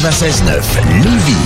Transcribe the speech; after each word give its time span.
96.9 0.00 1.02
Lévis. 1.02 1.36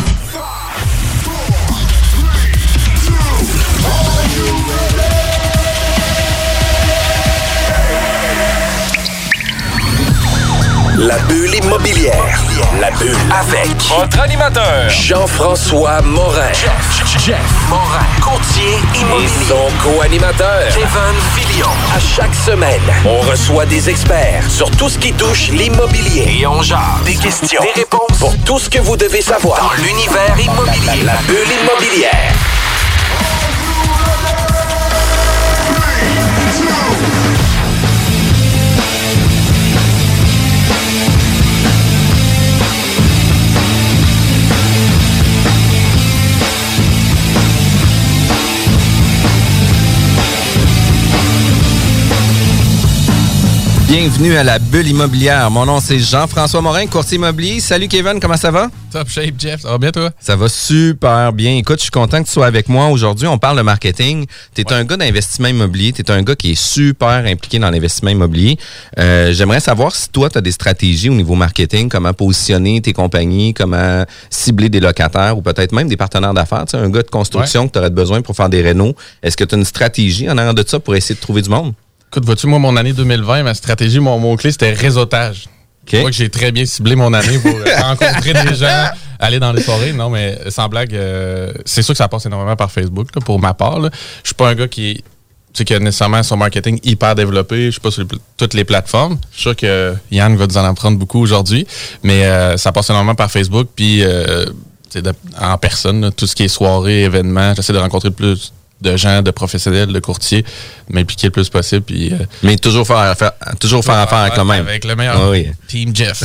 La 10.97 11.19
bulle 11.19 11.55
immobilière. 11.57 12.15
La 12.81 12.91
bulle 12.93 13.17
avec 13.39 13.69
Votre 13.89 14.21
animateur, 14.21 14.89
Jean-François 14.89 16.01
Morin. 16.03 16.53
Jeff, 16.53 17.19
Jeff 17.19 17.39
Morin, 17.69 18.07
Courtier 18.23 18.79
et 18.95 19.01
immobilier. 19.01 19.29
son 19.49 19.69
co-animateur, 19.83 20.69
Kevin 20.69 20.87
Filion. 21.35 21.69
À 21.95 21.99
chaque 21.99 22.35
semaine, 22.35 22.81
on 23.05 23.21
reçoit 23.29 23.67
des 23.67 23.91
experts 23.91 24.49
sur 24.49 24.71
tout 24.71 24.89
ce 24.89 24.99
qui 24.99 25.13
touche 25.13 25.49
l'immobilier. 25.51 26.39
et 26.41 26.47
on 26.47 26.63
jase. 26.63 26.79
Des 27.05 27.17
questions, 27.17 27.61
des 27.63 27.81
réponses 27.81 28.04
pour 28.25 28.39
tout 28.39 28.59
ce 28.59 28.71
que 28.71 28.79
vous 28.79 28.97
devez 28.97 29.21
savoir 29.21 29.61
dans 29.61 29.83
l'univers 29.83 30.35
immobilier. 30.41 31.05
La 31.05 31.17
bulle 31.29 31.47
immobilière. 31.63 32.64
Bienvenue 53.97 54.35
à 54.37 54.43
la 54.43 54.59
bulle 54.59 54.89
immobilière. 54.89 55.49
Mon 55.53 55.67
nom 55.67 55.79
c'est 55.79 56.01
Jean-François 56.01 56.61
Morin, 56.61 56.89
courtier 56.89 57.15
immobilier. 57.15 57.61
Salut 57.61 57.87
Kevin, 57.87 58.19
comment 58.19 58.37
ça 58.37 58.51
va? 58.51 58.69
Top 58.91 59.09
shape, 59.09 59.35
Jeff. 59.39 59.61
Ça 59.61 59.71
va 59.71 59.79
bien, 59.79 59.93
toi? 59.93 60.11
Ça 60.19 60.35
va 60.35 60.49
super 60.49 61.33
bien. 61.33 61.57
Écoute, 61.59 61.77
je 61.77 61.83
suis 61.83 61.91
content 61.93 62.21
que 62.21 62.27
tu 62.27 62.33
sois 62.33 62.47
avec 62.47 62.69
moi 62.69 62.89
aujourd'hui. 62.89 63.29
On 63.29 63.39
parle 63.39 63.57
de 63.59 63.63
marketing. 63.63 64.27
Tu 64.53 64.63
es 64.63 64.73
un 64.73 64.85
gars 64.85 64.97
d'investissement 64.97 65.47
immobilier. 65.47 65.93
Tu 65.93 66.03
es 66.03 66.11
un 66.11 66.25
gars 66.25 66.35
qui 66.35 66.51
est 66.51 66.61
super 66.61 67.25
impliqué 67.25 67.61
dans 67.61 67.71
l'investissement 67.71 68.11
immobilier. 68.11 68.59
Euh, 68.99 69.33
J'aimerais 69.33 69.61
savoir 69.61 69.95
si 69.95 70.09
toi, 70.09 70.29
tu 70.29 70.39
as 70.39 70.41
des 70.41 70.51
stratégies 70.51 71.09
au 71.09 71.15
niveau 71.15 71.37
marketing, 71.37 71.89
comment 71.89 72.13
positionner 72.13 72.81
tes 72.81 72.93
compagnies, 72.93 73.55
comment 73.55 74.05
cibler 74.29 74.71
des 74.71 74.81
locataires 74.81 75.39
ou 75.39 75.43
peut-être 75.43 75.71
même 75.71 75.87
des 75.87 75.97
partenaires 75.97 76.35
d'affaires. 76.35 76.65
Tu 76.69 76.75
un 76.75 76.91
gars 76.91 77.03
de 77.03 77.11
construction 77.11 77.69
que 77.69 77.75
tu 77.75 77.79
aurais 77.79 77.91
besoin 77.91 78.23
pour 78.23 78.35
faire 78.35 78.49
des 78.49 78.61
rénaux. 78.61 78.97
Est-ce 79.23 79.37
que 79.37 79.45
tu 79.45 79.55
as 79.55 79.59
une 79.59 79.65
stratégie 79.65 80.29
en 80.29 80.37
arrière 80.37 80.55
de 80.55 80.65
ça 80.67 80.81
pour 80.81 80.97
essayer 80.97 81.15
de 81.15 81.21
trouver 81.21 81.43
du 81.43 81.51
monde? 81.51 81.75
Écoute, 82.15 82.27
vois-tu, 82.27 82.47
moi, 82.47 82.61
mon 82.61 82.77
année 82.77 82.93
2020, 82.93 83.43
ma 83.43 83.55
stratégie, 83.55 83.99
mon 83.99 84.21
mot-clé, 84.21 84.53
c'était 84.53 84.73
réseautage. 84.73 85.47
OK. 85.83 85.89
Je 85.91 85.97
crois 85.99 86.11
que 86.11 86.17
j'ai 86.17 86.29
très 86.31 86.53
bien 86.53 86.65
ciblé 86.65 86.95
mon 86.95 87.13
année 87.13 87.41
pour 87.41 87.51
euh, 87.51 87.65
rencontrer 87.83 88.33
des 88.35 88.55
gens, 88.55 88.87
aller 89.19 89.41
dans 89.41 89.53
les 89.53 89.61
soirées. 89.61 89.93
Non, 89.93 90.11
mais 90.11 90.39
sans 90.49 90.69
blague, 90.69 90.95
euh, 90.95 91.53
c'est 91.65 91.83
sûr 91.83 91.93
que 91.93 91.99
ça 91.99 92.07
passe 92.07 92.25
énormément 92.27 92.55
par 92.55 92.71
Facebook, 92.71 93.09
là, 93.17 93.21
pour 93.21 93.41
ma 93.41 93.53
part. 93.53 93.81
là. 93.81 93.91
Je 94.23 94.29
suis 94.29 94.35
pas 94.37 94.49
un 94.49 94.55
gars 94.55 94.69
qui, 94.69 95.03
qui 95.53 95.75
a 95.75 95.81
nécessairement 95.81 96.23
son 96.23 96.37
marketing 96.37 96.79
hyper 96.85 97.17
développé. 97.17 97.67
Je 97.67 97.71
suis 97.73 97.81
pas 97.81 97.91
sur 97.91 98.03
les 98.03 98.09
toutes 98.37 98.55
les 98.55 98.65
plateformes. 98.65 99.19
Je 99.33 99.35
suis 99.37 99.43
sûr 99.43 99.57
que 99.57 99.95
Yann 100.13 100.37
va 100.37 100.47
nous 100.47 100.57
en 100.57 100.65
apprendre 100.67 100.97
beaucoup 100.97 101.19
aujourd'hui. 101.19 101.67
Mais 102.05 102.27
euh, 102.27 102.57
ça 102.59 102.71
passe 102.71 102.91
énormément 102.91 103.17
par 103.17 103.29
Facebook. 103.33 103.67
Puis, 103.75 104.05
euh, 104.05 104.47
de- 104.95 105.13
en 105.41 105.59
personne, 105.59 106.01
là, 106.03 106.11
tout 106.13 106.29
ce 106.29 106.37
qui 106.37 106.45
est 106.45 106.49
soirée, 106.49 107.03
événements, 107.03 107.55
j'essaie 107.57 107.73
de 107.73 107.79
rencontrer 107.79 108.11
le 108.11 108.15
plus 108.15 108.53
de 108.85 108.97
gens, 108.97 109.23
de 109.23 109.31
professionnels, 109.31 109.93
de 109.93 110.01
courtiers, 110.01 110.45
m'impliquer 110.89 111.29
le 111.29 111.33
plus 111.33 111.49
possible. 111.49 111.83
Puis, 111.83 112.13
euh, 112.13 112.19
Mais 112.43 112.57
toujours 112.57 112.87
faire 112.87 112.99
affaire, 112.99 113.33
toujours 113.59 113.85
faire 113.85 113.97
affaire 113.97 114.19
avec 114.19 114.37
le 114.37 114.45
même. 114.45 114.67
Avec 114.67 114.85
le 114.85 114.95
meilleur 114.95 115.31
oui. 115.31 115.51
Team 115.67 115.95
Jeff. 115.95 116.23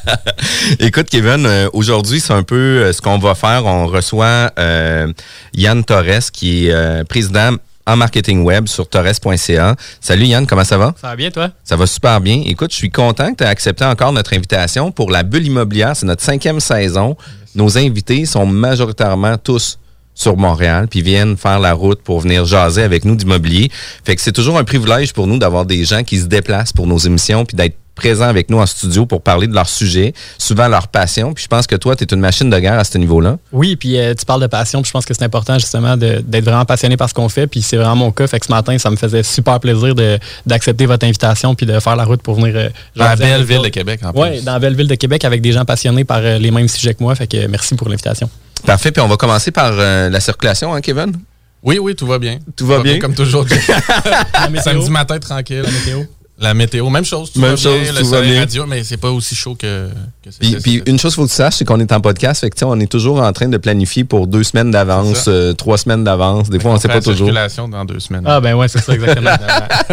Écoute, 0.78 1.08
Kevin, 1.10 1.46
euh, 1.46 1.68
aujourd'hui, 1.72 2.20
c'est 2.20 2.32
un 2.32 2.42
peu 2.42 2.56
euh, 2.56 2.92
ce 2.92 3.00
qu'on 3.00 3.18
va 3.18 3.34
faire. 3.34 3.64
On 3.66 3.86
reçoit 3.86 4.52
euh, 4.58 5.12
Yann 5.54 5.82
Torres, 5.84 6.30
qui 6.32 6.66
est 6.66 6.72
euh, 6.72 7.04
président 7.04 7.56
en 7.86 7.96
marketing 7.96 8.44
web 8.44 8.68
sur 8.68 8.88
torres.ca. 8.88 9.76
Salut 10.00 10.26
Yann, 10.26 10.46
comment 10.46 10.64
ça 10.64 10.78
va? 10.78 10.94
Ça 11.00 11.08
va 11.08 11.16
bien, 11.16 11.30
toi? 11.30 11.50
Ça 11.64 11.76
va 11.76 11.86
super 11.86 12.20
bien. 12.20 12.42
Écoute, 12.46 12.70
je 12.70 12.76
suis 12.76 12.90
content 12.90 13.32
que 13.32 13.38
tu 13.38 13.44
aies 13.44 13.48
accepté 13.48 13.84
encore 13.84 14.12
notre 14.12 14.34
invitation 14.34 14.92
pour 14.92 15.10
la 15.10 15.22
bulle 15.22 15.46
immobilière. 15.46 15.96
C'est 15.96 16.06
notre 16.06 16.22
cinquième 16.22 16.60
saison. 16.60 17.16
Nos 17.54 17.76
invités 17.76 18.24
sont 18.24 18.46
majoritairement 18.46 19.36
tous 19.36 19.78
sur 20.14 20.36
Montréal, 20.36 20.86
puis 20.90 21.02
viennent 21.02 21.36
faire 21.36 21.58
la 21.58 21.72
route 21.72 22.02
pour 22.02 22.20
venir 22.20 22.44
jaser 22.44 22.82
avec 22.82 23.04
nous 23.04 23.16
d'immobilier. 23.16 23.70
Fait 24.04 24.14
que 24.16 24.20
c'est 24.22 24.32
toujours 24.32 24.58
un 24.58 24.64
privilège 24.64 25.12
pour 25.12 25.26
nous 25.26 25.38
d'avoir 25.38 25.64
des 25.66 25.84
gens 25.84 26.02
qui 26.02 26.18
se 26.18 26.26
déplacent 26.26 26.72
pour 26.72 26.86
nos 26.86 26.98
émissions, 26.98 27.44
puis 27.44 27.56
d'être 27.56 27.76
présents 27.94 28.24
avec 28.28 28.48
nous 28.48 28.58
en 28.58 28.64
studio 28.64 29.04
pour 29.04 29.20
parler 29.20 29.46
de 29.46 29.54
leur 29.54 29.68
sujet, 29.68 30.14
souvent 30.38 30.66
leur 30.66 30.88
passion. 30.88 31.34
Puis 31.34 31.44
je 31.44 31.48
pense 31.48 31.66
que 31.66 31.76
toi, 31.76 31.94
tu 31.94 32.04
es 32.04 32.06
une 32.10 32.20
machine 32.20 32.48
de 32.48 32.58
guerre 32.58 32.78
à 32.78 32.84
ce 32.84 32.96
niveau-là. 32.96 33.36
Oui, 33.52 33.76
puis 33.76 33.98
euh, 33.98 34.14
tu 34.14 34.24
parles 34.24 34.40
de 34.40 34.46
passion, 34.46 34.80
puis 34.80 34.88
je 34.88 34.92
pense 34.92 35.04
que 35.04 35.12
c'est 35.12 35.24
important 35.24 35.58
justement 35.58 35.96
de- 35.98 36.22
d'être 36.26 36.44
vraiment 36.44 36.64
passionné 36.64 36.96
par 36.96 37.10
ce 37.10 37.14
qu'on 37.14 37.28
fait, 37.28 37.46
puis 37.46 37.60
c'est 37.60 37.76
vraiment 37.76 37.96
mon 37.96 38.10
cas. 38.10 38.26
Fait 38.26 38.40
que 38.40 38.46
ce 38.46 38.50
matin, 38.52 38.76
ça 38.78 38.90
me 38.90 38.96
faisait 38.96 39.22
super 39.22 39.60
plaisir 39.60 39.94
de- 39.94 40.18
d'accepter 40.46 40.86
votre 40.86 41.04
invitation, 41.06 41.54
puis 41.54 41.66
de 41.66 41.78
faire 41.80 41.96
la 41.96 42.04
route 42.04 42.22
pour 42.22 42.36
venir. 42.36 42.54
euh, 42.56 42.68
Dans 42.96 43.04
la 43.04 43.16
belle 43.16 43.44
ville 43.44 43.60
de. 43.62 43.68
Québec, 43.68 44.00
en 44.04 44.12
plus. 44.12 44.20
Oui, 44.22 44.42
dans 44.42 44.52
la 44.54 44.58
belle 44.58 44.74
ville 44.74 44.88
de 44.88 44.94
Québec 44.94 45.24
avec 45.26 45.42
des 45.42 45.52
gens 45.52 45.66
passionnés 45.66 46.04
par 46.04 46.20
euh, 46.22 46.38
les 46.38 46.50
mêmes 46.50 46.68
sujets 46.68 46.94
que 46.94 47.02
moi. 47.02 47.14
Fait 47.14 47.26
que 47.26 47.36
euh, 47.36 47.46
merci 47.50 47.74
pour 47.74 47.88
l'invitation. 47.90 48.28
Parfait. 48.66 48.92
Puis 48.92 49.02
on 49.02 49.08
va 49.08 49.16
commencer 49.16 49.50
par 49.50 49.72
euh, 49.72 50.08
la 50.08 50.20
circulation, 50.20 50.74
hein, 50.74 50.80
Kevin? 50.80 51.12
Oui, 51.62 51.78
oui, 51.78 51.94
tout 51.94 52.06
va 52.06 52.18
bien. 52.18 52.38
Tout 52.56 52.66
va 52.66 52.80
bien? 52.80 52.98
Comme 52.98 53.14
toujours. 53.14 53.46
Jeff. 53.46 53.68
La 54.34 54.48
météo? 54.48 54.62
Samedi 54.62 54.90
matin, 54.90 55.18
tranquille. 55.18 55.62
La 55.62 55.70
météo. 55.70 56.02
La 56.40 56.54
météo, 56.54 56.88
même 56.90 57.04
chose. 57.04 57.30
Tout 57.30 57.40
Même 57.40 57.50
va 57.50 57.56
chose, 57.56 57.78
bien, 57.80 57.90
tout 57.92 57.98
le 57.98 58.04
va 58.04 58.10
soleil 58.16 58.30
bien. 58.32 58.40
radio, 58.40 58.66
mais 58.66 58.82
c'est 58.82 58.96
pas 58.96 59.10
aussi 59.10 59.34
chaud 59.36 59.54
que, 59.54 59.88
que 60.24 60.30
Puis, 60.40 60.56
puis 60.56 60.82
une 60.86 60.98
chose 60.98 61.14
faut 61.14 61.22
que 61.24 61.28
tu 61.28 61.34
saches, 61.36 61.56
c'est 61.56 61.64
qu'on 61.64 61.78
est 61.78 61.92
en 61.92 62.00
podcast, 62.00 62.40
fait 62.40 62.50
que 62.50 62.56
tu 62.56 62.60
sais, 62.60 62.64
on 62.64 62.80
est 62.80 62.90
toujours 62.90 63.20
en 63.22 63.32
train 63.32 63.46
de 63.48 63.56
planifier 63.58 64.02
pour 64.02 64.26
deux 64.26 64.42
semaines 64.42 64.70
d'avance, 64.72 65.26
euh, 65.28 65.52
trois 65.52 65.78
semaines 65.78 66.02
d'avance. 66.02 66.50
Des 66.50 66.58
fois, 66.58 66.72
on 66.72 66.74
On 66.74 66.78
sait 66.78 66.88
pas 66.88 66.94
la 66.94 67.00
toujours. 67.00 67.28
circulation 67.28 67.68
dans 67.68 67.84
deux 67.84 68.00
semaines. 68.00 68.24
Ah, 68.26 68.40
ben 68.40 68.54
ouais, 68.54 68.66
c'est 68.66 68.80
ça, 68.80 68.92
exactement. 68.94 69.30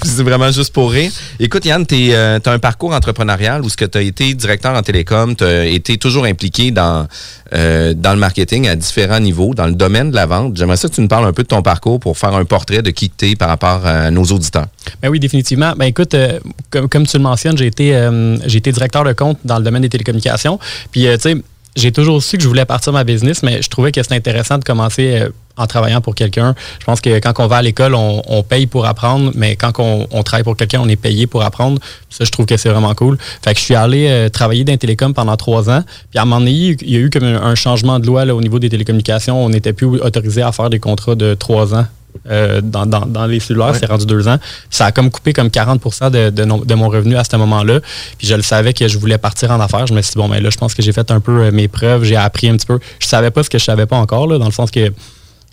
Puis 0.00 0.08
c'est 0.08 0.22
vraiment 0.22 0.50
juste 0.50 0.72
pour 0.72 0.90
rire. 0.90 1.10
Écoute, 1.40 1.64
Yann, 1.66 1.84
tu 1.86 2.14
as 2.14 2.40
un 2.46 2.58
parcours 2.58 2.94
entrepreneurial 2.94 3.62
où 3.62 3.68
tu 3.68 3.84
as 3.98 4.00
été 4.00 4.32
directeur 4.34 4.74
en 4.74 4.82
télécom, 4.82 5.34
tu 5.36 5.44
as 5.44 5.66
été 5.66 5.98
toujours 5.98 6.24
impliqué 6.24 6.70
dans, 6.70 7.06
euh, 7.52 7.92
dans 7.94 8.12
le 8.12 8.18
marketing 8.20 8.68
à 8.68 8.76
différents 8.76 9.20
niveaux, 9.20 9.52
dans 9.54 9.66
le 9.66 9.74
domaine 9.74 10.10
de 10.10 10.14
la 10.16 10.24
vente. 10.26 10.56
J'aimerais 10.56 10.76
ça 10.76 10.88
que 10.88 10.94
tu 10.94 11.00
nous 11.02 11.08
parles 11.08 11.26
un 11.26 11.32
peu 11.32 11.42
de 11.42 11.48
ton 11.48 11.62
parcours 11.62 12.00
pour 12.00 12.16
faire 12.16 12.34
un 12.34 12.44
portrait 12.44 12.80
de 12.80 12.90
qui 12.90 13.10
tu 13.10 13.30
es 13.30 13.36
par 13.36 13.48
rapport 13.48 13.84
à 13.84 14.10
nos 14.10 14.24
auditeurs. 14.24 14.66
Ben 15.02 15.08
oui, 15.10 15.20
définitivement. 15.20 15.47
Ben 15.56 15.82
écoute, 15.82 16.14
euh, 16.14 16.38
comme, 16.70 17.06
tu 17.06 17.16
le 17.16 17.22
mentionnes, 17.22 17.56
j'ai 17.56 17.66
été, 17.66 17.94
euh, 17.94 18.36
été 18.46 18.72
directeur 18.72 19.04
de 19.04 19.12
compte 19.12 19.38
dans 19.44 19.58
le 19.58 19.64
domaine 19.64 19.82
des 19.82 19.88
télécommunications. 19.88 20.58
Puis, 20.90 21.06
euh, 21.06 21.16
tu 21.16 21.22
sais, 21.22 21.36
j'ai 21.76 21.92
toujours 21.92 22.22
su 22.22 22.36
que 22.36 22.42
je 22.42 22.48
voulais 22.48 22.64
partir 22.64 22.92
ma 22.92 23.04
business, 23.04 23.42
mais 23.42 23.62
je 23.62 23.68
trouvais 23.68 23.92
que 23.92 24.02
c'était 24.02 24.16
intéressant 24.16 24.58
de 24.58 24.64
commencer 24.64 25.28
en 25.56 25.66
travaillant 25.66 26.00
pour 26.00 26.16
quelqu'un. 26.16 26.54
Je 26.80 26.84
pense 26.84 27.00
que 27.00 27.20
quand 27.20 27.32
on 27.38 27.46
va 27.46 27.58
à 27.58 27.62
l'école, 27.62 27.94
on, 27.94 28.42
paye 28.42 28.66
pour 28.66 28.84
apprendre, 28.84 29.30
mais 29.36 29.54
quand 29.54 29.72
on, 29.78 30.22
travaille 30.24 30.42
pour 30.42 30.56
quelqu'un, 30.56 30.80
on 30.80 30.88
est 30.88 30.96
payé 30.96 31.28
pour 31.28 31.42
apprendre. 31.44 31.80
Ça, 32.10 32.24
je 32.24 32.30
trouve 32.32 32.46
que 32.46 32.56
c'est 32.56 32.68
vraiment 32.68 32.94
cool. 32.94 33.16
Fait 33.44 33.54
que 33.54 33.60
je 33.60 33.64
suis 33.64 33.74
allé 33.76 34.28
travailler 34.32 34.64
dans 34.64 34.72
les 34.72 34.78
télécoms 34.78 35.12
pendant 35.12 35.36
trois 35.36 35.70
ans. 35.70 35.84
Puis 36.10 36.18
à 36.18 36.22
un 36.22 36.24
moment 36.24 36.40
donné, 36.40 36.76
il 36.80 36.90
y 36.90 36.96
a 36.96 37.00
eu 37.00 37.10
comme 37.10 37.24
un, 37.24 37.42
un 37.42 37.54
changement 37.54 38.00
de 38.00 38.06
loi 38.06 38.24
là, 38.24 38.34
au 38.34 38.40
niveau 38.40 38.58
des 38.58 38.70
télécommunications. 38.70 39.44
On 39.44 39.50
n'était 39.50 39.72
plus 39.72 39.86
autorisé 39.86 40.42
à 40.42 40.50
faire 40.50 40.70
des 40.70 40.80
contrats 40.80 41.14
de 41.14 41.34
trois 41.34 41.74
ans. 41.74 41.86
Euh, 42.30 42.60
dans, 42.60 42.86
dans- 42.86 43.06
dans 43.06 43.26
les 43.26 43.40
cellulaires, 43.40 43.74
c'est 43.78 43.86
rendu 43.86 44.06
deux 44.06 44.28
ans. 44.28 44.38
Ça 44.70 44.86
a 44.86 44.92
comme 44.92 45.10
coupé 45.10 45.32
comme 45.32 45.50
40 45.50 46.10
de, 46.12 46.30
de, 46.30 46.44
non- 46.44 46.58
de 46.64 46.74
mon 46.74 46.88
revenu 46.88 47.16
à 47.16 47.24
ce 47.24 47.36
moment-là. 47.36 47.80
Puis 48.18 48.26
je 48.26 48.34
le 48.34 48.42
savais 48.42 48.72
que 48.72 48.86
je 48.88 48.98
voulais 48.98 49.18
partir 49.18 49.50
en 49.50 49.60
affaires. 49.60 49.86
Je 49.86 49.94
me 49.94 50.02
suis 50.02 50.12
dit, 50.12 50.18
bon, 50.18 50.28
ben 50.28 50.42
là, 50.42 50.50
je 50.50 50.56
pense 50.58 50.74
que 50.74 50.82
j'ai 50.82 50.92
fait 50.92 51.10
un 51.10 51.20
peu 51.20 51.44
euh, 51.44 51.50
mes 51.52 51.68
preuves. 51.68 52.04
J'ai 52.04 52.16
appris 52.16 52.48
un 52.48 52.56
petit 52.56 52.66
peu. 52.66 52.78
Je 52.98 53.06
savais 53.06 53.30
pas 53.30 53.42
ce 53.42 53.50
que 53.50 53.58
je 53.58 53.64
savais 53.64 53.86
pas 53.86 53.96
encore, 53.96 54.26
là, 54.26 54.38
dans 54.38 54.46
le 54.46 54.52
sens 54.52 54.70
que 54.70 54.92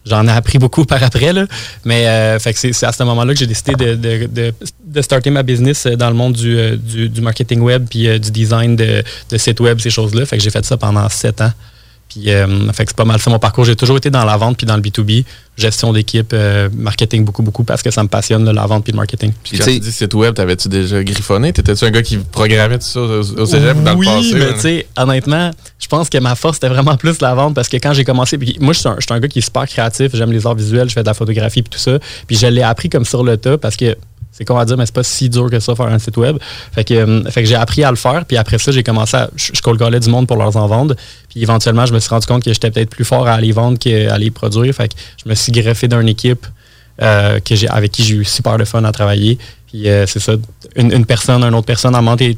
J'en 0.08 0.28
ai 0.28 0.32
appris 0.32 0.60
beaucoup 0.60 0.86
par 0.86 1.02
après, 1.02 1.34
là. 1.34 1.48
mais 1.84 2.08
euh, 2.08 2.38
fait 2.38 2.54
que 2.54 2.60
c'est 2.60 2.86
à 2.86 2.92
ce 2.92 3.02
moment-là 3.02 3.34
que 3.34 3.40
j'ai 3.40 3.48
décidé 3.48 3.74
de, 3.74 3.96
de, 3.96 4.28
de, 4.28 4.54
de 4.86 5.02
starter 5.02 5.32
ma 5.32 5.42
business 5.42 5.88
dans 5.88 6.10
le 6.10 6.16
monde 6.16 6.34
du, 6.34 6.78
du, 6.78 7.10
du 7.10 7.22
marketing 7.22 7.60
web 7.62 7.88
puis 7.90 8.08
euh, 8.08 8.20
du 8.20 8.30
design 8.30 8.76
de, 8.76 9.04
de 9.32 9.38
sites 9.40 9.60
web, 9.62 9.80
ces 9.80 9.90
choses-là. 9.90 10.28
Fait 10.28 10.38
que 10.38 10.44
j'ai 10.44 10.52
fait 10.52 10.64
ça 10.64 10.78
pendant 10.78 11.10
sept 11.10 11.42
ans. 11.42 11.52
Puis, 12.10 12.30
euh, 12.30 12.72
fait 12.72 12.86
que 12.86 12.92
c'est 12.92 12.98
pas 12.98 13.06
mal 13.06 13.20
ça 13.20 13.30
mon 13.30 13.40
parcours. 13.40 13.66
J'ai 13.66 13.76
toujours 13.76 13.98
été 13.98 14.10
dans 14.10 14.24
la 14.24 14.38
vente 14.38 14.58
puis 14.58 14.66
dans 14.66 14.76
le 14.76 14.82
B2B, 14.82 15.26
gestion 15.58 15.92
d'équipe, 15.92 16.32
euh, 16.34 16.70
marketing 16.74 17.26
beaucoup, 17.26 17.42
beaucoup 17.42 17.64
parce 17.64 17.82
que 17.82 17.92
ça 17.92 18.04
me 18.04 18.08
passionne, 18.08 18.46
là, 18.46 18.54
la 18.54 18.66
vente 18.66 18.84
puis 18.84 18.94
le 18.94 18.98
marketing. 18.98 19.34
Puis 19.44 19.58
quand 19.58 19.66
Tu 19.66 19.80
dis 19.80 19.92
site 19.92 20.14
web, 20.14 20.34
t'avais-tu 20.34 20.70
déjà 20.70 21.04
griffonné? 21.04 21.52
T'étais-tu 21.52 21.84
un 21.84 21.92
gars 21.92 22.04
qui 22.04 22.18
programmait 22.18 22.80
tout 22.80 22.86
ça 22.86 23.02
au, 23.02 23.20
au 23.20 23.46
cégep 23.46 23.84
dans 23.84 23.96
oui, 23.96 24.06
le 24.08 24.14
passé? 24.14 24.34
mais 24.34 24.40
là? 24.40 24.54
tu 24.54 24.60
sais, 24.60 24.88
honnêtement, 24.98 25.52
je 25.80 25.88
pense 25.88 26.10
que 26.10 26.18
ma 26.20 26.36
force, 26.36 26.56
c'était 26.56 26.70
vraiment 26.70 26.96
plus 26.96 27.20
la 27.22 27.34
vente 27.34 27.54
parce 27.56 27.68
que 27.70 27.78
quand 27.78 27.94
j'ai 27.94 28.06
commencé, 28.06 28.38
puis 28.38 28.56
moi, 28.60 28.74
je 28.74 28.80
suis 28.80 28.88
un, 28.88 28.96
je 29.00 29.06
suis 29.06 29.14
un 29.14 29.20
gars 29.20 29.28
qui 29.28 29.40
est 29.40 29.44
super 29.44 29.66
créatif, 29.66 30.12
j'aime 30.14 30.32
les 30.32 30.46
arts 30.46 30.56
visuels, 30.56 30.88
je 30.88 30.94
fais 30.94 31.04
de 31.04 31.08
la 31.08 31.14
photographie 31.14 31.64
puis 31.64 31.70
tout 31.72 31.80
ça. 31.80 32.00
Puis 32.28 32.38
je 32.38 32.48
l'ai 32.48 32.62
appris 32.64 32.90
comme 32.90 33.06
sur 33.06 33.24
le 33.24 33.38
tas 33.38 33.58
parce 33.58 33.76
que 33.76 33.96
c'est 34.38 34.44
con 34.44 34.58
à 34.58 34.66
dire, 34.66 34.76
mais 34.76 34.86
c'est 34.86 34.94
pas 34.94 35.04
si 35.04 35.30
dur 35.30 35.50
que 35.50 35.62
ça 35.62 35.76
faire 35.76 35.86
un 35.86 35.98
site 35.98 36.18
web. 36.18 36.38
Fait 36.74 36.84
que, 36.84 36.94
euh, 36.94 37.24
fait 37.32 37.44
que 37.44 37.48
j'ai 37.48 37.56
appris 37.56 37.86
à 37.86 37.90
le 37.90 37.96
faire, 37.96 38.26
puis 38.26 38.36
après 38.36 38.58
ça, 38.58 38.72
j'ai 38.74 38.84
commencé 38.84 39.16
à. 39.16 39.30
Je, 39.38 39.52
je 39.54 39.98
du 40.00 40.10
monde 40.10 40.28
pour 40.28 40.36
leur 40.36 40.58
en 40.58 40.68
vendre. 40.68 40.96
Puis 41.30 41.42
éventuellement, 41.42 41.86
je 41.86 41.94
me 41.94 42.00
suis 42.00 42.10
rendu 42.10 42.28
compte 42.28 42.44
que 42.44 42.52
j'étais 42.52 42.70
peut-être 42.70 42.90
plus 42.90 43.06
fort 43.06 43.28
à 43.28 43.40
les 43.40 43.54
vendre 43.54 43.80
qu'à 43.80 44.18
les 44.18 44.32
produire. 44.32 44.76
Fait 44.76 44.90
que 44.90 44.96
je 45.24 45.30
me 45.30 45.36
suis 45.36 45.54
greffé 45.54 45.88
d'une 45.88 46.10
équipe 46.10 46.46
euh, 47.02 47.40
que 47.40 47.56
j'ai, 47.56 47.70
avec 47.70 47.92
qui 47.92 48.04
j'ai 48.04 48.16
eu 48.16 48.26
super 48.26 48.58
de 48.58 48.66
fun 48.66 48.84
à 48.84 48.92
travailler. 48.92 49.38
Puis 49.68 49.88
euh, 49.88 50.06
c'est 50.06 50.20
ça, 50.20 50.34
une, 50.76 50.92
une 50.92 51.06
personne, 51.06 51.44
une 51.44 51.54
autre 51.56 51.66
personne, 51.68 51.96
à 51.96 52.00
un 52.00 52.02
moment 52.02 52.16
donné, 52.18 52.36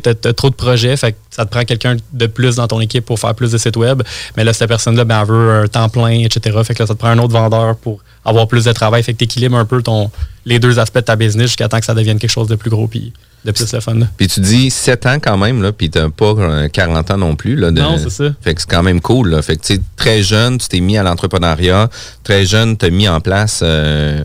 t'as- 0.00 0.14
tu 0.14 0.28
as, 0.28 0.32
trop 0.32 0.50
de 0.50 0.54
projets, 0.54 0.96
fait 0.96 1.12
que 1.12 1.16
ça 1.30 1.44
te 1.44 1.50
prend 1.50 1.64
quelqu'un 1.64 1.96
de 2.12 2.26
plus 2.26 2.56
dans 2.56 2.66
ton 2.68 2.80
équipe 2.80 3.04
pour 3.04 3.18
faire 3.18 3.34
plus 3.34 3.50
de 3.52 3.58
sites 3.58 3.76
web. 3.76 4.02
Mais 4.36 4.44
là, 4.44 4.52
cette 4.52 4.68
personne-là, 4.68 5.04
ben, 5.04 5.20
elle 5.22 5.28
veut 5.28 5.62
un 5.64 5.66
temps 5.66 5.88
plein, 5.88 6.10
etc. 6.20 6.56
Fait 6.64 6.74
que 6.74 6.82
là, 6.82 6.86
ça 6.86 6.94
te 6.94 6.98
prend 6.98 7.08
un 7.08 7.18
autre 7.18 7.32
vendeur 7.32 7.76
pour 7.76 8.00
avoir 8.24 8.46
plus 8.48 8.64
de 8.64 8.72
travail. 8.72 9.02
Fait 9.02 9.12
que 9.12 9.18
tu 9.18 9.24
équilibres 9.24 9.56
un 9.56 9.64
peu 9.64 9.82
ton, 9.82 10.10
les 10.44 10.58
deux 10.58 10.78
aspects 10.78 10.96
de 10.98 11.02
ta 11.02 11.16
business 11.16 11.46
jusqu'à 11.48 11.68
temps 11.68 11.78
que 11.80 11.84
ça 11.86 11.94
devienne 11.94 12.18
quelque 12.18 12.30
chose 12.30 12.48
de 12.48 12.56
plus 12.56 12.70
gros 12.70 12.86
puis 12.88 13.12
de 13.44 13.52
plus 13.52 13.72
le 13.72 13.78
fun. 13.80 13.94
là. 13.94 14.06
Puis 14.16 14.26
tu 14.26 14.40
dis 14.40 14.70
7 14.70 15.06
ans 15.06 15.18
quand 15.22 15.36
même, 15.36 15.62
là, 15.62 15.70
puis 15.70 15.88
t'as 15.88 16.08
pas 16.08 16.34
euh, 16.36 16.68
40 16.68 17.10
ans 17.12 17.16
non 17.18 17.36
plus. 17.36 17.54
Là, 17.54 17.70
de- 17.70 17.80
Non, 17.80 17.96
c'est 17.96 18.10
ça. 18.10 18.24
Fait 18.40 18.54
que 18.54 18.60
c'est 18.60 18.68
quand 18.70 18.82
même 18.82 19.00
cool. 19.00 19.28
Là. 19.30 19.42
Fait 19.42 19.56
que 19.56 19.62
tu 19.64 19.74
sais, 19.74 19.80
très 19.96 20.22
jeune, 20.24 20.58
tu 20.58 20.66
t'es 20.66 20.80
mis 20.80 20.98
à 20.98 21.04
l'entrepreneuriat. 21.04 21.88
Très 22.24 22.44
jeune, 22.44 22.76
tu 22.76 22.86
as 22.86 22.90
mis 22.90 23.08
en 23.08 23.20
place 23.20 23.60
euh, 23.62 24.24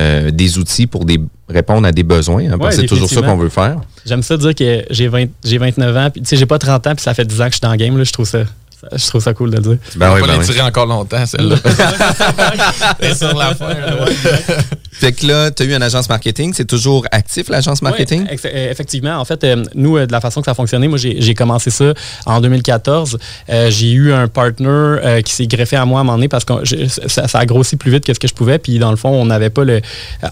euh, 0.00 0.30
des 0.30 0.58
outils 0.58 0.86
pour 0.86 1.04
des, 1.04 1.20
répondre 1.48 1.86
à 1.86 1.92
des 1.92 2.02
besoins. 2.02 2.44
hein, 2.50 2.56
parce 2.58 2.76
que 2.76 2.80
Ouais, 2.80 2.82
c'est 2.82 2.86
toujours 2.88 3.08
ça 3.10 3.20
qu'on 3.22 3.36
veut 3.36 3.48
faire. 3.50 3.76
J'aime 4.06 4.22
ça 4.22 4.36
dire 4.36 4.54
que 4.54 4.84
j'ai 4.90 5.08
20 5.08 5.26
j'ai 5.44 5.58
29 5.58 5.96
ans, 5.96 6.10
puis 6.10 6.22
tu 6.22 6.28
sais, 6.28 6.36
j'ai 6.36 6.46
pas 6.46 6.58
30 6.58 6.86
ans, 6.86 6.94
puis 6.94 7.02
ça 7.02 7.12
fait 7.14 7.24
10 7.24 7.40
ans 7.40 7.44
que 7.44 7.50
je 7.50 7.54
suis 7.56 7.60
dans 7.60 7.70
le 7.72 7.76
game. 7.76 7.96
Là, 7.98 8.04
je 8.04 8.12
trouve 8.12 8.26
ça. 8.26 8.44
ça- 8.80 8.88
Je 8.96 9.06
trouve 9.08 9.22
ça 9.22 9.34
cool 9.34 9.50
de 9.50 9.56
le 9.56 9.62
dire. 9.62 9.76
Ben 9.96 10.10
On 10.10 10.14
oui, 10.14 10.20
va 10.22 10.26
ben 10.26 10.32
pas 10.32 10.38
oui. 10.40 10.46
l'étirer 10.46 10.62
encore 10.66 10.86
longtemps, 10.86 11.26
celle-là. 11.26 11.56
C'est 13.00 13.14
sur 13.14 13.36
la 13.36 13.54
fin. 13.54 13.74
là, 13.74 14.04
ouais. 14.04 14.56
Fait 15.00 15.12
que 15.12 15.26
là, 15.26 15.50
tu 15.50 15.62
as 15.62 15.66
eu 15.66 15.74
une 15.74 15.82
agence 15.82 16.08
marketing. 16.08 16.52
C'est 16.54 16.66
toujours 16.66 17.06
actif, 17.10 17.48
l'agence 17.48 17.80
marketing? 17.82 18.26
Euh, 18.44 18.70
effectivement. 18.70 19.16
En 19.18 19.24
fait, 19.24 19.42
euh, 19.44 19.64
nous, 19.74 19.96
euh, 19.96 20.06
de 20.06 20.12
la 20.12 20.20
façon 20.20 20.40
que 20.42 20.44
ça 20.44 20.54
fonctionnait, 20.54 20.88
moi, 20.88 20.98
j'ai 20.98 21.34
commencé 21.34 21.70
ça 21.70 21.94
en 22.26 22.40
2014. 22.40 23.18
Euh, 23.48 23.70
j'ai 23.70 23.92
eu 23.92 24.12
un 24.12 24.28
partner 24.28 24.68
euh, 24.68 25.22
qui 25.22 25.32
s'est 25.32 25.46
greffé 25.46 25.76
à 25.76 25.84
moi 25.86 26.00
à 26.00 26.02
un 26.02 26.04
moment 26.04 26.16
donné 26.18 26.28
parce 26.28 26.44
que 26.44 26.52
je- 26.64 26.86
ça, 26.86 27.26
ça 27.28 27.38
a 27.38 27.46
grossi 27.46 27.76
plus 27.76 27.90
vite 27.90 28.04
que 28.04 28.12
ce 28.12 28.18
que 28.20 28.28
je 28.28 28.34
pouvais. 28.34 28.58
Puis, 28.58 28.78
dans 28.78 28.90
le 28.90 28.96
fond, 28.96 29.08
on 29.08 29.24
n'avait 29.24 29.50
pas 29.50 29.64
le. 29.64 29.80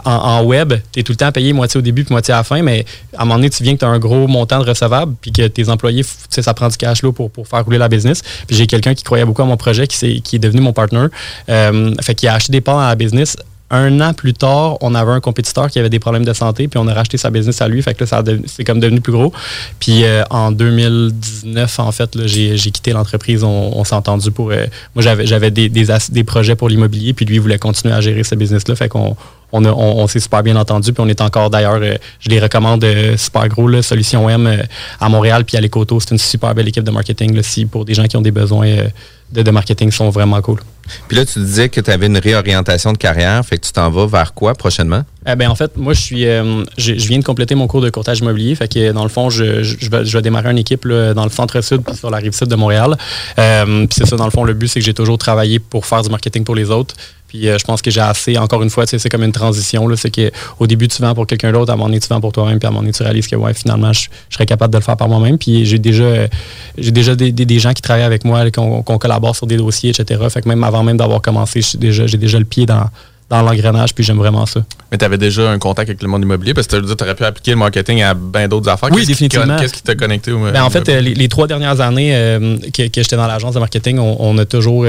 En, 0.05 0.11
en 0.12 0.44
web, 0.44 0.75
tu 0.93 1.00
es 1.00 1.03
tout 1.03 1.12
le 1.12 1.17
temps 1.17 1.32
payé 1.32 1.53
moitié 1.53 1.79
au 1.79 1.82
début 1.82 2.05
puis 2.05 2.12
moitié 2.12 2.35
à 2.35 2.38
la 2.38 2.44
fin, 2.44 2.61
mais 2.62 2.85
à 3.17 3.23
un 3.23 3.25
moment 3.25 3.37
donné, 3.37 3.49
tu 3.50 3.62
viens 3.62 3.75
que 3.75 3.79
tu 3.81 3.85
as 3.87 3.88
un 3.88 3.99
gros 3.99 4.26
montant 4.26 4.62
de 4.62 4.69
recevables 4.69 5.14
puis 5.21 5.32
que 5.32 5.47
tes 5.49 5.69
employés, 5.71 6.03
f- 6.03 6.06
tu 6.06 6.35
sais, 6.35 6.43
ça 6.43 6.53
prend 6.55 6.69
du 6.69 6.76
cash 6.76 7.03
là 7.03 7.11
pour, 7.12 7.31
pour 7.31 7.49
faire 7.49 7.64
rouler 7.64 7.79
la 7.79 7.88
business. 7.88 8.23
Puis, 8.47 8.56
j'ai 8.56 8.67
quelqu'un 8.67 8.94
qui 8.94 9.03
croyait 9.03 9.25
beaucoup 9.25 9.43
à 9.43 9.47
mon 9.47 9.56
projet 9.56 9.87
qui, 9.87 9.97
s'est- 9.97 10.21
qui 10.23 10.37
est 10.37 10.41
devenu 10.41 10.61
mon 10.61 10.73
partner. 10.75 11.06
Fait 11.47 12.14
qu'il 12.14 12.29
a 12.29 12.35
acheté 12.35 12.53
des 12.53 12.61
parts 12.61 12.76
dans 12.76 12.87
la 12.87 12.94
business 12.94 13.37
un 13.70 14.00
an 14.00 14.15
plus 14.15 14.32
tard, 14.32 14.79
on 14.81 14.94
avait 14.94 15.12
un 15.12 15.20
compétiteur 15.20 15.70
qui 15.70 15.79
avait 15.79 15.91
des 15.91 15.99
problèmes 15.99 16.25
de 16.25 16.32
santé, 16.32 16.69
puis 16.69 16.79
on 16.79 16.88
a 16.88 16.94
racheté 16.94 17.19
sa 17.19 17.31
business 17.31 17.61
à 17.61 17.69
lui. 17.69 17.82
Fait 17.82 17.94
que 17.94 18.05
c'est 18.47 18.65
comme 18.65 18.81
devenu 18.81 19.00
plus 19.00 19.12
gros. 19.12 19.32
Puis 19.79 20.05
euh, 20.05 20.23
en 20.31 20.50
2019, 20.53 21.79
en 21.79 21.93
fait, 21.93 22.26
j'ai, 22.26 22.56
quitté 22.56 22.93
l'entreprise. 22.93 23.44
On, 23.44 23.85
s'est 23.85 23.94
entendu 23.94 24.31
pour. 24.31 24.50
euh, 24.50 24.67
moi, 24.94 25.03
j'avais, 25.03 25.50
des, 25.50 26.25
projets 26.25 26.56
pour 26.56 26.69
l'immobilier, 26.69 27.12
puis 27.12 27.26
lui, 27.26 27.37
il 27.37 27.41
voulait 27.41 27.59
continuer 27.59 27.94
à 27.94 28.00
gérer 28.00 28.25
ce 28.25 28.35
business-là. 28.35 28.75
Fait 28.75 28.88
qu'on 28.88 29.17
on, 29.53 30.06
s'est 30.06 30.21
super 30.21 30.43
bien 30.43 30.56
entendu, 30.56 30.93
puis 30.93 31.03
on 31.05 31.09
est 31.09 31.21
encore 31.21 31.50
d'ailleurs, 31.50 31.81
euh, 31.82 31.97
je 32.21 32.31
les 32.31 32.41
recommande 32.41 32.87
super 33.17 33.49
gros, 33.49 33.69
là, 33.69 33.82
Solution 33.82 34.31
M 34.31 34.62
à 34.99 35.09
Montréal, 35.11 35.44
puis 35.44 35.59
à 35.59 35.61
l'Écoto. 35.61 36.00
C'est 36.00 36.12
une 36.12 36.19
super 36.19 36.55
belle 36.55 36.69
équipe 36.69 36.85
de 36.85 36.91
marketing 36.91 37.35
là, 37.35 37.43
pour 37.71 37.85
des 37.85 37.93
gens 37.93 38.05
qui 38.05 38.17
ont 38.17 38.23
des 38.23 38.31
besoins 38.31 38.75
de, 39.32 39.43
de 39.43 39.50
marketing, 39.50 39.91
sont 39.91 40.09
vraiment 40.09 40.41
cool. 40.41 40.61
Puis 41.08 41.17
là, 41.17 41.25
tu 41.25 41.38
disais 41.40 41.69
que 41.69 41.81
tu 41.81 41.90
avais 41.90 42.06
une 42.06 42.19
réorientation 42.19 42.93
de 42.93 42.99
carrière. 42.99 43.44
Fait 43.44 43.58
que 43.58 43.67
tu 43.67 43.73
t'en 43.73 43.90
vas 43.90 44.06
vers 44.06 44.35
quoi 44.35 44.55
prochainement? 44.55 45.02
Eh 45.26 45.35
ben, 45.37 45.50
en 45.50 45.55
fait, 45.55 45.76
moi, 45.76 45.93
je 45.93 46.00
suis, 46.00 46.26
euh, 46.26 46.64
je, 46.76 46.93
viens 46.93 47.19
de 47.19 47.25
compléter 47.25 47.55
mon 47.55 47.67
cours 47.67 47.81
de 47.81 47.90
courtage 47.90 48.20
immobilier. 48.20 48.55
Fait 48.55 48.73
que, 48.73 48.93
dans 48.93 49.02
le 49.02 49.08
fond, 49.08 49.29
je, 49.31 49.62
vais, 49.90 50.23
démarrer 50.23 50.50
une 50.50 50.58
équipe 50.58 50.87
dans 50.87 51.25
le 51.25 51.31
centre-sud 51.31 51.82
puis 51.82 51.96
sur 51.96 52.11
la 52.11 52.19
rive 52.19 52.32
sud 52.32 52.49
de 52.49 52.56
Montréal. 52.56 52.96
Euh, 53.38 53.87
puis 53.87 53.96
c'est 53.99 54.06
ça, 54.06 54.17
dans 54.17 54.25
le 54.25 54.31
fond, 54.31 54.44
le 54.44 54.55
but, 54.55 54.69
c'est 54.69 54.81
que 54.81 54.87
j'ai 54.87 54.94
toujours 54.94 55.19
travaillé 55.19 55.58
pour 55.58 55.87
faire 55.87 56.02
du 56.02 56.11
marketing 56.11 56.44
pour 56.44 56.55
les 56.55 56.70
autres. 56.70 56.94
Puis 57.28 57.46
euh, 57.48 57.58
je 57.58 57.64
pense 57.64 57.82
que 57.82 57.90
j'ai 57.90 58.00
assez, 58.00 58.36
encore 58.38 58.62
une 58.62 58.70
fois, 58.70 58.86
tu 58.86 58.90
sais, 58.90 58.98
c'est 58.98 59.08
comme 59.10 59.22
une 59.22 59.32
transition. 59.32 59.86
là. 59.86 59.96
C'est 59.96 60.10
qu'au 60.10 60.66
début, 60.66 60.88
tu 60.88 61.00
vends 61.02 61.14
pour 61.14 61.26
quelqu'un 61.26 61.52
d'autre, 61.52 61.70
à 61.70 61.75
un 61.75 61.76
moment 61.76 61.88
donné, 61.88 62.00
tu 62.00 62.08
vends 62.08 62.20
pour 62.20 62.32
toi-même, 62.32 62.58
puis 62.58 62.66
à 62.66 62.70
un 62.70 62.72
moment 62.72 62.80
donné, 62.80 62.92
tu 62.92 63.02
réalises 63.02 63.26
que 63.26 63.36
ouais, 63.36 63.52
finalement, 63.54 63.92
je, 63.92 64.08
je 64.30 64.34
serais 64.34 64.46
capable 64.46 64.72
de 64.72 64.78
le 64.78 64.82
faire 64.84 64.96
par 64.96 65.08
moi-même. 65.08 65.36
Puis 65.38 65.66
j'ai 65.66 65.78
déjà, 65.78 66.04
euh, 66.04 66.28
j'ai 66.78 66.90
déjà 66.90 67.14
des, 67.14 67.30
des- 67.32 67.44
des 67.44 67.58
gens 67.58 67.72
qui 67.75 67.82
travaillent 67.82 68.02
avec 68.04 68.25
moi, 68.25 68.50
qu'on 68.50 68.82
qu'on 68.82 68.98
collabore 68.98 69.36
sur 69.36 69.46
des 69.46 69.56
dossiers, 69.58 69.90
etc. 69.90 70.20
Fait 70.30 70.40
que 70.42 70.48
même 70.48 70.64
avant 70.64 70.82
même 70.82 70.96
d'avoir 70.96 71.20
commencé, 71.20 71.60
déjà- 71.78 72.06
j'ai 72.06 72.16
déjà 72.19 72.38
le 72.38 72.44
pied 72.46 72.64
dans, 72.66 72.86
dans 73.28 73.42
l'engrenage, 73.42 73.94
puis 73.94 74.02
j'aime 74.04 74.16
vraiment 74.16 74.46
ça. 74.46 74.64
Mais 74.90 74.96
tu 74.96 75.04
avais 75.04 75.19
déjà 75.19 75.50
un 75.50 75.58
contact 75.58 75.90
avec 75.90 76.02
le 76.02 76.08
monde 76.08 76.22
immobilier? 76.22 76.54
Parce 76.54 76.66
que 76.66 76.76
tu 76.94 77.04
aurais 77.04 77.14
pu 77.14 77.25
appliquer 77.25 77.50
le 77.50 77.58
marketing 77.58 78.00
à 78.00 78.14
bien 78.14 78.48
d'autres 78.48 78.70
affaires. 78.70 78.88
Oui, 78.90 79.04
définitivement. 79.04 79.58
Qu'est-ce 79.58 79.75
qui 79.75 79.82
t'a 79.82 79.94
connecté 79.94 80.32
au 80.32 80.38
Ben, 80.50 80.62
en 80.62 80.70
fait, 80.70 80.88
euh, 80.88 81.00
les, 81.02 81.12
les 81.14 81.28
trois 81.28 81.46
dernières 81.46 81.82
années 81.82 82.16
euh, 82.16 82.56
que, 82.72 82.88
que 82.88 83.02
j'étais 83.02 83.16
dans 83.16 83.26
l'agence 83.26 83.52
de 83.54 83.60
marketing, 83.60 83.98
on, 83.98 84.16
on 84.19 84.38
a 84.38 84.46
toujours, 84.46 84.86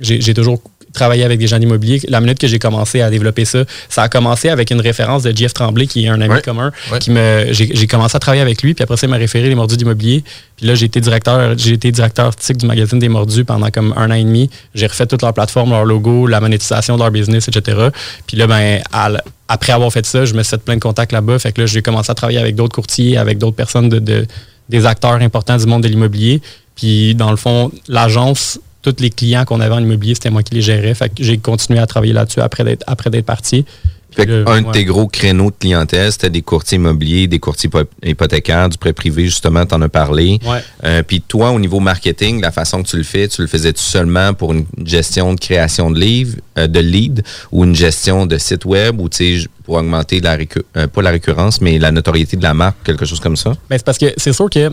j'ai 0.00 0.34
toujours 0.34 0.60
travaillé 0.92 1.24
avec 1.24 1.38
des 1.38 1.46
gens 1.46 1.58
d'immobilier. 1.58 2.00
La 2.08 2.20
minute 2.20 2.38
que 2.38 2.46
j'ai 2.48 2.58
commencé 2.58 3.00
à 3.00 3.10
développer 3.10 3.44
ça, 3.44 3.64
ça 3.88 4.02
a 4.02 4.08
commencé 4.08 4.48
avec 4.48 4.70
une 4.70 4.80
référence 4.80 5.22
de 5.22 5.36
Jeff 5.36 5.54
Tremblay, 5.54 5.86
qui 5.86 6.04
est 6.04 6.08
un 6.08 6.20
ami 6.20 6.34
Ouais. 6.34 6.42
commun, 6.42 6.72
Ouais. 6.92 6.98
qui 6.98 7.10
me, 7.10 7.46
j'ai 7.52 7.70
j'ai 7.74 7.86
commencé 7.86 8.16
à 8.16 8.18
travailler 8.18 8.42
avec 8.42 8.62
lui, 8.62 8.74
puis 8.74 8.82
après 8.82 8.96
ça, 8.96 9.06
il 9.06 9.10
m'a 9.10 9.16
référé 9.16 9.48
les 9.48 9.54
mordus 9.54 9.76
d'immobilier. 9.76 10.24
Puis 10.56 10.66
là, 10.66 10.74
j'ai 10.74 10.86
été 10.86 11.00
directeur, 11.00 11.56
j'ai 11.56 11.72
été 11.74 11.90
directeur 11.92 12.26
artistique 12.26 12.58
du 12.58 12.66
magazine 12.66 12.98
des 12.98 13.08
mordus 13.08 13.44
pendant 13.44 13.70
comme 13.70 13.94
un 13.96 14.10
an 14.10 14.14
et 14.14 14.24
demi. 14.24 14.50
J'ai 14.74 14.86
refait 14.88 15.06
toute 15.06 15.22
leur 15.22 15.32
plateforme, 15.32 15.70
leur 15.70 15.84
logo, 15.84 16.26
la 16.26 16.40
monétisation 16.40 16.96
de 16.96 17.00
leur 17.02 17.10
business, 17.10 17.48
etc. 17.48 17.88
Puis 18.26 18.36
là, 18.36 18.46
ben, 18.46 18.80
à 18.92 19.10
après 19.48 19.72
avoir 19.72 19.90
fait 19.92 20.06
ça, 20.06 20.24
je 20.24 20.34
me 20.34 20.42
suis 20.42 20.50
fait 20.50 20.62
plein 20.62 20.76
de 20.76 20.80
contacts 20.80 21.10
là-bas. 21.12 21.38
Fait 21.38 21.50
que 21.52 21.60
là, 21.62 21.66
j'ai 21.66 21.82
commencé 21.82 22.10
à 22.10 22.14
travailler 22.14 22.38
avec 22.38 22.54
d'autres 22.54 22.74
courtiers, 22.74 23.16
avec 23.16 23.38
d'autres 23.38 23.56
personnes, 23.56 23.88
de, 23.88 23.98
de- 23.98 24.26
des 24.68 24.86
acteurs 24.86 25.14
importants 25.14 25.56
du 25.56 25.66
monde 25.66 25.82
de 25.82 25.88
l'immobilier. 25.88 26.40
Puis, 26.76 27.14
dans 27.16 27.30
le 27.32 27.36
fond, 27.36 27.72
l'agence, 27.88 28.60
tous 28.82 28.96
les 29.00 29.10
clients 29.10 29.44
qu'on 29.44 29.60
avait 29.60 29.74
en 29.74 29.80
immobilier, 29.82 30.14
c'était 30.14 30.30
moi 30.30 30.42
qui 30.42 30.54
les 30.54 30.62
gérais. 30.62 30.94
Fait 30.94 31.08
que 31.08 31.22
j'ai 31.22 31.38
continué 31.38 31.78
à 31.80 31.86
travailler 31.86 32.12
là-dessus 32.12 32.40
après 32.40 32.64
d'être, 32.64 32.84
après 32.86 33.10
d'être 33.10 33.26
parti. 33.26 33.64
Fait 34.12 34.28
un 34.48 34.62
de 34.62 34.72
tes 34.72 34.84
gros 34.84 35.06
créneaux 35.06 35.52
de 35.52 35.56
clientèle, 35.56 36.10
c'était 36.10 36.30
des 36.30 36.42
courtiers 36.42 36.76
immobiliers, 36.76 37.28
des 37.28 37.38
courtiers 37.38 37.68
hypo- 37.70 37.86
hypothécaires, 38.02 38.68
du 38.68 38.76
prêt 38.76 38.92
privé, 38.92 39.26
justement, 39.26 39.64
tu 39.64 39.72
en 39.72 39.82
as 39.82 39.88
parlé. 39.88 40.40
Ouais. 40.44 40.58
Euh, 40.82 41.04
Puis 41.06 41.20
toi, 41.20 41.52
au 41.52 41.60
niveau 41.60 41.78
marketing, 41.78 42.40
la 42.40 42.50
façon 42.50 42.82
que 42.82 42.88
tu 42.88 42.96
le 42.96 43.04
fais, 43.04 43.28
tu 43.28 43.40
le 43.40 43.46
faisais 43.46 43.72
tout 43.72 43.84
seulement 43.84 44.34
pour 44.34 44.52
une 44.52 44.66
gestion 44.84 45.32
de 45.32 45.38
création 45.38 45.92
de 45.92 46.00
livres, 46.00 46.38
euh, 46.58 46.66
de 46.66 46.80
leads, 46.80 47.22
ou 47.52 47.62
une 47.62 47.76
gestion 47.76 48.26
de 48.26 48.36
site 48.36 48.64
web, 48.64 49.00
ou 49.00 49.08
tu 49.08 49.42
sais, 49.42 49.48
pour 49.62 49.76
augmenter 49.76 50.18
la 50.20 50.36
récu- 50.36 50.64
euh, 50.76 50.88
pas 50.88 51.02
la 51.02 51.10
récurrence, 51.10 51.60
mais 51.60 51.78
la 51.78 51.92
notoriété 51.92 52.36
de 52.36 52.42
la 52.42 52.52
marque, 52.52 52.78
quelque 52.82 53.04
chose 53.04 53.20
comme 53.20 53.36
ça? 53.36 53.50
Ben, 53.68 53.78
c'est 53.78 53.84
parce 53.84 53.98
que 53.98 54.12
c'est 54.16 54.32
sûr 54.32 54.50
que, 54.50 54.70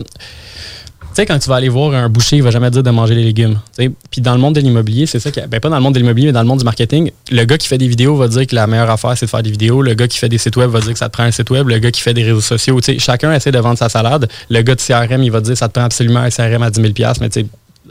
sais, 1.18 1.26
quand 1.26 1.38
tu 1.38 1.48
vas 1.48 1.56
aller 1.56 1.68
voir 1.68 1.94
un 1.94 2.08
boucher, 2.08 2.36
il 2.36 2.42
va 2.42 2.50
jamais 2.50 2.68
te 2.68 2.74
dire 2.74 2.82
de 2.82 2.90
manger 2.90 3.14
les 3.14 3.24
légumes. 3.24 3.58
Puis 3.76 4.20
dans 4.20 4.34
le 4.34 4.40
monde 4.40 4.54
de 4.54 4.60
l'immobilier, 4.60 5.06
c'est 5.06 5.20
ça, 5.20 5.30
que, 5.30 5.40
ben 5.46 5.60
pas 5.60 5.68
dans 5.68 5.76
le 5.76 5.82
monde 5.82 5.94
de 5.94 5.98
l'immobilier, 5.98 6.28
mais 6.28 6.32
dans 6.32 6.42
le 6.42 6.48
monde 6.48 6.58
du 6.58 6.64
marketing, 6.64 7.10
le 7.30 7.44
gars 7.44 7.58
qui 7.58 7.68
fait 7.68 7.78
des 7.78 7.88
vidéos 7.88 8.16
va 8.16 8.28
dire 8.28 8.46
que 8.46 8.54
la 8.54 8.66
meilleure 8.66 8.90
affaire, 8.90 9.16
c'est 9.16 9.26
de 9.26 9.30
faire 9.30 9.42
des 9.42 9.50
vidéos. 9.50 9.82
Le 9.82 9.94
gars 9.94 10.08
qui 10.08 10.18
fait 10.18 10.28
des 10.28 10.38
sites 10.38 10.56
web 10.56 10.70
va 10.70 10.80
dire 10.80 10.92
que 10.92 10.98
ça 10.98 11.08
te 11.08 11.12
prend 11.12 11.24
un 11.24 11.30
site 11.30 11.50
web. 11.50 11.68
Le 11.68 11.78
gars 11.78 11.90
qui 11.90 12.00
fait 12.00 12.14
des 12.14 12.24
réseaux 12.24 12.40
sociaux, 12.40 12.80
tu 12.80 12.92
sais, 12.92 12.98
chacun 12.98 13.32
essaie 13.32 13.52
de 13.52 13.58
vendre 13.58 13.78
sa 13.78 13.88
salade. 13.88 14.28
Le 14.48 14.62
gars 14.62 14.74
de 14.74 14.80
CRM, 14.80 15.22
il 15.22 15.30
va 15.30 15.40
dire 15.40 15.52
que 15.52 15.58
ça 15.58 15.68
te 15.68 15.74
prend 15.74 15.84
absolument 15.84 16.20
un 16.20 16.30
CRM 16.30 16.62
à 16.62 16.70
10 16.70 16.80
000 16.80 16.92
mais 17.20 17.28
tu 17.28 17.40
sais, 17.40 17.46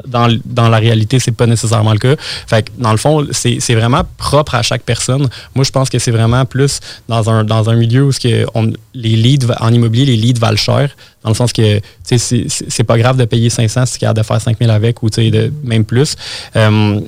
dans, 0.06 0.28
dans 0.46 0.70
la 0.70 0.78
réalité, 0.78 1.20
c'est 1.20 1.32
pas 1.32 1.48
nécessairement 1.48 1.94
le 1.94 2.00
cas. 2.00 2.16
Fait 2.48 2.64
que 2.64 2.72
dans 2.78 2.92
le 2.92 2.98
fond, 2.98 3.26
c'est 3.32 3.76
vraiment 3.76 4.04
propre 4.18 4.56
à 4.56 4.62
chaque 4.62 4.84
personne. 4.84 5.28
Moi, 5.56 5.64
je 5.66 5.72
pense 5.72 5.90
que 5.90 6.00
c'est 6.00 6.12
vraiment 6.12 6.46
plus 6.46 6.80
dans 7.08 7.30
un, 7.30 7.44
dans 7.44 7.70
un 7.70 7.76
milieu 7.76 8.04
où 8.06 8.12
que 8.12 8.46
on- 8.54 8.72
les 8.94 9.16
leads, 9.16 9.48
en 9.60 9.72
immobilier, 9.74 10.06
les 10.06 10.18
leads 10.18 10.40
valent 10.40 10.58
cher. 10.58 10.90
Dans 11.24 11.30
le 11.30 11.36
sens 11.36 11.52
que 11.54 11.80
c'est- 12.04 12.84
pas 12.84 12.98
grave 12.98 13.18
de 13.18 13.26
payer 13.26 13.50
500 13.50 13.86
si 13.86 14.00
tu 14.00 14.06
es 14.06 14.14
de 14.14 14.24
faire 14.24 14.40
5000 14.42 14.70
avec 14.70 15.02
ou 15.04 15.10
tu 15.10 15.30
de, 15.30 15.52
même 15.64 15.84
plus. 15.86 16.16
Euh, 16.56 17.00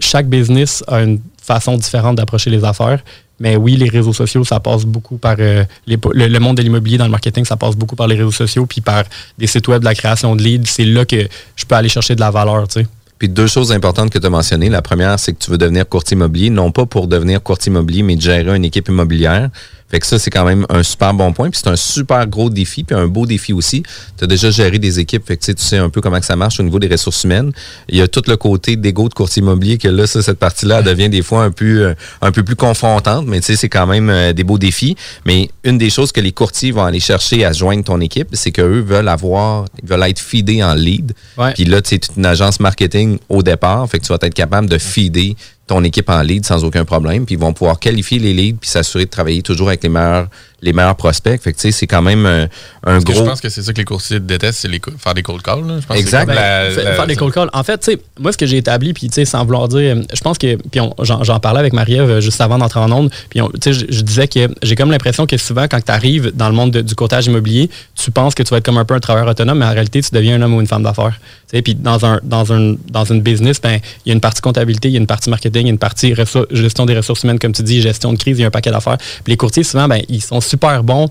chaque 0.00 0.28
business 0.28 0.84
a 0.88 1.00
une 1.02 1.20
façon 1.42 1.76
différente 1.76 2.16
d'approcher 2.16 2.50
les 2.50 2.64
affaires. 2.64 3.02
Mais 3.42 3.56
oui, 3.56 3.74
les 3.74 3.88
réseaux 3.88 4.12
sociaux, 4.12 4.44
ça 4.44 4.60
passe 4.60 4.84
beaucoup 4.84 5.16
par 5.16 5.34
euh, 5.40 5.64
le 5.88 6.38
monde 6.38 6.56
de 6.58 6.62
l'immobilier 6.62 6.96
dans 6.96 7.06
le 7.06 7.10
marketing, 7.10 7.44
ça 7.44 7.56
passe 7.56 7.74
beaucoup 7.74 7.96
par 7.96 8.06
les 8.06 8.14
réseaux 8.14 8.30
sociaux, 8.30 8.66
puis 8.66 8.80
par 8.80 9.02
des 9.36 9.48
sites 9.48 9.66
web, 9.66 9.80
de 9.80 9.84
la 9.84 9.96
création 9.96 10.36
de 10.36 10.42
leads. 10.44 10.70
C'est 10.70 10.84
là 10.84 11.04
que 11.04 11.26
je 11.56 11.64
peux 11.64 11.74
aller 11.74 11.88
chercher 11.88 12.14
de 12.14 12.20
la 12.20 12.30
valeur, 12.30 12.68
tu 12.68 12.82
sais. 12.82 12.86
Puis 13.18 13.28
deux 13.28 13.48
choses 13.48 13.72
importantes 13.72 14.10
que 14.10 14.18
tu 14.20 14.26
as 14.26 14.30
mentionnées. 14.30 14.68
La 14.68 14.80
première, 14.80 15.18
c'est 15.18 15.32
que 15.32 15.38
tu 15.38 15.50
veux 15.50 15.58
devenir 15.58 15.88
courtier 15.88 16.16
immobilier, 16.16 16.50
non 16.50 16.70
pas 16.70 16.86
pour 16.86 17.08
devenir 17.08 17.42
courtier 17.42 17.70
immobilier, 17.70 18.04
mais 18.04 18.14
de 18.14 18.20
gérer 18.20 18.54
une 18.56 18.64
équipe 18.64 18.88
immobilière. 18.88 19.50
Fait 19.92 20.00
que 20.00 20.06
ça, 20.06 20.18
c'est 20.18 20.30
quand 20.30 20.46
même 20.46 20.64
un 20.70 20.82
super 20.82 21.12
bon 21.12 21.34
point. 21.34 21.50
Puis 21.50 21.60
c'est 21.62 21.68
un 21.68 21.76
super 21.76 22.26
gros 22.26 22.48
défi, 22.48 22.82
puis 22.82 22.96
un 22.96 23.08
beau 23.08 23.26
défi 23.26 23.52
aussi. 23.52 23.82
Tu 24.16 24.24
as 24.24 24.26
déjà 24.26 24.50
géré 24.50 24.78
des 24.78 24.98
équipes, 24.98 25.26
fait 25.26 25.36
que 25.36 25.44
tu 25.44 25.52
sais, 25.58 25.76
un 25.76 25.90
peu 25.90 26.00
comment 26.00 26.18
que 26.18 26.24
ça 26.24 26.34
marche 26.34 26.58
au 26.60 26.62
niveau 26.62 26.78
des 26.78 26.88
ressources 26.88 27.24
humaines. 27.24 27.52
Il 27.90 27.98
y 27.98 28.00
a 28.00 28.08
tout 28.08 28.22
le 28.26 28.38
côté 28.38 28.76
d'égo 28.76 29.10
de 29.10 29.12
courtier 29.12 29.42
immobilier 29.42 29.76
que 29.76 29.88
là, 29.88 30.06
ça, 30.06 30.22
cette 30.22 30.38
partie-là 30.38 30.80
devient 30.80 31.10
des 31.10 31.20
fois 31.20 31.44
un 31.44 31.50
peu, 31.50 31.82
euh, 31.82 31.94
un 32.22 32.32
peu 32.32 32.42
plus 32.42 32.56
confrontante, 32.56 33.26
mais 33.26 33.40
tu 33.40 33.48
sais, 33.48 33.56
c'est 33.56 33.68
quand 33.68 33.86
même 33.86 34.08
euh, 34.08 34.32
des 34.32 34.44
beaux 34.44 34.56
défis. 34.56 34.96
Mais 35.26 35.50
une 35.62 35.76
des 35.76 35.90
choses 35.90 36.10
que 36.10 36.22
les 36.22 36.32
courtiers 36.32 36.72
vont 36.72 36.84
aller 36.84 37.00
chercher 37.00 37.44
à 37.44 37.52
joindre 37.52 37.84
ton 37.84 38.00
équipe, 38.00 38.28
c'est 38.32 38.50
qu'eux 38.50 38.80
veulent 38.80 39.08
avoir, 39.08 39.66
ils 39.82 39.86
veulent 39.86 40.04
être 40.04 40.20
feedés 40.20 40.64
en 40.64 40.72
lead. 40.72 41.12
Ouais. 41.36 41.52
Puis 41.52 41.66
là, 41.66 41.82
tu 41.82 41.96
es 41.96 42.00
une 42.16 42.24
agence 42.24 42.60
marketing 42.60 43.18
au 43.28 43.42
départ, 43.42 43.86
fait 43.90 43.98
que 43.98 44.06
tu 44.06 44.08
vas 44.08 44.18
être 44.22 44.32
capable 44.32 44.70
de 44.70 44.78
feeder 44.78 45.34
ton 45.66 45.84
équipe 45.84 46.08
en 46.08 46.22
lead 46.22 46.44
sans 46.44 46.64
aucun 46.64 46.84
problème. 46.84 47.24
Puis 47.24 47.34
ils 47.36 47.40
vont 47.40 47.52
pouvoir 47.52 47.78
qualifier 47.78 48.18
les 48.18 48.32
leads 48.32 48.58
puis 48.60 48.70
s'assurer 48.70 49.04
de 49.04 49.10
travailler 49.10 49.42
toujours 49.42 49.68
avec 49.68 49.82
les 49.82 49.88
meilleurs, 49.88 50.28
les 50.62 50.72
meilleurs 50.72 50.96
prospects. 50.96 51.40
Fait 51.42 51.52
que, 51.52 51.56
tu 51.58 51.62
sais, 51.62 51.72
c'est 51.72 51.86
quand 51.86 52.02
même 52.02 52.24
euh, 52.24 52.46
un 52.86 53.00
que 53.00 53.12
gros... 53.12 53.14
je 53.24 53.28
pense 53.28 53.40
que 53.40 53.48
c'est 53.48 53.62
ça 53.62 53.72
que 53.72 53.78
les 53.78 53.84
courtiers 53.84 54.20
détestent, 54.20 54.60
c'est 54.60 54.68
les 54.68 54.80
faire 54.98 55.12
des 55.14 55.22
cold 55.22 55.42
calls. 55.42 55.66
là. 55.66 55.80
Je 55.80 55.86
pense 55.86 55.88
que 55.88 55.94
c'est 55.94 56.00
Exact. 56.00 56.26
la- 56.28 56.34
Ben, 56.70 56.84
la- 56.84 56.94
faire 56.94 57.06
des 57.06 57.16
cold 57.16 57.34
calls. 57.34 57.50
En 57.52 57.64
fait, 57.64 57.78
tu 57.78 57.92
sais, 57.92 57.98
moi, 58.20 58.32
ce 58.32 58.38
que 58.38 58.46
j'ai 58.46 58.58
établi, 58.58 58.92
puis 58.92 59.08
tu 59.08 59.14
sais, 59.14 59.24
sans 59.24 59.44
vouloir 59.44 59.66
dire, 59.68 59.96
je 60.14 60.20
pense 60.20 60.38
que, 60.38 60.56
puis 60.56 60.80
j'en 61.02 61.40
parlais 61.40 61.58
avec 61.60 61.72
Marie-Ève 61.72 62.08
euh, 62.10 62.20
juste 62.20 62.40
avant 62.40 62.58
d'entrer 62.58 62.80
en 62.80 62.90
onde, 62.92 63.10
puis 63.28 63.40
on- 63.42 63.48
tu 63.50 63.58
sais, 63.62 63.72
je, 63.72 63.86
je 63.88 64.00
disais 64.02 64.28
que 64.28 64.48
j'ai 64.62 64.76
comme 64.76 64.90
l'impression 64.90 65.26
que 65.26 65.36
souvent, 65.36 65.64
quand 65.68 65.84
tu 65.84 65.90
arrives 65.92 66.30
dans 66.34 66.48
le 66.48 66.54
monde 66.54 66.70
de- 66.70 66.80
du 66.80 66.94
courtage 66.94 67.26
immobilier, 67.26 67.68
tu 68.00 68.10
penses 68.12 68.34
que 68.34 68.42
tu 68.44 68.50
vas 68.50 68.58
être 68.58 68.64
comme 68.64 68.78
un 68.78 68.84
peu 68.84 68.94
un 68.94 69.00
travailleur 69.00 69.28
autonome, 69.28 69.58
mais 69.58 69.66
en 69.66 69.72
réalité, 69.72 70.00
tu 70.00 70.10
deviens 70.12 70.36
un 70.36 70.42
homme 70.42 70.54
ou 70.54 70.60
une 70.60 70.66
femme 70.68 70.84
d'affaires. 70.84 71.18
Tu 71.50 71.56
sais, 71.56 71.62
puis 71.62 71.74
dans 71.74 72.06
un, 72.06 72.20
dans 72.22 72.52
un, 72.52 72.76
dans 72.88 73.04
une 73.04 73.20
business, 73.20 73.60
ben, 73.60 73.78
il 74.06 74.08
y 74.08 74.12
a 74.12 74.14
une 74.14 74.20
partie 74.20 74.40
comptabilité, 74.40 74.88
il 74.88 74.92
y 74.92 74.96
a 74.96 75.00
une 75.00 75.06
partie 75.08 75.28
marketing, 75.28 75.62
il 75.62 75.66
y 75.66 75.70
a 75.70 75.72
une 75.72 75.78
partie 75.78 76.14
gestion 76.50 76.86
des 76.86 76.96
ressources 76.96 77.24
humaines, 77.24 77.38
comme 77.40 77.52
tu 77.52 77.62
dis, 77.62 77.80
gestion 77.82 78.12
de 78.12 78.18
crise, 78.18 78.38
il 78.38 78.42
y 78.42 78.44
a 78.44 78.48
un 78.48 78.50
paquet 78.50 78.70
d'affaires. 78.70 78.98
Puis 78.98 79.32
les 79.32 79.36
courtiers, 79.36 79.64
souvent, 79.64 79.88
ben, 79.88 80.00
ils 80.08 80.22
sont 80.22 80.40
super 80.52 80.82
bons 80.82 81.08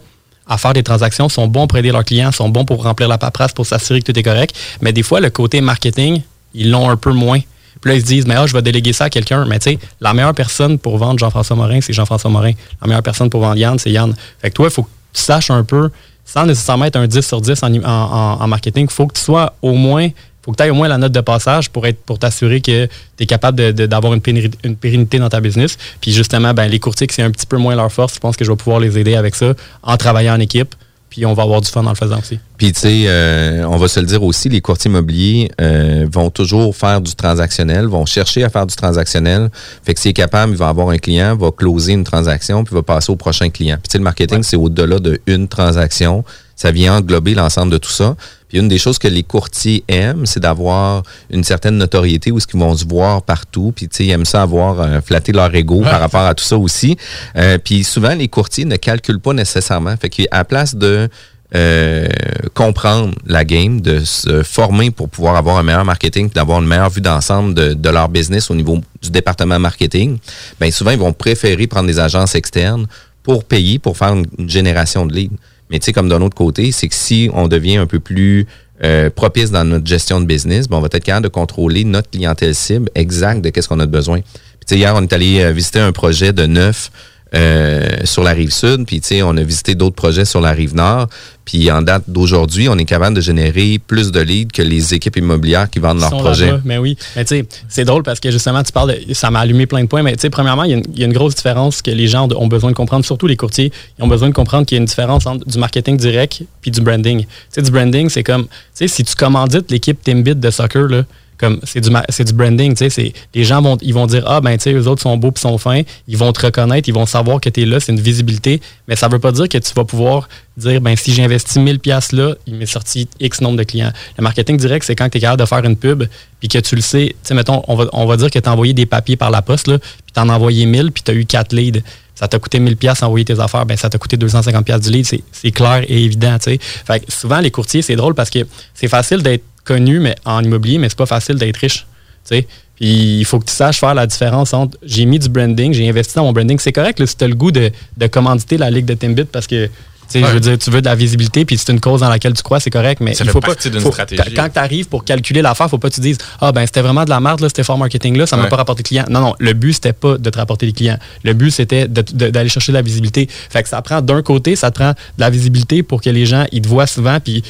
à 0.48 0.58
faire 0.58 0.74
des 0.74 0.84
transactions, 0.84 1.30
sont 1.30 1.48
bons 1.48 1.68
pour 1.68 1.78
aider 1.78 1.92
leurs 1.92 2.04
clients, 2.04 2.32
sont 2.32 2.50
bons 2.50 2.66
pour 2.66 2.84
remplir 2.84 3.08
la 3.08 3.18
paperasse, 3.18 3.54
pour 3.54 3.66
s'assurer 3.66 4.02
que 4.02 4.12
tout 4.12 4.18
est 4.20 4.24
correct. 4.24 4.56
Mais 4.82 4.92
des 4.92 5.04
fois, 5.04 5.20
le 5.20 5.30
côté 5.30 5.62
marketing, 5.62 6.22
ils 6.54 6.70
l'ont 6.72 6.90
un 6.90 6.98
peu 6.98 7.12
moins. 7.14 7.40
Puis 7.80 7.90
là, 7.90 7.96
ils 7.96 8.02
se 8.02 8.06
disent, 8.06 8.26
mais 8.28 8.36
ah, 8.36 8.46
je 8.46 8.54
vais 8.54 8.62
déléguer 8.62 8.92
ça 8.94 9.06
à 9.06 9.10
quelqu'un. 9.10 9.46
Mais 9.46 9.60
tu 9.60 9.72
sais, 9.72 9.80
la 10.02 10.14
meilleure 10.14 10.34
personne 10.34 10.78
pour 10.78 10.98
vendre 10.98 11.20
Jean-François 11.20 11.56
Morin, 11.56 11.80
c'est 11.82 11.94
Jean-François 11.94 12.30
Morin. 12.30 12.52
La 12.82 12.88
meilleure 12.88 13.04
personne 13.04 13.30
pour 13.30 13.40
vendre 13.42 13.58
Yann, 13.58 13.80
c'est 13.80 13.92
Yann. 13.92 14.14
Fait 14.42 14.50
que 14.50 14.56
toi, 14.56 14.68
il 14.68 14.72
faut 14.74 14.84
que 14.84 14.90
tu 15.14 15.22
saches 15.22 15.50
un 15.52 15.64
peu, 15.64 15.90
sans 16.26 16.46
nécessairement 16.46 16.86
être 16.86 16.98
un 16.98 17.08
10 17.08 17.22
sur 17.26 17.40
10 17.42 17.64
en, 17.64 17.74
en- 17.86 18.48
marketing, 18.48 18.88
il 18.90 18.94
faut 18.94 19.08
que 19.08 19.14
tu 19.18 19.24
sois 19.24 19.54
au 19.62 19.74
moins, 19.74 20.10
faut 20.44 20.52
que 20.52 20.58
tu 20.58 20.64
aies 20.64 20.70
au 20.70 20.76
moins 20.76 20.88
la 20.88 20.98
note 20.98 21.12
de 21.12 21.22
passage 21.22 21.70
pour 21.70 21.86
être 21.86 22.00
pour 22.04 22.18
t'assurer 22.18 22.62
que 22.62 22.86
tu 22.86 23.24
es 23.24 23.26
capable 23.26 23.74
d'avoir 23.74 24.14
une 24.14 24.22
pérennité 24.22 25.20
dans 25.20 25.30
ta 25.30 25.40
business. 25.40 25.78
Puis 26.00 26.12
justement, 26.12 26.54
ben, 26.54 26.68
les 26.68 26.80
courtiers, 26.80 27.08
que 27.08 27.14
c'est 27.14 27.22
un 27.22 27.32
petit 27.32 27.46
peu 27.46 27.58
moins 27.58 27.76
leur 27.76 27.92
force, 27.92 28.16
je 28.16 28.20
pense 28.20 28.36
que 28.36 28.46
je 28.46 28.52
vais 28.52 28.58
pouvoir 28.58 28.80
les 28.80 28.98
aider 28.98 29.16
avec 29.16 29.36
ça 29.36 29.54
en 29.84 29.98
travaillant 29.98 30.36
en 30.36 30.40
équipe. 30.40 30.76
Puis 31.12 31.26
on 31.26 31.34
va 31.34 31.44
avoir 31.44 31.60
du 31.60 31.70
fun 31.70 31.86
en 31.86 31.90
le 31.90 31.96
faisant 31.96 32.20
aussi. 32.20 32.40
Puis, 32.58 32.72
tu 32.72 32.80
sais, 32.80 33.04
euh, 33.08 33.66
on 33.68 33.76
va 33.76 33.90
se 33.90 34.00
le 34.00 34.06
dire 34.06 34.24
aussi, 34.24 34.48
les 34.48 34.62
courtiers 34.62 34.90
immobiliers 34.90 35.52
euh, 35.60 36.08
vont 36.10 36.30
toujours 36.30 36.74
faire 36.74 37.02
du 37.02 37.14
transactionnel, 37.16 37.88
vont 37.88 38.06
chercher 38.06 38.46
à 38.46 38.50
faire 38.50 38.66
du 38.66 38.76
transactionnel. 38.78 39.50
Fait 39.84 39.94
que 39.94 40.00
s'il 40.00 40.12
est 40.12 40.14
capable, 40.14 40.54
il 40.54 40.58
va 40.58 40.70
avoir 40.70 40.88
un 40.88 40.98
client, 40.98 41.36
va 41.36 41.52
closer 41.52 41.92
une 41.92 42.06
transaction, 42.06 42.64
puis 42.64 42.74
va 42.74 42.82
passer 42.82 43.12
au 43.12 43.18
prochain 43.18 43.50
client. 43.50 43.76
Puis, 43.76 43.90
tu 43.90 43.92
sais, 43.92 43.98
le 43.98 44.06
marketing, 44.06 44.42
c'est 44.42 44.56
au-delà 44.56 45.00
d'une 45.28 45.50
transaction. 45.50 46.24
Ça 46.62 46.70
vient 46.70 46.98
englober 46.98 47.34
l'ensemble 47.34 47.72
de 47.72 47.80
tout 47.80 47.90
ça. 47.90 48.16
Puis, 48.48 48.60
une 48.60 48.68
des 48.68 48.78
choses 48.78 49.00
que 49.00 49.08
les 49.08 49.24
courtiers 49.24 49.84
aiment, 49.88 50.28
c'est 50.28 50.42
d'avoir 50.42 51.02
une 51.32 51.44
certaine 51.44 51.76
notoriété 51.76 52.30
où 52.30 52.38
ils 52.38 52.60
vont 52.60 52.76
se 52.76 52.86
voir 52.86 53.24
partout. 53.24 53.74
Puis, 53.76 53.88
tu 53.88 53.96
sais, 53.96 54.06
ils 54.06 54.12
aiment 54.12 54.26
ça 54.26 54.44
avoir 54.44 54.80
euh, 54.80 55.02
flatté 55.02 55.32
leur 55.32 55.56
ego 55.56 55.82
par 55.82 56.00
rapport 56.00 56.22
à 56.22 56.36
tout 56.36 56.44
ça 56.44 56.60
aussi. 56.60 56.98
Euh, 57.36 57.58
puis, 57.58 57.84
souvent, 57.84 58.14
les 58.14 58.28
courtiers 58.28 58.66
ne 58.66 58.76
calculent 58.76 59.20
pas 59.20 59.34
nécessairement. 59.34 59.98
Fait 60.00 60.10
qu'à 60.10 60.26
la 60.32 60.46
place 60.46 60.76
de 60.76 61.10
euh, 61.56 62.08
comprendre 62.54 63.16
la 63.26 63.44
game, 63.44 63.82
de 63.82 64.04
se 64.06 64.44
former 64.44 64.92
pour 64.92 65.10
pouvoir 65.10 65.38
avoir 65.38 65.58
un 65.58 65.64
meilleur 65.64 65.84
marketing, 65.84 66.30
puis 66.30 66.36
d'avoir 66.36 66.62
une 66.62 66.68
meilleure 66.68 66.92
vue 66.92 67.02
d'ensemble 67.02 67.56
de, 67.56 67.74
de 67.74 67.90
leur 67.90 68.08
business 68.08 68.52
au 68.52 68.54
niveau 68.54 68.80
du 69.02 69.10
département 69.10 69.58
marketing, 69.58 70.20
ben 70.60 70.72
souvent 70.72 70.92
ils 70.92 71.00
vont 71.00 71.12
préférer 71.12 71.66
prendre 71.66 71.88
des 71.88 72.00
agences 72.00 72.36
externes 72.36 72.86
pour 73.24 73.46
payer, 73.46 73.80
pour 73.80 73.98
faire 73.98 74.14
une, 74.14 74.28
une 74.38 74.50
génération 74.50 75.08
de 75.08 75.16
leads. 75.16 75.36
Mais 75.72 75.80
tu 75.80 75.86
sais, 75.86 75.94
comme 75.94 76.10
d'un 76.10 76.22
autre 76.22 76.36
côté, 76.36 76.72
c'est 76.72 76.88
que 76.88 76.96
si 76.96 77.30
on 77.34 77.48
devient 77.48 77.78
un 77.78 77.88
peu 77.88 78.00
plus 78.00 78.46
euh, 78.84 79.10
propice 79.10 79.52
dans 79.52 79.64
notre 79.64 79.88
gestion 79.88 80.20
de 80.20 80.26
business, 80.26 80.68
ben, 80.68 80.78
on 80.78 80.82
va 80.82 80.88
être 80.92 81.04
capable 81.04 81.24
de 81.24 81.30
contrôler 81.30 81.84
notre 81.86 82.10
clientèle 82.10 82.54
cible 82.54 82.90
exacte 82.94 83.42
de 83.42 83.50
qu'est-ce 83.50 83.70
qu'on 83.70 83.80
a 83.80 83.86
besoin. 83.86 84.20
Puis, 84.68 84.78
hier, 84.78 84.94
on 84.96 85.02
est 85.02 85.14
allé 85.14 85.42
euh, 85.42 85.52
visiter 85.52 85.80
un 85.80 85.92
projet 85.92 86.34
de 86.34 86.46
neuf 86.46 86.92
euh, 87.34 87.88
sur 88.04 88.24
la 88.24 88.32
rive 88.32 88.52
sud, 88.52 88.86
puis 88.86 89.00
tu 89.00 89.08
sais, 89.08 89.22
on 89.22 89.38
a 89.38 89.44
visité 89.44 89.74
d'autres 89.74 89.96
projets 89.96 90.26
sur 90.26 90.42
la 90.42 90.52
rive 90.52 90.76
nord. 90.76 91.08
Puis 91.44 91.70
en 91.72 91.82
date 91.82 92.04
d'aujourd'hui, 92.08 92.70
on 92.70 92.78
est 92.78 92.86
capable 92.86 93.16
de 93.16 93.22
générer 93.22 93.80
plus 93.86 94.12
de 94.12 94.20
leads 94.20 94.52
que 94.54 94.62
les 94.62 94.94
équipes 94.94 95.18
immobilières 95.18 95.70
qui 95.70 95.80
vendent 95.80 96.00
leurs 96.00 96.10
projets. 96.20 96.52
Mais 96.66 96.78
oui. 96.78 96.96
Mais 97.16 97.26
tu 97.26 97.36
sais, 97.36 97.46
c'est 97.68 97.84
drôle 97.84 98.04
parce 98.04 98.20
que 98.20 98.30
justement, 98.32 98.62
tu 98.64 98.72
parles 98.72 98.96
de. 99.08 99.14
Ça 99.14 99.32
m'a 99.32 99.40
allumé 99.40 99.66
plein 99.66 99.82
de 99.82 99.88
points. 99.88 100.04
Mais 100.04 100.16
tu 100.16 100.22
sais, 100.22 100.30
premièrement, 100.30 100.64
il 100.64 100.72
y, 100.72 100.74
a 100.74 100.78
une- 100.78 100.86
il 100.94 101.00
y 101.00 101.04
a 101.04 101.08
une 101.08 101.14
grosse 101.14 101.36
différence 101.36 101.82
que 101.82 101.92
les 101.92 102.08
gens 102.08 102.28
ont 102.32 102.48
besoin 102.48 102.70
de 102.70 102.76
comprendre, 102.76 103.04
surtout 103.06 103.28
les 103.28 103.36
courtiers. 103.38 103.72
Ils 103.98 104.04
ont 104.04 104.08
besoin 104.08 104.30
de 104.30 104.34
comprendre 104.34 104.66
qu'il 104.66 104.76
y 104.76 104.80
a 104.80 104.82
une 104.82 104.86
différence 104.86 105.26
entre 105.26 105.46
du 105.46 105.58
marketing 105.58 105.98
direct 105.98 106.44
puis 106.62 106.70
du 106.72 106.80
branding. 106.82 107.22
Tu 107.22 107.28
sais, 107.50 107.62
du 107.64 107.72
branding, 107.72 108.08
c'est 108.10 108.24
comme. 108.24 108.44
Tu 108.44 108.50
sais, 108.76 108.88
si 108.88 109.04
tu 109.04 109.16
commandites 109.16 109.72
l'équipe 109.72 110.02
Timbit 110.04 110.36
de 110.36 110.50
soccer, 110.52 110.88
là, 110.88 111.04
comme 111.42 111.60
c'est 111.64 111.82
du 111.82 111.90
c'est 112.10 112.24
du 112.24 112.34
branding, 112.34 112.76
tu 112.76 112.90
sais, 112.90 113.14
les 113.34 113.44
gens 113.44 113.62
vont 113.62 113.76
ils 113.82 113.94
vont 113.94 114.06
dire 114.06 114.24
ah 114.28 114.40
ben 114.42 114.56
tu 114.58 114.64
sais 114.64 114.74
eux 114.74 114.88
autres 114.88 115.02
sont 115.02 115.18
beaux 115.18 115.32
puis 115.32 115.42
sont 115.42 115.58
fins, 115.58 115.82
ils 116.08 116.18
vont 116.18 116.32
te 116.32 116.46
reconnaître, 116.46 116.88
ils 116.88 116.94
vont 116.94 117.08
savoir 117.08 117.42
que 117.42 117.50
tu 117.50 117.64
es 117.64 117.66
là, 117.66 117.80
c'est 117.80 117.92
une 117.92 118.00
visibilité, 118.00 118.62
mais 118.88 118.96
ça 118.96 119.08
veut 119.08 119.20
pas 119.20 119.32
dire 119.32 119.50
que 119.50 119.58
tu 119.58 119.74
vas 119.74 119.84
pouvoir 119.84 120.30
dire 120.56 120.80
ben 120.82 120.96
si 120.96 121.12
j'ai 121.14 121.24
investi 121.24 121.60
1000 121.60 121.80
pièces 121.80 122.12
là, 122.12 122.36
il 122.46 122.56
m'est 122.56 122.68
sorti 122.68 123.08
X 123.20 123.42
nombre 123.42 123.58
de 123.58 123.64
clients. 123.64 123.92
Le 124.18 124.24
marketing 124.24 124.58
direct, 124.58 124.86
c'est 124.86 124.96
quand 124.96 125.10
tu 125.10 125.18
es 125.18 125.22
capable 125.22 125.42
de 125.42 125.48
faire 125.48 125.66
une 125.66 125.76
pub 125.76 126.04
puis 126.40 126.48
que 126.48 126.60
tu 126.60 126.76
le 126.76 126.82
sais, 126.82 127.08
tu 127.08 127.16
sais 127.24 127.34
mettons 127.34 127.64
on 127.68 127.76
va 127.76 127.88
on 127.92 128.06
va 128.06 128.18
dire 128.18 128.30
que 128.30 128.38
tu 128.38 128.48
as 128.48 128.52
envoyé 128.52 128.74
des 128.74 128.86
papiers 128.86 129.18
par 129.18 129.32
la 129.32 129.42
poste 129.42 129.68
là, 129.68 129.80
puis 129.80 130.14
tu 130.14 130.20
en 130.20 130.30
as 130.30 130.34
envoyé 130.34 130.68
1000 130.68 130.92
puis 130.92 131.04
tu 131.04 131.12
as 131.12 131.16
eu 131.16 131.26
4 131.26 131.54
leads. 131.54 131.82
Ça 132.14 132.28
t'a 132.28 132.38
coûté 132.38 132.60
1000 132.60 132.78
pièces 132.78 133.02
envoyer 133.02 133.26
tes 133.26 133.40
affaires, 133.40 133.66
ben 133.66 133.76
ça 133.76 133.90
t'a 133.90 133.98
coûté 133.98 134.16
250 134.16 134.64
pièces 134.64 134.82
du 134.82 134.92
lead, 134.92 135.08
c'est 135.08 135.24
c'est 135.32 135.50
clair 135.50 135.84
et 135.88 136.04
évident, 136.04 136.38
tu 136.38 136.52
sais. 136.52 136.60
Fait 136.60 137.00
que 137.00 137.12
souvent 137.12 137.40
les 137.40 137.50
courtiers, 137.50 137.82
c'est 137.82 137.96
drôle 137.96 138.14
parce 138.14 138.30
que 138.30 138.46
c'est 138.76 138.88
facile 138.88 139.24
d'être 139.24 139.44
connu 139.64 140.00
mais 140.00 140.16
en 140.26 140.44
immobilier, 140.44 140.78
mais 140.78 140.90
c'est 140.90 140.98
pas 140.98 141.06
facile 141.06 141.36
d'être 141.36 141.58
riche. 141.58 141.86
Puis 142.30 143.20
il 143.20 143.26
faut 143.26 143.40
que 143.40 143.46
tu 143.46 143.54
saches 143.54 143.80
faire 143.80 143.94
la 143.94 144.08
différence 144.08 144.54
entre 144.54 144.78
j'ai 144.84 145.06
mis 145.06 145.20
du 145.20 145.30
branding, 145.30 145.74
j'ai 145.74 145.88
investi 145.88 146.16
dans 146.16 146.24
mon 146.24 146.34
branding. 146.34 146.58
C'est 146.60 146.72
correct 146.72 147.00
là, 147.00 147.06
si 147.06 147.16
tu 147.16 147.24
as 147.24 147.28
le 147.28 147.36
goût 147.36 147.52
de, 147.52 147.72
de 147.98 148.08
commanditer 148.08 148.58
la 148.58 148.70
ligue 148.72 148.86
de 148.86 148.94
Timbit 148.96 149.26
parce 149.26 149.48
que 149.48 149.70
Ouais. 150.14 150.20
je 150.28 150.34
veux 150.34 150.40
dire, 150.42 150.58
tu 150.58 150.70
veux 150.72 150.82
de 150.82 150.86
la 150.88 150.94
visibilité, 150.96 151.46
puis 151.46 151.58
c'est 151.58 151.72
une 151.72 151.80
cause 151.80 152.02
dans 152.02 152.10
laquelle 152.10 152.34
tu 152.34 152.44
crois, 152.44 152.60
c'est 152.60 152.70
correct, 152.70 153.00
mais 153.00 153.14
Ça 153.14 153.24
il 153.24 153.30
faut 153.30 153.40
pas. 153.40 153.54
faut- 153.56 153.92
stratégie. 153.94 154.34
Quand, 154.36 154.50
tu 154.50 154.60
arrives 154.60 154.90
pour 154.90 155.06
calculer 155.06 155.42
l'affaire, 155.42 155.70
faut 155.70 155.78
pas 155.78 155.90
que 155.90 155.96
tu 155.96 156.02
dises 156.02 156.18
Ah 156.42 156.52
ben 156.52 156.66
c'était 156.66 156.82
vraiment 156.82 157.06
de 157.06 157.10
la 157.10 157.22
merde, 157.22 157.40
là, 157.40 157.48
c'était 157.48 157.64
fort 157.64 157.78
marketing 157.78 158.18
là, 158.18 158.26
ça 158.26 158.36
m'a 158.36 158.44
Ouais. 158.44 158.50
pas 158.50 158.58
rapporté 158.58 158.84
de 158.84 158.88
clients. 158.90 159.06
Non, 159.10 159.22
non, 159.22 159.36
le 159.40 159.54
but, 159.54 159.72
c'était 159.72 159.94
pas 159.94 160.18
de 160.18 160.30
te 160.30 160.38
rapporter 160.38 160.66
des 160.66 160.74
clients. 160.74 160.98
Le 161.24 161.32
but, 161.32 161.52
c'était 161.52 161.88
d'aller 161.88 162.50
chercher 162.50 162.74
de 162.74 162.78
la 162.78 162.82
visibilité. 162.82 163.30
Fait 163.50 163.64
que 163.64 163.70
ça 163.70 163.82
prend 163.82 164.02
d'un 164.02 164.22
côté, 164.22 164.58
ça 164.58 164.70
te 164.70 164.76
prend 164.80 164.90
de 164.92 164.96
la 165.18 165.30
visibilité 165.30 165.82
pour 165.82 166.02
que 166.02 166.10
les 166.10 166.26
gens 166.26 166.46
ils 166.52 166.62
te 166.62 166.68
voient 166.68 166.88
souvent, 166.88 167.22
puis 167.22 167.42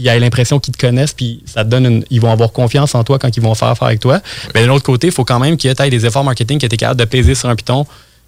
ils 0.00 0.06
aient 0.06 0.20
l'impression 0.20 0.60
qu'ils 0.60 0.72
te 0.74 0.78
connaissent, 0.78 1.12
puis 1.12 1.42
ça 1.44 1.64
te 1.64 1.68
donne 1.70 1.84
une- 1.86 2.04
ils 2.10 2.20
vont 2.20 2.30
avoir 2.30 2.52
confiance 2.52 2.94
en 2.94 3.02
toi 3.04 3.18
quand 3.18 3.36
ils 3.36 3.42
vont 3.42 3.54
faire 3.54 3.68
affaire 3.68 3.88
avec 3.88 3.98
toi. 4.00 4.20
Mais 4.54 4.62
de 4.62 4.66
l'autre 4.66 4.84
côté, 4.84 5.08
il 5.08 5.12
faut 5.12 5.24
quand 5.24 5.40
même 5.40 5.56
que 5.56 5.62
tu 5.62 5.82
aies 5.82 5.90
des 5.90 6.06
efforts 6.06 6.22
marketing, 6.24 6.58
que 6.60 6.66
tu 6.66 6.74
es 6.74 6.78
capable 6.78 7.00
de 7.00 7.04
peser 7.04 7.34
sur 7.34 7.48
un 7.48 7.56
piton 7.56 7.84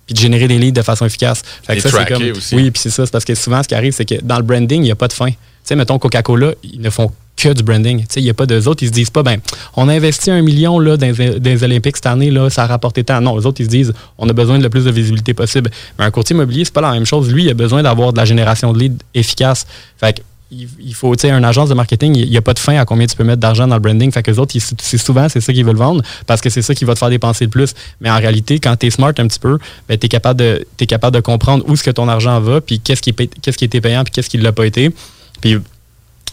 puis 0.06 0.14
de 0.14 0.18
générer 0.18 0.48
des 0.48 0.58
leads 0.58 0.72
de 0.72 0.82
façon 0.82 1.06
efficace. 1.06 1.42
Fait 1.62 1.74
que 1.76 1.82
Les 1.82 1.88
ça, 1.88 1.90
c'est 1.90 2.12
comme, 2.12 2.22
aussi. 2.32 2.54
Oui, 2.56 2.70
puis 2.72 2.82
c'est 2.82 2.90
ça. 2.90 3.06
C'est 3.06 3.12
parce 3.12 3.24
que 3.24 3.34
souvent, 3.36 3.62
ce 3.62 3.68
qui 3.68 3.76
arrive, 3.76 3.92
c'est 3.92 4.04
que 4.04 4.16
dans 4.22 4.36
le 4.38 4.42
branding, 4.42 4.80
il 4.82 4.86
n'y 4.86 4.90
a 4.90 4.96
pas 4.96 5.06
de 5.08 5.12
fin. 5.12 5.30
Tu 5.30 5.36
sais, 5.62 5.76
mettons 5.76 5.98
Coca-Cola, 6.00 6.52
ils 6.64 6.80
ne 6.80 6.90
font 6.90 7.12
que 7.36 7.52
du 7.52 7.62
branding. 7.62 8.00
Tu 8.00 8.06
sais, 8.10 8.20
il 8.20 8.24
n'y 8.24 8.30
a 8.30 8.34
pas 8.34 8.44
d'eux 8.46 8.66
autres, 8.66 8.82
ils 8.82 8.88
se 8.88 8.92
disent 8.92 9.08
pas, 9.10 9.22
ben, 9.22 9.38
on 9.76 9.88
a 9.88 9.94
investi 9.94 10.30
un 10.30 10.42
million 10.42 10.78
là, 10.78 10.96
dans, 10.96 11.06
les- 11.16 11.38
les 11.38 11.64
Olympiques 11.64 11.96
cette 11.96 12.06
année, 12.06 12.30
là, 12.30 12.50
ça 12.50 12.64
a 12.64 12.66
rapporté 12.66 13.04
tant. 13.04 13.20
Non, 13.20 13.38
eux 13.38 13.46
autres, 13.46 13.60
ils 13.60 13.66
se 13.66 13.70
disent, 13.70 13.92
on 14.18 14.28
a 14.28 14.32
besoin 14.32 14.58
de 14.58 14.62
le 14.64 14.68
plus 14.70 14.84
de 14.84 14.90
visibilité 14.90 15.32
possible. 15.32 15.70
Mais 15.98 16.04
un 16.06 16.10
courtier 16.10 16.34
immobilier, 16.34 16.64
c'est 16.64 16.74
pas 16.74 16.80
la 16.80 16.90
même 16.92 17.06
chose. 17.06 17.32
Lui, 17.32 17.44
il 17.44 17.50
a 17.50 17.54
besoin 17.54 17.82
d'avoir 17.82 18.12
de 18.12 18.18
la 18.18 18.24
génération 18.24 18.72
de 18.72 18.78
leads 18.80 18.98
efficace. 19.14 19.66
Fait 19.98 20.14
que, 20.16 20.22
il 20.52 20.94
faut, 20.94 21.14
tu 21.14 21.22
sais, 21.22 21.30
une 21.30 21.44
agence 21.44 21.68
de 21.68 21.74
marketing, 21.74 22.16
il 22.16 22.28
n'y 22.28 22.36
a 22.36 22.42
pas 22.42 22.54
de 22.54 22.58
fin 22.58 22.76
à 22.76 22.84
combien 22.84 23.06
tu 23.06 23.14
peux 23.14 23.22
mettre 23.22 23.40
d'argent 23.40 23.68
dans 23.68 23.76
le 23.76 23.80
branding. 23.80 24.10
Fait 24.10 24.22
que 24.22 24.30
les 24.30 24.38
autres, 24.38 24.54
c'est 24.78 24.98
souvent, 24.98 25.28
c'est 25.28 25.40
ça 25.40 25.52
qu'ils 25.52 25.64
veulent 25.64 25.76
vendre 25.76 26.02
parce 26.26 26.40
que 26.40 26.50
c'est 26.50 26.62
ça 26.62 26.74
qui 26.74 26.84
va 26.84 26.94
te 26.94 26.98
faire 26.98 27.10
dépenser 27.10 27.44
le 27.44 27.50
plus. 27.50 27.74
Mais 28.00 28.10
en 28.10 28.16
réalité, 28.16 28.58
quand 28.58 28.76
tu 28.76 28.86
es 28.86 28.90
smart 28.90 29.12
un 29.16 29.28
petit 29.28 29.38
peu, 29.38 29.58
ben, 29.88 29.96
tu 29.96 30.06
es 30.06 30.08
capable 30.08 30.40
de, 30.40 30.84
capable 30.86 31.14
de 31.14 31.20
comprendre 31.20 31.64
où 31.68 31.74
est-ce 31.74 31.84
que 31.84 31.90
ton 31.90 32.08
argent 32.08 32.40
va, 32.40 32.60
puis 32.60 32.80
qu'est-ce 32.80 33.00
qui, 33.00 33.14
qu'est-ce 33.14 33.56
qui 33.56 33.64
était 33.64 33.80
payant, 33.80 34.02
puis 34.02 34.12
qu'est-ce 34.12 34.28
qui 34.28 34.38
ne 34.38 34.42
l'a 34.42 34.52
pas 34.52 34.66
été. 34.66 34.92
Puis, 35.40 35.56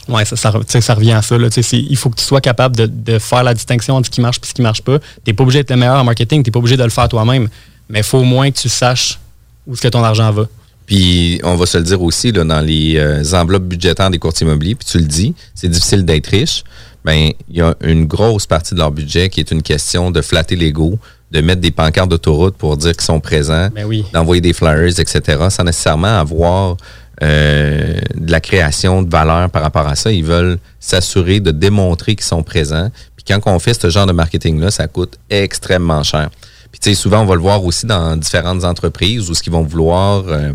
ouais, 0.08 0.26
ça, 0.26 0.36
ça, 0.36 0.94
revient 0.96 1.12
à 1.12 1.22
ça. 1.22 1.38
Là, 1.38 1.50
il 1.72 1.98
faut 1.98 2.10
que 2.10 2.16
tu 2.16 2.26
sois 2.26 2.42
capable 2.42 2.76
de, 2.76 2.88
de 2.88 3.20
faire 3.20 3.44
la 3.44 3.54
distinction 3.54 3.98
entre 3.98 4.08
ce 4.08 4.12
qui 4.12 4.22
marche 4.22 4.38
et 4.44 4.48
ce 4.48 4.54
qui 4.54 4.64
marche 4.64 4.82
pas. 4.82 4.98
Tu 4.98 5.06
n'es 5.28 5.34
pas 5.34 5.44
obligé 5.44 5.60
d'être 5.60 5.72
le 5.72 5.78
meilleur 5.78 6.00
en 6.00 6.04
marketing, 6.04 6.42
tu 6.42 6.50
n'es 6.50 6.52
pas 6.52 6.60
obligé 6.60 6.76
de 6.76 6.84
le 6.84 6.90
faire 6.90 7.08
toi-même. 7.08 7.50
Mais 7.90 8.00
il 8.00 8.06
faut 8.06 8.18
au 8.18 8.24
moins 8.24 8.50
que 8.50 8.58
tu 8.58 8.68
saches 8.68 9.20
où 9.68 9.74
est-ce 9.74 9.82
que 9.82 9.88
ton 9.90 10.04
argent 10.04 10.32
va. 10.32 10.48
Puis 10.88 11.40
on 11.44 11.56
va 11.56 11.66
se 11.66 11.78
le 11.78 11.84
dire 11.84 12.02
aussi, 12.02 12.32
là, 12.32 12.44
dans 12.44 12.62
les 12.62 12.98
euh, 12.98 13.22
enveloppes 13.34 13.66
budgétaires 13.66 14.10
des 14.10 14.20
courtiers 14.20 14.48
immobiliers, 14.48 14.74
puis 14.74 14.88
tu 14.90 14.98
le 14.98 15.06
dis, 15.06 15.36
c'est 15.54 15.68
difficile 15.68 16.06
d'être 16.06 16.28
riche. 16.28 16.64
Ben, 17.06 17.32
il 17.50 17.58
y 17.58 17.62
a 17.62 17.76
une 17.84 18.06
grosse 18.06 18.48
partie 18.48 18.74
de 18.74 18.80
leur 18.80 18.92
budget 18.92 19.30
qui 19.30 19.42
est 19.42 19.52
une 19.52 19.62
question 19.62 20.12
de 20.12 20.22
flatter 20.22 20.56
l'ego, 20.56 20.98
de 21.32 21.42
mettre 21.42 21.62
des 21.62 21.72
pancartes 21.72 22.10
d'autoroute 22.10 22.56
pour 22.56 22.78
dire 22.78 22.94
qu'ils 22.94 23.02
sont 23.02 23.20
présents, 23.20 23.70
Ben 23.76 23.86
oui. 23.86 24.06
d'envoyer 24.14 24.42
des 24.42 24.54
flyers, 24.54 24.98
etc., 25.00 25.22
sans 25.50 25.66
nécessairement 25.66 26.20
avoir 26.20 26.78
euh, 27.22 28.00
de 28.16 28.32
la 28.32 28.40
création 28.40 29.02
de 29.02 29.10
valeur 29.10 29.50
par 29.50 29.64
rapport 29.64 29.88
à 29.88 29.96
ça. 29.96 30.12
Ils 30.12 30.24
veulent 30.24 30.58
s'assurer 30.80 31.42
de 31.42 31.52
démontrer 31.52 32.16
qu'ils 32.16 32.26
sont 32.26 32.44
présents. 32.44 32.92
Puis 33.16 33.26
quand 33.28 33.40
on 33.52 33.60
fait 33.60 33.74
ce 33.80 33.90
genre 33.90 34.06
de 34.06 34.14
marketing-là, 34.14 34.72
ça 34.72 34.88
coûte 34.88 35.18
extrêmement 35.30 36.04
cher. 36.04 36.30
Puis 36.72 36.80
tu 36.80 36.90
sais, 36.90 36.96
souvent, 36.96 37.22
on 37.22 37.26
va 37.26 37.36
le 37.36 37.42
voir 37.42 37.64
aussi 37.64 37.86
dans 37.86 38.16
différentes 38.16 38.64
entreprises 38.64 39.30
où 39.30 39.34
ce 39.34 39.42
qu'ils 39.42 39.54
vont 39.54 39.64
vouloir 39.64 40.26
euh, 40.28 40.52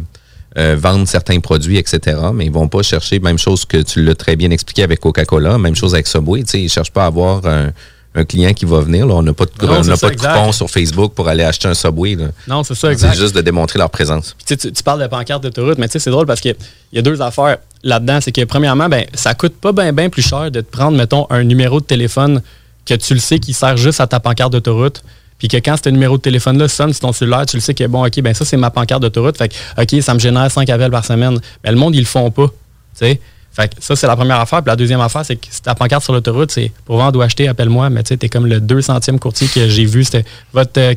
euh, 0.59 0.77
vendre 0.79 1.07
certains 1.09 1.41
produits, 1.41 1.79
etc. 1.79 2.19
Mais 2.35 2.47
ils 2.47 2.53
vont 2.53 2.69
pas 2.69 2.83
chercher, 2.83 3.21
même 3.21 3.39
chose 3.39 3.65
que 3.65 3.79
tu 3.79 4.03
l'as 4.03 4.15
très 4.15 4.37
bien 4.37 4.51
expliqué 4.51 4.83
avec 4.83 5.01
Coca-Cola, 5.01 5.59
même 5.59 5.75
chose 5.75 5.95
avec 5.95 6.07
Subway, 6.07 6.43
tu 6.43 6.51
sais, 6.51 6.61
ils 6.61 6.69
cherchent 6.69 6.91
pas 6.93 7.05
à 7.05 7.07
avoir 7.07 7.47
un, 7.47 7.71
un 8.15 8.25
client 8.25 8.53
qui 8.53 8.65
va 8.65 8.81
venir. 8.81 9.07
Là. 9.07 9.15
On 9.15 9.23
n'a 9.23 9.33
pas 9.33 9.47
de, 9.47 9.67
Non, 9.67 9.79
on 9.79 9.83
c'est 9.83 9.91
n'a 9.91 9.97
ça, 9.97 10.09
pas 10.09 10.15
de 10.15 10.21
coupon 10.21 10.53
sur 10.53 10.69
Facebook 10.71 11.15
pour 11.15 11.29
aller 11.29 11.45
acheter 11.45 11.69
un 11.69 11.75
Subway. 11.75 12.15
là. 12.17 12.27
Non, 12.47 12.63
c'est 12.63 12.75
ça, 12.75 12.89
C'est 12.89 12.93
exact. 12.93 13.17
juste 13.17 13.35
de 13.35 13.41
démontrer 13.41 13.79
leur 13.79 13.91
présence. 13.91 14.37
Puis, 14.45 14.57
tu, 14.57 14.83
parles 14.83 15.03
de 15.03 15.07
pancarte 15.07 15.43
d'autoroute, 15.43 15.79
mais 15.79 15.89
tu 15.89 15.93
sais, 15.93 15.99
c'est 15.99 16.11
drôle 16.11 16.27
parce 16.27 16.41
qu'il 16.41 16.55
y 16.93 16.99
a 16.99 17.03
deux 17.03 17.23
affaires 17.23 17.57
là-dedans. 17.83 18.19
C'est 18.21 18.33
que, 18.33 18.45
premièrement, 18.45 18.89
ben, 18.89 19.07
ça 19.15 19.35
coûte 19.35 19.55
pas 19.55 19.73
bien 19.73 19.93
ben 19.93 20.11
plus 20.11 20.23
cher 20.23 20.51
de 20.51 20.61
te 20.61 20.71
prendre, 20.71 20.97
mettons, 20.97 21.27
un 21.31 21.45
numéro 21.45 21.81
de 21.81 21.87
téléphone 21.87 22.43
que 22.85 22.95
tu 22.95 23.15
le 23.15 23.21
sais 23.21 23.39
qui 23.39 23.55
sert 23.55 23.77
juste 23.77 24.01
à 24.01 24.07
ta 24.07 24.21
pancarte 24.21 24.53
d'autoroute. 24.53 25.03
Puis 25.43 25.49
que 25.49 25.57
quand 25.57 25.75
ce 25.83 25.89
numéro 25.89 26.19
de 26.19 26.23
téléphone-là 26.23 26.69
sonne 26.69 26.93
sur 26.93 27.01
ton 27.01 27.13
cellulaire, 27.13 27.45
tu 27.47 27.57
le 27.57 27.61
sais 27.61 27.75
que, 27.75 27.83
bon, 27.89 28.07
OK, 28.07 28.21
ben 28.21 28.33
ça, 28.33 28.45
c'est 28.45 28.57
ma 28.57 28.71
pancarte 28.71 29.03
d'autoroute. 29.03 29.37
Fait 29.37 29.49
que, 29.49 29.55
OK, 29.77 30.01
ça 30.01 30.15
me 30.15 30.21
génère 30.21 30.49
5 30.49 30.71
appels 30.71 30.93
par 30.93 31.05
semaine. 31.05 31.41
Mais 31.65 31.73
le 31.73 31.77
monde, 31.77 31.97
ils 31.97 32.03
le 32.03 32.07
font 32.07 32.31
pas. 32.31 32.47
Tu 32.47 32.53
sais? 32.95 33.21
Fait 33.53 33.67
que 33.67 33.83
ça, 33.83 33.97
c'est 33.97 34.07
la 34.07 34.15
première 34.15 34.39
affaire. 34.39 34.63
Puis 34.63 34.69
la 34.69 34.77
deuxième 34.77 35.01
affaire, 35.01 35.25
c'est 35.25 35.35
que 35.35 35.49
si 35.51 35.61
ta 35.61 35.75
pancarte 35.75 36.05
sur 36.05 36.13
l'autoroute, 36.13 36.53
c'est 36.53 36.71
pour 36.85 36.97
vendre 36.97 37.19
ou 37.19 37.23
acheter, 37.23 37.49
appelle-moi. 37.49 37.91
Mais 37.91 38.05
tu 38.05 38.11
sais, 38.11 38.19
t'es 38.19 38.29
comme 38.29 38.47
le 38.47 38.61
200e 38.61 39.19
courtier 39.19 39.49
que 39.49 39.69
j'ai 39.69 39.85
vu. 39.85 40.05
C'était 40.05 40.25
votre, 40.53 40.79
euh, 40.79 40.95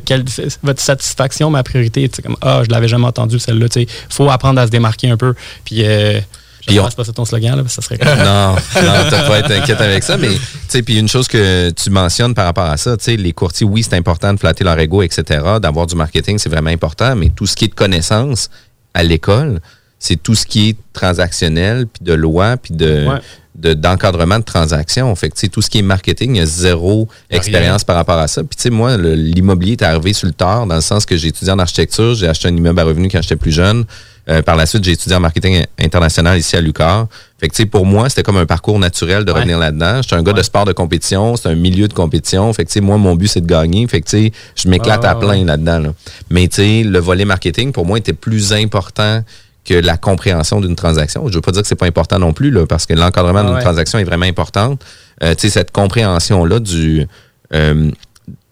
votre 0.62 0.80
satisfaction, 0.80 1.50
ma 1.50 1.64
priorité. 1.64 2.08
Tu 2.08 2.22
comme, 2.22 2.36
ah, 2.40 2.62
je 2.64 2.70
l'avais 2.70 2.86
jamais 2.86 3.06
entendu 3.06 3.40
celle-là. 3.40 3.68
Tu 3.68 3.80
sais, 3.80 3.86
faut 4.08 4.30
apprendre 4.30 4.60
à 4.60 4.66
se 4.66 4.70
démarquer 4.70 5.10
un 5.10 5.16
peu. 5.16 5.34
Puis, 5.64 5.84
euh, 5.84 6.20
Puis 6.66 6.74
je 6.76 6.80
on- 6.80 6.84
pense 6.84 6.94
pas 6.94 7.04
ça 7.04 7.12
ton 7.12 7.24
slogan, 7.24 7.56
là, 7.56 7.62
parce 7.62 7.76
que 7.76 7.82
ça 7.82 7.88
serait 7.88 7.98
non, 8.24 8.54
non, 8.54 9.10
t'as 9.10 9.26
pas 9.26 9.36
à 9.36 9.38
être 9.38 9.50
inquiète 9.52 9.80
avec 9.80 10.02
ça, 10.02 10.16
mais 10.16 10.28
tu 10.30 10.38
sais, 10.68 10.82
puis 10.82 10.98
une 10.98 11.08
chose 11.08 11.28
que 11.28 11.70
tu 11.70 11.90
mentionnes 11.90 12.34
par 12.34 12.44
rapport 12.46 12.64
à 12.68 12.76
ça, 12.76 12.96
tu 12.96 13.04
sais, 13.04 13.16
les 13.16 13.32
courtiers, 13.32 13.66
oui, 13.66 13.82
c'est 13.82 13.94
important 13.96 14.32
de 14.34 14.38
flatter 14.38 14.64
leur 14.64 14.78
ego, 14.78 15.02
etc., 15.02 15.42
d'avoir 15.62 15.86
du 15.86 15.94
marketing, 15.96 16.38
c'est 16.38 16.48
vraiment 16.48 16.70
important, 16.70 17.14
mais 17.16 17.28
tout 17.30 17.46
ce 17.46 17.54
qui 17.56 17.66
est 17.66 17.68
de 17.68 17.74
connaissances 17.74 18.50
à 18.94 19.02
l'école, 19.02 19.60
c'est 19.98 20.22
tout 20.22 20.34
ce 20.34 20.44
qui 20.46 20.70
est 20.70 20.76
transactionnel, 20.92 21.86
puis 21.86 22.04
de 22.04 22.12
loi, 22.14 22.56
puis 22.56 22.74
de 22.74 23.06
Ouais. 23.08 23.18
de- 23.54 23.72
d'encadrement 23.72 24.38
de, 24.38 24.44
transactions. 24.44 25.14
Fait 25.14 25.30
que, 25.30 25.34
tu 25.34 25.40
sais, 25.42 25.48
tout 25.48 25.62
ce 25.62 25.70
qui 25.70 25.78
est 25.78 25.82
marketing, 25.82 26.34
il 26.34 26.38
y 26.38 26.42
a 26.42 26.46
zéro 26.46 27.08
expérience 27.30 27.84
par 27.84 27.96
rapport 27.96 28.18
à 28.18 28.28
ça. 28.28 28.42
Puis, 28.44 28.54
tu 28.56 28.62
sais, 28.64 28.70
moi, 28.70 28.98
l'immobilier 28.98 29.72
est 29.72 29.82
arrivé 29.82 30.12
sur 30.12 30.26
le 30.26 30.34
tard, 30.34 30.66
dans 30.66 30.74
le 30.74 30.80
sens 30.82 31.06
que 31.06 31.16
j'ai 31.16 31.28
étudié 31.28 31.50
en 31.52 31.58
architecture, 31.58 32.14
j'ai 32.14 32.28
acheté 32.28 32.48
un 32.48 32.54
immeuble 32.56 32.78
à 32.80 32.84
revenu 32.84 33.08
quand 33.08 33.22
j'étais 33.22 33.36
plus 33.36 33.52
jeune. 33.52 33.84
Euh, 34.28 34.42
par 34.42 34.56
la 34.56 34.66
suite, 34.66 34.82
j'ai 34.82 34.92
étudié 34.92 35.14
en 35.16 35.20
marketing 35.20 35.64
international 35.78 36.36
ici 36.38 36.56
à 36.56 36.60
Lucar. 36.60 37.06
Fait 37.38 37.48
que, 37.48 37.54
tu 37.54 37.62
sais, 37.62 37.66
pour 37.66 37.86
moi, 37.86 38.08
c'était 38.08 38.24
comme 38.24 38.38
un 38.38 38.46
parcours 38.46 38.78
naturel 38.78 39.24
de 39.24 39.30
Ouais. 39.30 39.38
revenir 39.38 39.58
là-dedans. 39.58 40.02
J'étais 40.02 40.16
un 40.16 40.22
gars 40.22 40.32
de 40.32 40.42
sport 40.42 40.64
de 40.64 40.72
compétition, 40.72 41.36
c'est 41.36 41.48
un 41.48 41.54
milieu 41.54 41.86
de 41.86 41.92
compétition. 41.92 42.52
Fait 42.52 42.64
que, 42.64 42.68
tu 42.70 42.74
sais, 42.74 42.80
moi, 42.80 42.96
mon 42.98 43.14
but, 43.14 43.28
c'est 43.28 43.40
de 43.40 43.46
gagner. 43.46 43.86
Fait 43.86 44.00
que, 44.00 44.08
tu 44.08 44.16
sais, 44.26 44.32
je 44.56 44.68
m'éclate 44.68 45.04
Ah, 45.04 45.10
à 45.10 45.14
plein 45.14 45.28
ouais. 45.38 45.44
là-dedans. 45.44 45.78
là. 45.78 45.88
Mais, 46.30 46.48
tu 46.48 46.56
sais, 46.56 46.82
le 46.82 46.98
volet 46.98 47.24
marketing, 47.24 47.70
pour 47.72 47.86
moi, 47.86 47.98
était 47.98 48.12
plus 48.14 48.52
important 48.52 49.22
que 49.64 49.74
la 49.74 49.96
compréhension 49.96 50.60
d'une 50.60 50.76
transaction. 50.76 51.26
Je 51.28 51.34
veux 51.34 51.40
pas 51.40 51.52
dire 51.52 51.62
que 51.62 51.68
c'est 51.68 51.74
pas 51.76 51.86
important 51.86 52.18
non 52.18 52.32
plus, 52.32 52.50
là, 52.50 52.66
parce 52.66 52.86
que 52.86 52.94
l'encadrement 52.94 53.40
Ah, 53.44 53.50
d'une 53.52 53.58
transaction 53.60 53.98
est 53.98 54.04
vraiment 54.04 54.26
importante. 54.26 54.80
Euh, 55.22 55.34
tu 55.34 55.42
sais, 55.42 55.50
cette 55.50 55.70
compréhension-là 55.72 56.58
du 56.60 57.06
euh, 57.54 57.90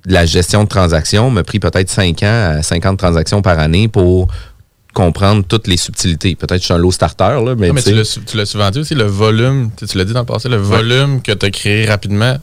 de 0.07 0.12
la 0.12 0.26
gestion 0.26 0.64
de 0.64 0.69
transactions 0.69 1.31
m'a 1.31 1.43
pris 1.45 1.59
peut-être 1.59 1.88
5 1.88 2.23
ans 2.23 2.57
à 2.59 2.62
50 2.62 2.99
transactions 2.99 3.40
par 3.43 3.59
année 3.59 3.88
pour 3.88 4.28
comprendre 4.94 5.44
toutes 5.46 5.66
les 5.66 5.76
subtilités. 5.76 6.34
Peut-être 6.36 6.54
que 6.54 6.60
je 6.60 6.64
suis 6.64 6.72
un 6.72 6.78
low 6.78 6.90
starter, 6.92 7.38
là, 7.44 7.54
mais, 7.58 7.72
mais 7.72 7.82
tu 7.82 7.92
l'as 8.36 8.46
souvent 8.46 8.70
dit 8.70 8.78
aussi, 8.78 8.94
le 8.94 9.04
volume, 9.04 9.70
tu 9.76 9.98
l'as 9.98 10.04
dit 10.04 10.14
dans 10.14 10.20
le 10.20 10.26
passé, 10.26 10.48
le 10.48 10.56
volume 10.56 11.20
que 11.20 11.32
tu 11.32 11.44
as 11.44 11.50
créé 11.50 11.84
rapidement 11.86 12.36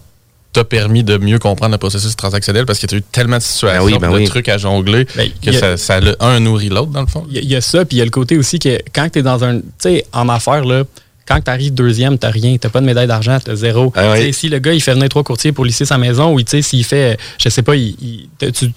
t'a 0.53 0.65
permis 0.65 1.03
de 1.03 1.17
mieux 1.17 1.39
comprendre 1.39 1.71
le 1.71 1.77
processus 1.77 2.13
transactionnel 2.17 2.65
parce 2.65 2.77
que 2.77 2.85
tu 2.85 2.95
as 2.95 2.97
eu 2.97 3.01
tellement 3.01 3.37
de 3.37 3.41
situations, 3.41 3.85
Ben 3.85 3.93
oui, 3.93 3.97
ben 3.99 4.11
de 4.11 4.17
oui. 4.17 4.25
trucs 4.25 4.49
à 4.49 4.57
jongler 4.57 5.07
Ben, 5.15 5.29
que 5.41 5.53
ça, 5.53 5.77
ça 5.77 6.01
le- 6.01 6.17
un 6.21 6.41
nourrit 6.41 6.67
l'autre 6.67 6.91
dans 6.91 6.99
le 7.01 7.07
fond. 7.07 7.25
Il 7.31 7.41
y, 7.41 7.47
y 7.47 7.55
a 7.55 7.61
ça, 7.61 7.85
puis 7.85 7.95
il 7.95 7.99
y 7.99 8.01
a 8.01 8.05
le 8.05 8.11
côté 8.11 8.37
aussi 8.37 8.59
que 8.59 8.77
quand 8.93 9.07
tu 9.09 9.19
es 9.19 9.21
dans 9.23 9.43
un. 9.45 9.59
Tu 9.59 9.63
sais, 9.79 10.05
en 10.11 10.27
affaires, 10.27 10.65
là, 10.65 10.83
quand 11.27 11.39
tu 11.41 11.49
arrives 11.51 11.73
deuxième, 11.73 12.17
tu 12.17 12.27
rien, 12.27 12.57
tu 12.57 12.67
pas 12.69 12.81
de 12.81 12.85
médaille 12.85 13.07
d'argent, 13.07 13.37
tu 13.43 13.55
zéro. 13.55 13.91
Ah 13.95 14.11
oui. 14.13 14.19
Tu 14.19 14.25
sais, 14.25 14.31
Si 14.31 14.49
le 14.49 14.59
gars, 14.59 14.73
il 14.73 14.81
fait 14.81 14.93
venir 14.93 15.07
trois 15.09 15.23
courtiers 15.23 15.51
pour 15.51 15.65
lisser 15.65 15.85
sa 15.85 15.97
maison, 15.97 16.33
ou 16.33 16.39
s'il 16.45 16.83
fait, 16.83 17.17
je 17.37 17.49
sais 17.49 17.61
pas, 17.61 17.75
il, 17.75 17.95
il- 18.01 18.29
tu, 18.51 18.73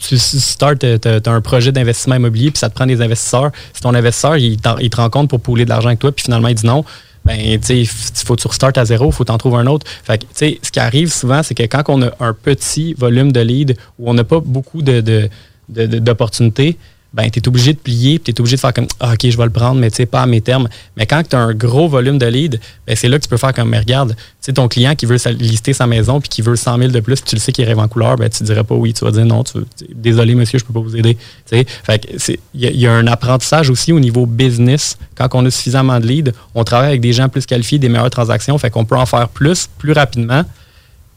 as 1.26 1.30
un 1.30 1.40
projet 1.40 1.72
d'investissement 1.72 2.16
immobilier, 2.16 2.50
puis 2.50 2.58
ça 2.58 2.68
te 2.68 2.74
prend 2.74 2.86
des 2.86 3.00
investisseurs. 3.00 3.50
Si 3.72 3.80
ton 3.80 3.94
investisseur, 3.94 4.36
il, 4.36 4.58
il 4.80 4.90
te 4.90 4.96
rend 4.96 5.10
compte 5.10 5.28
pour 5.30 5.40
pouler 5.40 5.64
de 5.64 5.70
l'argent 5.70 5.88
avec 5.88 5.98
toi, 6.00 6.12
puis 6.12 6.24
finalement, 6.24 6.48
il 6.48 6.54
dit 6.54 6.66
non. 6.66 6.84
Ben, 7.24 7.58
tu 7.58 7.66
sais, 7.66 7.78
il 7.80 7.86
faut 7.86 8.36
que 8.36 8.42
tu 8.42 8.48
restartes 8.48 8.76
à 8.76 8.84
zéro, 8.84 9.06
il 9.06 9.12
faut 9.12 9.24
t'en 9.24 9.38
trouver 9.38 9.56
un 9.56 9.66
autre. 9.66 9.86
Fait 10.04 10.18
que, 10.18 10.24
tu 10.24 10.28
sais, 10.34 10.58
ce 10.62 10.70
qui 10.70 10.78
arrive 10.78 11.10
souvent, 11.10 11.42
c'est 11.42 11.54
que 11.54 11.62
quand 11.62 11.82
on 11.88 12.02
a 12.02 12.10
un 12.20 12.34
petit 12.34 12.92
volume 12.92 13.32
de 13.32 13.40
leads 13.40 13.74
où 13.98 14.10
on 14.10 14.14
n'a 14.14 14.24
pas 14.24 14.40
beaucoup 14.40 14.82
de- 14.82 15.30
d'opportunités, 15.68 16.76
ben, 17.14 17.30
tu 17.30 17.38
es 17.38 17.48
obligé 17.48 17.72
de 17.72 17.78
plier, 17.78 18.18
tu 18.18 18.32
es 18.32 18.40
obligé 18.40 18.56
de 18.56 18.60
faire 18.60 18.74
comme 18.74 18.88
ah, 18.98 19.12
OK, 19.12 19.30
je 19.30 19.36
vais 19.36 19.44
le 19.44 19.50
prendre, 19.50 19.80
mais 19.80 19.88
tu 19.88 19.98
sais, 19.98 20.06
pas 20.06 20.22
à 20.22 20.26
mes 20.26 20.40
termes. 20.40 20.68
Mais 20.96 21.06
quand 21.06 21.22
tu 21.22 21.36
as 21.36 21.38
un 21.38 21.54
gros 21.54 21.88
volume 21.88 22.18
de 22.18 22.26
leads, 22.26 22.58
ben, 22.88 22.96
c'est 22.96 23.08
là 23.08 23.18
que 23.18 23.22
tu 23.22 23.28
peux 23.28 23.36
faire 23.36 23.54
comme, 23.54 23.68
mais 23.68 23.78
regarde, 23.78 24.16
tu 24.42 24.52
ton 24.52 24.66
client 24.66 24.96
qui 24.96 25.06
veut 25.06 25.16
lister 25.38 25.72
sa 25.72 25.86
maison 25.86 26.20
puis 26.20 26.28
qui 26.28 26.42
veut 26.42 26.56
100 26.56 26.76
000 26.76 26.90
de 26.90 26.98
plus, 26.98 27.22
tu 27.22 27.36
le 27.36 27.40
sais 27.40 27.52
qu'il 27.52 27.64
rêve 27.66 27.78
en 27.78 27.86
couleur, 27.86 28.16
ben, 28.16 28.28
tu 28.28 28.42
dirais 28.42 28.64
pas 28.64 28.74
oui, 28.74 28.92
tu 28.92 29.04
vas 29.04 29.12
dire 29.12 29.24
non, 29.24 29.44
tu, 29.44 29.58
désolé 29.94 30.34
monsieur, 30.34 30.58
je 30.58 30.64
peux 30.64 30.72
pas 30.72 30.80
vous 30.80 30.96
aider. 30.96 31.16
Il 31.52 31.64
y, 32.54 32.66
y 32.66 32.86
a 32.88 32.92
un 32.92 33.06
apprentissage 33.06 33.70
aussi 33.70 33.92
au 33.92 34.00
niveau 34.00 34.26
business. 34.26 34.98
Quand 35.14 35.28
on 35.34 35.46
a 35.46 35.50
suffisamment 35.52 36.00
de 36.00 36.06
leads, 36.06 36.32
on 36.56 36.64
travaille 36.64 36.88
avec 36.88 37.00
des 37.00 37.12
gens 37.12 37.28
plus 37.28 37.46
qualifiés, 37.46 37.78
des 37.78 37.88
meilleures 37.88 38.10
transactions, 38.10 38.58
fait 38.58 38.70
qu'on 38.70 38.84
peut 38.84 38.96
en 38.96 39.06
faire 39.06 39.28
plus, 39.28 39.68
plus 39.78 39.92
rapidement, 39.92 40.42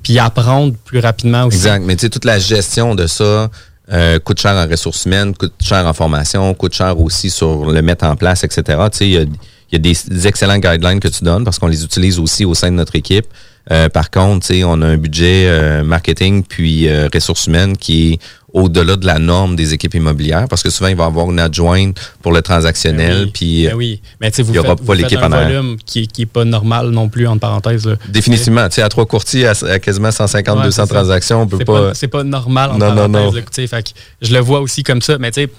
puis 0.04 0.20
apprendre 0.20 0.76
plus 0.86 1.00
rapidement 1.00 1.46
aussi. 1.46 1.58
Exact. 1.58 1.84
Mais 1.84 1.96
tu 1.96 2.02
sais, 2.02 2.10
toute 2.10 2.26
la 2.26 2.38
gestion 2.38 2.94
de 2.94 3.08
ça 3.08 3.50
euh, 3.92 4.20
coûte 4.20 4.40
cher 4.40 4.54
en 4.54 4.68
ressources 4.70 5.06
humaines, 5.06 5.36
coûte 5.36 5.54
cher 5.62 5.86
en 5.86 5.94
formation, 5.94 6.54
coûte 6.54 6.74
cher 6.74 7.00
aussi 7.00 7.30
sur 7.30 7.72
le 7.72 7.82
mettre 7.82 8.06
en 8.06 8.16
place, 8.16 8.44
etc. 8.44 8.64
Tu 8.92 8.98
sais, 8.98 9.10
il 9.10 9.30
y 9.72 9.76
a, 9.76 9.80
des 9.80 10.28
excellents 10.28 10.60
guidelines 10.60 11.00
que 11.00 11.08
tu 11.08 11.24
donnes 11.24 11.44
parce 11.44 11.60
qu'on 11.60 11.68
les 11.68 11.84
utilise 11.84 12.20
aussi 12.20 12.46
au 12.46 12.54
sein 12.54 12.70
de 12.70 12.76
notre 12.76 12.96
équipe. 12.96 13.28
Euh, 13.72 13.90
par 13.90 14.10
contre, 14.10 14.48
tu 14.48 14.56
sais, 14.56 14.64
on 14.64 14.82
a 14.82 14.88
un 14.88 14.98
budget 14.98 15.48
euh, 15.48 15.84
marketing 15.84 16.44
puis 16.44 16.88
euh, 16.88 17.10
ressources 17.14 17.48
humaines 17.48 17.76
qui 17.76 18.14
est 18.14 18.20
au-delà 18.54 18.96
de 18.96 19.06
la 19.06 19.20
norme 19.20 19.56
des 19.58 19.74
équipes 19.74 19.96
immobilières 19.96 20.48
parce 20.50 20.64
que 20.64 20.70
souvent, 20.70 20.88
il 20.90 20.96
va 20.96 21.04
y 21.04 21.08
avoir 21.08 21.30
une 21.30 21.40
adjointe 21.40 21.98
pour 22.22 22.32
le 22.32 22.42
transactionnel. 22.42 23.18
Ben 23.18 23.24
oui, 23.26 23.32
Puis 23.34 23.66
ben 23.68 23.74
oui. 23.76 24.02
Mais 24.22 24.30
vous 24.38 24.50
il 24.52 24.56
y 24.56 24.60
aura 24.60 24.76
faites, 24.78 24.86
pas 24.86 24.96
l'équipe 24.96 25.20
un 25.20 25.28
en 25.28 25.32
arrière. 25.34 25.62
volume 25.62 25.78
qui, 25.86 26.08
qui 26.08 26.22
est 26.22 26.26
pas 26.26 26.46
normal 26.46 26.90
non 26.92 27.10
plus, 27.10 27.28
entre 27.28 27.42
parenthèses. 27.42 27.86
là. 27.86 27.96
définitivement, 28.08 28.68
sais, 28.70 28.82
à 28.82 28.90
trois 28.90 29.06
courtiers, 29.06 29.48
à, 29.48 29.54
à 29.70 29.80
quasiment 29.80 30.12
150, 30.12 30.58
Ouais, 30.60 30.64
200 30.64 30.70
c'est 30.84 30.88
ça. 30.88 30.94
transactions, 30.96 31.42
on 31.42 31.48
peut 31.48 31.58
C'est 31.60 31.66
pas... 31.66 31.88
pas, 31.90 31.94
c'est 31.94 32.08
pas 32.08 32.24
normal, 32.24 32.72
entre 32.72 32.80
Non, 32.80 32.88
non, 32.96 33.12
parenthèses, 33.12 33.44
non. 33.62 33.68
fait 33.68 33.84
que 33.84 33.90
je 34.22 34.34
le 34.34 34.40
vois 34.40 34.62
aussi 34.62 34.82
comme 34.84 35.02
ça. 35.02 35.18
Mais 35.18 35.32
tu 35.32 35.42
sais, 35.44 35.50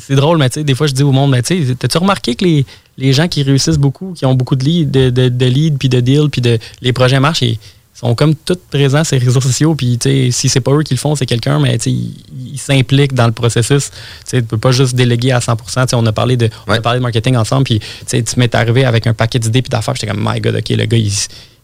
c'est 0.00 0.16
drôle, 0.16 0.38
mais 0.38 0.48
des 0.48 0.74
fois, 0.74 0.86
je 0.88 0.92
dis 0.92 1.02
au 1.04 1.12
monde, 1.12 1.30
mais 1.30 1.42
tu 1.42 1.76
t'as-tu 1.76 1.98
remarqué 1.98 2.34
que 2.34 2.44
les, 2.44 2.66
les 2.98 3.12
gens 3.12 3.28
qui 3.28 3.42
réussissent 3.44 3.78
beaucoup, 3.78 4.12
qui 4.12 4.26
ont 4.26 4.34
beaucoup 4.34 4.56
de 4.56 4.64
leads, 4.64 4.90
de, 4.90 5.08
de, 5.10 5.28
de 5.28 5.46
leads, 5.46 5.76
puis 5.78 5.88
de 5.88 6.00
deals, 6.00 6.28
puis 6.30 6.40
de, 6.40 6.58
les 6.80 6.92
projets 6.92 7.20
marchent, 7.20 7.42
ils 7.42 7.58
sont 8.02 8.14
comme 8.14 8.34
tous 8.34 8.58
présents 8.70 9.02
les 9.12 9.18
réseaux 9.18 9.40
sociaux, 9.40 9.74
puis 9.74 9.98
si 10.32 10.48
c'est 10.48 10.60
pas 10.60 10.72
eux 10.72 10.82
qui 10.82 10.94
le 10.94 10.98
font, 10.98 11.14
c'est 11.14 11.26
quelqu'un, 11.26 11.60
mais 11.60 11.76
ils 11.86 12.58
s'impliquent 12.58 13.14
dans 13.14 13.26
le 13.26 13.32
processus. 13.32 13.90
Tu 14.28 14.36
tu 14.38 14.42
peux 14.42 14.58
pas 14.58 14.72
juste 14.72 14.94
déléguer 14.94 15.32
à 15.32 15.38
100%. 15.38 15.56
Tu 15.56 15.72
sais, 15.72 15.94
on 15.94 16.04
a 16.06 16.12
parlé 16.12 16.36
de, 16.36 16.50
on 16.66 16.72
a 16.72 16.80
parlé 16.80 16.98
de 16.98 17.02
marketing 17.02 17.36
ensemble, 17.36 17.64
puis 17.64 17.80
tu 18.08 18.22
m'es 18.38 18.54
arrivé 18.56 18.84
avec 18.84 19.06
un 19.06 19.14
paquet 19.14 19.38
d'idées 19.38 19.62
puis 19.62 19.70
d'affaires, 19.70 19.94
j'étais 19.94 20.08
comme, 20.12 20.22
my 20.26 20.40
God, 20.40 20.56
OK, 20.56 20.68
le 20.70 20.84
gars, 20.86 20.96
il, 20.98 21.12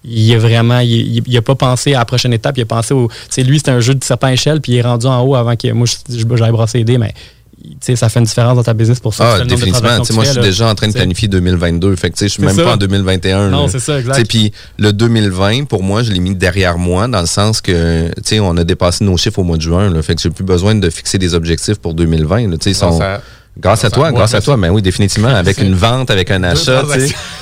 il 0.04 0.30
est 0.30 0.36
vraiment, 0.36 0.78
il, 0.78 1.22
il- 1.26 1.36
a 1.36 1.42
pas 1.42 1.56
pensé 1.56 1.94
à 1.94 1.98
la 1.98 2.04
prochaine 2.04 2.32
étape, 2.32 2.56
il 2.56 2.62
a 2.62 2.66
pensé 2.66 2.94
au, 2.94 3.08
tu 3.08 3.14
sais, 3.30 3.42
lui, 3.42 3.58
c'est 3.58 3.70
un 3.70 3.80
jeu 3.80 3.94
de 3.96 4.04
serpent 4.04 4.28
à 4.28 4.32
échelle, 4.32 4.60
puis 4.60 4.72
il 4.72 4.76
est 4.78 4.82
rendu 4.82 5.06
en 5.06 5.20
haut 5.22 5.34
avant 5.34 5.56
que 5.56 5.72
moi, 5.72 5.86
j'aille 6.36 6.52
brasser 6.52 6.78
les 6.78 6.84
dés, 6.84 6.98
mais 6.98 7.12
ça 7.94 8.08
fait 8.08 8.18
une 8.20 8.26
différence 8.26 8.56
dans 8.56 8.62
ta 8.62 8.74
business 8.74 9.00
pour 9.00 9.14
ça. 9.14 9.34
Ah, 9.40 9.44
définitivement. 9.44 9.88
moi, 10.12 10.24
je 10.24 10.30
suis 10.32 10.40
déjà 10.40 10.68
en 10.68 10.74
train 10.74 10.88
de 10.88 10.92
planifier 10.92 11.28
2022. 11.28 11.96
Fait 11.96 12.10
que, 12.10 12.14
tu 12.16 12.20
sais, 12.20 12.28
je 12.28 12.32
suis 12.34 12.42
même 12.42 12.54
ça. 12.54 12.64
pas 12.64 12.72
en 12.74 12.76
2021. 12.76 13.50
Non, 13.50 13.68
c'est 13.68 13.78
ça, 13.80 13.98
exact. 13.98 14.14
Tu 14.14 14.20
sais, 14.20 14.26
Puis 14.26 14.52
le 14.78 14.92
2020, 14.92 15.64
pour 15.64 15.82
moi, 15.82 16.02
je 16.02 16.12
l'ai 16.12 16.20
mis 16.20 16.34
derrière 16.34 16.78
moi 16.78 17.08
dans 17.08 17.20
le 17.20 17.26
sens 17.26 17.60
que, 17.60 18.08
tu 18.16 18.22
sais, 18.24 18.40
on 18.40 18.56
a 18.56 18.64
dépassé 18.64 19.04
nos 19.04 19.16
chiffres 19.16 19.38
au 19.38 19.44
mois 19.44 19.56
de 19.56 19.62
juin. 19.62 19.90
Là, 19.90 20.02
fait 20.02 20.14
que 20.14 20.20
j'ai 20.22 20.30
plus 20.30 20.44
besoin 20.44 20.74
de 20.74 20.90
fixer 20.90 21.18
des 21.18 21.34
objectifs 21.34 21.78
pour 21.78 21.94
2020. 21.94 22.50
là. 22.50 22.56
Tu 22.58 22.64
sais, 22.64 22.70
ils 22.70 22.74
sont- 22.74 22.98
Grâce 23.60 23.84
à 23.84 23.90
toi, 23.90 24.12
grâce 24.12 24.34
à 24.34 24.40
toi, 24.40 24.56
mais 24.56 24.68
oui, 24.68 24.82
définitivement, 24.82 25.34
avec 25.34 25.58
une 25.58 25.74
vente, 25.74 26.10
avec 26.10 26.30
un 26.30 26.44
achat, 26.44 26.84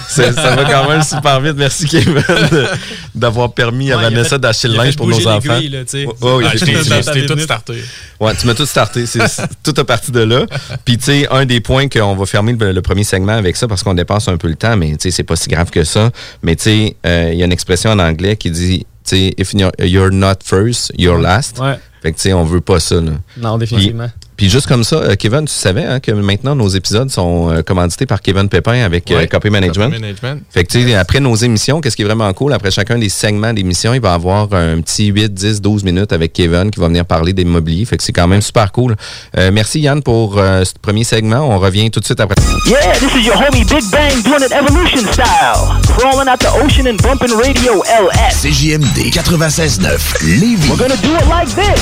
ça 0.08 0.30
va 0.30 0.64
quand 0.64 0.88
même 0.88 1.02
super 1.02 1.40
vite. 1.40 1.56
Merci 1.56 1.86
Kevin 1.86 2.22
d'avoir 3.14 3.52
permis 3.52 3.92
à 3.92 3.98
Vanessa 3.98 4.38
d'acheter 4.38 4.68
le 4.68 4.76
linge 4.76 4.96
pour 4.96 5.06
nos 5.06 5.28
enfants. 5.28 5.60
je 5.60 7.12
t'ai 7.12 7.26
tout 7.26 7.38
starté. 7.38 7.74
Ouais, 8.18 8.34
tu 8.34 8.46
m'as 8.46 8.54
tout 8.54 8.64
starté. 8.64 9.04
Tout 9.62 9.74
à 9.76 9.84
partir 9.84 10.12
de 10.12 10.20
là. 10.20 10.46
Puis, 10.84 10.98
tu 10.98 11.04
sais, 11.04 11.28
un 11.30 11.44
des 11.44 11.60
points 11.60 11.88
qu'on 11.88 12.14
va 12.14 12.26
fermer 12.26 12.54
le, 12.54 12.80
premier 12.80 13.04
segment 13.04 13.32
avec 13.32 13.56
ça 13.56 13.68
parce 13.68 13.82
qu'on 13.82 13.94
dépasse 13.94 14.28
un 14.28 14.36
peu 14.36 14.48
le 14.48 14.54
temps, 14.54 14.76
mais 14.76 14.92
tu 14.92 14.96
sais, 15.00 15.10
c'est 15.10 15.22
pas 15.22 15.36
si 15.36 15.48
grave 15.48 15.70
que 15.70 15.84
ça. 15.84 16.10
Mais 16.42 16.56
tu 16.56 16.64
sais, 16.64 16.96
euh, 17.04 17.30
il 17.32 17.38
y 17.38 17.42
a 17.42 17.46
une 17.46 17.52
expression 17.52 17.90
en 17.90 17.98
anglais 17.98 18.36
qui 18.36 18.50
dit, 18.50 18.86
tu 19.04 19.16
sais, 19.16 19.34
if 19.38 19.52
you're, 19.52 19.72
you're 19.80 20.10
not 20.10 20.36
first, 20.44 20.92
you're 20.96 21.18
last. 21.18 21.58
Ouais. 21.58 21.78
Fait 22.02 22.12
que, 22.12 22.16
tu 22.16 22.22
sais, 22.22 22.32
on 22.32 22.44
veut 22.44 22.60
pas 22.60 22.80
ça, 22.80 22.96
là. 22.96 23.12
Non, 23.36 23.58
définitivement. 23.58 24.08
Puis 24.08 24.25
juste 24.38 24.66
comme 24.66 24.84
ça, 24.84 24.96
euh, 24.96 25.14
Kevin, 25.16 25.46
tu 25.46 25.54
savais 25.54 25.84
hein, 25.84 26.00
que 26.00 26.12
maintenant 26.12 26.54
nos 26.54 26.68
épisodes 26.68 27.10
sont 27.10 27.50
euh, 27.50 27.62
commandités 27.62 28.06
par 28.06 28.20
Kevin 28.20 28.48
Pépin 28.48 28.84
avec 28.84 29.10
euh, 29.10 29.26
Copy 29.26 29.50
Management. 29.50 29.90
Copy 29.90 30.00
Management. 30.00 30.42
Fait 30.50 30.64
que, 30.64 30.72
tu 30.72 30.86
sais, 30.86 30.94
après 30.94 31.20
nos 31.20 31.34
émissions, 31.34 31.80
qu'est-ce 31.80 31.96
qui 31.96 32.02
est 32.02 32.06
vraiment 32.06 32.32
cool, 32.32 32.52
après 32.52 32.70
chacun 32.70 32.98
des 32.98 33.08
segments 33.08 33.52
d'émission, 33.52 33.94
il 33.94 34.00
va 34.00 34.14
avoir 34.14 34.52
un 34.52 34.80
petit 34.80 35.06
8, 35.06 35.32
10, 35.32 35.60
12 35.60 35.84
minutes 35.84 36.12
avec 36.12 36.32
Kevin 36.32 36.70
qui 36.70 36.80
va 36.80 36.88
venir 36.88 37.04
parler 37.04 37.32
d'immobilier. 37.32 37.84
Fait 37.84 37.96
que 37.96 38.02
c'est 38.02 38.12
quand 38.12 38.28
même 38.28 38.42
super 38.42 38.72
cool. 38.72 38.96
Euh, 39.38 39.50
merci 39.52 39.80
Yann 39.80 40.02
pour 40.02 40.38
euh, 40.38 40.64
ce 40.64 40.72
premier 40.80 41.04
segment. 41.04 41.40
On 41.40 41.58
revient 41.58 41.90
tout 41.90 42.00
de 42.00 42.04
suite 42.04 42.20
après. 42.20 42.36
Yeah, 42.66 42.92
this 42.98 43.14
is 43.14 43.26
your 43.26 43.36
homie 43.36 43.64
Big 43.64 43.84
Bang 43.90 44.22
doing 44.22 44.42
it 44.42 44.52
evolution 44.52 45.00
style. 45.12 45.80
Crawling 45.96 46.28
out 46.28 46.40
the 46.40 46.52
ocean 46.62 46.86
and 46.86 47.00
bumping 47.02 47.36
radio 47.36 47.82
LS. 47.84 48.42
CJMD 48.42 49.10
96.9 49.12 50.40
Lévis. 50.40 50.68
We're 50.68 50.76
gonna 50.76 50.96
do 51.02 51.14
it 51.14 51.26
like 51.28 51.48
this. 51.54 51.80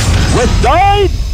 Side. 0.62 1.33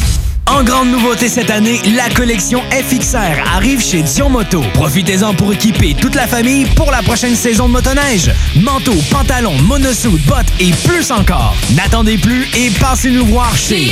En 0.47 0.63
grande 0.63 0.91
nouveauté 0.91 1.29
cette 1.29 1.49
année, 1.49 1.81
la 1.95 2.09
collection 2.09 2.61
FXR 2.71 3.47
arrive 3.55 3.81
chez 3.81 4.01
Dion 4.01 4.29
Moto. 4.29 4.61
Profitez-en 4.73 5.33
pour 5.33 5.53
équiper 5.53 5.93
toute 5.93 6.15
la 6.15 6.27
famille 6.27 6.65
pour 6.75 6.91
la 6.91 7.01
prochaine 7.01 7.35
saison 7.35 7.67
de 7.67 7.73
motoneige. 7.73 8.31
Manteau, 8.55 8.95
pantalon, 9.09 9.53
monosuit, 9.63 10.19
bottes 10.27 10.51
et 10.59 10.71
plus 10.85 11.11
encore. 11.11 11.55
N'attendez 11.75 12.17
plus 12.17 12.47
et 12.55 12.69
passez-nous 12.71 13.25
voir 13.27 13.55
chez 13.55 13.91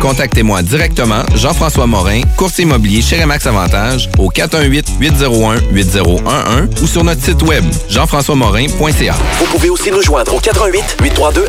contactez-moi 0.00 0.62
directement, 0.62 1.22
Jean-François 1.34 1.86
Morin, 1.86 2.22
courtier 2.36 2.64
immobilier 2.64 3.02
chez 3.02 3.20
Remax 3.20 3.46
Avantage, 3.46 4.08
au 4.18 4.30
418-801-8011 4.30 6.82
ou 6.82 6.86
sur 6.86 7.04
notre 7.04 7.22
site 7.22 7.42
web, 7.42 7.64
jean-françois-morin.ca. 7.88 9.14
Vous 9.38 9.46
pouvez 9.46 9.70
aussi 9.70 9.90
nous 9.90 10.02
joindre 10.02 10.34
au 10.34 10.40
88 10.40 10.96
832 11.02 11.42
1001. 11.42 11.46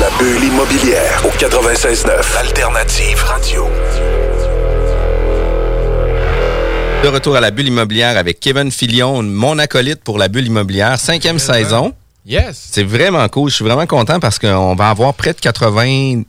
La 0.00 0.10
bulle 0.18 0.44
immobilière 0.44 1.22
au 1.24 1.30
96.9 1.30 2.36
Alternative 2.38 3.22
Radio. 3.24 3.68
De 7.02 7.08
retour 7.08 7.34
à 7.34 7.40
la 7.40 7.50
bulle 7.50 7.68
immobilière 7.68 8.18
avec 8.18 8.40
Kevin 8.40 8.70
Filion, 8.70 9.22
mon 9.22 9.58
acolyte 9.58 10.02
pour 10.04 10.18
la 10.18 10.28
bulle 10.28 10.48
immobilière, 10.48 11.00
cinquième 11.00 11.38
saison. 11.38 11.94
Yes. 12.26 12.68
C'est 12.70 12.84
vraiment 12.84 13.26
cool. 13.28 13.48
Je 13.48 13.54
suis 13.54 13.64
vraiment 13.64 13.86
content 13.86 14.20
parce 14.20 14.38
qu'on 14.38 14.74
va 14.74 14.90
avoir 14.90 15.14
près 15.14 15.32
de 15.32 15.40
80, 15.40 16.22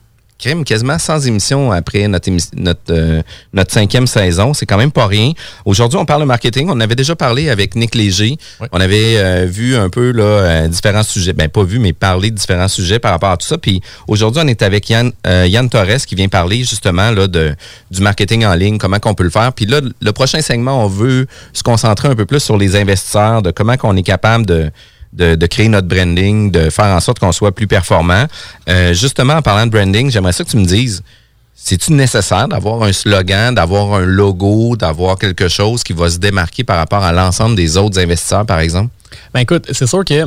quasiment 0.64 0.98
100 0.98 1.20
émissions 1.20 1.72
après 1.72 2.06
notre, 2.08 2.28
émi- 2.30 2.50
notre, 2.56 2.80
euh, 2.90 3.22
notre 3.52 3.72
cinquième 3.72 4.06
saison. 4.06 4.52
C'est 4.54 4.66
quand 4.66 4.76
même 4.76 4.90
pas 4.92 5.06
rien. 5.06 5.32
Aujourd'hui, 5.64 5.98
on 5.98 6.04
parle 6.04 6.20
de 6.22 6.26
marketing. 6.26 6.68
On 6.70 6.80
avait 6.80 6.94
déjà 6.96 7.14
parlé 7.16 7.48
avec 7.48 7.74
Nick 7.76 7.94
Léger. 7.94 8.36
On 8.72 8.80
avait 8.80 9.16
euh, 9.16 9.46
vu 9.48 9.76
un 9.76 9.88
peu 9.88 10.10
là, 10.12 10.22
euh, 10.24 10.68
différents 10.68 11.02
sujets. 11.02 11.32
Ben, 11.32 11.48
pas 11.48 11.62
vu, 11.64 11.78
mais 11.78 11.92
parlé 11.92 12.30
de 12.30 12.36
différents 12.36 12.68
sujets 12.68 12.98
par 12.98 13.12
rapport 13.12 13.30
à 13.30 13.36
tout 13.36 13.46
ça. 13.46 13.58
Puis 13.58 13.80
aujourd'hui, 14.08 14.42
on 14.44 14.48
est 14.48 14.62
avec 14.62 14.88
Yann, 14.90 15.12
euh, 15.26 15.46
Yann 15.46 15.68
Torres 15.68 16.04
qui 16.06 16.14
vient 16.14 16.28
parler 16.28 16.58
justement 16.58 17.10
là, 17.10 17.26
de, 17.28 17.54
du 17.90 18.00
marketing 18.00 18.44
en 18.44 18.54
ligne, 18.54 18.78
comment 18.78 18.98
qu'on 18.98 19.14
peut 19.14 19.24
le 19.24 19.30
faire. 19.30 19.52
Puis 19.52 19.66
là, 19.66 19.80
le 20.00 20.12
prochain 20.12 20.40
segment, 20.40 20.84
on 20.84 20.88
veut 20.88 21.26
se 21.52 21.62
concentrer 21.62 22.08
un 22.08 22.14
peu 22.14 22.26
plus 22.26 22.40
sur 22.40 22.56
les 22.56 22.76
investisseurs, 22.76 23.42
de 23.42 23.50
comment 23.50 23.76
qu'on 23.76 23.96
est 23.96 24.02
capable 24.02 24.46
de 24.46 24.70
de, 25.12 25.34
de 25.34 25.46
créer 25.46 25.68
notre 25.68 25.88
branding, 25.88 26.50
de 26.50 26.70
faire 26.70 26.86
en 26.86 27.00
sorte 27.00 27.18
qu'on 27.18 27.32
soit 27.32 27.52
plus 27.52 27.66
performant. 27.66 28.26
Euh, 28.68 28.94
justement, 28.94 29.34
en 29.34 29.42
parlant 29.42 29.66
de 29.66 29.70
branding, 29.70 30.10
j'aimerais 30.10 30.32
ça 30.32 30.44
que 30.44 30.50
tu 30.50 30.56
me 30.56 30.64
dises, 30.64 31.02
c'est-tu 31.54 31.92
nécessaire 31.92 32.48
d'avoir 32.48 32.82
un 32.82 32.92
slogan, 32.92 33.54
d'avoir 33.54 33.94
un 33.94 34.04
logo, 34.04 34.76
d'avoir 34.76 35.18
quelque 35.18 35.48
chose 35.48 35.84
qui 35.84 35.92
va 35.92 36.10
se 36.10 36.18
démarquer 36.18 36.64
par 36.64 36.76
rapport 36.76 37.04
à 37.04 37.12
l'ensemble 37.12 37.54
des 37.54 37.76
autres 37.76 38.00
investisseurs, 38.00 38.46
par 38.46 38.58
exemple? 38.60 38.90
Ben 39.32 39.40
écoute, 39.40 39.68
c'est 39.72 39.86
sûr 39.86 40.04
que 40.04 40.24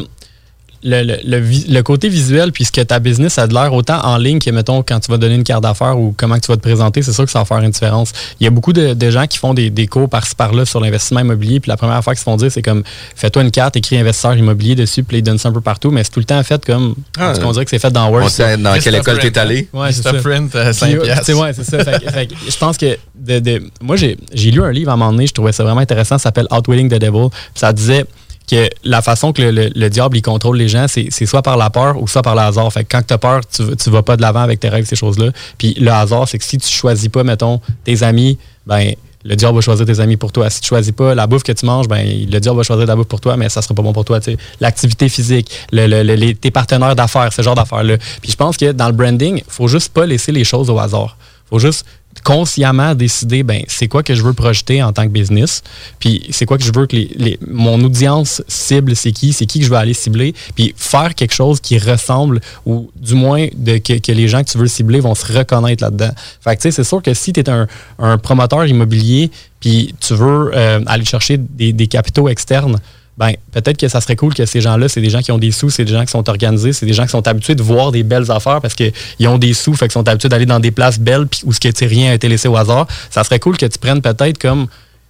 le, 0.88 1.02
le- 1.04 1.18
le 1.26 1.40
vi- 1.40 1.66
le 1.68 1.82
côté 1.82 2.08
visuel, 2.10 2.52
puis 2.52 2.64
ce 2.64 2.72
que 2.72 2.80
ta 2.82 3.00
business 3.00 3.40
a 3.40 3.48
de 3.48 3.54
l'air 3.56 3.74
autant 3.74 4.00
en 4.06 4.18
ligne 4.18 4.38
que, 4.40 4.52
mettons, 4.52 4.84
quand 4.84 5.00
tu 5.00 5.10
vas 5.12 5.18
donner 5.18 5.34
une 5.36 5.44
carte 5.44 5.64
d'affaires 5.64 5.98
ou 6.00 6.14
comment 6.16 6.38
tu 6.38 6.48
vas 6.48 6.56
te 6.58 6.62
présenter, 6.62 7.02
c'est 7.02 7.12
sûr 7.12 7.26
que 7.26 7.32
ça 7.32 7.40
va 7.40 7.46
faire 7.46 7.60
une 7.60 7.72
différence. 7.72 8.12
Il 8.40 8.44
y 8.44 8.48
a 8.48 8.52
beaucoup 8.52 8.72
de, 8.72 8.94
de 8.94 9.10
gens 9.10 9.26
qui 9.26 9.40
font 9.40 9.54
des, 9.56 9.72
des 9.72 9.88
cours 9.88 10.08
par-ci 10.08 10.36
par-là 10.36 10.64
sur 10.66 10.80
l'investissement 10.80 11.22
immobilier, 11.22 11.60
puis 11.60 11.70
la 11.70 11.76
première 11.78 11.96
affaire 11.96 12.14
qu'ils 12.14 12.20
se 12.20 12.24
font 12.24 12.38
dire, 12.38 12.52
c'est 12.52 12.62
comme 12.62 12.84
fais-toi 13.16 13.42
une 13.42 13.52
carte, 13.52 13.76
écris 13.76 13.98
investisseur 13.98 14.38
immobilier 14.38 14.76
dessus, 14.76 15.04
puis 15.04 15.18
ils 15.18 15.24
donnent 15.24 15.40
ça 15.40 15.50
un 15.50 15.54
peu 15.54 15.62
partout, 15.62 15.90
mais 15.92 16.04
c'est 16.04 16.12
tout 16.12 16.20
le 16.20 16.26
temps 16.26 16.42
fait 16.44 16.64
comme. 16.64 16.94
Ah, 17.18 17.34
on 17.44 17.52
dirait 17.52 17.66
que 17.66 17.72
c'est 17.72 17.80
fait 17.80 17.92
dans 17.92 18.08
Word. 18.10 18.24
on 18.26 18.30
sait 18.30 18.56
dans 18.58 18.78
quelle 18.80 18.96
école 18.96 19.18
t'es 19.20 19.38
allé? 19.40 19.68
Ouais, 19.74 19.92
c'est 19.92 20.04
ça. 20.04 20.14
Print, 20.14 20.56
euh, 20.56 20.72
Puis, 20.72 20.96
sais, 21.24 21.34
ouais, 21.34 21.52
c'est 21.54 21.64
ça. 21.64 21.84
Fait 21.84 22.00
fait 22.12 22.30
je 22.48 22.58
pense 22.58 22.78
que 22.78 22.98
de, 23.16 23.40
de- 23.40 23.64
moi, 23.82 23.96
j'ai 23.96 24.18
j'ai 24.34 24.52
lu 24.52 24.62
un 24.62 24.72
livre 24.72 24.92
à 24.92 24.94
un 24.94 24.98
moment 24.98 25.12
donné, 25.12 25.26
je 25.26 25.34
trouvais 25.34 25.52
ça 25.52 25.64
vraiment 25.64 25.82
intéressant, 25.82 26.18
ça 26.20 26.26
s'appelle 26.26 26.48
Outwitting 26.52 26.90
the 26.90 27.00
Devil. 27.02 27.30
Puis 27.32 27.40
ça 27.56 27.74
disait 27.74 28.06
que 28.50 28.70
la 28.84 29.02
façon 29.02 29.34
que 29.34 29.42
le, 29.42 29.52
le- 29.52 29.70
le 29.76 29.90
diable 29.90 30.18
il 30.18 30.22
contrôle 30.22 30.58
les 30.58 30.68
gens, 30.68 30.86
c'est 30.88 31.10
soit 31.26 31.42
par 31.42 31.58
la 31.58 31.70
peur 31.70 32.02
ou 32.02 32.08
soit 32.08 32.22
par 32.22 32.36
le 32.36 32.42
hasard. 32.42 32.72
Fait 32.72 32.84
que 32.84 32.90
quand 32.92 33.02
tu 33.06 33.14
as 33.14 33.18
peur, 33.18 33.42
tu, 33.48 33.64
tu 33.76 33.90
vas 33.90 34.04
pas 34.04 34.16
de 34.18 34.22
l'avant 34.22 34.42
avec 34.42 34.60
tes 34.60 34.70
règles, 34.70 34.88
ces 34.88 34.96
choses-là. 34.96 35.32
Puis 35.58 35.74
le 35.80 35.92
hasard, 35.92 36.28
c'est 36.28 36.38
que 36.38 36.44
si 36.44 36.58
tu 36.58 36.68
choisis 36.68 37.10
pas, 37.10 37.24
mettons, 37.24 37.60
tes 37.84 38.04
amis, 38.04 38.38
ben 38.68 38.94
le 39.28 39.36
diable 39.36 39.56
va 39.56 39.62
choisir 39.62 39.88
tes 39.88 40.00
amis 40.00 40.18
pour 40.18 40.32
toi. 40.32 40.52
Si 40.52 40.62
tu 40.62 40.68
choisis 40.68 40.92
pas 40.92 41.16
la 41.16 41.26
bouffe 41.26 41.42
que 41.42 41.52
tu 41.52 41.66
manges, 41.66 41.88
ben 41.88 42.06
le 42.32 42.40
diable 42.40 42.58
va 42.58 42.64
choisir 42.64 42.86
la 42.86 42.96
bouffe 42.96 43.08
pour 43.08 43.20
toi, 43.22 43.36
mais 43.38 43.50
ça 43.50 43.64
sera 43.64 43.74
pas 43.74 43.82
bon 43.82 43.92
pour 43.94 44.06
toi. 44.06 44.20
L'activité 44.60 45.10
physique, 45.10 45.50
le- 45.72 45.88
le- 45.88 46.04
le- 46.04 46.14
les- 46.14 46.36
tes 46.36 46.52
partenaires 46.52 46.96
d'affaires, 46.96 47.34
ce 47.34 47.42
genre 47.42 47.56
d'affaires-là. 47.56 47.98
Puis 48.22 48.32
je 48.32 48.36
pense 48.36 48.56
que 48.58 48.72
dans 48.72 48.86
le 48.88 48.94
branding, 48.94 49.42
faut 49.48 49.68
juste 49.68 49.92
pas 49.94 50.06
laisser 50.06 50.32
les 50.32 50.44
choses 50.44 50.70
au 50.70 50.78
hasard. 50.80 51.18
faut 51.50 51.60
juste 51.60 51.86
consciemment 52.26 52.96
décider 52.96 53.44
ben 53.44 53.62
c'est 53.68 53.88
quoi 53.88 54.02
que 54.04 54.16
je 54.16 54.24
veux 54.24 54.34
projeter 54.34 54.82
en 54.84 54.92
tant 54.92 55.04
que 55.04 55.10
business 55.12 55.62
puis 56.00 56.24
c'est 56.32 56.46
quoi 56.48 56.58
que 56.58 56.64
je 56.64 56.72
veux 56.76 56.88
que 56.88 56.96
les, 56.96 57.10
les- 57.16 57.40
mon 57.50 57.80
audience 57.84 58.42
cible 58.48 58.96
c'est 58.96 59.12
qui 59.12 59.32
c'est 59.32 59.46
qui 59.46 59.60
que 59.60 59.66
je 59.66 59.70
veux 59.70 59.78
aller 59.78 59.94
cibler 59.94 60.34
puis 60.56 60.74
faire 60.76 61.14
quelque 61.14 61.36
chose 61.36 61.60
qui 61.62 61.78
ressemble 61.78 62.42
ou 62.66 62.90
du 62.96 63.14
moins 63.14 63.46
de, 63.56 63.78
que, 63.78 64.00
que 64.00 64.12
les 64.12 64.28
gens 64.28 64.44
que 64.44 64.50
tu 64.50 64.58
veux 64.58 64.68
cibler 64.68 65.00
vont 65.02 65.14
se 65.14 65.32
reconnaître 65.32 65.84
là-dedans. 65.84 66.10
Fait 66.42 66.56
que 66.56 66.62
tu 66.62 66.64
sais 66.64 66.72
c'est 66.72 66.84
sûr 66.84 67.02
que 67.04 67.14
si 67.14 67.32
tu 67.32 67.40
es 67.42 67.50
un, 67.50 67.68
un 68.00 68.18
promoteur 68.18 68.66
immobilier 68.66 69.30
puis 69.60 69.94
tu 70.00 70.16
veux 70.16 70.52
euh, 70.56 70.80
aller 70.88 71.06
chercher 71.06 71.38
des, 71.38 71.74
des 71.74 71.88
capitaux 71.88 72.28
externes 72.28 72.78
ben 73.18 73.32
peut-être 73.52 73.78
que 73.78 73.88
ça 73.88 74.02
serait 74.02 74.16
cool 74.16 74.34
que 74.34 74.46
ces 74.46 74.60
gens-là, 74.60 74.90
c'est 74.90 75.02
des 75.02 75.10
gens 75.10 75.22
qui 75.22 75.32
ont 75.32 75.38
des 75.38 75.52
sous, 75.52 75.70
c'est 75.70 75.86
des 75.86 75.94
gens 75.94 76.04
qui 76.04 76.12
sont 76.12 76.28
organisés, 76.30 76.74
c'est 76.74 76.86
des 76.86 76.94
gens 76.94 77.04
qui 77.04 77.12
sont 77.12 77.26
habitués 77.28 77.56
de 77.56 77.64
voir 77.64 77.92
des 77.92 78.04
belles 78.04 78.30
affaires 78.30 78.60
parce 78.62 78.76
qu'ils 78.76 79.28
ont 79.28 79.38
des 79.38 79.54
sous, 79.54 79.74
fait 79.74 79.86
qu'ils 79.86 79.94
sont 79.94 80.08
habitués 80.08 80.30
d'aller 80.30 80.46
dans 80.46 80.60
des 80.60 80.72
places 80.72 81.00
belles 81.00 81.28
puis 81.28 81.42
où 81.46 81.54
ce 81.54 81.60
que 81.60 81.70
tu 81.70 81.86
rien 81.86 82.12
a 82.12 82.16
été 82.16 82.28
laissé 82.28 82.48
au 82.48 82.58
hasard. 82.58 82.88
Ça 83.10 83.24
serait 83.24 83.40
cool 83.40 83.58
que 83.58 83.66
tu 83.66 83.80
prennes 83.80 84.02
peut-être 84.02 84.38
comme 84.38 84.68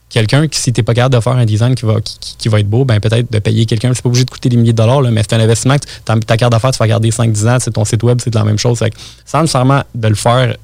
quelqu'un 0.09 0.47
qui, 0.47 0.59
si 0.59 0.71
tu 0.71 0.79
n'es 0.79 0.83
pas 0.83 0.93
capable 0.93 1.15
de 1.15 1.19
faire 1.19 1.33
un 1.33 1.45
design 1.45 1.73
qui 1.75 1.85
va, 1.85 1.95
qui, 2.01 2.37
qui 2.37 2.47
va 2.47 2.59
être 2.59 2.69
beau, 2.69 2.85
ben 2.85 2.99
peut-être 2.99 3.31
de 3.31 3.39
payer 3.39 3.65
quelqu'un. 3.65 3.91
C'est 3.93 4.03
pas 4.03 4.09
obligé 4.09 4.23
de 4.23 4.29
coûter 4.29 4.49
des 4.49 4.57
milliers 4.57 4.73
de 4.73 4.77
dollars, 4.77 5.01
là, 5.01 5.11
mais 5.11 5.21
c'est 5.23 5.35
un 5.35 5.39
investissement 5.39 5.77
que 5.77 6.13
ta, 6.25 6.37
carte 6.37 6.51
d'affaires, 6.51 6.71
tu 6.71 6.77
vas 6.77 6.87
garder 6.87 7.09
5-10 7.09 7.49
ans, 7.49 7.57
c'est 7.59 7.71
ton 7.71 7.85
site 7.85 8.03
web, 8.03 8.19
c'est 8.23 8.29
de 8.29 8.37
la 8.37 8.45
même 8.45 8.59
chose. 8.59 8.79
Fait 8.79 8.91
que 8.91 8.97
sans 9.25 9.41
nécessairement 9.41 9.81
de 9.93 10.07
le 10.07 10.15
faire 10.15 10.55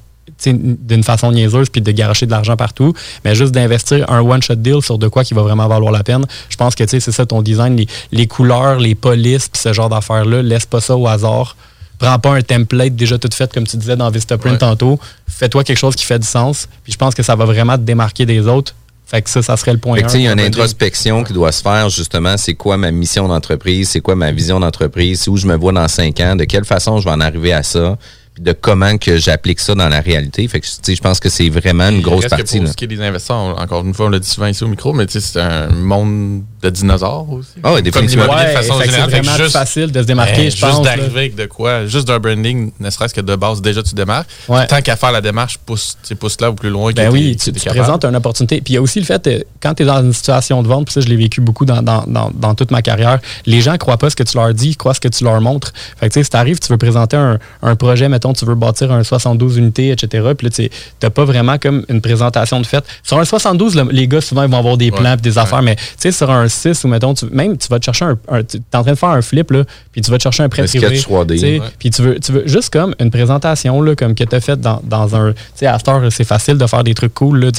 d'une 0.44 1.02
façon 1.04 1.32
niaiseuse 1.32 1.68
puis 1.68 1.80
de 1.80 1.90
garocher 1.92 2.26
de 2.26 2.30
l'argent 2.30 2.56
partout, 2.56 2.94
mais 3.24 3.34
juste 3.34 3.52
d'investir 3.52 4.10
un 4.10 4.20
one-shot 4.20 4.56
deal 4.56 4.82
sur 4.82 4.98
de 4.98 5.08
quoi 5.08 5.24
qui 5.24 5.34
va 5.34 5.42
vraiment 5.42 5.68
valoir 5.68 5.92
la 5.92 6.02
peine. 6.02 6.24
Je 6.48 6.56
pense 6.56 6.74
que 6.74 6.86
c'est 6.86 7.00
ça 7.00 7.26
ton 7.26 7.42
design, 7.42 7.76
les, 7.76 7.86
les 8.12 8.26
couleurs, 8.26 8.78
les 8.78 8.94
polices, 8.94 9.48
puis 9.48 9.60
ce 9.60 9.72
genre 9.72 9.88
d'affaires-là, 9.88 10.42
laisse 10.42 10.66
pas 10.66 10.80
ça 10.80 10.96
au 10.96 11.06
hasard. 11.06 11.56
Prends 11.98 12.18
pas 12.18 12.34
un 12.34 12.42
template 12.42 12.96
déjà 12.96 13.16
tout 13.18 13.28
fait, 13.32 13.52
comme 13.52 13.66
tu 13.66 13.76
disais 13.76 13.96
dans 13.96 14.10
Vistaprint 14.10 14.54
Ouais. 14.54 14.58
tantôt. 14.58 14.98
Fais-toi 15.28 15.62
quelque 15.62 15.78
chose 15.78 15.94
qui 15.94 16.04
fait 16.04 16.18
du 16.18 16.26
sens. 16.26 16.66
Puis 16.82 16.92
je 16.92 16.98
pense 16.98 17.14
que 17.14 17.22
ça 17.22 17.36
va 17.36 17.44
vraiment 17.44 17.76
te 17.76 17.82
démarquer 17.82 18.26
des 18.26 18.40
autres. 18.48 18.74
Fait 19.06 19.22
que 19.22 19.30
ça, 19.30 19.42
ça 19.42 19.56
serait 19.56 19.72
le 19.72 19.78
point. 19.78 19.98
Il 19.98 20.20
y 20.22 20.26
a 20.26 20.30
un 20.30 20.34
une 20.34 20.40
introspection 20.40 21.22
qui 21.22 21.32
doit 21.32 21.52
se 21.52 21.62
faire, 21.62 21.88
justement, 21.90 22.36
c'est 22.38 22.54
quoi 22.54 22.76
ma 22.76 22.90
mission 22.90 23.28
d'entreprise, 23.28 23.90
c'est 23.90 24.00
quoi 24.00 24.16
ma 24.16 24.32
vision 24.32 24.58
d'entreprise, 24.58 25.28
où 25.28 25.36
je 25.36 25.46
me 25.46 25.54
vois 25.54 25.72
dans 25.72 25.86
cinq 25.86 26.18
ans, 26.20 26.34
de 26.34 26.44
quelle 26.44 26.64
façon 26.64 26.98
je 26.98 27.04
vais 27.04 27.10
en 27.10 27.20
arriver 27.20 27.52
à 27.52 27.62
ça, 27.62 27.98
puis 28.34 28.42
de 28.42 28.52
comment 28.52 28.96
que 28.98 29.16
j'applique 29.18 29.60
ça 29.60 29.74
dans 29.74 29.88
la 29.88 30.00
réalité. 30.00 30.46
Fait 30.48 30.60
que, 30.60 30.66
tu 30.66 30.72
sais, 30.82 30.94
je 30.94 31.02
pense 31.02 31.20
que 31.20 31.28
c'est 31.28 31.48
vraiment 31.50 31.88
une 31.88 32.00
grosse 32.00 32.24
que 32.24 32.30
partie. 32.30 32.56
Pour 32.58 32.64
là. 32.66 32.70
ce 32.72 32.76
qui 32.76 32.84
est 32.84 32.88
des 32.88 33.00
investisseurs, 33.02 33.36
on- 33.36 33.52
encore 33.58 33.84
une 33.84 33.92
fois, 33.94 34.06
on 34.06 34.08
l'a 34.10 34.18
dit 34.18 34.28
souvent 34.28 34.46
ici 34.46 34.64
au 34.64 34.68
micro, 34.68 34.92
mais 34.92 35.06
tu 35.06 35.20
sais, 35.20 35.20
c'est 35.20 35.40
un 35.40 35.68
monde 35.68 36.42
de 36.62 36.70
dinosaures 36.70 37.26
aussi. 37.30 37.48
Ah 37.62 37.70
oui, 37.70 37.74
Comme 37.74 37.82
définitivement. 37.82 38.24
l'immobilier 38.24 38.46
Ouais, 38.46 38.52
de 38.54 38.58
façon 38.58 38.74
c'est 38.78 38.84
générale. 38.86 39.10
Vraiment 39.10 39.32
plus 39.34 39.42
juste- 39.44 39.52
facile 39.52 39.92
de 39.92 40.00
se 40.02 40.06
démarquer, 40.06 40.36
Ben, 40.44 40.50
je 40.50 40.60
pense, 40.60 40.70
Juste 40.70 40.82
d'arriver 40.84 41.18
avec 41.20 41.34
de 41.34 41.46
quoi, 41.46 41.86
juste 41.86 42.06
d'un 42.06 42.18
branding, 42.18 42.70
ne 42.78 42.90
serait-ce 42.90 43.12
que 43.14 43.20
de 43.20 43.34
base, 43.36 43.60
déjà 43.60 43.82
tu 43.82 43.94
démarres. 43.94 44.24
Ouais. 44.48 44.66
Tant 44.66 44.80
qu'à 44.80 44.96
faire 44.96 45.12
la 45.12 45.20
démarche, 45.20 45.58
pousse, 45.58 45.96
pousse 46.18 46.40
là 46.40 46.50
ou 46.50 46.54
plus 46.54 46.70
loin. 46.70 46.92
Ben 46.92 47.08
que 47.08 47.12
oui, 47.12 47.36
tu, 47.36 47.52
présentes 47.52 48.04
une 48.04 48.16
opportunité. 48.16 48.60
Puis 48.60 48.74
il 48.74 48.76
y 48.76 48.78
a 48.78 48.82
aussi 48.82 49.00
le 49.00 49.04
fait, 49.06 49.26
euh, 49.26 49.40
quand 49.60 49.74
tu 49.74 49.82
es 49.82 49.86
dans 49.86 50.00
une 50.02 50.12
situation 50.12 50.62
de 50.62 50.68
vente, 50.68 50.86
puis 50.86 50.92
ça, 50.92 51.00
je 51.00 51.08
l'ai 51.08 51.16
vécu 51.16 51.40
beaucoup 51.40 51.64
dans, 51.64 51.82
dans, 51.82 52.04
dans, 52.06 52.30
dans 52.32 52.54
toute 52.54 52.70
ma 52.70 52.80
carrière, 52.82 53.18
les 53.46 53.60
gens 53.60 53.72
ne 53.72 53.76
croient 53.78 53.96
pas 53.98 54.10
ce 54.10 54.16
que 54.16 54.22
tu 54.22 54.36
leur 54.36 54.52
dis, 54.54 54.70
ils 54.70 54.76
croient 54.76 54.94
ce 54.94 55.00
que 55.00 55.08
tu 55.08 55.24
leur 55.24 55.40
montres. 55.40 55.72
Fait 55.98 56.08
que 56.08 56.12
tu 56.14 56.20
sais, 56.20 56.24
si 56.24 56.30
tu 56.30 56.36
arrives, 56.36 56.58
tu 56.60 56.68
veux 56.68 56.78
présenter 56.78 57.16
un, 57.16 57.38
un 57.62 57.76
projet, 57.76 58.08
mettons, 58.08 58.32
tu 58.32 58.44
veux 58.44 58.54
bâtir 58.54 58.92
un 58.92 59.02
72 59.02 59.56
unités, 59.58 59.90
etc. 59.90 60.28
Puis 60.36 60.46
là, 60.46 60.50
tu 60.50 60.70
n'as 61.02 61.10
pas 61.10 61.24
vraiment 61.24 61.58
comme 61.58 61.84
une 61.88 62.00
présentation 62.00 62.60
de 62.60 62.66
fait. 62.66 62.84
Sur 63.02 63.18
un 63.18 63.24
72, 63.24 63.74
là, 63.74 63.84
les 63.90 64.06
gars, 64.06 64.20
souvent, 64.20 64.44
ils 64.44 64.50
vont 64.50 64.58
avoir 64.58 64.76
des 64.76 64.90
plans 64.90 65.16
des 65.16 65.30
ouais. 65.30 65.38
affaires, 65.38 65.62
mais 65.62 65.76
tu 65.76 65.82
sais, 65.98 66.12
sur 66.12 66.30
un 66.30 66.48
6, 66.52 66.84
ou 66.84 66.88
mettons, 66.88 67.14
tu, 67.14 67.26
même, 67.26 67.56
tu 67.58 67.68
vas 67.68 67.78
te 67.78 67.84
chercher 67.84 68.04
un. 68.04 68.18
un 68.28 68.42
tu 68.42 68.58
es 68.58 68.76
en 68.76 68.82
train 68.82 68.92
de 68.92 68.98
faire 68.98 69.08
un 69.10 69.22
flip, 69.22 69.50
là, 69.50 69.64
puis 69.92 70.00
tu 70.02 70.10
vas 70.10 70.18
te 70.18 70.22
chercher 70.22 70.42
un 70.42 70.48
prêt 70.48 70.62
Un 70.62 70.66
privé. 70.66 70.86
sketch 70.86 71.06
3D. 71.08 71.28
tu 71.34 71.38
sais, 71.38 71.60
Ouais. 71.60 71.66
puis 71.78 71.90
tu 71.90 72.02
veux, 72.02 72.18
tu 72.20 72.32
veux 72.32 72.46
juste 72.46 72.70
comme 72.72 72.94
une 73.00 73.10
présentation 73.10 73.80
là, 73.82 73.94
comme 73.96 74.14
que 74.14 74.24
tu 74.24 74.36
as 74.36 74.40
faite 74.40 74.60
dans, 74.60 74.80
dans 74.84 75.14
un. 75.16 75.32
Tu 75.32 75.38
sais, 75.56 75.66
à 75.66 75.78
cette 75.78 75.88
heure, 75.88 76.02
c'est 76.10 76.24
facile 76.24 76.58
de 76.58 76.66
faire 76.66 76.84
des 76.84 76.94
trucs 76.94 77.14
cool. 77.14 77.40
Là, 77.44 77.50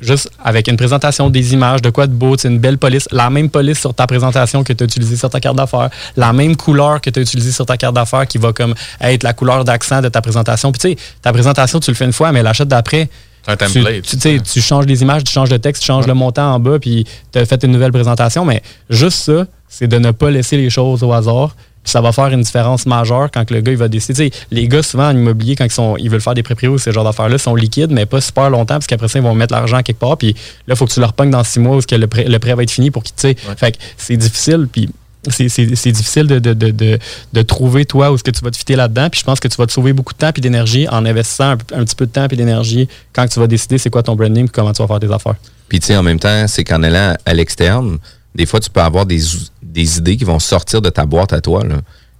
juste 0.00 0.30
avec 0.44 0.68
une 0.68 0.76
présentation 0.76 1.30
des 1.30 1.52
images, 1.54 1.82
de 1.82 1.90
quoi 1.90 2.06
de 2.06 2.12
beau, 2.12 2.36
une 2.36 2.58
belle 2.58 2.78
police, 2.78 3.08
la 3.12 3.30
même 3.30 3.48
police 3.50 3.78
sur 3.80 3.94
ta 3.94 4.06
présentation 4.06 4.64
que 4.64 4.72
tu 4.72 4.82
as 4.82 4.86
utilisée 4.86 5.16
sur 5.16 5.30
ta 5.30 5.40
carte 5.40 5.56
d'affaires, 5.56 5.90
la 6.16 6.32
même 6.32 6.56
couleur 6.56 7.00
que 7.00 7.10
tu 7.10 7.18
as 7.18 7.22
utilisée 7.22 7.52
sur 7.52 7.66
ta 7.66 7.76
carte 7.76 7.94
d'affaires 7.94 8.26
qui 8.26 8.38
va 8.38 8.52
comme 8.52 8.74
être 9.00 9.22
la 9.22 9.32
couleur 9.32 9.64
d'accent 9.64 10.00
de 10.00 10.08
ta 10.08 10.20
présentation. 10.20 10.72
Puis 10.72 10.80
tu 10.80 10.88
sais, 11.00 11.06
ta 11.22 11.32
présentation, 11.32 11.80
tu 11.80 11.90
le 11.90 11.94
fais 11.96 12.04
une 12.04 12.12
fois, 12.12 12.32
mais 12.32 12.42
l'achète 12.42 12.68
d'après. 12.68 13.08
Un 13.46 13.56
Tu, 13.56 13.64
template. 13.64 14.02
tu, 14.02 14.18
sais, 14.18 14.38
tu 14.40 14.60
changes 14.60 14.86
les 14.86 15.02
images, 15.02 15.24
tu 15.24 15.32
changes 15.32 15.50
le 15.50 15.58
texte, 15.58 15.82
tu 15.82 15.86
changes 15.86 16.06
le 16.06 16.14
montant 16.14 16.54
en 16.54 16.60
bas, 16.60 16.78
puis 16.78 17.04
tu 17.32 17.38
as 17.38 17.44
fait 17.46 17.62
une 17.64 17.72
nouvelle 17.72 17.92
présentation. 17.92 18.44
Mais 18.44 18.62
juste 18.88 19.18
ça, 19.18 19.46
c'est 19.68 19.88
de 19.88 19.98
ne 19.98 20.10
pas 20.10 20.30
laisser 20.30 20.56
les 20.56 20.70
choses 20.70 21.02
au 21.02 21.12
hasard. 21.12 21.56
Puis 21.82 21.90
ça 21.90 22.00
va 22.00 22.12
faire 22.12 22.28
une 22.28 22.42
différence 22.42 22.86
majeure 22.86 23.28
quand 23.32 23.44
que 23.44 23.52
le 23.54 23.60
gars 23.60 23.72
il 23.72 23.78
va 23.78 23.88
décider. 23.88 24.30
Les 24.52 24.68
gars, 24.68 24.84
souvent 24.84 25.08
en 25.08 25.16
immobilier, 25.16 25.56
quand 25.56 25.64
ils, 25.64 25.70
sont, 25.72 25.96
ils 25.98 26.08
veulent 26.08 26.20
faire 26.20 26.34
des 26.34 26.44
pré 26.44 26.68
ou 26.68 26.78
ce 26.78 26.92
genre 26.92 27.02
d'affaires-là, 27.02 27.38
sont 27.38 27.56
liquides, 27.56 27.90
mais 27.90 28.06
pas 28.06 28.20
super 28.20 28.50
longtemps, 28.50 28.74
parce 28.74 28.86
qu'après 28.86 29.08
ça, 29.08 29.18
ils 29.18 29.24
vont 29.24 29.34
mettre 29.34 29.52
l'argent 29.52 29.82
quelque 29.82 29.98
part. 29.98 30.16
Puis 30.16 30.32
là, 30.68 30.74
il 30.74 30.76
faut 30.76 30.86
que 30.86 30.92
tu 30.92 31.00
leur 31.00 31.12
pognes 31.12 31.30
dans 31.30 31.42
six 31.42 31.58
mois 31.58 31.76
où 31.76 31.80
que 31.80 31.96
le, 31.96 32.06
prêt, 32.06 32.24
le 32.24 32.38
prêt 32.38 32.54
va 32.54 32.62
être 32.62 32.70
fini 32.70 32.92
pour 32.92 33.02
qu'ils. 33.02 33.16
tu 33.16 33.22
sais. 33.22 33.36
Fait 33.56 33.72
que 33.72 33.78
c'est 33.96 34.16
difficile. 34.16 34.68
Puis 34.70 34.90
c'est- 35.30 35.92
difficile 35.92 36.26
de, 36.26 37.42
trouver, 37.42 37.84
toi, 37.84 38.10
où 38.10 38.14
est-ce 38.14 38.24
que 38.24 38.30
tu 38.30 38.44
vas 38.44 38.50
te 38.50 38.56
fitter 38.56 38.76
là-dedans. 38.76 39.08
Puis 39.10 39.20
je 39.20 39.24
pense 39.24 39.40
que 39.40 39.48
tu 39.48 39.56
vas 39.56 39.66
te 39.66 39.72
sauver 39.72 39.92
beaucoup 39.92 40.12
de 40.12 40.18
temps 40.18 40.30
et 40.34 40.40
d'énergie 40.40 40.88
en 40.88 41.04
investissant 41.04 41.52
un, 41.52 41.56
petit 41.56 41.94
peu 41.94 42.06
de 42.06 42.12
temps 42.12 42.26
et 42.28 42.36
d'énergie 42.36 42.88
quand 43.12 43.26
tu 43.26 43.38
vas 43.38 43.46
décider 43.46 43.78
c'est 43.78 43.90
quoi 43.90 44.02
ton 44.02 44.16
branding 44.16 44.46
et 44.46 44.48
comment 44.48 44.72
tu 44.72 44.82
vas 44.82 44.88
faire 44.88 45.00
tes 45.00 45.12
affaires. 45.12 45.36
Puis, 45.68 45.80
tu 45.80 45.86
sais, 45.86 45.96
en 45.96 46.02
même 46.02 46.18
temps, 46.18 46.46
c'est 46.48 46.64
qu'en 46.64 46.82
allant 46.82 47.14
à 47.24 47.34
l'externe, 47.34 47.98
des 48.34 48.46
fois, 48.46 48.60
tu 48.60 48.70
peux 48.70 48.80
avoir 48.80 49.06
des, 49.06 49.22
idées 49.98 50.16
qui 50.16 50.24
vont 50.24 50.38
sortir 50.38 50.82
de 50.82 50.90
ta 50.90 51.06
boîte 51.06 51.32
à 51.32 51.40
toi, 51.40 51.62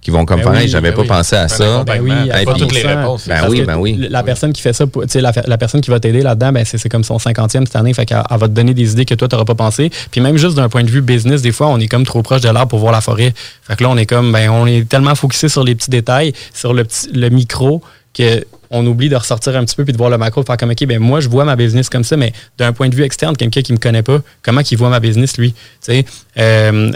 qui 0.03 0.11
vont 0.11 0.25
comme 0.25 0.41
Ben 0.41 0.51
faire, 0.51 0.61
oui, 0.61 0.67
j'avais 0.67 0.89
ben 0.91 0.95
pas 0.97 1.01
oui. 1.03 1.07
pensé 1.07 1.35
à 1.35 1.47
ça. 1.47 1.83
Ben 1.85 1.99
oui, 2.01 2.11
pas 2.29 2.53
puis- 2.53 2.61
toutes 2.61 2.73
les 2.73 2.81
réponses. 2.81 3.27
Ben 3.27 3.47
oui, 3.49 3.61
ben 3.63 3.77
oui. 3.77 4.07
La 4.09 4.21
personne 4.23 4.51
qui 4.53 4.61
fait 4.61 4.73
ça, 4.73 4.85
tu 4.85 4.91
sais, 5.07 5.21
la, 5.21 5.31
la 5.45 5.57
personne 5.57 5.81
qui 5.81 5.89
va 5.89 5.99
t'aider 5.99 6.21
là-dedans, 6.21 6.51
ben 6.51 6.65
c'est 6.65 6.77
c'est 6.77 6.89
comme 6.89 7.03
son 7.03 7.17
50e 7.17 7.65
cette 7.65 7.75
année. 7.75 7.93
Fait 7.93 8.05
qu'elle 8.05 8.21
elle 8.29 8.37
va 8.37 8.47
te 8.47 8.53
donner 8.53 8.73
des 8.73 8.91
idées 8.91 9.05
que 9.05 9.15
toi, 9.15 9.27
tu 9.27 9.35
n'auras 9.35 9.45
pas 9.45 9.55
pensé. 9.55 9.89
Puis 10.11 10.21
même 10.21 10.37
juste 10.37 10.55
d'un 10.55 10.69
point 10.69 10.83
de 10.83 10.89
vue 10.89 11.01
business, 11.01 11.41
des 11.41 11.51
fois, 11.51 11.67
on 11.67 11.79
est 11.79 11.87
comme 11.87 12.05
trop 12.05 12.21
proche 12.21 12.41
de 12.41 12.49
l'arbre 12.49 12.69
pour 12.69 12.79
voir 12.79 12.91
la 12.91 13.01
forêt. 13.01 13.33
Fait 13.63 13.75
que 13.75 13.83
là, 13.83 13.89
on 13.89 13.97
est 13.97 14.05
comme, 14.05 14.31
ben, 14.31 14.49
on 14.49 14.67
est 14.67 14.87
tellement 14.87 15.15
focusé 15.15 15.47
sur 15.49 15.63
les 15.63 15.73
petits 15.75 15.89
détails, 15.89 16.33
sur 16.53 16.73
le, 16.73 16.83
petit, 16.83 17.09
le 17.13 17.29
micro, 17.29 17.81
que 18.13 18.43
on 18.75 18.85
oublie 18.87 19.07
de 19.07 19.15
ressortir 19.15 19.55
un 19.55 19.63
petit 19.65 19.75
peu 19.75 19.83
puis 19.83 19.93
de 19.93 19.97
voir 19.99 20.09
le 20.09 20.17
macro, 20.17 20.41
de 20.41 20.47
faire 20.47 20.57
comme, 20.57 20.71
OK, 20.71 20.85
ben 20.85 20.97
moi, 20.99 21.19
je 21.19 21.29
vois 21.29 21.45
ma 21.45 21.55
business 21.55 21.89
comme 21.89 22.03
ça, 22.03 22.17
mais 22.17 22.33
d'un 22.57 22.73
point 22.73 22.89
de 22.89 22.95
vue 22.95 23.03
externe, 23.03 23.37
quelqu'un 23.37 23.61
qui 23.61 23.71
me 23.71 23.77
connaît 23.77 24.01
pas, 24.01 24.17
comment 24.41 24.61
il 24.69 24.77
voit 24.77 24.89
ma 24.89 24.99
business, 24.99 25.37
lui? 25.37 25.53
Tu 25.53 25.59
sais, 25.81 26.05
euh, 26.39 26.91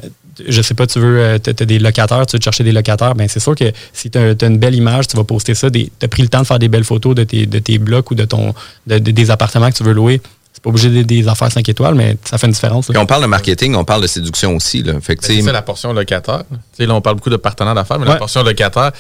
je 0.48 0.62
sais 0.62 0.74
pas, 0.74 0.86
tu 0.88 1.00
veux, 1.00 1.40
tu 1.44 1.50
as 1.50 1.54
des 1.66 1.80
locataires, 1.80 2.26
tu 2.26 2.36
veux 2.36 2.40
te 2.40 2.44
chercher 2.44 2.64
des 2.64 2.72
locataires, 2.72 3.16
ben 3.16 3.28
c'est 3.28 3.40
sûr 3.40 3.56
que 3.56 3.72
si 3.94 4.10
tu 4.12 4.18
as, 4.18 4.36
une 4.46 4.58
belle 4.58 4.76
image, 4.76 5.08
tu 5.08 5.18
vas 5.18 5.24
poster 5.24 5.56
ça, 5.56 5.70
tu 5.72 5.90
as 6.02 6.08
pris 6.08 6.22
le 6.24 6.30
temps 6.30 6.42
de 6.42 6.48
faire 6.48 6.60
des 6.60 6.68
belles 6.70 6.84
photos 6.84 7.16
de 7.16 7.24
tes, 7.24 7.46
de 7.46 7.60
tes 7.60 7.78
blocs 7.78 8.12
ou 8.12 8.16
de 8.16 8.26
ton 8.26 8.54
de- 8.88 9.00
de- 9.00 9.12
des 9.12 9.32
appartements 9.32 9.70
que 9.72 9.78
tu 9.78 9.84
veux 9.84 9.94
louer. 9.94 10.22
C'est 10.54 10.64
pas 10.64 10.70
obligé 10.72 10.90
d'être 10.90 11.06
des 11.06 11.28
affaires 11.28 11.52
5 11.52 11.70
étoiles, 11.70 11.94
mais 11.94 12.18
ça 12.26 12.40
fait 12.40 12.48
une 12.48 12.54
différence. 12.54 12.88
Puis 12.88 12.98
on 12.98 13.06
parle 13.06 13.22
de 13.22 13.28
marketing, 13.28 13.76
on 13.76 13.86
parle 13.86 14.02
de 14.02 14.08
séduction 14.08 14.56
aussi. 14.56 14.82
Là. 14.82 14.94
Fait 15.02 15.16
que, 15.16 15.22
tu 15.22 15.28
Ben, 15.28 15.34
sais, 15.36 15.40
C'est 15.42 15.46
ça 15.46 15.52
la 15.52 15.62
portion 15.62 15.94
locataire. 15.94 16.44
Tu 16.50 16.58
sais, 16.78 16.86
là, 16.88 16.96
on 16.96 17.02
parle 17.02 17.18
beaucoup 17.18 17.30
de 17.30 17.36
partenaires 17.38 17.76
d'affaires, 17.76 18.00
mais 18.00 18.08
Ouais. 18.08 18.14
la 18.14 18.18
portion 18.18 18.42
locataire, 18.42 18.92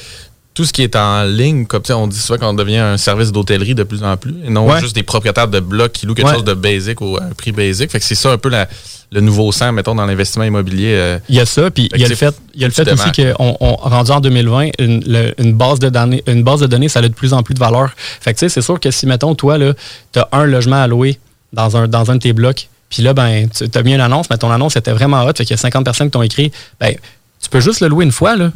tout 0.57 0.65
ce 0.65 0.73
qui 0.73 0.81
est 0.81 0.95
en 0.95 1.21
ligne, 1.21 1.67
comme 1.67 1.83
tu 1.83 1.89
sais, 1.89 1.93
on 1.93 2.07
dit 2.07 2.17
souvent 2.17 2.39
qu'on 2.39 2.53
devient 2.55 2.77
un 2.79 2.97
service 2.97 3.31
d'hôtellerie 3.31 3.75
de 3.75 3.83
plus 3.83 4.03
en 4.03 4.17
plus, 4.17 4.33
et 4.43 4.49
non 4.49 4.65
Ouais. 4.67 4.79
juste 4.81 4.95
des 4.95 5.03
propriétaires 5.03 5.47
de 5.47 5.59
blocs 5.59 5.91
qui 5.91 6.07
louent 6.07 6.15
quelque 6.15 6.29
Ouais. 6.29 6.33
chose 6.33 6.43
de 6.43 6.55
basic 6.55 6.99
ou 6.99 7.15
un 7.21 7.29
prix 7.37 7.51
basic. 7.51 7.91
Fait 7.91 7.99
que 7.99 8.05
c'est 8.05 8.15
ça 8.15 8.31
un 8.31 8.39
peu 8.39 8.49
la- 8.49 8.67
le 9.11 9.21
nouveau 9.21 9.51
sang, 9.51 9.71
mettons, 9.71 9.93
dans 9.93 10.07
l'investissement 10.07 10.45
immobilier. 10.45 10.93
euh, 10.95 11.19
Il 11.29 11.35
y 11.35 11.39
a 11.39 11.45
ça, 11.45 11.69
puis 11.69 11.89
il 11.93 12.01
y 12.01 12.05
a 12.05 12.07
le 12.07 12.15
fait, 12.15 12.33
il 12.55 12.61
y 12.61 12.63
a 12.63 12.67
le 12.67 12.73
fait 12.73 12.91
aussi 12.91 13.11
qu'on 13.11 13.55
on, 13.59 13.75
rendu 13.75 14.09
en 14.09 14.19
2020, 14.19 14.71
une, 14.79 15.03
le- 15.05 15.35
une 15.37 15.53
base 15.53 15.77
de 15.77 15.89
données, 15.89 16.23
une 16.25 16.41
base 16.41 16.61
de 16.61 16.65
données, 16.65 16.89
ça 16.89 16.99
a 16.99 17.01
de 17.03 17.07
plus 17.09 17.33
en 17.33 17.43
plus 17.43 17.53
de 17.53 17.59
valeur. 17.59 17.91
Fait 17.95 18.33
que 18.33 18.39
tu 18.39 18.45
sais, 18.45 18.49
c'est 18.49 18.63
sûr 18.63 18.79
que 18.79 18.89
si, 18.89 19.05
mettons, 19.05 19.35
toi, 19.35 19.59
tu 19.59 20.19
as 20.19 20.27
un 20.31 20.45
logement 20.45 20.81
à 20.81 20.87
louer 20.87 21.19
dans 21.53 21.77
un, 21.77 21.87
dans 21.87 22.09
un 22.09 22.15
de 22.15 22.19
tes 22.21 22.33
blocs, 22.33 22.67
puis 22.89 23.03
là, 23.03 23.13
ben, 23.13 23.47
tu 23.47 23.65
as 23.77 23.83
mis 23.83 23.93
une 23.93 24.01
annonce, 24.01 24.27
mais 24.31 24.37
ton 24.39 24.49
annonce 24.51 24.75
était 24.75 24.91
vraiment 24.91 25.23
hot, 25.23 25.33
fait 25.37 25.45
qu'il 25.45 25.51
y 25.51 25.53
a 25.53 25.57
50 25.57 25.85
personnes 25.85 26.07
qui 26.07 26.11
t'ont 26.13 26.23
écrit, 26.23 26.51
ben, 26.79 26.95
tu 27.43 27.49
peux 27.51 27.59
juste 27.59 27.81
le 27.81 27.89
louer 27.89 28.05
une 28.05 28.11
fois, 28.11 28.35
là. 28.35 28.51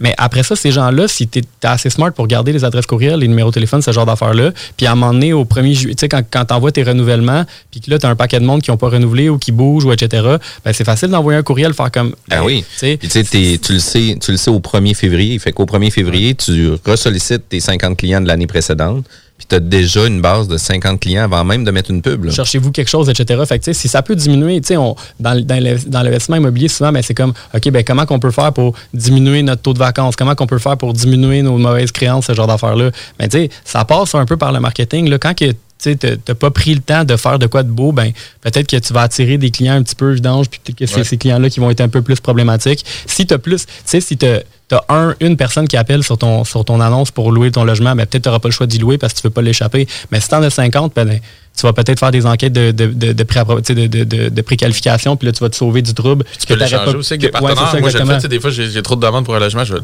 Mais 0.00 0.14
après 0.18 0.42
ça, 0.42 0.56
ces 0.56 0.72
gens-là, 0.72 1.08
si 1.08 1.28
tu 1.28 1.40
es, 1.40 1.42
assez 1.62 1.90
smart 1.90 2.12
pour 2.12 2.26
garder 2.26 2.52
les 2.52 2.64
adresses 2.64 2.86
courriel, 2.86 3.20
les 3.20 3.28
numéros 3.28 3.50
de 3.50 3.54
téléphone, 3.54 3.82
ce 3.82 3.92
genre 3.92 4.06
d'affaires-là, 4.06 4.52
puis 4.76 4.86
à 4.86 4.92
un 4.92 4.94
moment 4.94 5.12
donné, 5.12 5.32
au 5.32 5.44
1er 5.44 5.74
juillet, 5.74 5.94
tu 5.94 6.00
sais, 6.00 6.08
quand, 6.08 6.22
quand 6.30 6.44
tu 6.44 6.54
envoies 6.54 6.72
tes 6.72 6.82
renouvellements, 6.82 7.44
puis 7.70 7.80
que 7.80 7.90
là, 7.90 7.98
tu 7.98 8.06
as 8.06 8.08
un 8.08 8.16
paquet 8.16 8.40
de 8.40 8.44
monde 8.44 8.62
qui 8.62 8.70
n'ont 8.70 8.76
pas 8.76 8.88
renouvelé 8.88 9.28
ou 9.28 9.38
qui 9.38 9.52
bougent, 9.52 9.84
ou 9.84 9.92
etc., 9.92 10.36
ben, 10.64 10.72
c'est 10.72 10.84
facile 10.84 11.08
d'envoyer 11.08 11.38
un 11.38 11.42
courriel, 11.42 11.74
faire 11.74 11.90
comme. 11.90 12.14
Ben 12.28 12.40
hey, 12.40 12.46
oui. 12.46 12.64
tu 12.72 12.78
sais, 12.78 12.96
Puis 12.96 13.08
tu 13.08 13.72
le 13.72 13.78
sais, 13.78 14.18
tu 14.20 14.32
le 14.32 14.36
sais 14.36 14.50
au 14.50 14.60
1er 14.60 14.94
février. 14.94 15.38
Fait 15.38 15.52
qu'au 15.52 15.66
1er 15.66 15.90
février, 15.90 16.34
tu 16.34 16.70
ressollicites 16.86 17.48
tes 17.48 17.60
50 17.60 17.96
clients 17.96 18.20
de 18.20 18.28
l'année 18.28 18.46
précédente. 18.46 19.04
Puis 19.42 19.46
tu 19.48 19.56
as 19.56 19.60
déjà 19.60 20.06
une 20.06 20.20
base 20.20 20.46
de 20.46 20.56
50 20.56 21.00
clients 21.00 21.24
avant 21.24 21.42
même 21.42 21.64
de 21.64 21.70
mettre 21.72 21.90
une 21.90 22.00
pub. 22.00 22.30
cherchez-vous 22.30 22.70
quelque 22.70 22.88
chose, 22.88 23.08
etc. 23.08 23.42
Fait 23.44 23.58
que, 23.58 23.72
si 23.72 23.88
ça 23.88 24.00
peut 24.00 24.14
diminuer, 24.14 24.60
on- 24.76 24.94
dans, 25.18 25.44
dans 25.44 25.60
l'inv- 25.60 25.88
dans 25.88 26.02
l'investissement 26.02 26.36
immobilier, 26.36 26.68
souvent, 26.68 26.92
ben, 26.92 27.02
c'est 27.02 27.14
comme, 27.14 27.32
OK, 27.52 27.70
ben, 27.70 27.82
comment 27.82 28.06
qu'on 28.06 28.20
peut 28.20 28.30
faire 28.30 28.52
pour 28.52 28.74
diminuer 28.94 29.42
notre 29.42 29.62
taux 29.62 29.72
de 29.74 29.80
vacances? 29.80 30.14
Comment 30.14 30.36
qu'on 30.36 30.46
peut 30.46 30.58
faire 30.58 30.76
pour 30.76 30.92
diminuer 30.92 31.42
nos 31.42 31.58
mauvaises 31.58 31.90
créances, 31.90 32.26
ce 32.26 32.34
genre 32.34 32.46
d'affaires-là? 32.46 32.90
Ben, 33.18 33.28
ça 33.64 33.84
passe 33.84 34.14
un 34.14 34.26
peu 34.26 34.36
par 34.36 34.52
le 34.52 34.60
marketing. 34.60 35.08
Là, 35.08 35.18
quand 35.18 35.34
que, 35.36 35.52
tu 35.82 35.96
n'as 36.28 36.34
pas 36.36 36.50
pris 36.52 36.74
le 36.74 36.80
temps 36.80 37.02
de 37.02 37.16
faire 37.16 37.40
de 37.40 37.48
quoi 37.48 37.64
de 37.64 37.70
beau, 37.70 37.90
ben, 37.90 38.12
peut-être 38.42 38.68
que 38.68 38.76
tu 38.76 38.92
vas 38.92 39.00
attirer 39.02 39.38
des 39.38 39.50
clients 39.50 39.74
un 39.74 39.82
petit 39.82 39.96
peu 39.96 40.12
vidanges, 40.12 40.48
puis 40.48 40.60
peut-être 40.62 40.78
que 40.78 40.86
c'est 40.86 40.98
Ouais. 40.98 41.04
ces 41.04 41.16
clients-là 41.16 41.50
qui 41.50 41.58
vont 41.58 41.70
être 41.70 41.80
un 41.80 41.88
peu 41.88 42.02
plus 42.02 42.20
problématiques. 42.20 42.84
Si 43.06 43.26
tu 43.26 43.34
as 43.34 43.38
plus, 43.38 43.66
tu 43.66 43.72
sais, 43.86 44.00
si 44.00 44.16
tu 44.16 44.26
as, 44.74 44.84
un, 44.88 45.14
une 45.20 45.36
personne 45.36 45.68
qui 45.68 45.76
appelle 45.76 46.02
sur 46.02 46.18
ton, 46.18 46.44
sur 46.44 46.64
ton 46.64 46.80
annonce 46.80 47.10
pour 47.10 47.32
louer 47.32 47.50
ton 47.50 47.64
logement, 47.64 47.94
ben, 47.94 48.06
peut-être 48.06 48.24
tu 48.24 48.28
n'auras 48.28 48.38
pas 48.40 48.48
le 48.48 48.52
choix 48.52 48.66
d'y 48.66 48.78
louer 48.78 48.98
parce 48.98 49.12
que 49.12 49.20
tu 49.20 49.26
ne 49.26 49.30
veux 49.30 49.34
pas 49.34 49.42
l'échapper. 49.42 49.86
Mais 50.10 50.20
si 50.20 50.28
tu 50.28 50.34
en 50.34 50.42
as 50.42 50.50
50, 50.50 50.92
ben, 50.94 51.20
tu 51.56 51.62
vas 51.66 51.72
peut-être 51.72 51.98
faire 51.98 52.10
des 52.10 52.24
enquêtes 52.26 52.52
de, 52.52 52.70
de, 52.70 52.86
de, 52.86 53.12
de, 53.12 53.22
pré- 53.24 53.42
tu 53.64 53.74
de, 53.74 54.04
de, 54.28 54.40
préqualification, 54.42 55.16
puis 55.16 55.26
là, 55.26 55.32
tu 55.32 55.40
vas 55.40 55.50
te 55.50 55.56
sauver 55.56 55.82
du 55.82 55.92
trouble. 55.94 56.24
Tu 56.38 56.46
peux 56.46 56.54
l'échanger 56.54 56.96
aussi 56.96 57.12
avec 57.14 57.20
des 57.20 57.28
partenaires. 57.30 57.80
Moi, 57.80 57.90
je 57.90 57.98
le 57.98 58.04
fais, 58.06 58.14
tu 58.16 58.20
sais, 58.22 58.28
des 58.28 58.40
fois, 58.40 58.50
j'ai 58.50 58.82
trop 58.82 58.96
de 58.96 59.00
demandes 59.04 59.24
pour 59.24 59.34
un 59.34 59.40
logement. 59.40 59.64
Je 59.64 59.74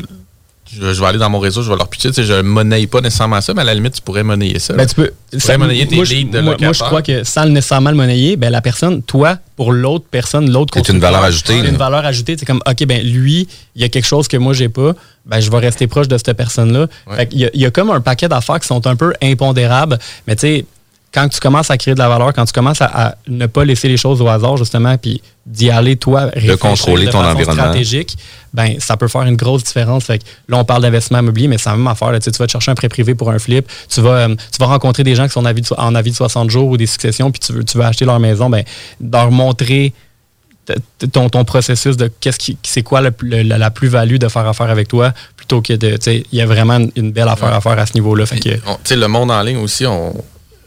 je, 0.72 0.92
je 0.92 1.00
vais 1.00 1.06
aller 1.06 1.18
dans 1.18 1.30
mon 1.30 1.38
réseau, 1.38 1.62
je 1.62 1.70
vais 1.70 1.76
leur 1.76 1.88
pitcher. 1.88 2.08
Tu 2.08 2.14
sais, 2.14 2.24
je 2.24 2.32
ne 2.34 2.42
monnaie 2.42 2.86
pas 2.86 3.00
nécessairement 3.00 3.40
ça, 3.40 3.54
mais 3.54 3.62
à 3.62 3.64
la 3.64 3.74
limite, 3.74 3.94
tu 3.94 4.02
pourrais 4.02 4.22
monnayer 4.22 4.58
ça. 4.58 4.74
Ben, 4.74 4.86
tu 4.86 4.94
peux, 4.94 5.12
Tu 5.30 5.38
pourrais 5.38 5.58
monnayer 5.58 5.86
tes 5.86 5.96
moi, 5.96 6.04
je- 6.04 6.14
leads 6.14 6.30
de 6.30 6.40
moi, 6.40 6.56
moi, 6.60 6.72
je 6.72 6.78
crois 6.82 7.02
que 7.02 7.24
sans 7.24 7.44
le 7.44 7.50
nécessairement 7.50 7.90
le 7.90 7.96
monnayer, 7.96 8.36
ben, 8.36 8.50
la 8.50 8.60
personne, 8.60 9.02
toi, 9.02 9.38
pour 9.56 9.72
l'autre 9.72 10.04
personne, 10.10 10.50
l'autre 10.50 10.74
C'est 10.76 10.92
une 10.92 11.00
valeur 11.00 11.22
ajoutée, 11.24 11.60
c'est 11.62 11.68
une 11.68 11.76
valeur 11.76 12.04
ajoutée. 12.04 12.36
C'est 12.38 12.46
comme, 12.46 12.62
OK, 12.68 12.84
ben 12.86 13.02
lui, 13.06 13.48
il 13.74 13.82
y 13.82 13.84
a 13.84 13.88
quelque 13.88 14.06
chose 14.06 14.28
que 14.28 14.36
moi, 14.36 14.52
j'ai 14.52 14.68
pas. 14.68 14.92
Ben, 15.26 15.40
je 15.40 15.50
vais 15.50 15.58
rester 15.58 15.86
proche 15.86 16.08
de 16.08 16.16
cette 16.16 16.32
personne-là. 16.36 16.86
Ouais. 17.06 17.28
Y 17.32 17.50
il 17.54 17.60
y, 17.60 17.66
a 17.66 17.70
comme 17.70 17.90
un 17.90 18.00
paquet 18.00 18.28
d'affaires 18.28 18.60
qui 18.60 18.66
sont 18.66 18.86
un 18.86 18.96
peu 18.96 19.12
impondérables. 19.22 19.98
Mais 20.26 20.36
tu 20.36 20.40
sais, 20.40 20.64
quand 21.12 21.28
tu 21.28 21.40
commences 21.40 21.70
à 21.70 21.78
créer 21.78 21.94
de 21.94 21.98
la 21.98 22.08
valeur, 22.08 22.32
quand 22.34 22.44
tu 22.44 22.52
commences 22.52 22.82
à, 22.82 22.86
à 23.08 23.14
ne 23.28 23.46
pas 23.46 23.64
laisser 23.64 23.88
les 23.88 23.96
choses 23.96 24.20
au 24.20 24.28
hasard, 24.28 24.56
justement, 24.58 24.96
puis 24.98 25.22
d'y 25.46 25.70
aller, 25.70 25.96
toi, 25.96 26.24
réfléchir 26.26 26.58
contrôler 26.58 27.06
de 27.06 27.10
ton 27.10 27.18
façon 27.20 27.30
environnement. 27.34 27.62
stratégique, 27.62 28.16
ben, 28.52 28.74
ça 28.78 28.96
peut 28.98 29.08
faire 29.08 29.22
une 29.22 29.36
grosse 29.36 29.64
différence. 29.64 30.04
Fait 30.04 30.18
que 30.18 30.24
là, 30.48 30.58
on 30.58 30.64
parle 30.64 30.82
d'investissement 30.82 31.20
immobilier, 31.20 31.48
mais 31.48 31.56
c'est 31.56 31.70
la 31.70 31.76
même 31.76 31.86
affaire. 31.86 32.12
là. 32.12 32.18
Tu 32.20 32.24
sais, 32.26 32.30
tu 32.32 32.38
vas 32.38 32.46
te 32.46 32.52
chercher 32.52 32.70
un 32.70 32.74
prêt 32.74 32.90
privé 32.90 33.14
pour 33.14 33.30
un 33.30 33.38
flip, 33.38 33.66
tu 33.88 34.02
vas, 34.02 34.10
euh, 34.10 34.34
tu 34.34 34.58
vas 34.60 34.66
rencontrer 34.66 35.02
des 35.04 35.14
gens 35.14 35.24
qui 35.26 35.32
sont 35.32 35.40
en 35.40 35.44
avis 35.46 35.62
de, 35.62 35.66
so- 35.66 35.78
en 35.78 35.94
avis 35.94 36.10
de 36.10 36.16
60 36.16 36.50
jours 36.50 36.68
ou 36.68 36.76
des 36.76 36.86
successions, 36.86 37.30
puis 37.30 37.40
tu 37.40 37.52
veux, 37.54 37.64
tu 37.64 37.78
veux 37.78 37.84
acheter 37.84 38.04
leur 38.04 38.20
maison, 38.20 38.50
ben, 38.50 38.62
leur 39.00 39.30
montrer 39.30 39.94
ton, 41.12 41.30
ton 41.30 41.44
processus 41.44 41.96
de 41.96 42.10
qu'est-ce 42.20 42.38
qui 42.38 42.58
c'est 42.62 42.82
quoi 42.82 43.00
le- 43.00 43.12
le- 43.22 43.42
la, 43.42 43.70
plus-value 43.70 44.16
de 44.16 44.28
faire 44.28 44.46
affaire 44.46 44.68
avec 44.68 44.88
toi 44.88 45.14
plutôt 45.36 45.62
que 45.62 45.72
de 45.72 45.96
il 46.06 46.24
y 46.38 46.42
a 46.42 46.46
vraiment 46.46 46.78
une, 46.94 47.10
belle 47.12 47.28
affaire 47.28 47.54
à 47.54 47.60
faire 47.62 47.78
à 47.78 47.86
ce 47.86 47.94
niveau-là 47.94 48.26
fait 48.26 48.38
que 48.38 48.94
le 48.94 49.06
monde 49.06 49.30
en 49.30 49.40
ligne 49.40 49.56
aussi, 49.56 49.86
on 49.86 50.12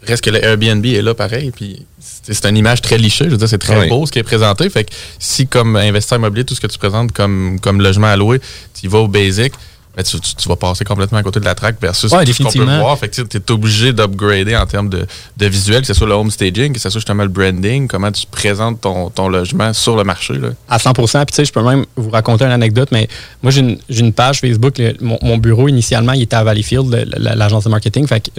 reste 0.06 0.24
que 0.24 0.30
le 0.30 0.44
Airbnb 0.44 0.84
est 0.86 1.02
là 1.02 1.14
pareil. 1.14 1.50
Puis 1.54 1.84
c'est 2.00 2.44
une 2.46 2.56
image 2.56 2.80
très 2.82 2.98
lichée. 2.98 3.24
Je 3.26 3.30
veux 3.30 3.36
dire, 3.36 3.48
c'est 3.48 3.58
très 3.58 3.78
Oui. 3.78 3.88
beau 3.88 4.04
ce 4.06 4.12
qui 4.12 4.18
est 4.18 4.22
présenté. 4.24 4.68
Fait 4.70 4.84
que 4.84 4.92
si, 5.18 5.46
comme 5.46 5.76
investisseur 5.76 6.18
immobilier, 6.18 6.44
tout 6.44 6.54
ce 6.54 6.60
que 6.60 6.66
tu 6.66 6.78
présentes 6.78 7.12
comme, 7.12 7.58
comme 7.60 7.80
logement 7.80 8.08
à 8.08 8.16
louer, 8.16 8.40
tu 8.78 8.86
y 8.86 8.88
vas 8.88 8.98
au 8.98 9.08
basic, 9.08 9.52
tu, 9.98 10.18
tu- 10.20 10.34
tu 10.34 10.48
vas 10.48 10.56
passer 10.56 10.84
complètement 10.84 11.18
à 11.18 11.22
côté 11.22 11.38
de 11.38 11.44
la 11.44 11.54
track 11.54 11.76
versus 11.80 12.10
Ouais, 12.12 12.24
tout 12.24 12.32
ce 12.32 12.42
qu'on 12.42 12.50
peut 12.50 12.64
voir. 12.78 12.98
Fait 12.98 13.08
que 13.08 13.20
tu 13.22 13.36
es 13.36 13.50
obligé 13.52 13.92
d'upgrader 13.92 14.56
en 14.56 14.64
termes 14.66 14.88
de, 14.88 15.06
de 15.36 15.46
visuel, 15.46 15.82
que 15.82 15.86
ce 15.86 15.94
soit 15.94 16.06
le 16.06 16.14
home 16.14 16.30
staging, 16.30 16.72
que 16.72 16.80
ce 16.80 16.88
soit 16.88 16.98
justement 17.00 17.22
le 17.24 17.28
branding, 17.28 17.88
comment 17.88 18.10
tu 18.10 18.24
présentes 18.26 18.80
ton, 18.80 19.10
ton 19.10 19.28
logement 19.28 19.72
sur 19.74 19.96
le 19.96 20.04
marché. 20.04 20.34
Là. 20.34 20.48
à 20.68 20.78
100 20.78 20.92
Puis 20.94 21.04
tu 21.06 21.34
sais, 21.34 21.44
je 21.44 21.52
peux 21.52 21.62
même 21.62 21.84
vous 21.96 22.10
raconter 22.10 22.44
une 22.46 22.52
anecdote, 22.52 22.88
mais 22.90 23.06
moi, 23.42 23.52
j'ai 23.52 23.78
une, 24.00 24.12
page 24.14 24.40
Facebook. 24.40 24.78
le- 24.78 24.94
mon, 25.00 25.18
mon 25.22 25.36
bureau, 25.36 25.68
initialement, 25.68 26.12
il 26.12 26.22
était 26.22 26.36
à 26.36 26.44
Valleyfield, 26.44 26.90
le- 26.90 27.04
la- 27.18 27.34
l'agence 27.34 27.64
de 27.64 27.68
marketing. 27.68 28.06
Fait 28.06 28.20
que 28.20 28.30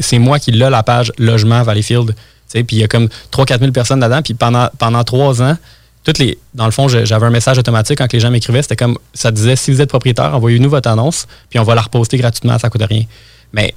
c'est 0.00 0.18
moi 0.18 0.38
qui 0.38 0.52
l'ai, 0.52 0.70
la 0.70 0.82
page 0.82 1.12
logement 1.18 1.62
Valleyfield. 1.62 2.14
Puis 2.52 2.64
il 2.70 2.78
y 2.78 2.84
a 2.84 2.88
comme 2.88 3.08
3-4 3.32 3.58
000 3.58 3.72
personnes 3.72 4.00
là-dedans. 4.00 4.22
Puis 4.22 4.34
pendant, 4.34 4.68
pendant 4.78 5.02
trois 5.04 5.42
ans, 5.42 5.56
toutes 6.06 6.18
les, 6.18 6.38
dans 6.54 6.66
le 6.66 6.70
fond, 6.70 6.86
j'avais 6.86 7.26
un 7.26 7.30
message 7.30 7.58
automatique 7.58 7.98
quand 7.98 8.12
les 8.12 8.20
gens 8.20 8.30
m'écrivaient. 8.30 8.62
C'était 8.62 8.76
comme, 8.76 8.96
ça 9.12 9.32
disait, 9.32 9.56
si 9.56 9.72
vous 9.72 9.80
êtes 9.80 9.88
propriétaire, 9.88 10.36
envoyez-nous 10.36 10.70
votre 10.70 10.88
annonce, 10.88 11.26
puis 11.50 11.58
on 11.58 11.64
va 11.64 11.74
la 11.74 11.82
reposter 11.82 12.16
gratuitement, 12.16 12.56
ça 12.60 12.70
coûte 12.70 12.84
rien. 12.88 13.02
Mais 13.52 13.74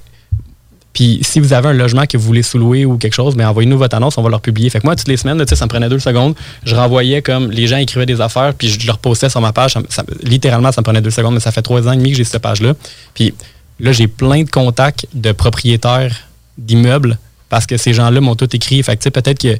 puis 0.92 1.18
si 1.22 1.40
vous 1.40 1.52
avez 1.52 1.68
un 1.68 1.72
logement 1.72 2.06
que 2.06 2.16
vous 2.16 2.24
voulez 2.24 2.44
sous-louer 2.44 2.84
ou 2.84 2.98
quelque 2.98 3.14
chose, 3.14 3.34
mais 3.34 3.44
envoyez-nous 3.44 3.78
votre 3.78 3.96
annonce, 3.96 4.16
on 4.16 4.22
va 4.22 4.30
leur 4.30 4.40
publier. 4.40 4.70
Fait 4.70 4.78
que 4.78 4.86
moi, 4.86 4.94
toutes 4.94 5.08
les 5.08 5.16
semaines, 5.16 5.44
ça 5.44 5.64
me 5.64 5.68
prenait 5.68 5.88
deux 5.88 5.98
secondes. 5.98 6.36
Je 6.64 6.76
renvoyais 6.76 7.20
comme 7.20 7.50
les 7.50 7.66
gens 7.66 7.78
écrivaient 7.78 8.06
des 8.06 8.20
affaires, 8.20 8.54
puis 8.54 8.68
je 8.68 8.86
leur 8.86 8.98
postais 8.98 9.28
sur 9.28 9.40
ma 9.40 9.52
page. 9.52 9.74
Littéralement, 10.22 10.70
ça 10.70 10.82
me 10.82 10.84
prenait 10.84 11.00
deux 11.00 11.10
secondes, 11.10 11.34
mais 11.34 11.40
ça 11.40 11.50
fait 11.50 11.62
trois 11.62 11.88
ans 11.88 11.92
et 11.92 11.96
demi 11.96 12.12
que 12.12 12.16
j'ai 12.16 12.24
cette 12.24 12.42
page-là. 12.42 12.74
Puis 13.14 13.34
là, 13.80 13.90
j'ai 13.90 14.06
plein 14.06 14.44
de 14.44 14.50
contacts 14.50 15.08
de 15.14 15.32
propriétaires 15.32 16.14
d'immeubles 16.58 17.18
parce 17.48 17.66
que 17.66 17.76
ces 17.76 17.92
gens-là 17.92 18.20
m'ont 18.20 18.36
tout 18.36 18.54
écrit. 18.54 18.80
Fait 18.82 18.96
que 18.96 19.08
peut-être 19.08 19.40
que 19.40 19.58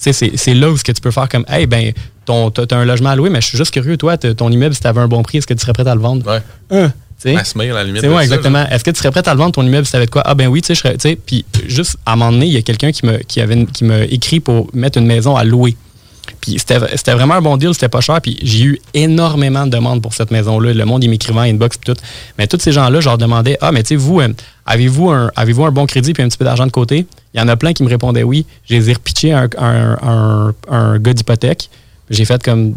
c'est 0.00 0.12
c'est 0.36 0.54
là 0.54 0.70
où 0.70 0.76
ce 0.76 0.84
que 0.84 0.92
tu 0.92 1.00
peux 1.00 1.10
faire 1.10 1.28
comme 1.28 1.44
Hey, 1.48 1.66
ben, 1.66 1.92
ton, 2.24 2.50
t'as 2.50 2.76
un 2.76 2.84
logement 2.84 3.10
à 3.10 3.16
louer, 3.16 3.30
mais 3.30 3.40
je 3.40 3.48
suis 3.48 3.58
juste 3.58 3.72
curieux, 3.72 3.96
toi, 3.96 4.16
ton 4.16 4.50
immeuble, 4.50 4.74
si 4.74 4.80
tu 4.80 4.86
avais 4.86 5.00
un 5.00 5.08
bon 5.08 5.22
prix, 5.22 5.38
est-ce 5.38 5.46
que 5.46 5.54
tu 5.54 5.60
serais 5.60 5.72
prêt 5.72 5.86
à 5.86 5.94
le 5.94 6.00
vendre? 6.00 6.26
Ouais. 6.26 6.40
Hein, 6.70 6.92
tu 7.20 7.30
sais? 7.30 7.36
À 7.36 7.44
se 7.44 7.58
mettre 7.58 7.72
à 7.72 7.78
la 7.78 7.84
limite. 7.84 8.02
Exactement. 8.04 8.66
Est-ce 8.68 8.82
que 8.82 8.90
tu 8.90 8.98
serais 8.98 9.10
prêt 9.10 9.26
à 9.26 9.34
le 9.34 9.38
vendre 9.38 9.52
ton 9.52 9.62
immeuble 9.62 9.84
si 9.84 9.90
tu 9.90 9.92
savais 9.92 10.06
de 10.06 10.10
quoi? 10.10 10.22
Ah 10.24 10.34
ben 10.34 10.48
oui, 10.48 10.62
tu 10.62 10.74
sais, 10.74 11.16
Puis 11.26 11.44
juste 11.66 11.96
à 12.06 12.12
un 12.12 12.16
moment 12.16 12.32
donné, 12.32 12.46
il 12.46 12.52
y 12.52 12.56
a 12.56 12.62
quelqu'un 12.62 12.92
qui 12.92 13.04
me 13.06 13.18
qui 13.18 13.40
avait 13.40 13.66
qui 13.66 13.84
m'a 13.84 14.00
écrit 14.04 14.40
pour 14.40 14.70
mettre 14.74 14.98
une 14.98 15.06
maison 15.06 15.36
à 15.36 15.44
louer. 15.44 15.76
Puis 16.40 16.58
c'était 16.58 17.12
vraiment 17.12 17.34
un 17.34 17.42
bon 17.42 17.56
deal, 17.56 17.74
c'était 17.74 17.88
pas 17.88 18.00
cher. 18.00 18.20
Puis 18.20 18.38
j'ai 18.42 18.64
eu 18.64 18.80
énormément 18.94 19.66
de 19.66 19.70
demandes 19.70 20.02
pour 20.02 20.14
cette 20.14 20.30
maison-là. 20.30 20.72
Le 20.72 20.84
monde, 20.84 21.04
il 21.04 21.10
m'écrivait 21.10 21.38
en 21.38 21.42
inbox 21.42 21.76
puis 21.76 21.92
tout. 21.92 22.00
Mais 22.38 22.46
tous 22.46 22.58
ces 22.60 22.72
gens-là, 22.72 23.00
je 23.00 23.08
leur 23.08 23.18
demandais 23.18 23.58
Ah, 23.60 23.72
mais 23.72 23.82
tu 23.82 23.88
sais, 23.88 23.96
vous, 23.96 24.20
euh, 24.20 24.28
avez-vous 24.66 25.10
un, 25.10 25.30
avez 25.36 25.52
un 25.62 25.70
bon 25.70 25.86
crédit 25.86 26.12
puis 26.12 26.22
un 26.22 26.28
petit 26.28 26.38
peu 26.38 26.44
d'argent 26.44 26.66
de 26.66 26.72
côté? 26.72 27.06
Il 27.34 27.40
y 27.40 27.42
en 27.42 27.48
a 27.48 27.56
plein 27.56 27.72
qui 27.72 27.82
me 27.82 27.88
répondaient 27.88 28.22
oui. 28.22 28.46
Je 28.68 28.74
les 28.74 28.90
un, 29.32 29.48
un, 29.58 29.98
un, 30.02 30.54
un 30.68 30.98
gars 30.98 31.12
d'hypothèque. 31.12 31.70
J'ai 32.08 32.24
fait 32.24 32.42
comme 32.42 32.74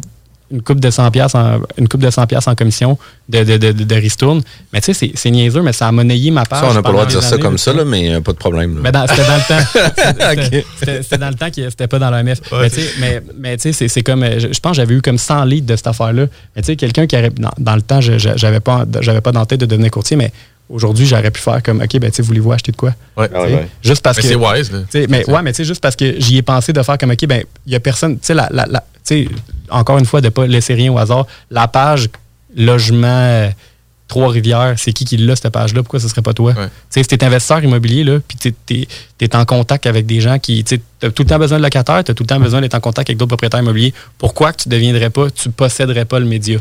une 0.54 0.62
coupe 0.62 0.80
de 0.80 0.89
100 0.92 1.10
pièces 1.12 1.36
en 1.36 1.60
une 1.78 1.88
coupe 1.89 2.02
de 2.02 2.10
100 2.10 2.28
pièces 2.28 2.48
en 2.48 2.54
commission 2.56 2.98
de 3.28 3.44
de, 3.44 3.58
de, 3.58 3.72
de, 3.72 3.84
de 3.84 3.96
ristourne. 3.96 4.42
Mais 4.72 4.80
tu 4.82 4.86
sais 4.86 4.94
c'est- 4.94 5.12
c'est 5.16 5.32
niaiseux 5.32 5.62
mais 5.63 5.74
ça 5.74 5.88
a 5.88 5.92
monnayé 5.92 6.30
ma 6.32 6.46
page. 6.46 6.62
Ça, 6.62 6.68
on 6.70 6.74
n'a 6.74 6.82
pas 6.82 6.89
le 6.89 6.94
droit 6.94 7.06
de 7.06 7.12
dire 7.12 7.24
ça 7.24 7.38
comme 7.38 7.58
ça, 7.58 7.74
là, 7.74 7.84
mais 7.84 8.13
euh, 8.13 8.22
pas 8.22 8.32
de 8.34 8.38
problème. 8.38 8.76
là. 8.76 8.82
mais 8.84 8.92
dans- 8.92 9.06
c'était 9.08 9.26
dans 9.28 9.36
le 9.36 9.48
temps. 9.48 10.54
C'était- 10.80 11.18
dans 11.18 11.30
le 11.30 11.36
temps 11.36 11.50
que 11.50 11.70
c'était 11.70 11.88
pas 11.88 12.00
dans 12.00 12.10
l'OMF. 12.12 12.39
Mais 12.52 12.70
tu 12.70 12.76
sais, 12.82 12.89
mais, 13.00 13.22
mais 13.38 13.58
tu 13.58 13.63
sais, 13.63 13.74
c'est- 13.74 13.88
c'est 13.88 14.04
comme. 14.04 14.24
euh, 14.24 14.39
Je, 14.39 14.48
je 14.54 14.60
pense 14.60 14.72
que 14.72 14.76
j'avais 14.78 14.94
eu 14.96 15.02
comme 15.02 15.18
100 15.18 15.44
leads 15.46 15.66
de 15.66 15.76
cette 15.76 15.88
affaire-là. 15.88 16.26
Mais 16.56 16.62
tu 16.62 16.68
sais, 16.68 16.76
quelqu'un 16.76 17.08
qui 17.08 17.16
aurait. 17.18 17.30
Dans, 17.32 17.52
dans 17.58 17.76
le 17.76 17.82
temps, 17.82 18.02
je- 18.02 18.18
je- 18.18 18.36
j'avais 18.36 18.60
pas, 18.60 18.86
j'avais 19.02 19.22
pas 19.22 19.32
dans 19.32 19.39
la 19.42 19.46
tête 19.46 19.60
de 19.60 19.66
devenir 19.66 19.92
courtier, 19.92 20.18
mais 20.18 20.32
aujourd'hui, 20.70 21.06
j'aurais 21.06 21.32
pu 21.32 21.42
faire 21.42 21.62
comme 21.63 21.82
OK, 21.82 21.98
ben 22.00 22.10
tu 22.12 22.18
sais, 22.18 22.22
voulez-vous 22.24 22.52
acheter 22.52 22.72
de 22.72 22.78
quoi? 22.78 22.94
Ouais. 23.18 23.28
Tu 23.30 23.36
sais, 23.36 23.68
Juste 23.84 24.02
parce 24.04 24.18
Mais 24.18 24.24
que. 24.24 24.30
c'est 24.30 24.36
wise. 24.36 24.72
Là. 24.72 24.80
Tu 24.92 25.02
sais, 25.02 25.08
mais 25.10 25.28
ouais, 25.30 25.42
mais 25.42 25.52
tu 25.52 25.58
sais, 25.58 25.63
juste 25.66 25.82
parce 25.82 25.96
que 25.96 26.20
j'y 26.20 26.38
ai 26.38 26.42
pensé 26.42 26.74
de 26.74 26.82
faire 26.84 26.98
comme 26.98 27.12
OK, 27.12 27.26
ben, 27.26 27.44
il 27.66 27.74
y 27.74 27.76
a 27.76 27.80
personne. 27.80 28.13
Tu 28.16 28.20
sais, 28.24 28.34
la, 28.34 28.50
la, 28.52 28.66
la- 28.70 28.80
tu 28.82 28.92
sais, 29.04 29.28
encore 29.70 29.98
une 29.98 30.06
fois, 30.06 30.22
de 30.22 30.30
pas 30.30 30.46
laisser 30.48 30.74
rien 30.74 30.92
au 30.92 30.98
hasard. 30.98 31.26
La 31.52 31.68
page 31.68 32.10
logement 32.56 33.08
euh, 33.08 33.50
Trois-Rivières, 34.08 34.76
c'est 34.78 34.92
qui 34.94 35.06
qui 35.06 35.18
l'a, 35.18 35.36
cette 35.36 35.50
page-là? 35.52 35.82
Pourquoi 35.82 36.00
ce 36.00 36.08
serait 36.08 36.22
pas 36.22 36.34
toi? 36.34 36.52
Ouais. 36.52 36.66
Tu 36.68 36.72
sais, 36.89 37.02
si 37.04 37.08
t'es 37.08 37.24
investisseur 37.24 37.63
immobilier, 37.63 38.04
là, 38.04 38.20
puis 38.28 38.38
t'es- 38.66 38.88
es 39.22 39.36
en 39.36 39.46
contact 39.46 39.88
avec 39.88 40.06
des 40.06 40.20
gens 40.22 40.38
qui. 40.38 40.63
Tu 40.63 40.80
as 41.02 41.10
tout 41.10 41.24
le 41.24 41.30
temps 41.30 41.39
besoin 41.39 41.58
de 41.58 41.63
locataires, 41.63 42.04
tu 42.04 42.12
as 42.12 42.13
tout 42.13 42.24
le 42.24 42.28
temps 42.28 42.39
besoin 42.39 42.62
d'être 42.62 42.76
en 42.76 42.80
contact 42.80 43.10
avec 43.10 43.18
d'autres 43.18 43.30
propriétaires 43.30 43.62
immobiliers. 43.62 43.94
Pourquoi 44.20 44.52
que 44.54 44.63
tu 44.63 44.70
deviendrais 44.70 45.10
pas, 45.10 45.32
tu 45.32 45.50
posséderais 45.50 46.06
pas 46.06 46.20
le 46.20 46.26
média? 46.26 46.60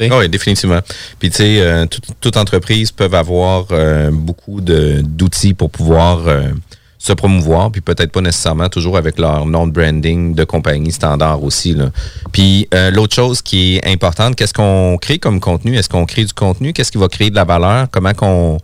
Ah 0.00 0.18
oui, 0.18 0.28
définitivement. 0.28 0.78
Puis, 1.18 1.30
tu 1.30 1.36
sais, 1.38 1.60
euh, 1.60 1.84
tout- 1.86 2.00
toute 2.20 2.36
entreprise 2.36 2.90
peut 2.92 3.08
avoir 3.12 3.66
euh, 3.72 4.10
beaucoup 4.12 4.60
d'outils 4.60 5.54
pour 5.54 5.70
pouvoir 5.70 6.26
euh, 6.26 6.50
se 7.00 7.12
promouvoir, 7.12 7.70
puis 7.70 7.80
peut-être 7.80 8.10
pas 8.10 8.20
nécessairement 8.20 8.68
toujours 8.68 8.96
avec 8.96 9.18
leur 9.20 9.46
nom 9.46 9.66
de 9.68 9.72
branding 9.72 10.34
de 10.34 10.42
compagnie 10.44 10.90
standard 10.90 11.42
aussi. 11.44 11.72
Là. 11.74 11.90
Puis, 12.32 12.66
euh, 12.74 12.90
l'autre 12.90 13.14
chose 13.14 13.40
qui 13.40 13.76
est 13.76 13.86
importante, 13.86 14.34
qu'est-ce 14.34 14.52
qu'on 14.52 14.98
crée 15.00 15.18
comme 15.18 15.38
contenu? 15.38 15.76
Est-ce 15.76 15.88
qu'on 15.88 16.06
crée 16.06 16.24
du 16.24 16.32
contenu? 16.32 16.72
Qu'est-ce 16.72 16.90
qui 16.90 16.98
va 16.98 17.06
créer 17.08 17.30
de 17.30 17.36
la 17.36 17.44
valeur? 17.44 17.86
Comment 17.92 18.14
qu'on 18.14 18.58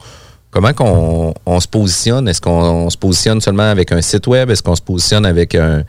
comment 0.50 0.72
qu'on 0.72 1.32
on 1.46 1.60
se 1.60 1.68
positionne? 1.68 2.26
Est-ce 2.28 2.40
qu'on 2.40 2.90
se 2.90 2.96
positionne 2.98 3.40
seulement 3.40 3.70
avec 3.70 3.92
un 3.92 4.02
site 4.02 4.26
web? 4.26 4.50
Est-ce 4.50 4.62
qu'on 4.62 4.76
se 4.76 4.82
positionne 4.82 5.26
avec 5.26 5.54
un, 5.54 5.84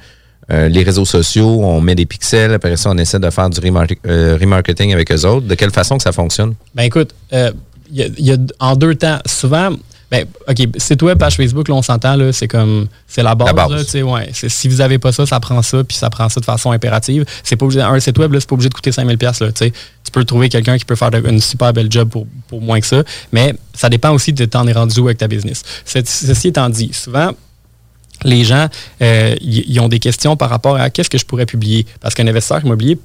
euh, 0.51 0.67
les 0.69 0.84
réseaux 0.84 1.05
sociaux? 1.05 1.62
On 1.63 1.81
met 1.81 1.95
des 1.95 2.05
pixels, 2.05 2.53
après 2.53 2.77
ça, 2.77 2.91
on 2.91 2.97
essaie 2.97 3.19
de 3.19 3.29
faire 3.31 3.49
du 3.49 3.60
euh, 4.08 4.38
remarketing 4.39 4.93
avec 4.93 5.12
eux 5.12 5.25
autres. 5.25 5.47
De 5.47 5.55
quelle 5.55 5.71
façon 5.71 5.97
que 5.97 6.03
ça 6.03 6.12
fonctionne? 6.12 6.53
Ben 6.75 6.84
écoute, 6.84 7.13
euh, 7.34 7.51
il 7.91 7.97
y 7.97 8.03
a- 8.03 8.08
y 8.17 8.31
a 8.31 8.38
en 8.60 8.75
deux 8.75 8.95
temps, 8.95 9.19
souvent, 9.25 9.69
ben, 10.11 10.25
OK, 10.47 10.57
site 10.77 11.01
web, 11.01 11.17
page 11.17 11.35
Facebook, 11.35 11.67
là, 11.67 11.75
on 11.75 11.81
s'entend, 11.81 12.15
là, 12.15 12.31
c'est 12.31 12.47
comme, 12.47 12.87
c'est 13.07 13.23
la 13.23 13.33
base. 13.35 13.47
La 13.47 13.53
base. 13.53 13.71
là, 13.71 13.83
tu 13.83 13.89
sais, 13.91 14.03
ouais. 14.03 14.29
C'est- 14.33 14.49
si 14.49 14.67
vous 14.67 14.77
n'avez 14.77 14.99
pas 14.99 15.11
ça, 15.11 15.25
ça 15.25 15.39
prend 15.39 15.61
ça, 15.61 15.83
puis 15.83 15.97
ça 15.97 16.09
prend 16.09 16.29
ça 16.29 16.39
de 16.39 16.45
façon 16.45 16.71
impérative. 16.71 17.25
C'est 17.43 17.55
pas 17.55 17.65
obligé, 17.65 17.81
un 17.81 17.99
site 17.99 18.17
web, 18.19 18.31
là, 18.33 18.39
c'est 18.39 18.47
pas 18.49 18.53
obligé 18.53 18.69
de 18.69 18.73
coûter 18.75 18.91
5000 18.91 19.17
pièces 19.17 19.39
là, 19.41 19.51
tu 19.51 19.65
sais. 19.65 19.71
Tu 19.71 20.11
peux 20.11 20.23
trouver 20.23 20.49
quelqu'un 20.49 20.77
qui 20.77 20.85
peut 20.85 20.95
faire 20.95 21.11
de- 21.11 21.27
une 21.27 21.41
super 21.41 21.73
belle 21.73 21.91
job 21.91 22.09
pour, 22.09 22.27
pour 22.47 22.61
moins 22.61 22.79
que 22.79 22.85
ça, 22.87 23.03
mais 23.31 23.55
ça 23.73 23.89
dépend 23.89 24.11
aussi 24.11 24.31
de 24.33 24.45
t'en 24.45 24.67
es 24.67 24.73
rendu 24.73 24.99
où 24.99 25.05
avec 25.05 25.17
ta 25.17 25.27
business. 25.27 25.63
Ce- 25.85 25.99
Ceci 26.05 26.49
étant 26.49 26.69
dit, 26.69 26.91
souvent, 26.93 27.31
les 28.23 28.43
gens, 28.45 28.67
euh, 29.01 29.35
ils 29.41 29.69
ils 29.69 29.79
ont 29.79 29.89
des 29.89 29.99
questions 29.99 30.37
par 30.37 30.49
rapport 30.49 30.75
à 30.77 30.89
qu'est-ce 30.89 31.09
que 31.09 31.17
je 31.17 31.25
pourrais 31.25 31.45
publier. 31.45 31.85
Parce 31.99 32.13
qu'un 32.15 32.27
investisseur 32.27 32.63
immobilier 32.63 32.97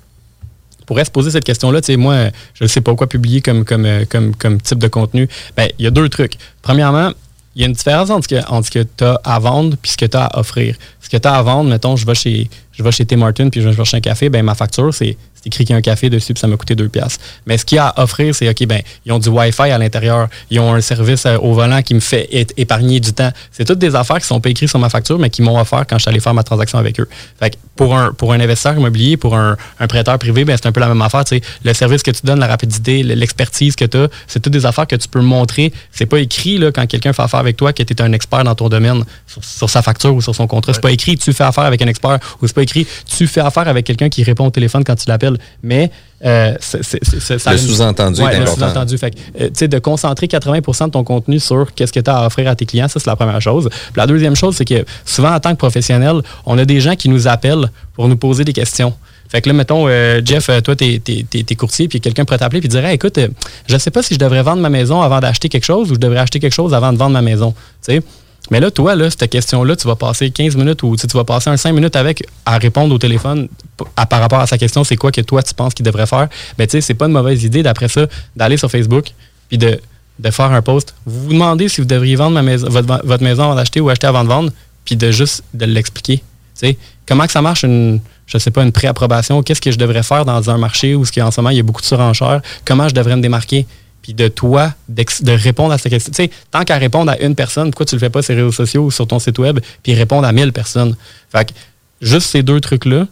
pourrait 0.91 1.05
se 1.05 1.11
poser 1.13 1.31
cette 1.31 1.45
question-là. 1.45 1.81
Tu 1.81 1.93
sais, 1.93 1.97
moi, 1.97 2.17
je 2.53 2.65
ne 2.65 2.69
sais 2.69 2.81
pas 2.81 2.93
quoi 2.97 3.07
publier 3.07 3.41
comme, 3.41 3.65
comme, 3.65 3.87
euh, 3.87 4.05
comme, 4.09 4.35
comme 4.35 4.61
type 4.61 4.81
de 4.81 4.89
contenu. 4.89 5.29
Ben, 5.57 5.69
il 5.79 5.85
y 5.85 5.87
a 5.87 5.93
deux 5.93 6.09
trucs. 6.09 6.33
Premièrement, 6.63 7.13
il 7.55 7.63
y 7.63 7.65
a 7.65 7.69
une 7.69 7.75
différence 7.75 8.11
entre 8.11 8.25
ce 8.29 8.71
que, 8.73 8.83
tu 8.83 9.05
as 9.05 9.15
à 9.23 9.39
vendre 9.39 9.77
et 9.85 9.87
ce 9.87 9.97
que 9.97 10.07
tu 10.07 10.17
as 10.17 10.25
à 10.25 10.41
offrir. 10.41 10.75
Ce 11.01 11.09
que 11.09 11.17
tu 11.17 11.29
as 11.29 11.33
à 11.33 11.43
vendre, 11.43 11.71
mettons, 11.71 11.95
je 11.95 12.05
vais 12.05 12.17
chez, 12.17 12.51
je 12.73 12.83
vais 12.83 12.91
chez 12.91 13.07
Tim 13.07 13.19
Martin 13.19 13.51
puis 13.51 13.61
je 13.61 13.69
vais 13.69 13.77
chercher 13.77 13.99
un 13.99 14.01
café, 14.01 14.31
ben 14.31 14.45
ma 14.45 14.57
facture, 14.57 14.93
c'est 14.93 15.17
c'est 15.41 15.47
écrit 15.47 15.65
qu'il 15.65 15.73
y 15.73 15.75
a 15.75 15.79
un 15.79 15.83
café 15.83 16.11
dessus 16.11 16.35
puis 16.35 16.41
ça 16.41 16.47
m'a 16.47 16.57
coûté 16.57 16.75
deux 16.75 16.89
piastres. 16.89 17.19
Mais 17.47 17.57
ce 17.57 17.65
qu'il 17.65 17.77
y 17.77 17.79
a 17.79 17.87
à 17.89 18.03
offrir, 18.03 18.35
c'est 18.35 18.49
OK, 18.49 18.67
ben 18.67 18.83
ils 19.07 19.13
ont 19.13 19.19
du 19.19 19.29
Wi-Fi 19.31 19.63
à 19.71 19.79
l'intérieur, 19.79 20.29
ils 20.51 20.61
ont 20.61 20.75
un 20.75 20.81
service 20.81 21.25
euh, 21.25 21.39
au 21.39 21.55
volant 21.55 21.81
qui 21.83 21.95
me 21.95 22.01
fait 22.01 22.29
épargner 22.59 23.01
du 23.01 23.13
temps. 23.13 23.31
C'est 23.51 23.65
toutes 23.65 23.79
des 23.79 23.95
affaires 23.95 24.19
qui 24.19 24.27
sont 24.27 24.41
pas 24.41 24.51
écrites 24.51 24.69
sur 24.69 24.79
ma 24.79 24.91
facture, 24.91 25.19
mais 25.19 25.31
qui 25.31 25.41
m'ont 25.43 25.59
offert 25.59 25.85
quand 25.89 25.97
je 25.97 26.03
suis 26.03 26.11
allé 26.11 26.21
faire 26.21 26.35
ma 26.35 26.43
transaction 26.43 26.79
avec 26.79 27.01
eux. 27.01 27.09
Fait 27.39 27.51
que 27.51 27.57
pour 27.77 27.97
un, 27.97 28.13
pour 28.13 28.33
un 28.35 28.41
investisseur 28.41 28.77
immobilier, 28.77 29.17
pour 29.17 29.35
un, 29.37 29.57
un 29.79 29.87
prêteur 29.87 30.19
privé, 30.19 30.45
ben 30.45 30.57
c'est 30.61 30.69
un 30.69 30.73
peu 30.73 30.81
la 30.81 30.89
même 30.89 31.01
affaire. 31.01 31.25
tu 31.25 31.37
sais. 31.37 31.43
Le 31.65 31.73
service 31.73 32.03
que 32.03 32.11
tu 32.11 32.21
donnes, 32.25 32.41
la 32.41 32.47
rapidité, 32.47 33.03
le- 33.03 33.15
l'expertise 33.15 33.75
que 33.77 33.87
tu 33.87 33.97
as, 33.97 34.09
c'est 34.27 34.41
toutes 34.41 34.53
des 34.53 34.67
affaires 34.67 34.87
que 34.87 34.97
tu 34.97 35.09
peux 35.09 35.21
montrer. 35.23 35.73
C'est 35.91 36.07
pas 36.07 36.19
écrit 36.21 36.59
là, 36.59 36.71
quand 36.73 36.87
quelqu'un 36.87 37.13
fait 37.15 37.23
affaire 37.23 37.41
avec 37.41 37.57
toi 37.57 37.73
que 37.73 37.83
tu 37.83 37.95
es 37.95 38.03
un 38.03 38.13
expert 38.13 38.45
dans 38.45 38.55
ton 38.55 38.69
domaine 38.69 39.05
sur, 39.27 39.43
sur 39.45 39.71
sa 39.71 39.81
facture 39.83 40.15
ou 40.15 40.21
sur 40.21 40.35
son 40.35 40.47
contrat. 40.47 40.75
C'est 40.75 40.81
pas 40.83 40.91
écrit 40.93 41.17
tu 41.17 41.33
fais 41.33 41.45
affaire 41.45 41.65
avec 41.65 41.81
un 41.83 41.87
expert 41.87 42.19
ou 42.43 42.47
c'est 42.47 42.53
pas 42.55 42.63
écrit 42.63 42.87
tu 43.17 43.27
fais 43.27 43.41
affaire 43.41 43.67
avec 43.69 43.87
quelqu'un 43.87 44.09
qui 44.11 44.23
répond 44.23 44.47
au 44.47 44.51
téléphone 44.51 44.85
quand 44.85 44.97
tu 44.97 45.09
l'appelles. 45.09 45.30
Mais 45.63 45.91
euh, 46.25 46.55
c'est- 46.61 46.83
c'est- 46.83 47.01
c'est- 47.05 47.39
ça 47.39 47.53
Le 47.53 47.59
sous-entendu 47.59 48.21
Ouais, 48.23 48.35
est 48.35 48.37
le 48.39 48.43
important. 48.43 48.67
sous-entendu. 48.69 48.99
Fait 48.99 49.11
que, 49.11 49.17
euh, 49.41 49.47
tu 49.49 49.53
sais, 49.55 49.69
de 49.69 49.79
concentrer 49.79 50.27
80% 50.29 50.87
de 50.87 50.91
ton 50.93 51.05
contenu 51.05 51.41
sur 51.41 51.73
qu'est-ce 51.75 51.93
que 51.93 52.01
tu 52.01 52.11
as 52.11 52.19
à 52.19 52.27
offrir 52.27 52.49
à 52.49 52.55
tes 52.55 52.67
clients, 52.67 52.89
ça, 52.89 53.01
c'est 53.01 53.07
la 53.11 53.17
première 53.17 53.41
chose. 53.41 53.69
Puis 53.71 53.93
la 53.97 54.07
deuxième 54.07 54.37
chose, 54.37 54.57
c'est 54.57 54.65
que 54.65 54.85
souvent, 55.05 55.33
en 55.35 55.41
tant 55.41 55.51
que 55.53 55.57
professionnel, 55.59 56.21
on 56.47 56.59
a 56.59 56.65
des 56.65 56.81
gens 56.81 56.95
qui 56.97 57.09
nous 57.09 57.27
appellent 57.29 57.71
pour 57.95 58.09
nous 58.09 58.17
poser 58.17 58.45
des 58.45 58.53
questions. 58.53 58.93
Fait 59.31 59.41
que 59.41 59.49
là, 59.49 59.53
mettons, 59.53 59.87
euh, 59.87 60.21
Jeff, 60.25 60.51
toi, 60.65 60.75
t'es 60.75 61.01
es, 61.07 61.55
courtier, 61.55 61.87
puis 61.87 62.01
quelqu'un 62.01 62.25
pourrait 62.25 62.39
t'appeler 62.39 62.61
et 62.65 62.69
dire 62.69 62.85
Hey, 62.85 62.97
écoute, 62.97 63.19
je 63.69 63.75
ne 63.75 63.79
sais 63.79 63.93
pas 63.93 64.03
si 64.03 64.15
je 64.15 64.19
devrais 64.19 64.43
vendre 64.43 64.61
ma 64.61 64.69
maison 64.71 65.01
avant 65.03 65.21
d'acheter 65.21 65.49
quelque 65.49 65.65
chose 65.65 65.91
ou 65.93 65.95
je 65.95 66.01
devrais 66.01 66.19
acheter 66.19 66.41
quelque 66.41 66.53
chose 66.53 66.75
avant 66.75 66.93
de 66.93 66.99
vendre 66.99 67.13
ma 67.13 67.23
maison. 67.23 67.53
Tu 67.87 67.95
sais, 67.95 68.03
Mais 68.51 68.59
là, 68.61 68.71
toi, 68.71 68.97
là, 68.97 69.09
cette 69.11 69.29
question-là, 69.31 69.77
tu 69.77 69.87
vas 69.87 69.97
passer 69.97 70.31
15 70.31 70.57
minutes 70.57 70.83
ou 70.83 70.97
tu 70.97 71.07
vas 71.09 71.25
passer 71.25 71.51
un 71.51 71.57
5 71.57 71.73
minutes 71.73 71.95
avec 71.97 72.25
à 72.45 72.59
répondre 72.59 72.93
au 72.95 72.99
téléphone 72.99 73.49
à- 73.97 74.07
par 74.07 74.21
rapport 74.21 74.41
à 74.41 74.47
sa 74.47 74.59
question, 74.59 74.83
c'est 74.85 74.97
quoi 74.97 75.13
que 75.13 75.21
toi, 75.21 75.43
tu 75.43 75.55
penses 75.55 75.75
qu'il 75.75 75.85
devrait 75.87 76.07
faire? 76.07 76.29
Mais 76.59 76.67
tu 76.67 76.73
sais, 76.73 76.81
c'est 76.81 76.95
pas 76.95 77.07
une 77.07 77.13
mauvaise 77.13 77.45
idée, 77.45 77.63
d'après 77.63 77.89
ça, 77.89 78.07
d'aller 78.35 78.57
sur 78.57 78.71
Facebook 78.71 79.13
puis 79.49 79.59
de, 79.59 79.81
de 80.19 80.31
faire 80.31 80.53
un 80.53 80.63
post. 80.63 80.95
Vous 81.07 81.25
vous 81.29 81.33
demandez 81.33 81.69
si 81.69 81.81
vous 81.81 81.87
devriez 81.87 82.17
vendre 82.17 82.33
ma 82.33 82.43
maison, 82.43 82.69
votre, 82.69 83.01
votre 83.07 83.23
maison 83.23 83.45
avant 83.45 83.55
d'acheter 83.55 83.81
ou 83.81 83.89
acheter 83.89 84.07
avant 84.09 84.25
de 84.25 84.29
vendre, 84.29 84.51
puis 84.85 84.97
de 84.97 85.11
juste 85.11 85.45
de 85.55 85.65
l'expliquer. 85.67 86.17
Tu 86.19 86.23
sais, 86.55 86.79
comment 87.07 87.27
que 87.27 87.33
ça 87.33 87.43
marche 87.43 87.63
une, 87.65 88.01
je 88.27 88.37
sais 88.39 88.51
pas, 88.51 88.63
une 88.63 88.73
préapprobation, 88.73 89.43
qu'est-ce 89.43 89.61
que 89.61 89.71
je 89.71 89.79
devrais 89.79 90.03
faire 90.03 90.25
dans 90.25 90.51
un 90.51 90.59
marché 90.59 90.95
où 90.95 91.05
ce 91.05 91.21
en 91.21 91.31
ce 91.31 91.41
moment, 91.41 91.51
il 91.51 91.57
y 91.57 91.61
a 91.61 91.63
beaucoup 91.63 91.81
de 91.81 91.87
surenchères, 91.87 92.43
comment 92.65 92.89
je 92.89 92.95
devrais 92.95 93.17
me 93.17 93.23
démarquer, 93.23 93.67
puis 94.03 94.15
de 94.15 94.29
toi, 94.29 94.73
de 94.89 95.33
répondre 95.33 95.73
à 95.73 95.79
cette 95.79 95.93
question. 95.93 96.13
Tu 96.13 96.23
sais, 96.25 96.31
tant 96.51 96.65
qu'à 96.65 96.77
répondre 96.79 97.11
à 97.11 97.19
une 97.21 97.35
personne, 97.35 97.71
pourquoi 97.71 97.87
tu 97.87 97.95
le 97.95 98.01
fais 98.01 98.11
pas 98.11 98.23
sur 98.23 98.35
les 98.35 98.41
réseaux 98.41 98.53
sociaux 98.53 98.85
ou 98.85 98.91
sur 98.91 99.07
ton 99.07 99.19
site 99.19 99.39
web, 99.39 99.61
puis 99.83 99.95
répondre 99.95 100.27
à 100.27 100.33
1000 100.33 100.53
personnes? 100.53 100.97
Fait 101.31 101.47
que 101.47 101.53
juste 102.01 102.29
ces 102.31 102.43
deux 102.43 102.61
trucs-là, 102.61 103.07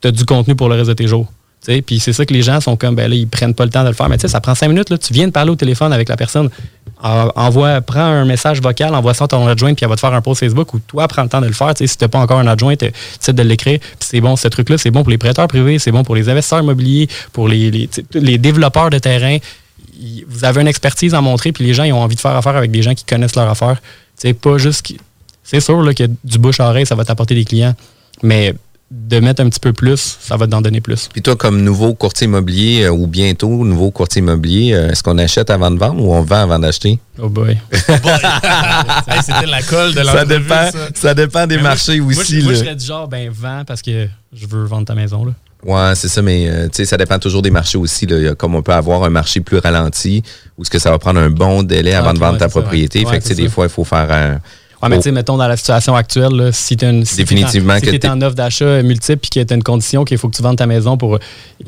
tu 0.00 0.08
as 0.08 0.10
du 0.10 0.24
contenu 0.24 0.54
pour 0.56 0.68
le 0.68 0.74
reste 0.76 0.88
de 0.88 0.94
tes 0.94 1.06
jours. 1.06 1.26
Tu 1.64 1.72
sais, 1.72 1.80
Puis 1.82 1.98
c'est 1.98 2.12
ça 2.12 2.26
que 2.26 2.34
les 2.34 2.42
gens 2.42 2.60
sont 2.60 2.76
comme, 2.76 2.94
ben 2.94 3.08
là, 3.08 3.16
ils 3.16 3.26
prennent 3.26 3.54
pas 3.54 3.64
le 3.64 3.70
temps 3.70 3.84
de 3.84 3.88
le 3.88 3.94
faire. 3.94 4.08
Mais 4.10 4.16
tu 4.18 4.22
sais, 4.22 4.28
ça 4.28 4.40
prend 4.40 4.54
cinq 4.54 4.68
minutes, 4.68 4.90
là, 4.90 4.98
tu 4.98 5.14
viens 5.14 5.26
de 5.26 5.32
parler 5.32 5.50
au 5.50 5.56
téléphone 5.56 5.92
avec 5.94 6.08
la 6.10 6.16
personne. 6.16 6.50
En- 7.02 7.30
envoie, 7.36 7.80
prends 7.80 8.00
un 8.00 8.24
message 8.26 8.60
vocal, 8.60 8.94
envoie 8.94 9.14
ça 9.14 9.24
à 9.24 9.28
ton 9.28 9.46
adjoint, 9.46 9.72
puis 9.72 9.84
elle 9.84 9.88
va 9.88 9.94
te 9.94 10.00
faire 10.00 10.12
un 10.12 10.20
post 10.20 10.40
Facebook 10.40 10.74
ou 10.74 10.78
toi, 10.80 11.08
prends 11.08 11.22
le 11.22 11.28
temps 11.30 11.40
de 11.40 11.46
le 11.46 11.52
faire. 11.54 11.72
Tu 11.74 11.78
sais, 11.78 11.86
si 11.86 11.96
tu 11.96 12.04
n'as 12.04 12.08
pas 12.08 12.18
encore 12.18 12.38
un 12.38 12.46
adjoint, 12.46 12.76
tu 12.76 12.90
essaies 13.20 13.32
de 13.32 13.42
l'écrire. 13.42 13.78
Puis 13.80 14.08
c'est 14.10 14.20
bon, 14.20 14.36
ce 14.36 14.48
truc-là, 14.48 14.76
c'est 14.76 14.90
bon 14.90 15.02
pour 15.04 15.10
les 15.10 15.16
prêteurs 15.18 15.48
privés, 15.48 15.78
c'est 15.78 15.90
bon 15.92 16.02
pour 16.04 16.14
les 16.16 16.28
investisseurs 16.28 16.60
immobiliers, 16.60 17.08
pour 17.32 17.48
les, 17.48 17.70
les, 17.70 17.88
sais, 17.90 18.04
les 18.12 18.36
développeurs 18.36 18.90
de 18.90 18.98
terrain. 18.98 19.38
Vous 20.28 20.44
avez 20.44 20.60
une 20.60 20.68
expertise 20.68 21.14
à 21.14 21.20
montrer, 21.20 21.52
puis 21.52 21.64
les 21.64 21.74
gens, 21.74 21.84
ils 21.84 21.92
ont 21.92 22.00
envie 22.02 22.16
de 22.16 22.20
faire 22.20 22.36
affaire 22.36 22.56
avec 22.56 22.70
des 22.70 22.82
gens 22.82 22.94
qui 22.94 23.04
connaissent 23.04 23.36
leur 23.36 23.48
affaire. 23.48 23.76
Tu 24.20 24.28
sais, 24.28 24.34
pas 24.34 24.58
juste. 24.58 24.82
qui- 24.82 24.98
C'est 25.42 25.60
sûr 25.60 25.80
là, 25.82 25.92
que 25.94 26.04
du 26.24 26.38
bouche 26.38 26.60
à 26.60 26.68
oreille, 26.68 26.86
ça 26.86 26.94
va 26.94 27.04
t'apporter 27.04 27.34
des 27.34 27.44
clients, 27.44 27.74
mais 28.22 28.54
de 28.90 29.18
mettre 29.18 29.42
un 29.42 29.48
petit 29.48 29.58
peu 29.60 29.72
plus, 29.72 30.18
ça 30.20 30.36
va 30.36 30.46
t'en 30.46 30.60
donner 30.60 30.80
plus. 30.80 31.08
Puis 31.12 31.20
toi, 31.20 31.34
comme 31.36 31.62
nouveau 31.62 31.94
courtier 31.94 32.26
immobilier 32.26 32.84
euh, 32.84 32.90
ou 32.92 33.06
bientôt 33.08 33.48
nouveau 33.64 33.90
courtier 33.90 34.20
immobilier, 34.20 34.72
euh, 34.74 34.90
est-ce 34.90 35.02
qu'on 35.02 35.18
achète 35.18 35.50
avant 35.50 35.70
de 35.70 35.78
vendre 35.78 36.00
ou 36.02 36.14
on 36.14 36.22
vend 36.22 36.42
avant 36.42 36.58
d'acheter? 36.58 36.98
Oh 37.20 37.28
boy. 37.28 37.58
Hey, 39.08 39.20
C'était 39.22 39.46
la 39.46 39.62
colle 39.62 39.94
de 39.94 40.02
Ça 40.04 40.24
dépend, 40.24 40.70
ça. 40.70 40.88
ça 40.94 41.14
dépend 41.14 41.46
des 41.46 41.56
Mais 41.56 41.62
moi, 41.62 41.70
marchés 41.70 42.00
moi, 42.00 42.10
aussi. 42.12 42.40
je- 42.40 42.44
Moi, 42.44 42.52
là. 42.52 42.58
je 42.58 42.64
serais 42.64 42.76
du 42.76 42.84
genre, 42.84 43.08
ben, 43.08 43.30
vends 43.30 43.64
parce 43.66 43.82
que 43.82 44.06
je 44.32 44.46
veux 44.46 44.64
vendre 44.64 44.86
ta 44.86 44.94
maison. 44.94 45.24
Là. 45.24 45.32
Ouais, 45.64 45.92
c'est 45.94 46.08
ça, 46.08 46.20
mais 46.22 46.46
euh, 46.48 46.64
tu 46.66 46.76
sais, 46.76 46.84
ça 46.84 46.96
dépend 46.96 47.18
toujours 47.18 47.40
des 47.42 47.50
marchés 47.50 47.78
aussi. 47.78 48.06
Là. 48.06 48.34
Comme 48.34 48.54
on 48.54 48.62
peut 48.62 48.72
avoir 48.72 49.02
un 49.04 49.10
marché 49.10 49.40
plus 49.40 49.58
ralenti, 49.58 50.22
où 50.58 50.64
ce 50.64 50.70
que 50.70 50.78
ça 50.78 50.90
va 50.90 50.98
prendre 50.98 51.20
un 51.20 51.30
bon 51.30 51.62
délai 51.62 51.94
avant 51.94 52.10
Ah, 52.10 52.12
de 52.12 52.18
vendre 52.18 52.32
ouais, 52.34 52.38
ta 52.38 52.48
propriété. 52.48 53.04
ouais. 53.04 53.10
fait 53.10 53.18
que 53.18 53.22
tu 53.22 53.28
sais, 53.30 53.34
des 53.34 53.48
fois, 53.48 53.64
il 53.66 53.70
faut 53.70 53.84
faire 53.84 54.10
un. 54.12 54.40
Ouais, 54.82 54.90
mais 54.90 54.96
tu 54.98 55.04
sais, 55.04 55.12
mettons, 55.12 55.38
dans 55.38 55.48
la 55.48 55.56
situation 55.56 55.96
actuelle, 55.96 56.32
là, 56.32 56.52
si 56.52 56.76
tu 56.76 56.84
une, 56.84 57.06
si 57.06 57.16
Définitivement 57.16 57.80
t'es 57.80 58.06
en, 58.06 58.10
si 58.12 58.18
en 58.18 58.20
offre 58.20 58.34
d'achat 58.34 58.82
multiple 58.82 59.20
puis 59.20 59.30
que 59.30 59.40
tu 59.46 59.54
as 59.54 59.56
une 59.56 59.62
condition 59.62 60.04
qu'il 60.04 60.18
faut 60.18 60.28
que 60.28 60.36
tu 60.36 60.42
vendes 60.42 60.58
ta 60.58 60.66
maison 60.66 60.98
pour. 60.98 61.18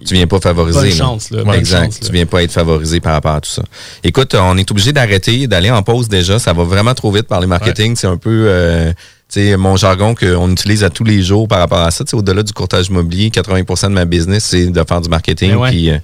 tu 0.06 0.12
viens 0.12 0.26
pas 0.26 0.38
favoriser. 0.38 0.78
Bonne 0.78 0.90
chance, 0.92 1.30
là, 1.30 1.42
Ouais, 1.42 1.56
exact. 1.58 1.84
chance, 1.86 2.00
là. 2.02 2.06
tu 2.08 2.12
viens 2.12 2.26
pas 2.26 2.42
être 2.42 2.52
favorisé 2.52 3.00
par 3.00 3.14
rapport 3.14 3.32
à 3.36 3.40
tout 3.40 3.48
ça. 3.48 3.62
Écoute, 4.04 4.34
on 4.34 4.58
est 4.58 4.70
obligé 4.70 4.92
d'arrêter, 4.92 5.46
d'aller 5.46 5.70
en 5.70 5.82
pause 5.82 6.08
déjà. 6.10 6.38
Ça 6.38 6.52
va 6.52 6.64
vraiment 6.64 6.92
trop 6.92 7.10
vite 7.10 7.26
par 7.26 7.40
les 7.40 7.46
marketing. 7.46 7.96
C'est 7.96 8.06
un 8.08 8.18
peu 8.18 8.44
euh, 8.48 8.92
tu 9.28 9.40
sais, 9.40 9.56
mon 9.56 9.76
jargon 9.76 10.14
qu'on 10.14 10.50
utilise 10.52 10.84
à 10.84 10.90
tous 10.90 11.04
les 11.04 11.22
jours 11.22 11.48
par 11.48 11.58
rapport 11.58 11.80
à 11.80 11.90
ça. 11.90 12.04
Au-delà 12.12 12.42
du 12.42 12.52
courtage 12.52 12.86
immobilier, 12.88 13.30
80% 13.30 13.88
de 13.88 13.92
ma 13.92 14.04
business, 14.04 14.44
c'est 14.44 14.66
de 14.66 14.84
faire 14.86 15.00
du 15.00 15.08
marketing 15.08 15.50
Mais 15.50 15.56
ouais. 15.56 15.70
puis 15.70 15.90
euh, 15.90 15.98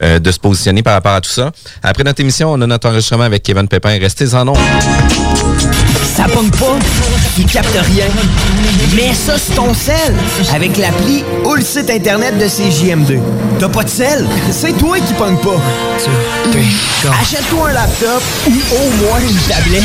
euh, 0.00 0.18
de 0.20 0.30
se 0.30 0.38
positionner 0.38 0.84
par 0.84 0.94
rapport 0.94 1.14
à 1.14 1.20
tout 1.20 1.30
ça. 1.30 1.50
Après 1.82 2.04
notre 2.04 2.20
émission, 2.20 2.52
on 2.52 2.60
a 2.60 2.66
notre 2.68 2.88
enregistrement 2.88 3.24
avec 3.24 3.42
Kevin 3.42 3.66
Pépin. 3.66 3.98
Restez 3.98 4.32
en 4.34 4.44
nombre. 4.44 4.60
Ça 6.14 6.24
pogne 6.24 6.50
pas, 6.50 6.78
il 7.36 7.46
capte 7.46 7.76
rien. 7.76 8.06
Mets 8.94 9.14
ça 9.14 9.38
sur 9.38 9.54
ton 9.54 9.74
sel 9.74 10.14
avec 10.52 10.76
l'appli 10.76 11.24
ou 11.44 11.54
le 11.54 11.62
site 11.62 11.90
internet 11.90 12.38
de 12.38 12.44
CJM2. 12.44 13.18
T'as 13.58 13.68
pas 13.68 13.82
de 13.84 13.88
sel? 13.88 14.26
C'est 14.52 14.76
toi 14.78 14.98
qui 14.98 15.12
pogne 15.14 15.36
pas. 15.38 15.60
Achète-toi 17.20 17.70
un 17.70 17.72
laptop 17.72 18.22
ou 18.46 18.52
au 18.74 18.90
moins 19.04 19.20
une 19.20 19.36
tablette. 19.48 19.84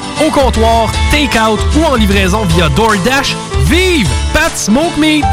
au 0.25 0.29
comptoir, 0.29 0.91
take-out 1.11 1.59
ou 1.75 1.83
en 1.83 1.95
livraison 1.95 2.45
via 2.45 2.69
DoorDash. 2.69 3.35
Vive 3.65 4.07
Pat 4.33 4.51
Smoke 4.55 4.97
Meat! 4.99 5.25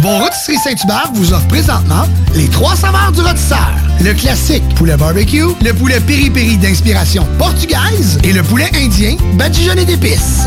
Vos 0.00 0.18
rôtisseries 0.18 0.58
Saint-Hubert 0.58 1.10
vous 1.14 1.32
offre 1.32 1.46
présentement 1.48 2.04
les 2.34 2.48
trois 2.48 2.74
saveurs 2.74 3.12
du 3.12 3.20
rôtisseur. 3.20 3.70
Le 4.02 4.12
classique 4.14 4.62
poulet 4.74 4.96
barbecue, 4.96 5.46
le 5.62 5.72
poulet 5.72 6.00
piri-piri 6.00 6.56
d'inspiration 6.56 7.26
portugaise 7.38 8.18
et 8.24 8.32
le 8.32 8.42
poulet 8.42 8.70
indien 8.74 9.16
badigeonné 9.34 9.84
d'épices. 9.84 10.46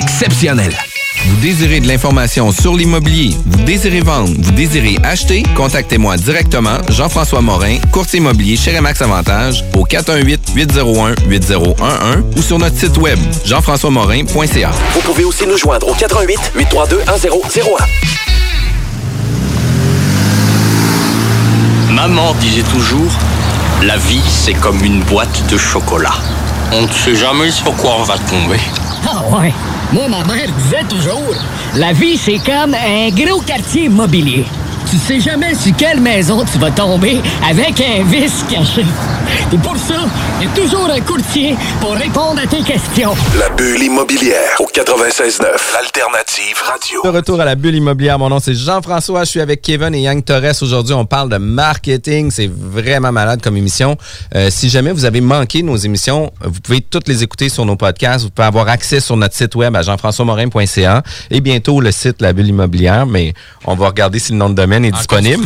exceptionnelle. 0.00 0.74
Vous 1.26 1.36
désirez 1.36 1.80
de 1.80 1.86
l'information 1.86 2.50
sur 2.52 2.74
l'immobilier, 2.74 3.36
vous 3.44 3.62
désirez 3.64 4.00
vendre, 4.00 4.30
vous 4.38 4.52
désirez 4.52 4.96
acheter, 5.02 5.42
contactez-moi 5.54 6.16
directement, 6.16 6.78
Jean-François 6.88 7.42
Morin, 7.42 7.76
courtier 7.92 8.20
immobilier 8.20 8.56
chez 8.56 8.74
Remax 8.74 9.02
Avantage, 9.02 9.62
au 9.76 9.84
418-801-8011 9.84 12.22
ou 12.36 12.42
sur 12.42 12.58
notre 12.58 12.78
site 12.78 12.96
web, 12.96 13.18
jean-françois-morin.ca. 13.44 14.70
Vous 14.94 15.00
pouvez 15.00 15.24
aussi 15.24 15.46
nous 15.46 15.58
joindre 15.58 15.88
au 15.88 15.94
88 15.94 16.52
832 16.54 16.98
1001. 16.98 17.10
Maman 21.92 22.32
disait 22.40 22.62
toujours, 22.62 23.12
la 23.82 23.98
vie 23.98 24.22
c'est 24.26 24.54
comme 24.54 24.82
une 24.82 25.02
boîte 25.02 25.44
de 25.50 25.58
chocolat. 25.58 26.14
On 26.72 26.80
ne 26.82 26.88
sait 26.88 27.16
jamais 27.16 27.50
sur 27.50 27.74
quoi 27.76 27.96
on 27.98 28.04
va 28.04 28.16
tomber. 28.16 28.60
Ah. 29.12 29.24
Moi, 29.92 30.08
ma 30.08 30.22
mère 30.22 30.52
disait 30.56 30.84
toujours, 30.88 31.34
la 31.74 31.92
vie, 31.92 32.16
c'est 32.16 32.38
comme 32.38 32.74
un 32.74 33.10
gros 33.10 33.40
quartier 33.40 33.86
immobilier. 33.86 34.46
Tu 34.88 34.96
sais 34.96 35.20
jamais 35.20 35.54
sur 35.54 35.74
quelle 35.76 36.00
maison 36.00 36.44
tu 36.50 36.58
vas 36.58 36.70
tomber 36.70 37.20
avec 37.48 37.80
un 37.80 38.02
vice 38.04 38.44
caché. 38.50 38.84
Et 39.52 39.58
pour 39.58 39.76
ça, 39.76 39.94
il 40.40 40.46
y 40.46 40.50
a 40.50 40.54
toujours 40.54 40.88
un 40.90 41.00
courtier 41.00 41.54
pour 41.80 41.92
répondre 41.92 42.40
à 42.42 42.46
tes 42.46 42.62
questions. 42.62 43.14
La 43.38 43.48
bulle 43.50 43.82
immobilière 43.82 44.56
au 44.58 44.64
96.9, 44.64 45.42
l'alternative 45.74 46.56
radio. 46.64 47.02
De 47.04 47.08
retour 47.08 47.40
à 47.40 47.44
la 47.44 47.54
bulle 47.54 47.76
immobilière, 47.76 48.18
mon 48.18 48.28
nom 48.28 48.40
c'est 48.40 48.54
Jean-François, 48.54 49.24
je 49.24 49.30
suis 49.30 49.40
avec 49.40 49.62
Kevin 49.62 49.94
et 49.94 50.00
Yang 50.00 50.24
Torres. 50.24 50.62
Aujourd'hui, 50.62 50.94
on 50.94 51.04
parle 51.04 51.28
de 51.28 51.36
marketing, 51.36 52.30
c'est 52.30 52.50
vraiment 52.50 53.12
malade 53.12 53.40
comme 53.42 53.56
émission. 53.56 53.96
Euh, 54.34 54.48
si 54.50 54.68
jamais 54.68 54.92
vous 54.92 55.04
avez 55.04 55.20
manqué 55.20 55.62
nos 55.62 55.76
émissions, 55.76 56.32
vous 56.42 56.60
pouvez 56.60 56.80
toutes 56.80 57.06
les 57.06 57.22
écouter 57.22 57.48
sur 57.48 57.64
nos 57.64 57.76
podcasts, 57.76 58.24
vous 58.24 58.30
pouvez 58.30 58.46
avoir 58.48 58.68
accès 58.68 59.00
sur 59.00 59.16
notre 59.16 59.34
site 59.36 59.54
web 59.54 59.76
à 59.76 59.82
jean-françois-morin.ca 59.82 61.02
et 61.30 61.40
bientôt 61.40 61.80
le 61.80 61.92
site 61.92 62.20
La 62.20 62.32
Bulle 62.32 62.48
immobilière, 62.48 63.06
mais 63.06 63.34
on 63.66 63.74
va 63.74 63.88
regarder 63.88 64.18
si 64.18 64.32
le 64.32 64.38
nom 64.38 64.48
de 64.48 64.54
domaine 64.54 64.69
est 64.72 64.90
disponible. 64.92 65.44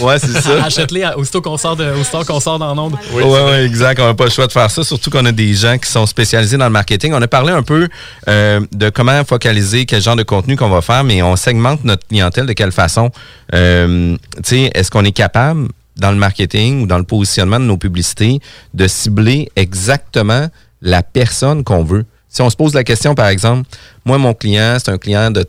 Ouais, 0.00 0.18
c'est 0.18 0.40
ça. 0.40 0.64
Achète-les 0.64 1.02
à- 1.02 1.18
aussitôt 1.18 1.42
qu'on 1.42 1.56
sort, 1.56 1.76
de, 1.76 1.84
aussitôt 2.00 2.24
qu'on 2.24 2.40
sort 2.40 2.58
dans 2.58 2.74
l'onde. 2.74 2.96
Oui, 3.12 3.22
ouais, 3.22 3.64
exact. 3.66 4.00
On 4.00 4.06
n'a 4.06 4.14
pas 4.14 4.24
le 4.24 4.30
choix 4.30 4.46
de 4.46 4.52
faire 4.52 4.70
ça, 4.70 4.82
surtout 4.84 5.10
qu'on 5.10 5.24
a 5.26 5.32
des 5.32 5.52
gens 5.54 5.76
qui 5.78 5.90
sont 5.90 6.06
spécialisés 6.06 6.56
dans 6.56 6.64
le 6.66 6.70
marketing. 6.70 7.12
On 7.12 7.20
a 7.22 7.28
parlé 7.28 7.52
un 7.52 7.62
peu 7.62 7.88
euh, 8.28 8.60
de 8.72 8.88
comment 8.90 9.22
focaliser, 9.24 9.84
quel 9.86 10.00
genre 10.02 10.16
de 10.16 10.22
contenu 10.22 10.56
qu'on 10.56 10.70
va 10.70 10.80
faire, 10.82 11.04
mais 11.04 11.22
on 11.22 11.36
segmente 11.36 11.84
notre 11.84 12.06
clientèle 12.06 12.46
de 12.46 12.52
quelle 12.52 12.72
façon. 12.72 13.10
Euh, 13.54 14.16
tu 14.36 14.42
sais, 14.44 14.70
est-ce 14.74 14.90
qu'on 14.90 15.04
est 15.04 15.12
capable, 15.12 15.68
dans 15.96 16.10
le 16.10 16.16
marketing 16.16 16.82
ou 16.82 16.86
dans 16.86 16.98
le 16.98 17.04
positionnement 17.04 17.60
de 17.60 17.64
nos 17.64 17.76
publicités, 17.76 18.40
de 18.72 18.88
cibler 18.88 19.50
exactement 19.56 20.48
la 20.80 21.02
personne 21.02 21.64
qu'on 21.64 21.84
veut? 21.84 22.06
Si 22.28 22.40
on 22.40 22.48
se 22.48 22.56
pose 22.56 22.72
la 22.72 22.82
question, 22.82 23.14
par 23.14 23.26
exemple, 23.28 23.68
moi, 24.06 24.16
mon 24.16 24.32
client, 24.32 24.78
c'est 24.82 24.90
un 24.90 24.96
client 24.96 25.30
de 25.30 25.44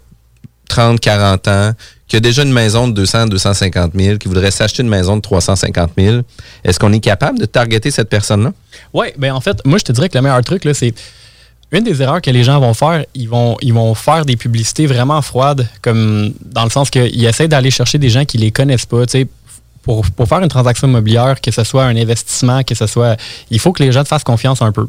30, 0.68 1.00
40 1.00 1.48
ans, 1.48 1.72
qui 2.14 2.18
a 2.18 2.20
déjà 2.20 2.44
une 2.44 2.54
maison 2.54 2.88
de 2.88 2.94
200, 2.94 3.26
250 3.26 3.94
000, 3.96 4.18
qui 4.20 4.28
voudrait 4.28 4.52
s'acheter 4.52 4.84
une 4.84 4.88
maison 4.88 5.16
de 5.16 5.22
350 5.22 5.94
000, 5.98 6.22
est-ce 6.64 6.78
qu'on 6.78 6.94
est 6.94 7.00
capable 7.00 7.40
de 7.40 7.46
targeter 7.46 7.90
cette 7.90 8.08
personne-là? 8.08 8.54
Oui, 8.94 9.08
ben 9.18 9.34
en 9.34 9.42
fait, 9.42 9.58
moi 9.66 9.80
je 9.80 9.84
te 9.84 9.92
dirais 9.92 10.10
que 10.10 10.18
le 10.20 10.22
meilleur 10.22 10.40
truc, 10.44 10.62
c'est 10.76 10.94
une 11.72 11.84
des 11.84 12.04
erreurs 12.04 12.22
que 12.22 12.30
les 12.30 12.44
gens 12.44 12.60
vont 12.60 12.76
faire, 12.76 13.04
ils 13.16 13.28
vont, 13.28 13.58
ils 13.64 13.74
vont 13.74 13.96
faire 13.96 14.28
des 14.28 14.36
publicités 14.36 14.86
vraiment 14.86 15.24
froides, 15.24 15.68
comme 15.82 16.36
dans 16.46 16.66
le 16.66 16.70
sens 16.70 16.92
qu'ils 16.92 17.26
essaient 17.26 17.48
d'aller 17.48 17.72
chercher 17.72 17.98
des 17.98 18.10
gens 18.10 18.26
qui 18.26 18.38
les 18.38 18.52
connaissent 18.52 18.86
pas. 18.86 19.08
tu 19.08 19.22
sais. 19.22 19.28
Pour, 19.82 20.06
pour 20.12 20.28
faire 20.28 20.40
une 20.44 20.50
transaction 20.50 20.88
immobilière, 20.88 21.42
que 21.42 21.50
ce 21.50 21.64
soit 21.64 21.84
un 21.84 21.96
investissement, 21.96 22.62
que 22.62 22.76
ce 22.76 22.86
soit. 22.86 23.20
Il 23.50 23.60
faut 23.60 23.74
que 23.74 23.82
les 23.82 23.92
gens 23.92 24.04
te 24.04 24.08
fassent 24.08 24.24
confiance 24.24 24.62
un 24.62 24.72
peu. 24.72 24.88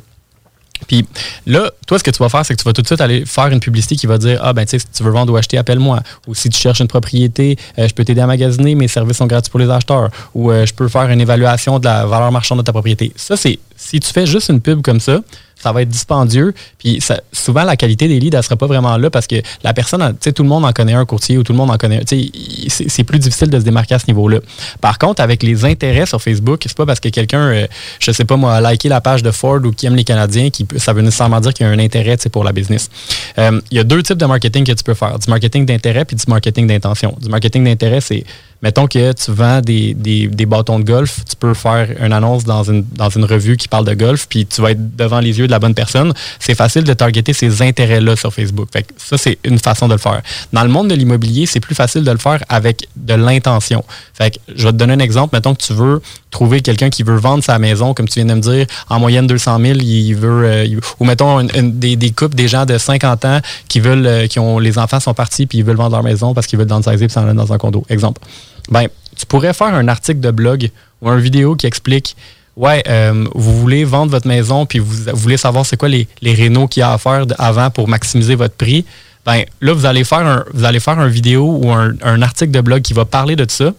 Puis 0.87 1.07
là, 1.47 1.71
toi, 1.87 1.99
ce 1.99 2.05
que 2.05 2.11
tu 2.11 2.19
vas 2.19 2.29
faire, 2.29 2.45
c'est 2.45 2.55
que 2.55 2.61
tu 2.61 2.65
vas 2.65 2.73
tout 2.73 2.83
de 2.83 2.87
suite 2.87 3.01
aller 3.01 3.25
faire 3.25 3.47
une 3.47 3.61
publicité 3.61 3.97
qui 3.97 4.07
va 4.07 4.19
dire 4.19 4.41
Ah, 4.43 4.53
ben, 4.53 4.65
tu 4.65 4.71
sais, 4.71 4.79
si 4.79 4.87
tu 4.93 5.03
veux 5.03 5.11
vendre 5.11 5.33
ou 5.33 5.37
acheter, 5.37 5.59
appelle-moi. 5.59 6.01
Ou 6.27 6.35
si 6.35 6.49
tu 6.49 6.59
cherches 6.59 6.81
une 6.81 6.89
propriété, 6.89 7.57
euh, 7.79 7.89
je 7.89 7.95
peux 7.95 8.05
t'aider 8.05 8.21
à 8.21 8.27
magasiner, 8.27 8.75
mes 8.75 8.89
services 8.89 9.19
sont 9.19 9.27
gratuits 9.27 9.51
pour 9.51 9.61
les 9.61 9.71
acheteurs. 9.71 10.11
Ou 10.35 10.51
euh, 10.51 10.67
je 10.67 10.75
peux 10.75 10.89
faire 10.89 11.09
une 11.11 11.21
évaluation 11.21 11.79
de 11.79 11.85
la 11.85 12.07
valeur 12.07 12.31
marchande 12.33 12.59
de 12.59 12.65
ta 12.65 12.73
propriété. 12.73 13.13
Ça, 13.17 13.37
c'est. 13.37 13.59
Si 13.77 14.01
tu 14.01 14.13
fais 14.13 14.25
juste 14.25 14.49
une 14.51 14.61
pub 14.61 14.83
comme 14.83 15.01
ça, 15.01 15.21
ça 15.65 15.73
va 15.73 15.81
être 15.83 15.89
dispendieux. 15.89 16.53
Puis 16.79 17.01
ça- 17.01 17.21
souvent, 17.33 17.65
la 17.65 17.75
qualité 17.77 18.07
des 18.07 18.21
leads, 18.21 18.37
elle 18.37 18.43
sera 18.43 18.57
pas 18.57 18.67
vraiment 18.67 18.97
là 18.99 19.09
parce 19.09 19.27
que 19.27 19.37
la 19.63 19.73
personne, 19.73 20.03
tu 20.13 20.17
sais, 20.21 20.33
tout 20.33 20.43
le 20.43 20.49
monde 20.51 20.65
en 20.67 20.73
connaît 20.73 20.93
un 20.93 21.07
courtier 21.07 21.39
ou 21.39 21.43
tout 21.43 21.53
le 21.53 21.59
monde 21.59 21.71
en 21.71 21.79
connaît 21.79 21.97
un. 21.97 22.05
Tu 22.05 22.07
sais, 22.09 22.19
il- 22.19 22.71
c'est 22.71 23.05
plus 23.05 23.19
difficile 23.19 23.49
de 23.49 23.59
se 23.59 23.65
démarquer 23.65 23.95
à 23.95 23.99
ce 23.99 24.07
niveau-là. 24.09 24.41
Par 24.83 24.99
contre, 24.99 25.23
avec 25.23 25.43
les 25.43 25.65
intérêts 25.65 26.05
sur 26.07 26.21
Facebook, 26.21 26.61
c'est 26.67 26.77
pas 26.77 26.85
parce 26.85 27.01
que 27.01 27.09
quelqu'un, 27.09 27.41
euh, 27.49 27.67
je 27.99 28.13
sais 28.13 28.25
pas 28.27 28.37
moi, 28.37 28.55
a 28.57 28.61
liké 28.73 28.89
la 28.91 29.01
page 29.01 29.23
de 29.23 29.31
Ford 29.31 29.61
ou 29.65 29.73
qui 29.73 29.87
aime 29.87 29.97
les 29.97 30.05
Canadiens, 30.05 30.51
qui, 30.51 30.67
ça 30.77 30.93
veut 30.93 31.01
nécessairement 31.03 31.41
dire 31.41 31.55
qu'il 31.55 31.67
y 31.67 31.69
a 31.69 31.73
un 31.73 31.79
intérêt 31.79 32.19
pour 32.31 32.45
la 32.45 32.53
business. 32.53 32.91
Euh, 33.39 33.61
Il 33.71 33.77
y 33.79 33.81
a 33.81 33.85
deux 33.85 34.03
types 34.03 34.19
de 34.19 34.27
marketing 34.27 34.65
que 34.65 34.73
tu 34.73 34.85
peux 34.85 34.95
faire. 34.95 35.19
Du 35.19 35.29
marketing 35.31 35.65
d'intérêt 35.65 36.05
puis 36.05 36.17
du 36.17 36.25
marketing 36.29 36.67
d'intention. 36.67 37.17
Du 37.21 37.29
marketing 37.29 37.65
d'intérêt, 37.65 38.01
c'est 38.01 38.25
Mettons 38.65 38.87
que 38.87 39.13
tu 39.13 39.31
vends 39.31 39.61
des, 39.61 39.93
des- 39.93 40.27
des 40.27 40.47
bâtons 40.47 40.79
de 40.81 40.85
golf, 40.85 41.21
tu 41.29 41.37
peux 41.37 41.53
faire 41.53 41.87
une 42.03 42.15
annonce 42.15 42.45
dans 42.45 42.65
une, 42.65 42.83
dans 42.97 43.11
une 43.11 43.27
revue 43.27 43.59
qui 43.59 43.69
parle 43.69 43.85
de 43.85 43.93
golf, 43.93 44.27
puis 44.27 44.47
tu 44.47 44.63
vas 44.63 44.71
être 44.71 44.97
devant 44.97 45.21
les 45.21 45.39
yeux 45.39 45.47
de 45.47 45.51
la 45.53 45.59
bonne 45.59 45.75
personne. 45.75 46.15
C'est 46.41 46.55
facile 46.55 46.83
de 46.85 46.95
targeter 46.95 47.35
ces 47.35 47.61
intérêts-là 47.61 48.17
sur 48.17 48.33
Facebook. 48.33 48.69
Fait 48.73 48.85
que 48.85 48.95
ça, 48.97 49.19
c'est 49.19 49.37
une 49.45 49.59
façon 49.59 49.87
de 49.87 49.93
le 49.93 49.99
faire. 49.99 50.23
Dans 50.55 50.63
le 50.63 50.71
monde 50.71 50.89
de 50.89 50.95
l'immobilier, 50.95 51.45
c'est 51.45 51.61
plus 51.61 51.75
facile 51.75 52.05
de 52.05 52.11
le 52.11 52.17
faire 52.17 52.43
avec 52.49 52.89
de 52.97 53.13
l'intention. 53.13 53.85
Fait 54.15 54.31
que 54.31 54.39
je 54.57 54.65
vais 54.65 54.73
te 54.73 54.79
donner 54.79 54.95
un 54.95 54.99
exemple. 54.99 55.37
Mettons 55.37 55.55
que 55.55 55.63
tu 55.63 55.75
veux 55.75 56.01
trouver 56.31 56.63
quelqu'un 56.63 56.89
qui 56.89 57.03
veut 57.03 57.17
vendre 57.17 57.45
sa 57.45 57.59
maison, 57.59 57.93
comme 57.93 58.09
tu 58.09 58.15
viens 58.19 58.25
de 58.25 58.35
me 58.35 58.41
dire, 58.41 58.67
en 58.89 58.99
moyenne 58.99 59.27
200 59.27 59.59
000, 59.61 59.79
il 59.81 60.15
veut, 60.15 60.45
euh, 60.47 60.81
ou 60.99 61.05
mettons 61.05 61.39
une- 61.41 61.51
une- 61.55 61.79
des, 61.79 61.97
des 61.97 62.13
couples, 62.13 62.35
des 62.35 62.49
gens 62.49 62.65
de 62.65 62.79
50 62.79 63.27
ans 63.27 63.41
qui 63.69 63.79
veulent, 63.81 64.07
euh, 64.07 64.27
qui 64.27 64.39
ont, 64.39 64.59
les 64.59 64.79
enfants 64.79 65.01
sont 65.01 65.13
partis 65.15 65.45
puis 65.47 65.59
ils 65.59 65.65
veulent 65.65 65.77
vendre 65.77 65.93
leur 65.93 66.03
maison 66.03 66.33
parce 66.33 66.47
qu'ils 66.47 66.59
veulent 66.59 66.67
downsizer 66.67 66.97
puis 67.07 67.11
s'en 67.11 67.33
dans 67.35 67.53
un 67.53 67.59
condo. 67.59 67.85
Exemple. 67.91 68.23
Ben, 68.71 68.89
tu 69.17 69.27
pourrais 69.27 69.53
faire 69.53 69.75
un 69.75 69.89
article 69.89 70.21
de 70.21 70.31
blog 70.31 70.71
ou 71.01 71.11
une 71.11 71.21
vidéo 71.21 71.55
qui 71.57 71.67
explique 71.67 72.17
Ouais, 72.57 72.85
euh, 72.89 73.27
vous 73.35 73.61
voulez 73.61 73.85
vendre 73.85 74.13
votre 74.13 74.29
maison 74.29 74.65
puis 74.65 74.79
vous, 74.79 74.95
voulez 75.13 75.37
savoir 75.37 75.67
c'est 75.67 75.77
quoi 75.77 75.89
les, 75.89 76.07
les 76.23 76.35
rénaux 76.35 76.69
qu'il 76.69 76.83
y 76.83 76.85
a 76.85 76.93
à 76.93 76.99
faire 76.99 77.27
avant 77.39 77.71
pour 77.71 77.89
maximiser 77.89 78.37
votre 78.37 78.55
prix. 78.55 78.85
Ben, 79.27 79.43
là, 79.61 79.73
vous 79.73 79.87
allez 79.87 80.05
faire 80.05 80.25
un, 80.25 80.45
vous 80.53 80.65
allez 80.65 80.79
faire 80.79 81.01
une 81.01 81.09
vidéo 81.09 81.59
ou 81.61 81.73
un, 81.73 81.95
un 82.03 82.23
article 82.23 82.53
de 82.53 82.61
blog 82.61 82.83
qui 82.83 82.93
va 82.93 83.05
parler 83.05 83.35
de 83.35 83.47
ça. 83.49 83.73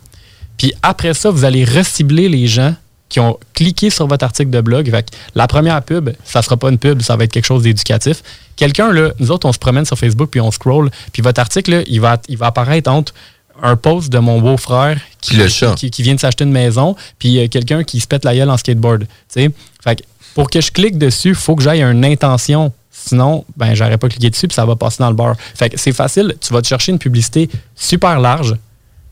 Puis 0.58 0.74
après 0.82 1.14
ça, 1.14 1.30
vous 1.30 1.46
allez 1.46 1.64
recibler 1.64 2.28
les 2.28 2.48
gens 2.48 2.76
qui 3.08 3.20
ont 3.20 3.40
cliqué 3.54 3.90
sur 3.90 4.08
votre 4.08 4.26
article 4.26 4.50
de 4.50 4.62
blog. 4.62 4.90
Fait 4.90 5.04
que 5.04 5.16
la 5.36 5.48
première 5.48 5.82
pub, 5.84 6.10
ça 6.24 6.42
sera 6.42 6.58
pas 6.58 6.70
une 6.70 6.78
pub, 6.78 7.02
ça 7.02 7.16
va 7.16 7.24
être 7.24 7.32
quelque 7.32 7.46
chose 7.46 7.64
d'éducatif. 7.64 8.24
Quelqu'un, 8.56 8.92
là, 8.92 9.12
nous 9.20 9.32
autres, 9.32 9.48
on 9.48 9.54
se 9.54 9.60
promène 9.60 9.86
sur 9.86 9.98
Facebook 9.98 10.30
puis 10.32 10.42
on 10.42 10.52
scroll, 10.52 10.90
puis 11.14 11.22
votre 11.22 11.40
article, 11.40 11.72
là, 11.72 11.82
il, 11.88 12.02
va, 12.02 12.18
il 12.28 12.38
va 12.38 12.48
apparaître 12.48 12.90
entre 12.90 13.14
un 13.62 13.76
post 13.76 14.12
de 14.12 14.20
mon 14.20 14.42
beau-frère 14.42 15.00
qui, 15.22 15.38
vient 15.38 16.16
de 16.16 16.20
s'acheter 16.20 16.44
une 16.44 16.52
maison, 16.52 16.96
puis 17.18 17.40
euh, 17.40 17.48
quelqu'un 17.48 17.84
qui 17.84 18.00
se 18.00 18.08
pète 18.08 18.26
la 18.26 18.36
gueule 18.36 18.50
en 18.50 18.58
skateboard. 18.58 19.06
Fait 19.30 19.50
que 19.96 20.04
pour 20.34 20.50
que 20.50 20.62
je 20.62 20.72
clique 20.72 20.98
dessus, 20.98 21.30
il 21.30 21.36
faut 21.36 21.56
que 21.56 21.64
j'aille 21.64 21.82
une 21.82 22.06
intention. 22.06 22.72
Sinon, 22.92 23.46
ben, 23.56 23.74
j'aurais 23.74 23.98
pas 23.98 24.10
cliqué 24.10 24.30
dessus, 24.30 24.48
puis 24.48 24.56
ça 24.56 24.66
va 24.66 24.76
passer 24.76 24.98
dans 25.00 25.10
le 25.10 25.16
bar. 25.16 25.36
Fait 25.56 25.70
que 25.70 25.80
c'est 25.80 25.94
facile. 25.94 26.36
Tu 26.42 26.54
vas 26.54 26.62
te 26.62 26.68
chercher 26.68 26.92
une 26.92 27.00
publicité 27.00 27.50
super 27.76 28.20
large, 28.20 28.56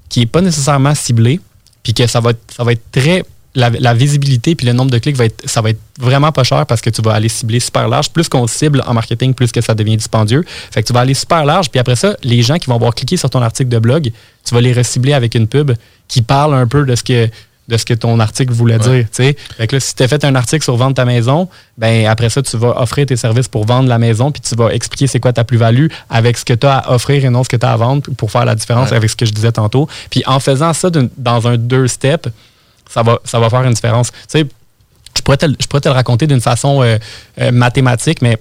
qui 0.10 0.20
n'est 0.20 0.26
pas 0.26 0.42
nécessairement 0.42 0.94
ciblée, 0.96 1.40
puis 1.82 1.94
que 1.94 2.06
ça 2.08 2.20
va 2.20 2.32
être, 2.32 2.42
ça 2.56 2.64
va 2.64 2.74
être 2.74 2.92
très. 2.92 3.24
La, 3.56 3.70
la 3.70 3.94
visibilité 3.94 4.56
puis 4.56 4.66
le 4.66 4.74
nombre 4.74 4.90
de 4.90 4.98
clics 4.98 5.16
va 5.16 5.26
être, 5.26 5.48
ça 5.48 5.62
va 5.62 5.70
être 5.70 5.80
vraiment 6.00 6.32
pas 6.32 6.44
cher 6.44 6.66
parce 6.66 6.82
que 6.82 6.90
tu 6.90 7.04
vas 7.04 7.14
aller 7.14 7.30
cibler 7.30 7.60
super 7.60 7.88
large. 7.88 8.10
Plus 8.10 8.28
qu'on 8.28 8.48
cible 8.48 8.82
en 8.88 8.96
marketing, 8.96 9.36
plus 9.36 9.52
que 9.52 9.62
ça 9.62 9.76
devient 9.76 9.96
dispendieux. 9.98 10.44
Fait 10.72 10.82
que 10.82 10.88
tu 10.88 10.94
vas 10.94 11.02
aller 11.02 11.14
super 11.14 11.46
large, 11.46 11.70
puis 11.70 11.80
après 11.80 11.96
ça, 11.96 12.16
les 12.24 12.42
gens 12.42 12.58
qui 12.58 12.66
vont 12.68 12.76
avoir 12.76 12.96
cliqué 12.96 13.16
sur 13.16 13.30
ton 13.30 13.44
article 13.44 13.70
de 13.70 13.78
blog, 13.78 14.12
tu 14.44 14.56
vas 14.56 14.62
les 14.62 14.74
recibler 14.74 15.14
avec 15.14 15.36
une 15.36 15.48
pub 15.48 15.72
qui 16.08 16.24
parle 16.24 16.56
un 16.56 16.66
peu 16.66 16.84
de 16.84 16.96
ce 16.96 17.04
que 17.04 17.30
de 17.70 17.78
ce 17.78 17.86
que 17.86 17.94
ton 17.94 18.20
article 18.20 18.52
voulait 18.52 18.78
dire. 18.78 19.06
tu 19.06 19.08
sais. 19.14 19.38
Fait 19.56 19.68
que 19.68 19.78
là, 19.78 19.80
si 19.80 19.96
tu 19.96 20.04
as 20.04 20.08
fait 20.10 20.26
un 20.26 20.36
article 20.36 20.64
sur 20.66 20.76
vendre 20.76 20.96
ta 20.96 21.06
maison, 21.06 21.48
ben 21.78 22.08
après 22.08 22.30
ça, 22.30 22.42
tu 22.42 22.58
vas 22.58 22.82
offrir 22.82 23.06
tes 23.06 23.16
services 23.16 23.48
pour 23.48 23.66
vendre 23.66 23.88
la 23.88 23.98
maison, 24.00 24.32
puis 24.34 24.42
tu 24.42 24.54
vas 24.56 24.74
expliquer 24.74 25.08
c'est 25.08 25.22
quoi 25.22 25.32
ta 25.32 25.46
plus-value 25.46 25.88
avec 26.10 26.38
ce 26.38 26.44
que 26.44 26.54
tu 26.54 26.68
as 26.68 26.80
à 26.80 26.94
offrir 26.94 27.24
et 27.24 27.30
non 27.30 27.44
ce 27.46 27.50
que 27.50 27.56
tu 27.56 27.66
as 27.66 27.72
à 27.72 27.78
vendre 27.78 28.04
pour 28.18 28.32
faire 28.32 28.44
la 28.44 28.56
différence 28.56 28.90
Ouais. 28.90 28.98
avec 28.98 29.10
ce 29.12 29.16
que 29.16 29.26
je 29.26 29.32
disais 29.32 29.54
tantôt. 29.54 29.88
Puis 30.10 30.24
en 30.26 30.42
faisant 30.42 30.74
ça 30.74 30.90
dans 31.18 31.48
un 31.48 31.56
deux 31.56 31.88
steps, 31.88 32.28
ça 32.94 33.02
va, 33.02 33.20
ça 33.24 33.40
va 33.40 33.50
faire 33.50 33.64
une 33.64 33.74
différence. 33.74 34.12
Tu 34.12 34.18
sais, 34.28 34.46
je 35.16 35.22
pourrais 35.22 35.38
te, 35.38 35.48
je 35.48 35.68
pourrais 35.68 35.82
te 35.82 35.90
le 35.90 35.96
raconter 35.96 36.28
d'une 36.28 36.42
façon 36.42 36.84
euh, 36.84 36.98
euh, 37.42 37.52
mathématique, 37.52 38.22
mais 38.22 38.38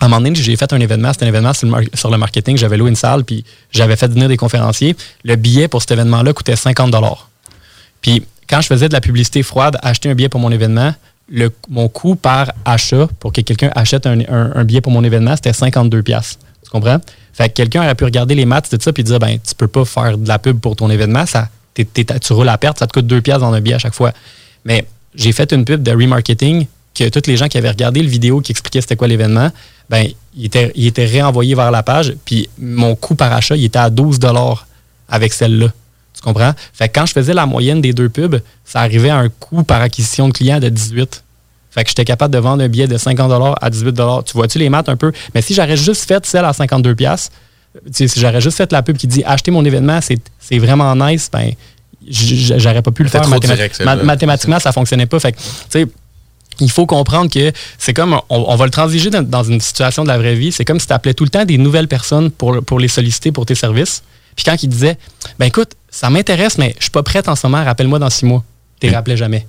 à 0.00 0.04
un 0.04 0.08
moment 0.08 0.20
donné, 0.20 0.34
j'ai 0.34 0.56
fait 0.56 0.72
un 0.72 0.80
événement. 0.80 1.12
C'était 1.12 1.24
un 1.24 1.28
événement 1.28 1.52
sur 1.54 2.10
le, 2.10 2.16
marketing. 2.18 2.56
J'avais 2.56 2.76
loué 2.76 2.90
une 2.90 2.96
salle, 2.96 3.24
puis 3.24 3.44
j'avais 3.72 3.96
fait 3.96 4.08
venir 4.08 4.28
des 4.28 4.36
conférenciers. 4.36 4.94
Le 5.24 5.36
billet 5.36 5.68
pour 5.68 5.80
cet 5.80 5.90
événement-là 5.92 6.32
coûtait 6.32 6.54
50 6.54 6.94
Puis 8.00 8.24
quand 8.48 8.60
je 8.60 8.66
faisais 8.66 8.88
de 8.88 8.92
la 8.92 9.00
publicité 9.00 9.42
froide, 9.42 9.78
acheter 9.82 10.10
un 10.10 10.14
billet 10.14 10.28
pour 10.28 10.40
mon 10.40 10.52
événement, 10.52 10.94
le, 11.30 11.50
mon 11.68 11.88
coût 11.88 12.14
par 12.14 12.52
achat 12.64 13.08
pour 13.18 13.32
que 13.32 13.40
quelqu'un 13.40 13.70
achète 13.74 14.06
un, 14.06 14.64
billet 14.64 14.80
pour 14.80 14.92
mon 14.92 15.02
événement, 15.02 15.34
c'était 15.34 15.52
52 15.52 16.02
pièces. 16.02 16.38
Tu 16.62 16.70
comprends? 16.70 16.98
Fait 17.32 17.48
que 17.48 17.54
quelqu'un 17.54 17.82
aurait 17.82 17.94
pu 17.94 18.04
regarder 18.04 18.34
les 18.34 18.44
maths 18.44 18.74
de 18.74 18.80
ça 18.80 18.92
puis 18.92 19.02
dire 19.02 19.18
ben 19.18 19.38
tu 19.38 19.54
peux 19.54 19.68
pas 19.68 19.84
faire 19.84 20.16
de 20.16 20.28
la 20.28 20.38
pub 20.38 20.60
pour 20.60 20.76
ton 20.76 20.90
événement, 20.90 21.26
ça 21.26 21.48
tu 21.84 22.32
roules 22.32 22.48
à 22.48 22.58
perte, 22.58 22.78
ça 22.78 22.86
te 22.86 22.92
coûte 22.92 23.06
2 23.06 23.20
pièces 23.20 23.38
dans 23.38 23.52
un 23.52 23.60
billet 23.60 23.76
à 23.76 23.78
chaque 23.78 23.94
fois. 23.94 24.12
Mais 24.64 24.86
j'ai 25.14 25.32
fait 25.32 25.52
une 25.52 25.64
pub 25.64 25.82
de 25.82 25.90
remarketing 25.90 26.66
que 26.94 27.08
tous 27.08 27.28
les 27.28 27.36
gens 27.36 27.48
qui 27.48 27.58
avaient 27.58 27.70
regardé 27.70 28.02
le 28.02 28.08
vidéo 28.08 28.40
qui 28.40 28.52
expliquait 28.52 28.80
c'était 28.80 28.96
quoi 28.96 29.08
l'événement, 29.08 29.50
ben 29.88 30.06
il 30.36 30.46
était, 30.46 30.72
il 30.74 30.92
réenvoyé 30.96 31.54
vers 31.54 31.70
la 31.70 31.82
page 31.82 32.14
puis 32.24 32.48
mon 32.58 32.94
coût 32.94 33.14
par 33.14 33.32
achat, 33.32 33.56
il 33.56 33.64
était 33.64 33.78
à 33.78 33.90
12 33.90 34.18
avec 35.08 35.32
celle-là. 35.32 35.68
Tu 36.14 36.22
comprends? 36.22 36.52
Fait 36.72 36.88
que 36.88 36.98
quand 36.98 37.06
je 37.06 37.12
faisais 37.12 37.34
la 37.34 37.46
moyenne 37.46 37.80
des 37.80 37.92
deux 37.92 38.08
pubs, 38.08 38.40
ça 38.64 38.80
arrivait 38.80 39.10
à 39.10 39.18
un 39.18 39.28
coût 39.28 39.62
par 39.62 39.80
acquisition 39.80 40.28
de 40.28 40.32
clients 40.32 40.58
de 40.58 40.68
18. 40.68 41.22
Fait 41.70 41.84
que 41.84 41.90
j'étais 41.90 42.04
capable 42.04 42.34
de 42.34 42.38
vendre 42.38 42.62
un 42.64 42.68
billet 42.68 42.88
de 42.88 42.98
50 42.98 43.56
à 43.60 43.70
18 43.70 43.94
Tu 44.26 44.32
vois-tu 44.32 44.58
les 44.58 44.68
maths 44.68 44.88
un 44.88 44.96
peu? 44.96 45.12
Mais 45.34 45.42
si 45.42 45.54
j'aurais 45.54 45.76
juste 45.76 46.08
fait 46.08 46.26
celle 46.26 46.44
à 46.44 46.52
52 46.52 46.96
tu 46.96 47.04
sais, 47.04 47.30
si 47.92 48.08
j'aurais 48.20 48.40
juste 48.40 48.56
fait 48.56 48.70
la 48.72 48.82
pub 48.82 48.96
qui 48.96 49.06
dit 49.06 49.22
acheter 49.24 49.50
mon 49.50 49.64
événement, 49.64 50.00
c'est 50.00 50.58
vraiment 50.58 50.94
nice, 50.96 51.28
ben 51.32 51.52
j'aurais 52.10 52.82
pas 52.82 52.90
pu 52.90 53.02
le 53.02 53.08
faire 53.08 53.22
mathémat- 53.28 53.54
direct, 53.56 53.84
ma- 53.84 53.96
mathématiquement, 54.04 54.58
ça 54.58 54.72
fonctionnait 54.72 55.06
pas. 55.06 55.18
Fait 55.20 55.32
que, 55.32 55.38
tu 55.38 55.44
sais, 55.70 55.86
il 56.60 56.70
faut 56.70 56.86
comprendre 56.86 57.30
que 57.30 57.52
c'est 57.78 57.92
comme, 57.94 58.14
on, 58.30 58.44
on 58.48 58.56
va 58.56 58.64
le 58.64 58.70
transiger 58.70 59.10
dans, 59.10 59.22
dans 59.22 59.42
une 59.44 59.60
situation 59.60 60.02
de 60.02 60.08
la 60.08 60.18
vraie 60.18 60.34
vie, 60.34 60.50
c'est 60.52 60.64
comme 60.64 60.80
si 60.80 60.86
tu 60.86 60.92
appelais 60.92 61.14
tout 61.14 61.24
le 61.24 61.30
temps 61.30 61.44
des 61.44 61.58
nouvelles 61.58 61.88
personnes 61.88 62.30
pour, 62.30 62.62
pour 62.64 62.78
les 62.80 62.88
solliciter 62.88 63.30
pour 63.32 63.46
tes 63.46 63.54
services. 63.54 64.02
Puis 64.34 64.44
quand 64.44 64.60
il 64.62 64.68
disait, 64.68 64.96
ben 65.38 65.46
écoute, 65.46 65.72
ça 65.90 66.10
m'intéresse, 66.10 66.58
mais 66.58 66.74
je 66.78 66.84
suis 66.84 66.90
pas 66.90 67.02
prête 67.02 67.28
en 67.28 67.36
ce 67.36 67.46
moment, 67.46 67.64
rappelle-moi 67.64 67.98
dans 67.98 68.10
six 68.10 68.24
mois. 68.24 68.44
Tu 68.80 68.88
rappelais 68.94 69.16
jamais. 69.16 69.46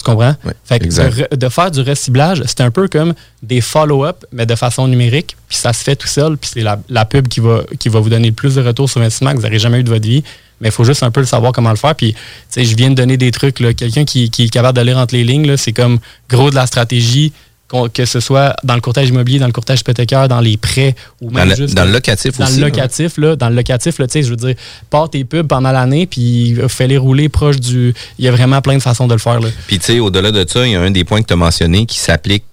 Tu 0.00 0.10
comprends? 0.10 0.34
fait 0.64 0.78
que 0.78 1.34
de, 1.34 1.48
faire 1.50 1.70
du 1.70 1.82
reciblage, 1.82 2.42
c'est 2.46 2.62
un 2.62 2.70
peu 2.70 2.88
comme 2.88 3.12
des 3.42 3.60
follow-up, 3.60 4.24
mais 4.32 4.46
de 4.46 4.54
façon 4.54 4.88
numérique, 4.88 5.36
puis 5.46 5.58
ça 5.58 5.74
se 5.74 5.84
fait 5.84 5.94
tout 5.94 6.08
seul, 6.08 6.38
puis 6.38 6.50
c'est 6.54 6.62
la, 6.62 6.80
la 6.88 7.04
pub 7.04 7.28
qui 7.28 7.40
va, 7.40 7.64
qui 7.78 7.90
va 7.90 8.00
vous 8.00 8.08
donner 8.08 8.28
le 8.28 8.34
plus 8.34 8.54
de 8.54 8.62
retour 8.62 8.88
sur 8.88 9.02
investissement 9.02 9.32
que 9.32 9.36
vous 9.36 9.42
n'aurez 9.42 9.58
jamais 9.58 9.80
eu 9.80 9.84
de 9.84 9.90
votre 9.90 10.08
vie. 10.08 10.24
Mais 10.62 10.68
il 10.68 10.72
faut 10.72 10.84
juste 10.84 11.02
un 11.02 11.10
peu 11.10 11.20
le 11.20 11.26
savoir 11.26 11.52
comment 11.52 11.70
le 11.70 11.76
faire. 11.76 11.94
Puis, 11.94 12.12
tu 12.12 12.18
sais, 12.48 12.64
je 12.64 12.76
viens 12.76 12.90
de 12.90 12.94
donner 12.94 13.16
des 13.16 13.30
trucs. 13.30 13.54
Quelqu'un 13.54 14.04
qui, 14.04 14.30
qui 14.30 14.44
est 14.44 14.48
capable 14.48 14.76
de 14.76 14.82
lire 14.82 14.98
entre 14.98 15.14
les 15.14 15.24
lignes, 15.24 15.56
c'est 15.56 15.72
comme 15.72 15.98
gros 16.28 16.50
de 16.50 16.54
la 16.54 16.66
stratégie, 16.66 17.32
que 17.92 18.04
ce 18.04 18.20
soit 18.20 18.54
dans 18.64 18.74
le 18.74 18.80
courtage 18.80 19.08
immobilier, 19.08 19.38
dans 19.38 19.46
le 19.46 19.52
courtage 19.52 19.80
hypothécaire, 19.80 20.26
dans 20.28 20.40
les 20.40 20.56
prêts, 20.56 20.94
ou 21.20 21.30
même 21.30 21.44
Dans 21.44 21.50
le- 21.50 21.56
juste 21.56 21.74
dans 21.74 21.84
le 21.84 21.92
locatif 21.92 22.38
dans 22.38 22.44
aussi, 22.46 22.56
Le 22.60 22.66
locatif, 22.66 23.16
là, 23.16 23.36
dans 23.36 23.48
le 23.48 23.54
locatif, 23.54 23.98
là, 23.98 24.06
je 24.12 24.20
veux 24.28 24.36
dire, 24.36 24.54
pars 24.90 25.08
tes 25.08 25.24
pubs 25.24 25.46
pendant 25.46 25.70
l'année, 25.72 26.06
puis 26.06 26.56
fais-les 26.68 26.96
rouler 26.98 27.28
proche 27.28 27.60
du. 27.60 27.94
Il 28.18 28.24
y 28.24 28.28
a 28.28 28.32
vraiment 28.32 28.60
plein 28.60 28.76
de 28.76 28.82
façons 28.82 29.06
de 29.06 29.12
le 29.14 29.18
faire. 29.20 29.40
Là. 29.40 29.48
Puis, 29.66 29.78
tu 29.78 29.84
sais, 29.86 29.98
au-delà 30.00 30.32
de 30.32 30.44
ça, 30.48 30.66
il 30.66 30.72
y 30.72 30.76
a 30.76 30.80
un 30.80 30.90
des 30.90 31.04
points 31.04 31.22
que 31.22 31.26
tu 31.26 31.32
as 31.32 31.36
mentionné 31.36 31.86
qui 31.86 31.98
s'applique 31.98 32.44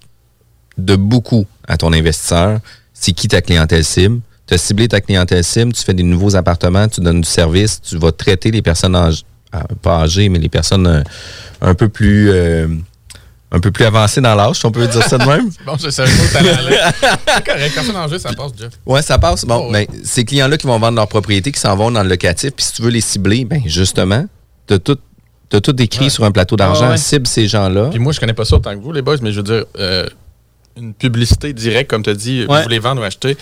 de 0.76 0.94
beaucoup 0.96 1.46
à 1.66 1.76
ton 1.76 1.92
investisseur. 1.92 2.60
C'est 2.94 3.12
qui 3.12 3.28
ta 3.28 3.40
clientèle 3.42 3.84
cible? 3.84 4.20
Tu 4.46 4.54
as 4.54 4.58
ciblé 4.58 4.88
ta 4.88 5.00
clientèle 5.00 5.44
cible, 5.44 5.72
tu 5.72 5.82
fais 5.82 5.94
des 5.94 6.02
nouveaux 6.04 6.34
appartements, 6.36 6.88
tu 6.88 7.00
donnes 7.00 7.20
du 7.20 7.28
service, 7.28 7.80
tu 7.82 7.98
vas 7.98 8.12
traiter 8.12 8.50
les 8.50 8.62
personnes 8.62 8.96
âgées, 8.96 9.22
ah, 9.52 9.64
pas 9.82 10.00
âgées, 10.02 10.28
mais 10.30 10.38
les 10.38 10.48
personnes 10.48 10.86
euh, 10.86 11.02
un 11.60 11.74
peu 11.74 11.88
plus. 11.88 12.30
euh, 12.30 12.66
un 13.50 13.60
peu 13.60 13.70
plus 13.70 13.84
avancées 13.84 14.20
dans 14.20 14.34
l'âge, 14.34 14.56
si 14.56 14.66
on 14.66 14.70
peut 14.70 14.86
dire 14.86 15.02
ça 15.02 15.16
de 15.18 15.24
même. 15.24 15.50
Bon, 15.66 15.74
je 15.82 15.88
savais 15.90 16.10
pas. 16.10 16.40
C'est 17.36 17.44
correct, 17.46 17.74
personne 17.74 17.96
en 17.96 18.06
jeu, 18.08 18.18
ça 18.18 18.32
passe, 18.34 18.52
Jeff. 18.58 18.72
Ouais, 18.84 19.00
ça 19.02 19.18
passe. 19.18 19.44
Bon, 19.44 19.70
ben, 19.70 19.86
ces 20.04 20.24
clients-là 20.24 20.56
qui 20.58 20.66
vont 20.66 20.78
vendre 20.78 20.96
leur 20.96 21.08
propriété, 21.08 21.50
qui 21.52 21.60
s'en 21.60 21.74
vont 21.76 21.90
dans 21.90 22.02
le 22.02 22.08
locatif, 22.08 22.50
puis 22.54 22.64
si 22.64 22.72
tu 22.74 22.82
veux 22.82 22.90
les 22.90 23.00
cibler, 23.00 23.44
ben 23.44 23.62
justement, 23.66 24.26
tu 24.66 24.74
as 24.74 24.78
tout, 24.78 24.98
t'as 25.48 25.60
tout 25.60 25.80
écrit 25.80 26.10
sur 26.10 26.24
un 26.24 26.30
plateau 26.30 26.56
d'argent, 26.56 26.86
Ouais, 26.86 26.90
ouais. 26.92 26.96
cible 26.98 27.26
ces 27.26 27.46
gens-là. 27.48 27.88
Puis 27.90 27.98
moi, 27.98 28.12
je 28.12 28.20
connais 28.20 28.34
pas 28.34 28.44
ça 28.44 28.56
autant 28.56 28.76
que 28.76 28.82
vous, 28.82 28.92
les 28.92 29.02
boys, 29.02 29.16
mais 29.22 29.32
je 29.32 29.36
veux 29.38 29.42
dire, 29.44 29.64
euh, 29.78 30.06
une 30.76 30.92
publicité 30.92 31.52
directe, 31.54 31.90
comme 31.90 32.02
tu 32.02 32.10
as 32.10 32.14
dit, 32.14 32.44
Ouais. 32.46 32.58
vous 32.58 32.62
voulez 32.64 32.78
vendre 32.78 33.00
ou 33.00 33.04
acheter, 33.04 33.36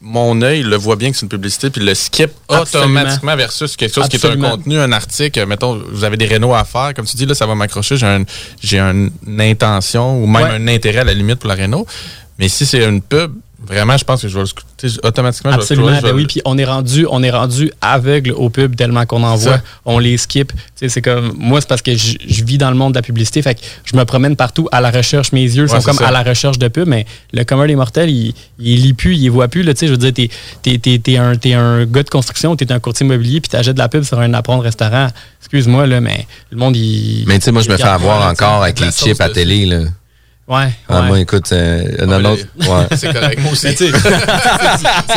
mon 0.00 0.40
œil 0.42 0.62
le 0.62 0.76
voit 0.76 0.96
bien 0.96 1.10
que 1.10 1.16
c'est 1.16 1.22
une 1.22 1.28
publicité, 1.28 1.70
puis 1.70 1.82
le 1.84 1.94
skip 1.94 2.30
Absolument. 2.48 3.00
automatiquement 3.00 3.36
versus 3.36 3.76
quelque 3.76 3.94
chose 3.94 4.08
qui 4.08 4.16
est 4.16 4.24
un 4.24 4.36
contenu, 4.36 4.78
un 4.78 4.92
article. 4.92 5.44
Mettons, 5.46 5.82
vous 5.90 6.04
avez 6.04 6.16
des 6.16 6.26
rénaux 6.26 6.54
à 6.54 6.64
faire, 6.64 6.92
comme 6.94 7.04
tu 7.06 7.16
dis, 7.16 7.26
là, 7.26 7.34
ça 7.34 7.46
va 7.46 7.54
m'accrocher, 7.54 7.96
j'ai 7.96 8.06
un, 8.06 8.24
j'ai 8.62 8.78
une 8.80 9.10
intention 9.40 10.22
ou 10.22 10.26
même 10.26 10.42
Ouais. 10.42 10.50
un 10.50 10.68
intérêt 10.68 10.98
à 11.00 11.04
la 11.04 11.14
limite 11.14 11.38
pour 11.38 11.48
la 11.48 11.54
réno. 11.54 11.86
Mais 12.38 12.48
si 12.48 12.64
c'est 12.66 12.84
une 12.84 13.02
pub, 13.02 13.34
vraiment, 13.70 13.96
je 13.96 14.04
pense 14.04 14.22
que 14.22 14.28
je 14.28 14.36
vais 14.38 14.44
le 14.44 14.90
automatiquement. 15.06 15.50
je 15.52 15.56
vais 15.56 15.58
le 15.58 15.62
Absolument, 15.62 15.88
je 15.96 16.00
ben 16.02 16.08
vais 16.08 16.12
oui. 16.12 16.22
le- 16.22 16.26
Puis 16.28 16.42
on 16.44 16.58
est 16.58 16.64
rendu, 16.64 17.06
on 17.10 17.22
est 17.22 17.30
rendu 17.30 17.70
aveugle 17.80 18.32
aux 18.32 18.50
pubs 18.50 18.74
tellement 18.76 19.06
qu'on 19.06 19.22
en 19.22 19.36
voit. 19.36 19.54
Ça. 19.58 19.62
On 19.84 19.98
les 19.98 20.16
skip. 20.16 20.52
Tu 20.52 20.58
sais, 20.76 20.88
c'est 20.88 21.02
comme 21.02 21.32
moi, 21.38 21.60
c'est 21.60 21.68
parce 21.68 21.82
que 21.82 21.94
je, 21.94 22.16
je 22.26 22.44
vis 22.44 22.58
dans 22.58 22.70
le 22.70 22.76
monde 22.76 22.92
de 22.92 22.98
la 22.98 23.02
publicité, 23.02 23.40
fait 23.42 23.54
que 23.54 23.60
je 23.84 23.96
me 23.96 24.04
promène 24.04 24.36
partout 24.36 24.68
à 24.72 24.80
la 24.80 24.90
recherche. 24.90 25.32
Mes 25.32 25.42
yeux 25.42 25.62
Ouais, 25.64 25.68
sont 25.68 25.82
comme 25.82 25.96
ça. 25.96 26.08
à 26.08 26.10
la 26.10 26.22
recherche 26.22 26.58
de 26.58 26.68
pubs, 26.68 26.88
mais 26.88 27.06
le 27.32 27.44
commun 27.44 27.66
des 27.66 27.76
mortels, 27.76 28.10
il, 28.10 28.34
il 28.58 28.82
lit 28.82 28.92
plus, 28.94 29.16
il 29.16 29.28
voit 29.30 29.48
plus. 29.48 29.62
Là, 29.62 29.72
tu 29.74 29.80
sais, 29.80 29.86
je 29.86 29.92
veux 29.92 29.98
dire, 29.98 30.12
t'es, 30.12 30.28
t'es, 30.62 30.78
t'es, 30.78 30.98
t'es 30.98 31.16
un, 31.16 31.36
t'es 31.36 31.54
un 31.54 31.84
gars 31.86 32.02
de 32.02 32.10
construction, 32.10 32.56
t'es 32.56 32.70
un 32.72 32.80
courtier 32.80 33.06
immobilier, 33.06 33.40
puis 33.40 33.48
t'achètes 33.48 33.74
de 33.74 33.78
la 33.78 33.88
pub 33.88 34.02
sur 34.02 34.18
un 34.20 34.34
apprendre 34.34 34.62
restaurant. 34.62 35.08
Excuse-moi 35.40 35.86
là, 35.86 36.00
mais 36.00 36.26
le 36.50 36.56
monde 36.58 36.76
il. 36.76 37.24
Mais 37.26 37.38
tu 37.38 37.44
sais, 37.44 37.52
moi, 37.52 37.62
je 37.62 37.70
me 37.70 37.76
fais 37.76 37.82
avoir 37.84 38.28
encore 38.30 38.62
avec 38.62 38.80
les 38.80 38.90
chips 38.90 39.20
à 39.20 39.28
télé, 39.28 39.66
là. 39.66 39.80
Ouais. 40.50 40.68
Ah, 40.88 41.02
ouais. 41.02 41.06
moi, 41.06 41.20
écoute, 41.20 41.52
euh, 41.52 42.04
non, 42.06 42.16
mais 42.18 42.22
non, 42.24 42.34
les- 42.34 42.66
ouais. 42.68 42.86
C'est 42.96 43.12
correct, 43.12 43.38
moi 43.40 43.52
aussi. 43.52 43.68
Ça 43.76 43.86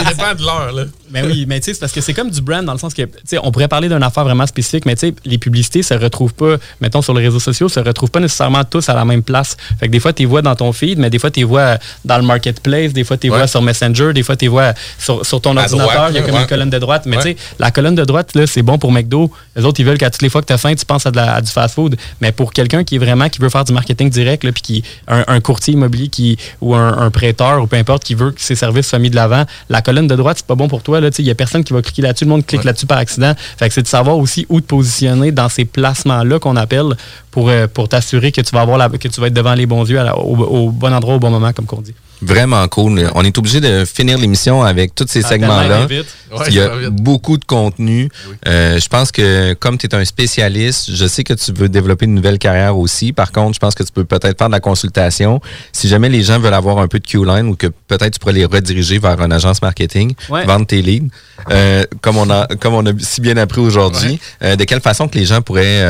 dépend 0.07 0.35
de 0.35 0.41
l'heure, 0.45 0.71
là. 0.71 0.83
Mais 1.13 1.21
oui, 1.23 1.45
mais 1.47 1.59
tu 1.59 1.65
sais, 1.65 1.73
c'est 1.75 1.79
parce 1.79 1.91
que 1.91 2.01
c'est 2.01 2.13
comme 2.13 2.29
du 2.31 2.41
brand 2.41 2.65
dans 2.65 2.73
le 2.73 2.79
sens 2.79 2.93
que, 2.93 3.03
tu 3.03 3.09
sais, 3.25 3.37
on 3.43 3.51
pourrait 3.51 3.67
parler 3.67 3.87
d'une 3.87 4.01
affaire 4.03 4.23
vraiment 4.23 4.47
spécifique, 4.47 4.85
mais 4.85 4.95
tu 4.95 5.07
sais, 5.07 5.13
les 5.25 5.37
publicités 5.37 5.83
se 5.83 5.93
retrouvent 5.93 6.33
pas, 6.33 6.55
mettons, 6.81 7.01
sur 7.01 7.13
les 7.13 7.23
réseaux 7.23 7.39
sociaux, 7.39 7.69
se 7.69 7.79
retrouvent 7.79 8.09
pas 8.11 8.19
nécessairement 8.19 8.63
tous 8.63 8.89
à 8.89 8.95
la 8.95 9.05
même 9.05 9.21
place. 9.23 9.55
Fait 9.79 9.87
que 9.87 9.91
des 9.91 9.99
fois, 9.99 10.11
tu 10.11 10.23
les 10.23 10.25
vois 10.25 10.41
dans 10.41 10.55
ton 10.55 10.73
feed, 10.73 10.97
mais 10.97 11.09
des 11.09 11.19
fois, 11.19 11.29
tu 11.31 11.41
les 11.41 11.43
vois 11.45 11.77
dans 12.03 12.17
le 12.17 12.23
marketplace, 12.23 12.93
des 12.93 13.03
fois, 13.03 13.17
tu 13.17 13.29
Ouais. 13.29 13.37
vois 13.37 13.47
sur 13.47 13.61
Messenger, 13.61 14.11
des 14.13 14.23
fois, 14.23 14.35
tu 14.35 14.45
les 14.45 14.49
vois 14.49 14.73
sur, 14.97 15.25
sur 15.25 15.39
ton 15.39 15.55
À 15.55 15.61
ordinateur, 15.61 15.93
droite, 15.93 16.07
il 16.11 16.15
y 16.15 16.17
a 16.17 16.21
comme 16.23 16.33
ouais. 16.35 16.41
une 16.41 16.47
colonne 16.47 16.69
de 16.71 16.79
droite. 16.79 17.03
Mais 17.05 17.17
Ouais. 17.17 17.23
tu 17.23 17.29
sais, 17.29 17.37
la 17.59 17.71
colonne 17.71 17.95
de 17.95 18.03
droite, 18.05 18.33
là, 18.35 18.47
c'est 18.47 18.63
bon 18.63 18.77
pour 18.79 18.91
McDo. 18.91 19.31
Les 19.55 19.65
autres, 19.65 19.79
ils 19.79 19.85
veulent 19.85 19.97
qu'à 19.99 20.09
toutes 20.09 20.23
les 20.23 20.29
fois 20.29 20.41
que 20.41 20.47
tu 20.47 20.53
as 20.53 20.57
faim, 20.57 20.73
tu 20.73 20.85
penses 20.85 21.05
à, 21.05 21.11
de 21.11 21.15
la- 21.17 21.35
à 21.35 21.41
du 21.41 21.51
fast-food. 21.51 21.95
Mais 22.21 22.31
pour 22.31 22.53
quelqu'un 22.53 22.83
qui 22.83 22.95
est 22.95 22.99
vraiment, 22.99 23.29
qui 23.29 23.39
veut 23.39 23.49
faire 23.49 23.63
du 23.65 23.73
marketing 23.73 24.09
direct, 24.09 24.43
là, 24.43 24.51
puis 24.51 24.61
qui, 24.63 24.83
un, 25.07 25.23
un 25.27 25.39
courtier 25.41 25.73
immobilier 25.75 26.07
qui, 26.07 26.37
ou 26.61 26.73
un, 26.75 26.97
un 26.97 27.11
prêteur, 27.11 27.61
ou 27.61 27.67
peu 27.67 27.75
importe, 27.77 28.03
qui 28.03 28.15
veut 28.15 28.31
que 28.31 28.41
ses 28.41 28.55
services 28.55 28.87
soient 28.87 28.99
mis 28.99 29.09
de 29.09 29.15
l'avant, 29.15 29.45
la 29.69 29.81
colonne 29.81 30.07
de 30.07 30.15
droite, 30.15 30.37
c'est 30.37 30.45
pas 30.47 30.55
bon 30.55 30.67
pour 30.67 30.81
toi. 30.81 31.01
Il 31.19 31.25
y 31.25 31.31
a 31.31 31.35
personne 31.35 31.63
qui 31.63 31.73
va 31.73 31.81
cliquer 31.81 32.01
là-dessus. 32.01 32.25
Le 32.25 32.29
monde 32.29 32.45
clique 32.45 32.63
là-dessus 32.63 32.85
par 32.85 32.97
accident. 32.97 33.33
Fait 33.57 33.67
que 33.67 33.73
c'est 33.73 33.81
de 33.83 33.87
savoir 33.87 34.17
aussi 34.17 34.45
où 34.49 34.61
te 34.61 34.65
positionner 34.65 35.31
dans 35.31 35.49
ces 35.49 35.65
placements-là 35.65 36.39
qu'on 36.39 36.55
appelle 36.55 36.95
pour, 37.31 37.49
euh, 37.49 37.67
pour 37.67 37.89
t'assurer 37.89 38.31
que 38.31 38.41
tu 38.41 38.51
vas 38.53 38.61
avoir 38.61 38.77
la- 38.77 38.89
que 38.89 39.07
tu 39.07 39.19
vas 39.21 39.27
être 39.27 39.33
devant 39.33 39.53
les 39.55 39.65
bons 39.65 39.89
yeux 39.89 39.99
à 39.99 40.03
la- 40.03 40.17
au, 40.17 40.35
au 40.37 40.69
bon 40.71 40.93
endroit 40.93 41.15
au 41.15 41.19
bon 41.19 41.29
moment, 41.29 41.51
comme 41.53 41.65
qu'on 41.65 41.81
dit. 41.81 41.93
Vraiment 42.25 42.67
cool. 42.67 43.09
On 43.15 43.23
est 43.23 43.37
obligé 43.37 43.59
de 43.61 43.85
finir 43.85 44.17
l'émission 44.17 44.63
avec 44.63 44.95
tous 44.95 45.05
ces 45.07 45.23
Ah, 45.25 45.29
segments-là. 45.29 45.85
Ouais, 45.87 46.45
Il 46.47 46.53
y 46.55 46.59
a 46.61 46.89
beaucoup 46.89 47.37
de 47.37 47.45
contenu. 47.45 48.09
Euh, 48.47 48.79
je 48.79 48.87
pense 48.87 49.11
que 49.11 49.53
comme 49.53 49.77
tu 49.77 49.85
es 49.87 49.93
un 49.95 50.03
spécialiste, 50.05 50.91
je 50.91 51.05
sais 51.05 51.23
que 51.23 51.33
tu 51.33 51.51
veux 51.53 51.69
développer 51.69 52.05
une 52.05 52.15
nouvelle 52.15 52.39
carrière 52.39 52.77
aussi. 52.77 53.13
Par 53.13 53.31
contre, 53.31 53.53
je 53.55 53.59
pense 53.59 53.75
que 53.75 53.83
tu 53.83 53.91
peux 53.91 54.05
peut-être 54.05 54.37
faire 54.37 54.47
de 54.47 54.53
la 54.53 54.59
consultation. 54.59 55.41
Si 55.71 55.87
jamais 55.87 56.09
les 56.09 56.23
gens 56.23 56.39
veulent 56.39 56.53
avoir 56.53 56.79
un 56.79 56.87
peu 56.87 56.99
de 56.99 57.05
Q-line 57.05 57.47
ou 57.47 57.55
que 57.55 57.67
peut-être 57.87 58.13
tu 58.13 58.19
pourrais 58.19 58.33
les 58.33 58.45
rediriger 58.45 58.97
vers 58.99 59.19
une 59.21 59.31
agence 59.33 59.61
marketing, 59.61 60.13
Ouais. 60.29 60.45
vendre 60.45 60.65
tes 60.65 60.81
leads, 60.81 61.09
euh, 61.51 61.83
comme, 62.01 62.17
on 62.17 62.29
a, 62.29 62.47
comme 62.59 62.73
on 62.73 62.85
a 62.85 62.91
si 62.99 63.21
bien 63.21 63.37
appris 63.37 63.61
aujourd'hui, 63.61 64.19
euh, 64.43 64.55
de 64.55 64.63
quelle 64.63 64.81
façon 64.81 65.07
que 65.07 65.17
les 65.17 65.25
gens 65.25 65.41
pourraient 65.41 65.81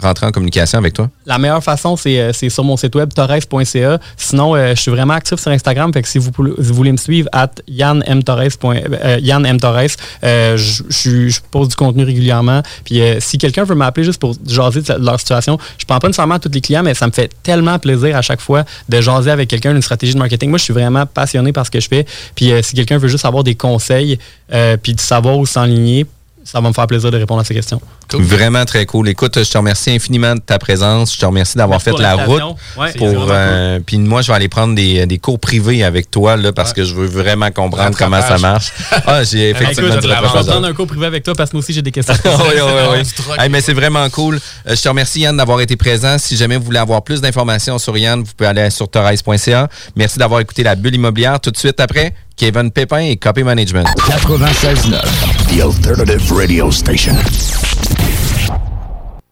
rentrer 0.00 0.26
en 0.26 0.30
communication 0.30 0.78
avec 0.78 0.92
toi? 0.94 1.10
La 1.26 1.38
meilleure 1.38 1.62
façon, 1.62 1.96
c'est 1.96 2.18
euh, 2.20 2.32
c'est 2.32 2.48
sur 2.50 2.64
mon 2.64 2.76
site 2.76 2.94
web, 2.94 3.12
torres.ca. 3.14 3.98
Sinon, 4.16 4.54
euh, 4.54 4.74
je 4.74 4.80
suis 4.80 4.90
vraiment 4.90 5.14
actif 5.14 5.38
sur 5.40 5.50
Instagram. 5.50 5.92
Fait 5.92 6.02
que 6.02 6.08
si 6.08 6.18
vous, 6.18 6.30
vous 6.36 6.74
voulez 6.74 6.92
me 6.92 6.96
suivre, 6.96 7.28
at 7.32 7.50
euh. 7.70 8.20
Torres, 8.22 9.86
euh, 10.24 10.56
je- 10.56 11.28
je 11.28 11.40
pose 11.50 11.68
du 11.68 11.76
contenu 11.76 12.04
régulièrement. 12.04 12.62
Puis 12.84 13.00
euh, 13.00 13.16
si 13.20 13.38
quelqu'un 13.38 13.64
veut 13.64 13.74
m'appeler 13.74 14.04
juste 14.04 14.20
pour 14.20 14.34
jaser 14.46 14.82
de 14.82 14.92
leur 15.04 15.18
situation, 15.18 15.58
je 15.78 15.84
prends 15.84 15.98
pas 15.98 16.08
nécessairement 16.08 16.34
à 16.34 16.38
tous 16.38 16.50
les 16.52 16.60
clients, 16.60 16.82
mais 16.82 16.94
ça 16.94 17.06
me 17.06 17.12
fait 17.12 17.30
tellement 17.42 17.78
plaisir 17.78 18.16
à 18.16 18.22
chaque 18.22 18.40
fois 18.40 18.64
de 18.88 19.00
jaser 19.00 19.30
avec 19.30 19.48
quelqu'un 19.48 19.72
d'une 19.72 19.82
stratégie 19.82 20.14
de 20.14 20.18
marketing. 20.18 20.50
Moi, 20.50 20.58
je 20.58 20.64
suis 20.64 20.74
vraiment 20.74 21.06
passionné 21.06 21.52
par 21.52 21.66
ce 21.66 21.70
que 21.70 21.80
je 21.80 21.88
fais. 21.88 22.06
Puis 22.34 22.52
euh, 22.52 22.62
si 22.62 22.74
quelqu'un 22.74 22.98
veut 22.98 23.08
juste 23.08 23.24
avoir 23.24 23.44
des 23.44 23.54
conseils, 23.54 24.18
euh, 24.52 24.76
puis 24.76 24.94
de 24.94 25.00
savoir 25.00 25.38
où 25.38 25.46
s'enligner, 25.46 26.06
ça 26.46 26.60
va 26.60 26.68
me 26.68 26.72
faire 26.72 26.86
plaisir 26.86 27.10
de 27.10 27.18
répondre 27.18 27.40
à 27.40 27.44
ces 27.44 27.54
questions. 27.54 27.80
Vraiment 28.12 28.64
très 28.64 28.86
cool. 28.86 29.08
Écoute, 29.08 29.42
je 29.42 29.50
te 29.50 29.58
remercie 29.58 29.90
infiniment 29.90 30.36
de 30.36 30.40
ta 30.40 30.58
présence. 30.60 31.12
Je 31.12 31.18
te 31.18 31.26
remercie 31.26 31.58
d'avoir 31.58 31.82
fait 31.82 31.90
pour 31.90 31.98
la 31.98 32.14
route. 32.14 32.40
Ouais, 32.76 32.92
pour, 32.92 33.26
euh, 33.30 33.80
puis 33.84 33.98
moi, 33.98 34.22
je 34.22 34.28
vais 34.28 34.34
aller 34.34 34.48
prendre 34.48 34.76
des, 34.76 35.06
des 35.06 35.18
cours 35.18 35.40
privés 35.40 35.82
avec 35.82 36.08
toi 36.08 36.36
là, 36.36 36.52
parce 36.52 36.72
que 36.72 36.84
je 36.84 36.94
veux 36.94 37.06
vraiment 37.06 37.50
comprendre 37.50 37.98
comment 37.98 38.22
ça 38.22 38.38
marche. 38.38 38.72
Ah, 39.08 39.22
j'ai 39.22 39.50
effectivement 39.50 39.88
Écoute, 39.88 40.02
du 40.02 40.08
je 40.08 40.14
vais 40.14 40.50
prendre 40.50 40.66
un 40.66 40.72
cours 40.72 40.86
privé 40.86 41.06
avec 41.06 41.22
toi 41.22 41.34
parce 41.34 41.50
que 41.50 41.56
moi 41.56 41.62
aussi 41.62 41.72
j'ai 41.72 41.82
des 41.82 41.92
questions. 41.92 42.14
oui, 42.24 42.30
oui, 42.54 43.02
oui. 43.02 43.34
Hey, 43.38 43.48
mais 43.48 43.60
c'est 43.60 43.74
vraiment 43.74 44.08
cool. 44.10 44.40
Euh, 44.66 44.74
je 44.74 44.80
te 44.80 44.88
remercie, 44.88 45.20
Yann, 45.20 45.36
d'avoir 45.36 45.60
été 45.60 45.76
présent. 45.76 46.16
Si 46.18 46.36
jamais 46.36 46.56
vous 46.56 46.64
voulez 46.64 46.78
avoir 46.78 47.02
plus 47.02 47.20
d'informations 47.20 47.78
sur 47.78 47.96
Yann, 47.96 48.20
vous 48.20 48.32
pouvez 48.36 48.48
aller 48.48 48.70
sur 48.70 48.88
torres.ca. 48.88 49.68
Merci 49.94 50.18
d'avoir 50.18 50.40
écouté 50.40 50.62
la 50.62 50.74
bulle 50.74 50.94
immobilière. 50.94 51.40
Tout 51.40 51.50
de 51.50 51.56
suite 51.56 51.80
après, 51.80 52.14
Kevin 52.36 52.70
Pépin 52.70 53.00
et 53.00 53.16
Copy 53.16 53.42
Management. 53.42 53.86
96.9, 53.96 55.35
The 55.56 55.62
Alternative 55.62 56.32
Radio 56.32 56.70
Station. 56.70 57.14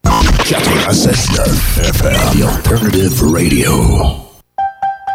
96.9 0.04 1.82
FM, 1.82 2.16
The 2.32 2.42
Alternative 2.48 3.22
Radio. 3.30 3.70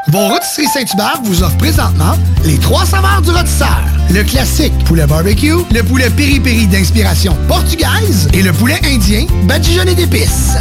Vos 0.09 0.27
rôtisseries 0.27 0.67
Saint-Hubert 0.67 1.19
vous 1.23 1.41
offrent 1.41 1.57
présentement 1.57 2.13
les 2.45 2.59
trois 2.59 2.85
saveurs 2.85 3.23
du 3.23 3.31
rôtisseur. 3.31 3.81
Le 4.11 4.21
classique 4.23 4.73
poulet 4.85 5.07
barbecue, 5.07 5.55
le 5.73 5.81
poulet 5.81 6.11
piri-piri 6.11 6.67
d'inspiration 6.67 7.35
portugaise 7.47 8.27
et 8.33 8.43
le 8.43 8.53
poulet 8.53 8.79
indien 8.85 9.25
badigeonné 9.47 9.95
d'épices. 9.95 10.57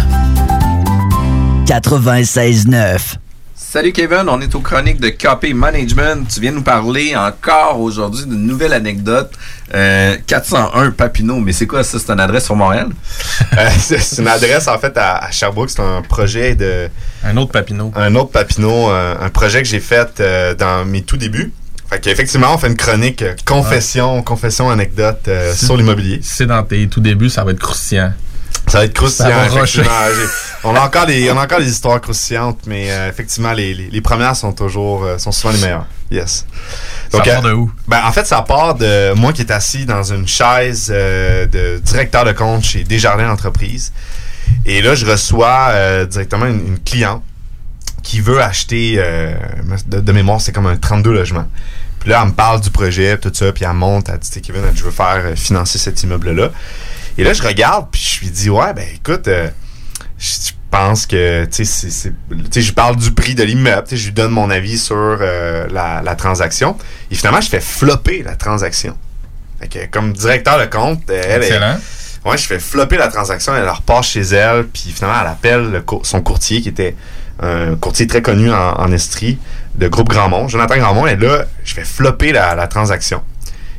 96.9. 1.66 3.18
Salut 3.70 3.92
Kevin, 3.92 4.24
on 4.28 4.40
est 4.40 4.54
aux 4.54 4.60
chroniques 4.60 4.98
de 4.98 5.10
Copy 5.10 5.52
Management. 5.52 6.26
Tu 6.32 6.40
viens 6.40 6.52
nous 6.52 6.62
parler 6.62 7.14
encore 7.14 7.78
aujourd'hui 7.78 8.24
d'une 8.24 8.46
nouvelle 8.46 8.72
anecdote. 8.72 9.30
Euh, 9.74 10.16
401 10.26 10.92
Papineau, 10.92 11.36
mais 11.36 11.52
c'est 11.52 11.66
quoi 11.66 11.84
ça? 11.84 11.98
C'est 11.98 12.10
une 12.10 12.20
adresse 12.20 12.46
sur 12.46 12.56
Montréal? 12.56 12.88
Euh, 13.56 13.68
c'est 13.78 14.18
une 14.20 14.28
adresse 14.28 14.68
en 14.68 14.78
fait 14.78 14.96
à, 14.96 15.16
à 15.16 15.30
Sherbrooke. 15.30 15.70
C'est 15.70 15.80
un 15.80 16.02
projet 16.02 16.54
de. 16.54 16.88
Un 17.24 17.36
autre 17.36 17.50
Papineau. 17.52 17.92
Un 17.96 18.14
autre 18.14 18.30
Papineau. 18.30 18.90
euh, 18.90 19.14
un 19.20 19.30
projet 19.30 19.62
que 19.62 19.68
j'ai 19.68 19.80
fait 19.80 20.20
euh, 20.20 20.54
dans 20.54 20.84
mes 20.84 21.02
tout 21.02 21.16
débuts. 21.16 21.52
Fait 21.90 21.98
qu'effectivement, 22.00 22.54
on 22.54 22.58
fait 22.58 22.66
une 22.66 22.76
chronique 22.76 23.22
euh, 23.22 23.34
confession, 23.46 24.22
confession, 24.22 24.68
anecdote 24.70 25.20
euh, 25.28 25.54
sur 25.54 25.76
l'immobilier. 25.76 26.20
Si 26.22 26.36
c'est 26.36 26.46
dans 26.46 26.62
tes 26.62 26.86
tout 26.88 27.00
débuts, 27.00 27.30
ça 27.30 27.44
va 27.44 27.52
être 27.52 27.60
croustillant. 27.60 28.12
Ça 28.68 28.78
va 28.78 28.84
être 28.84 28.94
croustillant. 28.94 29.28
Va 29.28 29.46
effectivement. 29.46 29.90
On, 30.64 30.74
a 30.74 30.80
encore 30.80 31.06
des, 31.06 31.30
on 31.30 31.38
a 31.38 31.44
encore 31.44 31.60
des 31.60 31.70
histoires 31.70 32.00
croustillantes, 32.00 32.66
mais 32.66 32.90
euh, 32.90 33.08
effectivement, 33.08 33.52
les, 33.52 33.74
les, 33.74 33.90
les 33.90 34.00
premières 34.00 34.34
sont 34.34 34.52
toujours 34.52 35.04
euh, 35.04 35.16
sont 35.16 35.30
souvent 35.30 35.54
les 35.54 35.60
meilleures. 35.60 35.86
Yes. 36.10 36.46
Ça 37.12 37.20
part 37.20 37.42
de 37.42 37.52
où? 37.52 37.70
Ben, 37.86 38.00
en 38.04 38.10
fait, 38.10 38.26
ça 38.26 38.42
part 38.42 38.74
de 38.74 39.12
moi 39.14 39.32
qui 39.32 39.42
est 39.42 39.52
assis 39.52 39.86
dans 39.86 40.02
une 40.02 40.26
chaise 40.26 40.90
euh, 40.92 41.46
de 41.46 41.78
directeur 41.78 42.24
de 42.24 42.32
compte 42.32 42.64
chez 42.64 42.82
Desjardins 42.82 43.30
Entreprises. 43.30 43.92
Et 44.66 44.82
là, 44.82 44.96
je 44.96 45.06
reçois 45.06 45.68
euh, 45.70 46.06
directement 46.06 46.46
une, 46.46 46.66
une 46.66 46.78
cliente 46.80 47.22
qui 48.02 48.20
veut 48.20 48.42
acheter, 48.42 48.94
euh, 48.98 49.34
de, 49.86 50.00
de 50.00 50.12
mémoire, 50.12 50.40
c'est 50.40 50.52
comme 50.52 50.66
un 50.66 50.76
32 50.76 51.12
logements. 51.12 51.46
Puis 52.00 52.10
là, 52.10 52.20
elle 52.22 52.28
me 52.28 52.34
parle 52.34 52.60
du 52.60 52.70
projet, 52.70 53.18
tout 53.18 53.30
ça, 53.32 53.52
puis 53.52 53.64
elle 53.64 53.72
monte, 53.72 54.08
elle 54.08 54.18
dit, 54.18 54.40
Kevin, 54.40 54.62
je 54.74 54.84
veux 54.84 54.90
faire 54.90 55.22
euh, 55.24 55.36
financer 55.36 55.78
cet 55.78 56.02
immeuble-là. 56.02 56.50
Et 57.18 57.24
là, 57.24 57.32
je 57.32 57.42
regarde, 57.42 57.88
puis 57.90 58.00
je 58.00 58.20
lui 58.20 58.30
dis, 58.30 58.48
ouais, 58.50 58.72
ben 58.74 58.84
écoute, 58.94 59.28
euh, 59.28 59.48
je 60.18 60.50
pense 60.70 61.06
que, 61.06 61.44
tu 61.46 61.64
sais, 61.64 62.12
je 62.60 62.72
parle 62.72 62.96
du 62.96 63.12
prix 63.12 63.34
de 63.34 63.42
l'immeuble, 63.42 63.84
tu 63.84 63.90
sais, 63.90 63.96
je 63.96 64.06
lui 64.06 64.12
donne 64.12 64.30
mon 64.30 64.50
avis 64.50 64.78
sur 64.78 64.96
euh, 64.96 65.66
la, 65.70 66.02
la 66.02 66.14
transaction. 66.14 66.76
Et 67.10 67.14
finalement, 67.14 67.40
je 67.40 67.48
fais 67.48 67.60
flopper 67.60 68.22
la 68.22 68.36
transaction. 68.36 68.96
Fait 69.60 69.68
que, 69.68 69.86
comme 69.90 70.12
directeur 70.12 70.58
de 70.60 70.66
compte, 70.66 71.02
euh, 71.10 71.22
elle 71.26 71.42
est- 71.42 71.46
Excellent. 71.46 71.76
Ouais, 72.24 72.36
je 72.36 72.46
fais 72.46 72.58
flopper 72.58 72.96
la 72.98 73.08
transaction, 73.08 73.54
elle 73.56 73.68
repart 73.68 74.04
chez 74.04 74.20
elle, 74.20 74.66
puis 74.66 74.92
finalement, 74.94 75.20
elle 75.22 75.28
appelle 75.28 75.70
le 75.70 75.84
son 76.02 76.20
courtier, 76.20 76.60
qui 76.60 76.68
était 76.68 76.94
un 77.40 77.76
courtier 77.76 78.06
très 78.06 78.20
connu 78.22 78.52
en, 78.52 78.72
en 78.74 78.92
Estrie, 78.92 79.38
de 79.76 79.86
groupe 79.88 80.08
Grandmont, 80.10 80.48
Jonathan 80.48 80.76
Grandmont, 80.76 81.06
et 81.06 81.16
là, 81.16 81.44
je 81.64 81.74
fais 81.74 81.84
flopper 81.84 82.32
la, 82.32 82.54
la 82.56 82.66
transaction. 82.66 83.22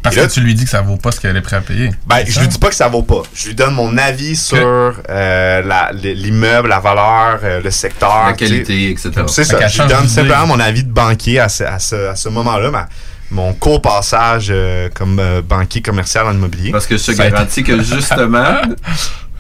Parce 0.02 0.16
là, 0.16 0.28
que 0.28 0.32
tu 0.32 0.40
lui 0.42 0.56
dis 0.56 0.64
que 0.64 0.70
ça 0.70 0.82
vaut 0.82 0.98
pas 0.98 1.12
ce 1.12 1.20
qu'elle 1.20 1.36
est 1.36 1.42
prête 1.42 1.60
à 1.60 1.62
payer. 1.62 1.92
ben, 2.08 2.24
je 2.26 2.40
lui 2.40 2.48
dis 2.48 2.58
pas 2.58 2.70
que 2.70 2.76
ça 2.76 2.88
vaut 2.88 3.04
pas. 3.04 3.22
Je 3.34 3.48
lui 3.48 3.56
donne 3.56 3.74
mon 3.74 3.98
avis 3.98 4.36
sur 4.36 4.96
euh, 5.10 5.90
l'immeuble, 5.94 6.70
la 6.70 6.80
valeur, 6.80 7.40
euh, 7.44 7.62
le 7.62 7.72
secteur. 7.72 8.26
La 8.28 8.34
qualité, 8.34 8.92
etc. 8.92 9.12
C'est 9.28 9.44
ça. 9.44 9.68
Je 9.68 9.82
lui 9.82 9.90
donne 9.90 10.08
simplement 10.08 10.48
mon 10.48 10.60
avis 10.60 10.84
de 10.84 10.92
banquier 10.92 11.40
à 11.40 11.50
ce, 11.50 11.64
à 11.64 11.80
ce, 11.80 11.96
à 12.10 12.16
ce 12.16 12.30
moment-là. 12.30 12.88
mon 13.32 13.54
court 13.54 13.82
passage 13.82 14.48
euh, 14.50 14.90
comme 14.94 15.20
euh, 15.20 15.42
banquier 15.42 15.82
commercial 15.82 16.26
en 16.28 16.34
immobilier. 16.34 16.72
Parce 16.72 16.88
que 16.88 16.98
je 16.98 17.06
te 17.06 17.12
garantis 17.12 17.64
que 17.64 17.82
justement, 17.84 18.62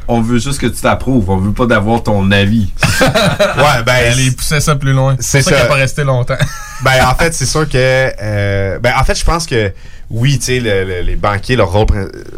on 0.07 0.21
veut 0.21 0.39
juste 0.39 0.59
que 0.59 0.67
tu 0.67 0.81
t'approuves. 0.81 1.29
On 1.29 1.37
veut 1.37 1.51
pas 1.53 1.65
d'avoir 1.67 2.03
ton 2.03 2.29
avis. 2.31 2.71
ouais, 3.01 3.83
ben. 3.85 3.95
Elle 4.05 4.19
y 4.19 4.31
poussait 4.31 4.59
ça 4.59 4.75
plus 4.75 4.91
loin. 4.93 5.15
C'est 5.19 5.41
ça 5.41 5.51
ça. 5.51 5.55
qu'elle 5.57 5.67
pas 5.67 5.75
restée 5.75 6.03
longtemps. 6.03 6.37
Ben, 6.83 7.05
en 7.05 7.15
fait, 7.15 7.33
c'est 7.33 7.45
sûr 7.45 7.67
que. 7.67 7.77
euh, 7.77 8.79
ben, 8.79 8.93
en 8.99 9.03
fait, 9.03 9.17
je 9.17 9.23
pense 9.25 9.45
que 9.45 9.71
oui, 10.11 10.39
tu 10.39 10.45
sais, 10.45 10.59
le- 10.59 10.83
le- 10.85 11.01
les 11.01 11.15
banquiers, 11.15 11.55
leur 11.55 11.71
rôle, 11.71 11.85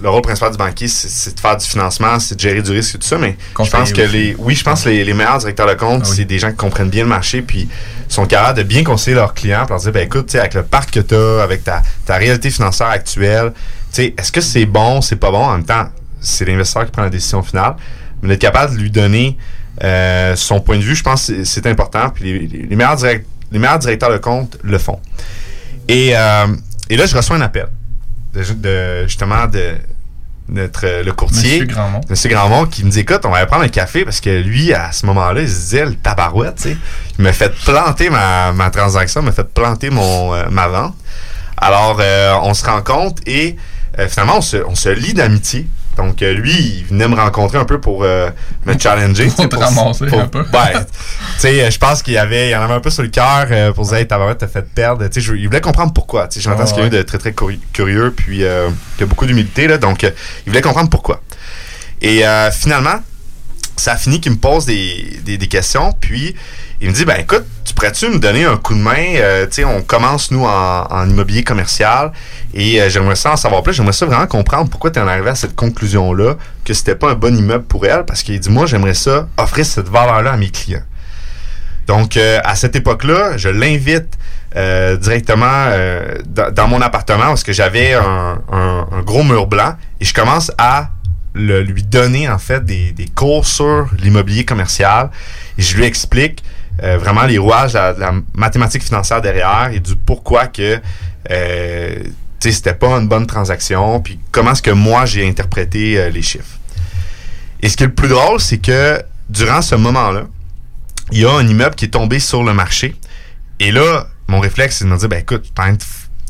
le 0.02 0.10
rôle 0.10 0.22
principal 0.22 0.52
du 0.52 0.58
banquier, 0.58 0.88
c'est- 0.90 1.34
de 1.36 1.40
faire 1.40 1.56
du 1.56 1.66
financement, 1.66 2.20
c'est 2.20 2.36
de 2.36 2.40
gérer 2.42 2.62
du 2.62 2.72
risque 2.72 2.96
et 2.96 2.98
tout 2.98 3.08
ça. 3.08 3.18
Mais 3.18 3.38
je 3.66 3.72
pense 3.72 3.94
que 3.94 4.02
aussi. 4.02 4.12
les. 4.12 4.36
Oui, 4.38 4.56
je 4.56 4.64
pense 4.64 4.84
que 4.84 4.90
les, 4.90 5.06
les 5.06 5.14
meilleurs 5.14 5.38
directeurs 5.38 5.68
de 5.68 5.74
compte, 5.76 6.06
c'est 6.06 6.26
des 6.26 6.38
gens 6.40 6.50
qui 6.50 6.58
comprennent 6.58 6.90
bien 6.90 7.04
le 7.04 7.10
marché, 7.10 7.42
puis 7.42 7.70
sont 8.10 8.26
capables 8.26 8.58
de 8.58 8.64
bien 8.64 8.84
conseiller 8.84 9.16
leurs 9.16 9.34
clients, 9.34 9.62
pour 9.62 9.76
leur 9.76 9.80
dire, 9.82 9.92
ben, 9.94 10.04
écoute, 10.06 10.26
tu 10.28 10.32
sais, 10.34 10.40
avec 10.40 10.54
le 10.54 10.64
parc 10.64 10.92
que 10.92 11.00
tu 11.00 11.16
as, 11.16 11.42
avec 11.44 11.64
ta, 11.64 11.82
ta 12.06 12.18
réalité 12.18 12.50
financière 12.50 12.90
actuelle, 12.90 13.54
tu 13.56 13.60
sais, 13.92 14.14
est-ce 14.18 14.32
que 14.34 14.42
c'est 14.42 14.66
bon, 14.66 15.00
c'est 15.02 15.16
pas 15.16 15.32
bon? 15.32 15.44
En 15.46 15.54
même 15.54 15.66
temps, 15.66 15.88
c'est 16.20 16.44
l'investisseur 16.46 16.86
qui 16.86 16.92
prend 16.92 17.04
la 17.04 17.10
décision 17.10 17.42
finale. 17.42 17.76
Mais 18.22 18.30
d'être 18.30 18.42
capable 18.42 18.76
de 18.76 18.82
lui 18.82 18.92
donner 18.92 19.38
euh, 19.84 20.36
son 20.36 20.60
point 20.60 20.78
de 20.78 20.84
vue, 20.84 20.96
je 20.96 21.04
pense 21.04 21.28
que 21.28 21.44
c'est- 21.46 21.66
important. 21.66 22.10
Puis 22.10 22.26
les, 22.26 22.40
les- 22.40 22.68
les 22.68 22.76
meilleurs 22.76 22.98
direct- 22.98 23.26
les 23.52 23.58
meilleurs 23.60 23.80
directeurs 23.80 24.12
de 24.12 24.18
compte 24.18 24.58
le 24.62 24.78
font. 24.78 25.00
Et, 25.88 26.12
euh, 26.16 26.48
et 26.94 26.98
là, 26.98 27.06
je 27.06 27.16
reçois 27.16 27.36
un 27.36 27.42
appel 27.42 27.68
de, 28.34 28.44
de- 28.54 29.04
justement 29.08 29.46
de 29.48 29.76
notre 30.50 31.04
le 31.04 31.12
courtier, 31.14 31.62
Monsieur 31.62 31.66
Grandmont. 31.66 32.02
Monsieur 32.10 32.30
Grandmont, 32.30 32.66
qui 32.66 32.84
me 32.84 32.90
dit 32.92 33.00
écoute, 33.00 33.22
on 33.24 33.30
va 33.30 33.38
aller 33.38 33.48
prendre 33.48 33.64
un 33.64 33.70
café 33.70 34.04
parce 34.04 34.20
que 34.20 34.30
lui, 34.42 34.74
à 34.74 34.92
ce 34.92 35.06
moment-là, 35.06 35.42
il 35.42 35.48
se 35.50 35.54
disait 35.56 35.86
le 35.86 35.96
tabarouette, 35.96 36.56
tu 36.58 36.62
sais. 36.64 36.78
Il 37.18 37.24
m'a 37.24 37.32
fait 37.34 37.54
planter 37.64 38.10
ma, 38.10 38.52
ma 38.52 38.70
transaction, 38.70 39.22
il 39.22 39.26
m'a 39.26 39.32
fait 39.32 39.48
planter 39.54 39.90
mon, 39.90 40.34
euh, 40.34 40.50
ma 40.50 40.68
vente. 40.68 40.96
Alors, 41.58 41.98
euh, 42.02 42.36
on 42.44 42.54
se 42.54 42.66
rencontre 42.66 43.22
et 43.26 43.56
euh, 44.00 44.08
finalement, 44.10 44.38
on 44.40 44.42
se, 44.42 44.58
on 44.58 44.76
se 44.76 44.90
lie 44.90 45.14
d'amitié. 45.14 45.68
Donc, 45.98 46.22
euh, 46.22 46.34
lui, 46.34 46.52
il 46.58 46.86
venait 46.86 47.08
me 47.08 47.16
rencontrer 47.16 47.58
un 47.58 47.66
peu 47.66 47.80
pour 47.80 48.04
euh, 48.04 48.30
me 48.66 48.78
challenger. 48.80 49.28
Pour 49.28 49.50
te 49.50 49.56
ramasser 49.56 50.06
un 50.14 50.28
peu. 50.28 50.40
Ouais. 50.54 50.74
tu 50.74 51.40
sais, 51.40 51.70
je 51.70 51.78
pense 51.78 52.02
qu'il 52.02 52.14
y 52.14 52.18
avait, 52.18 52.48
il 52.48 52.52
y 52.52 52.56
en 52.56 52.62
avait 52.62 52.74
un 52.76 52.80
peu 52.80 52.90
sur 52.90 53.04
le 53.04 53.10
cœur 53.10 53.48
euh, 53.52 53.72
pour 53.74 53.86
dire, 53.86 53.96
hey, 53.96 54.08
t'as 54.08 54.48
fait 54.48 54.66
perdre. 54.74 55.06
Tu 55.10 55.22
sais, 55.22 55.32
il 55.36 55.48
voulait 55.48 55.62
comprendre 55.62 55.94
pourquoi. 55.94 56.28
Tu 56.28 56.36
sais, 56.40 56.42
j'entends 56.44 56.62
Ah, 56.64 56.66
ce 56.66 56.74
qu'il 56.74 56.82
y 56.82 56.86
a 56.86 56.88
eu 56.88 56.92
de 56.92 57.02
très, 57.02 57.18
très 57.18 57.32
curi- 57.32 57.60
curieux, 57.74 58.14
puis 58.16 58.44
euh, 58.44 58.70
qui 58.98 59.04
a 59.04 59.06
beaucoup 59.06 59.26
d'humilité, 59.26 59.68
là. 59.68 59.78
Donc, 59.78 60.04
il 60.04 60.50
voulait 60.50 60.62
comprendre 60.62 60.90
pourquoi. 60.90 61.22
Et 62.02 62.24
finalement, 62.52 63.00
ça 63.78 63.94
a 63.94 63.98
fini 63.98 64.20
qu'il 64.22 64.32
me 64.32 64.38
pose 64.38 64.66
des, 64.66 65.20
des- 65.24 65.38
des 65.38 65.48
questions, 65.48 65.92
puis 66.00 66.36
il 66.82 66.90
me 66.90 66.94
dit, 66.96 67.06
ben 67.06 67.18
écoute, 67.20 67.44
tu 67.64 67.74
pourrais-tu 67.76 68.10
me 68.10 68.18
donner 68.18 68.44
un 68.44 68.58
coup 68.58 68.74
de 68.74 68.80
main? 68.80 68.96
Euh, 69.16 69.46
tu 69.46 69.54
sais, 69.56 69.66
on 69.66 69.82
commence, 69.84 70.32
nous, 70.32 70.44
en, 70.44 71.08
immobilier 71.08 71.44
commercial, 71.44 72.12
et 72.54 72.82
euh, 72.82 72.90
j'aimerais 72.90 73.16
ça 73.16 73.34
en 73.34 73.38
savoir 73.38 73.62
plus. 73.62 73.74
J'aimerais 73.74 73.94
ça 73.94 74.06
vraiment 74.08 74.26
comprendre 74.28 74.70
pourquoi 74.70 74.90
tu 74.90 74.98
es 74.98 75.02
en 75.02 75.08
arrivé 75.08 75.30
à 75.30 75.36
cette 75.36 75.56
conclusion-là, 75.56 76.36
que 76.66 76.74
c'était 76.74 76.96
pas 76.96 77.12
un 77.12 77.16
bon 77.16 77.36
immeuble 77.38 77.66
pour 77.66 77.86
elle, 77.86 78.04
parce 78.06 78.24
qu'il 78.24 78.40
dit, 78.40 78.50
moi, 78.50 78.66
j'aimerais 78.66 78.96
ça 78.96 79.28
offrir 79.38 79.66
cette 79.66 79.90
valeur-là 79.90 80.32
à 80.34 80.38
mes 80.38 80.50
clients. 80.50 80.82
Donc, 81.88 82.18
euh, 82.18 82.40
à 82.44 82.56
cette 82.56 82.76
époque-là, 82.76 83.38
je 83.38 83.50
l'invite 83.50 84.18
directement 85.00 85.68
dans, 86.26 86.68
mon 86.68 86.82
appartement 86.82 87.28
parce 87.28 87.44
que 87.44 87.54
j'avais 87.54 87.94
un, 87.94 88.38
un- 88.52 88.88
un 88.92 89.02
gros 89.02 89.24
mur 89.24 89.48
blanc 89.48 89.76
et 90.02 90.04
je 90.04 90.14
commence 90.14 90.52
à 90.58 90.90
le- 91.34 91.62
lui 91.62 91.84
donner 91.84 92.28
en 92.28 92.38
fait 92.38 92.66
des, 92.66 92.92
des 92.92 93.06
cours 93.08 93.46
sur 93.46 93.88
l'immobilier 93.98 94.44
commercial 94.44 95.10
et 95.58 95.62
je 95.62 95.78
lui 95.78 95.86
explique 95.86 96.44
euh, 96.84 96.98
vraiment 96.98 97.24
les 97.24 97.38
rouages 97.38 97.74
de 97.74 98.00
la, 98.00 98.14
mathématique 98.36 98.84
financière 98.84 99.22
derrière 99.22 99.70
et 99.74 99.80
du 99.80 99.96
pourquoi 99.96 100.48
que 100.48 100.80
euh, 101.30 101.96
tu 102.40 102.52
c'était 102.52 102.74
pas 102.74 102.98
une 102.98 103.08
bonne 103.08 103.28
transaction 103.28 104.00
puis 104.00 104.20
comment 104.32 104.54
est-ce 104.54 104.64
que 104.64 104.72
moi 104.72 105.06
j'ai 105.06 105.28
interprété 105.28 106.00
euh, 106.00 106.10
les 106.10 106.22
chiffres. 106.22 106.58
Et 107.62 107.70
ce 107.70 107.78
qui 107.78 107.84
est 107.84 107.88
le 107.88 107.94
plus 107.94 108.08
drôle, 108.08 108.40
c'est 108.40 108.58
que 108.58 109.02
durant 109.30 109.62
ce 109.62 109.76
moment-là, 109.76 110.24
il 111.12 111.20
y 111.20 111.26
a 111.26 111.32
un 111.32 111.48
immeuble 111.48 111.76
qui 111.76 111.86
est 111.86 111.90
tombé 111.90 112.20
sur 112.20 112.44
le 112.44 112.54
marché. 112.54 112.96
Et 113.60 113.72
là, 113.72 114.08
mon 114.28 114.40
réflexe, 114.40 114.78
c'est 114.78 114.86
de 114.86 114.90
me 114.90 114.98
dire, 114.98 115.10
ben 115.10 115.20
écoute, 115.20 115.46
en 115.52 115.62
train 115.62 115.76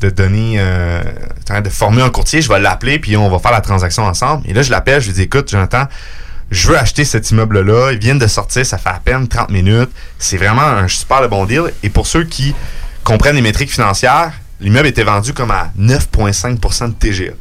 de 0.02 0.10
donner, 0.10 0.56
euh, 0.58 1.02
de 1.62 1.68
former 1.70 2.02
un 2.02 2.10
courtier, 2.10 2.42
je 2.42 2.48
vais 2.48 2.60
l'appeler, 2.60 2.98
puis 2.98 3.16
on 3.16 3.30
va 3.30 3.38
faire 3.38 3.52
la 3.52 3.60
transaction 3.60 4.02
ensemble. 4.02 4.46
Et 4.46 4.52
là, 4.52 4.62
je 4.62 4.70
l'appelle, 4.70 5.00
je 5.00 5.06
lui 5.06 5.14
dis, 5.14 5.22
écoute, 5.22 5.50
Jonathan, 5.50 5.84
je 6.52 6.68
veux 6.68 6.78
acheter 6.78 7.04
cet 7.04 7.30
immeuble-là. 7.30 7.92
Ils 7.92 7.98
viennent 7.98 8.18
de 8.18 8.26
sortir, 8.26 8.64
ça 8.64 8.76
fait 8.76 8.90
à 8.90 9.00
peine 9.02 9.26
30 9.26 9.50
minutes. 9.50 9.90
C'est 10.18 10.36
vraiment 10.36 10.62
un 10.62 10.86
super 10.86 11.26
bon 11.28 11.46
deal. 11.46 11.72
Et 11.82 11.88
pour 11.88 12.06
ceux 12.06 12.24
qui 12.24 12.54
comprennent 13.04 13.36
les 13.36 13.42
métriques 13.42 13.72
financières, 13.72 14.32
l'immeuble 14.60 14.88
était 14.88 15.02
vendu 15.02 15.32
comme 15.32 15.50
à 15.50 15.72
9,5% 15.78 16.88
de 16.88 16.92
TGA. 16.92 17.32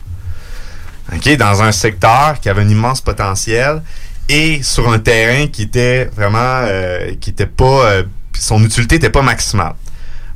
Dans 1.37 1.61
un 1.61 1.73
secteur 1.73 2.39
qui 2.39 2.47
avait 2.47 2.61
un 2.61 2.69
immense 2.69 3.01
potentiel 3.01 3.83
et 4.29 4.63
sur 4.63 4.89
un 4.89 4.97
terrain 4.97 5.47
qui 5.47 5.63
était 5.63 6.05
vraiment 6.15 6.61
euh, 6.63 7.13
qui 7.19 7.31
était 7.31 7.47
pas 7.47 7.65
euh, 7.65 8.03
son 8.33 8.63
utilité 8.63 8.95
n'était 8.95 9.09
pas 9.09 9.21
maximale. 9.21 9.73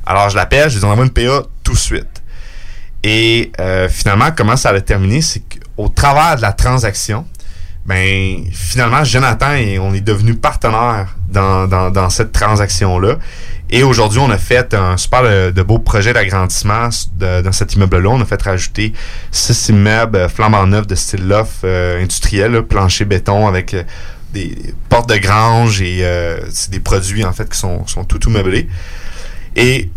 Alors 0.04 0.28
je 0.28 0.36
l'appelle, 0.36 0.68
je 0.68 0.78
lui 0.78 0.84
envoie 0.84 1.04
une 1.04 1.10
PA 1.10 1.44
tout 1.64 1.72
de 1.72 1.78
suite. 1.78 2.22
Et 3.02 3.52
euh, 3.58 3.88
finalement, 3.88 4.30
comment 4.36 4.56
ça 4.56 4.68
a 4.68 4.80
terminé, 4.82 5.22
c'est 5.22 5.40
qu'au 5.40 5.88
travers 5.88 6.36
de 6.36 6.42
la 6.42 6.52
transaction, 6.52 7.24
ben 7.86 8.44
finalement, 8.52 9.04
Jonathan 9.04 9.52
et 9.54 9.78
on 9.78 9.94
est 9.94 10.00
devenus 10.00 10.36
partenaires 10.40 11.14
dans, 11.28 11.66
dans, 11.68 11.90
dans 11.90 12.10
cette 12.10 12.32
transaction-là. 12.32 13.16
Et 13.70 13.82
aujourd'hui, 13.82 14.20
on 14.20 14.30
a 14.30 14.38
fait 14.38 14.74
un 14.74 14.96
super 14.96 15.22
de, 15.22 15.50
de 15.50 15.62
beau 15.62 15.78
projet 15.80 16.12
d'agrandissement 16.12 16.88
dans 17.18 17.52
cet 17.52 17.74
immeuble-là. 17.74 18.10
On 18.10 18.20
a 18.20 18.24
fait 18.24 18.40
rajouter 18.42 18.92
six 19.32 19.68
immeubles 19.70 20.16
euh, 20.18 20.28
flambant 20.28 20.66
neufs 20.66 20.86
de 20.86 20.94
style 20.94 21.26
loft 21.26 21.64
euh, 21.64 22.00
industriel, 22.00 22.52
là, 22.52 22.62
plancher 22.62 23.04
béton 23.04 23.48
avec 23.48 23.74
euh, 23.74 23.82
des 24.32 24.56
portes 24.88 25.08
de 25.08 25.16
grange 25.16 25.80
et 25.82 26.00
euh, 26.02 26.38
des 26.70 26.80
produits 26.80 27.24
en 27.24 27.32
fait 27.32 27.48
qui 27.48 27.58
sont, 27.58 27.86
sont 27.86 28.04
tout 28.04 28.18
tout 28.18 28.30
meublés. 28.30 28.68
Et 29.56 29.90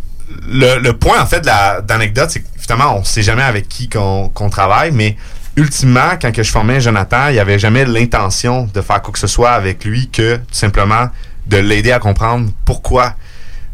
le, 0.47 0.91
point 0.91 1.21
en 1.21 1.25
fait 1.25 1.41
de 1.41 1.47
la- 1.47 1.81
d'anecdote, 1.81 2.29
c'est 2.31 2.39
que 2.41 2.47
finalement, 2.57 2.97
on 2.97 3.03
sait 3.03 3.23
jamais 3.23 3.43
avec 3.43 3.67
qui 3.67 3.87
qu'on 3.89 4.29
qu'on 4.29 4.49
travaille, 4.49 4.91
mais 4.91 5.15
ultimement, 5.59 6.11
quand 6.21 6.31
que 6.31 6.41
je 6.43 6.51
formais 6.51 6.79
Jonathan, 6.81 7.27
il 7.29 7.33
n'y 7.33 7.39
avait 7.39 7.59
jamais 7.59 7.85
l'intention 7.85 8.67
de 8.73 8.81
faire 8.81 9.01
quoi 9.01 9.11
que 9.13 9.19
ce 9.19 9.27
soit 9.27 9.51
avec 9.51 9.83
lui 9.85 10.09
que 10.09 10.37
tout 10.37 10.43
simplement 10.53 11.07
de 11.47 11.57
l'aider 11.57 11.91
à 11.91 11.99
comprendre 11.99 12.49
pourquoi 12.65 13.15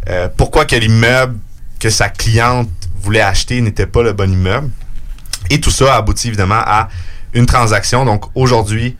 euh, 0.09 0.27
pourquoi 0.35 0.65
que 0.65 0.75
l'immeuble 0.75 1.37
que 1.79 1.89
sa 1.89 2.09
cliente 2.09 2.69
voulait 3.01 3.21
acheter 3.21 3.61
n'était 3.61 3.85
pas 3.87 4.03
le 4.03 4.13
bon 4.13 4.31
immeuble. 4.31 4.69
Et 5.49 5.59
tout 5.59 5.71
ça 5.71 5.93
a 5.93 5.97
abouti 5.97 6.27
évidemment 6.27 6.61
à 6.65 6.89
une 7.33 7.45
transaction. 7.45 8.05
Donc 8.05 8.25
aujourd'hui, 8.35 8.95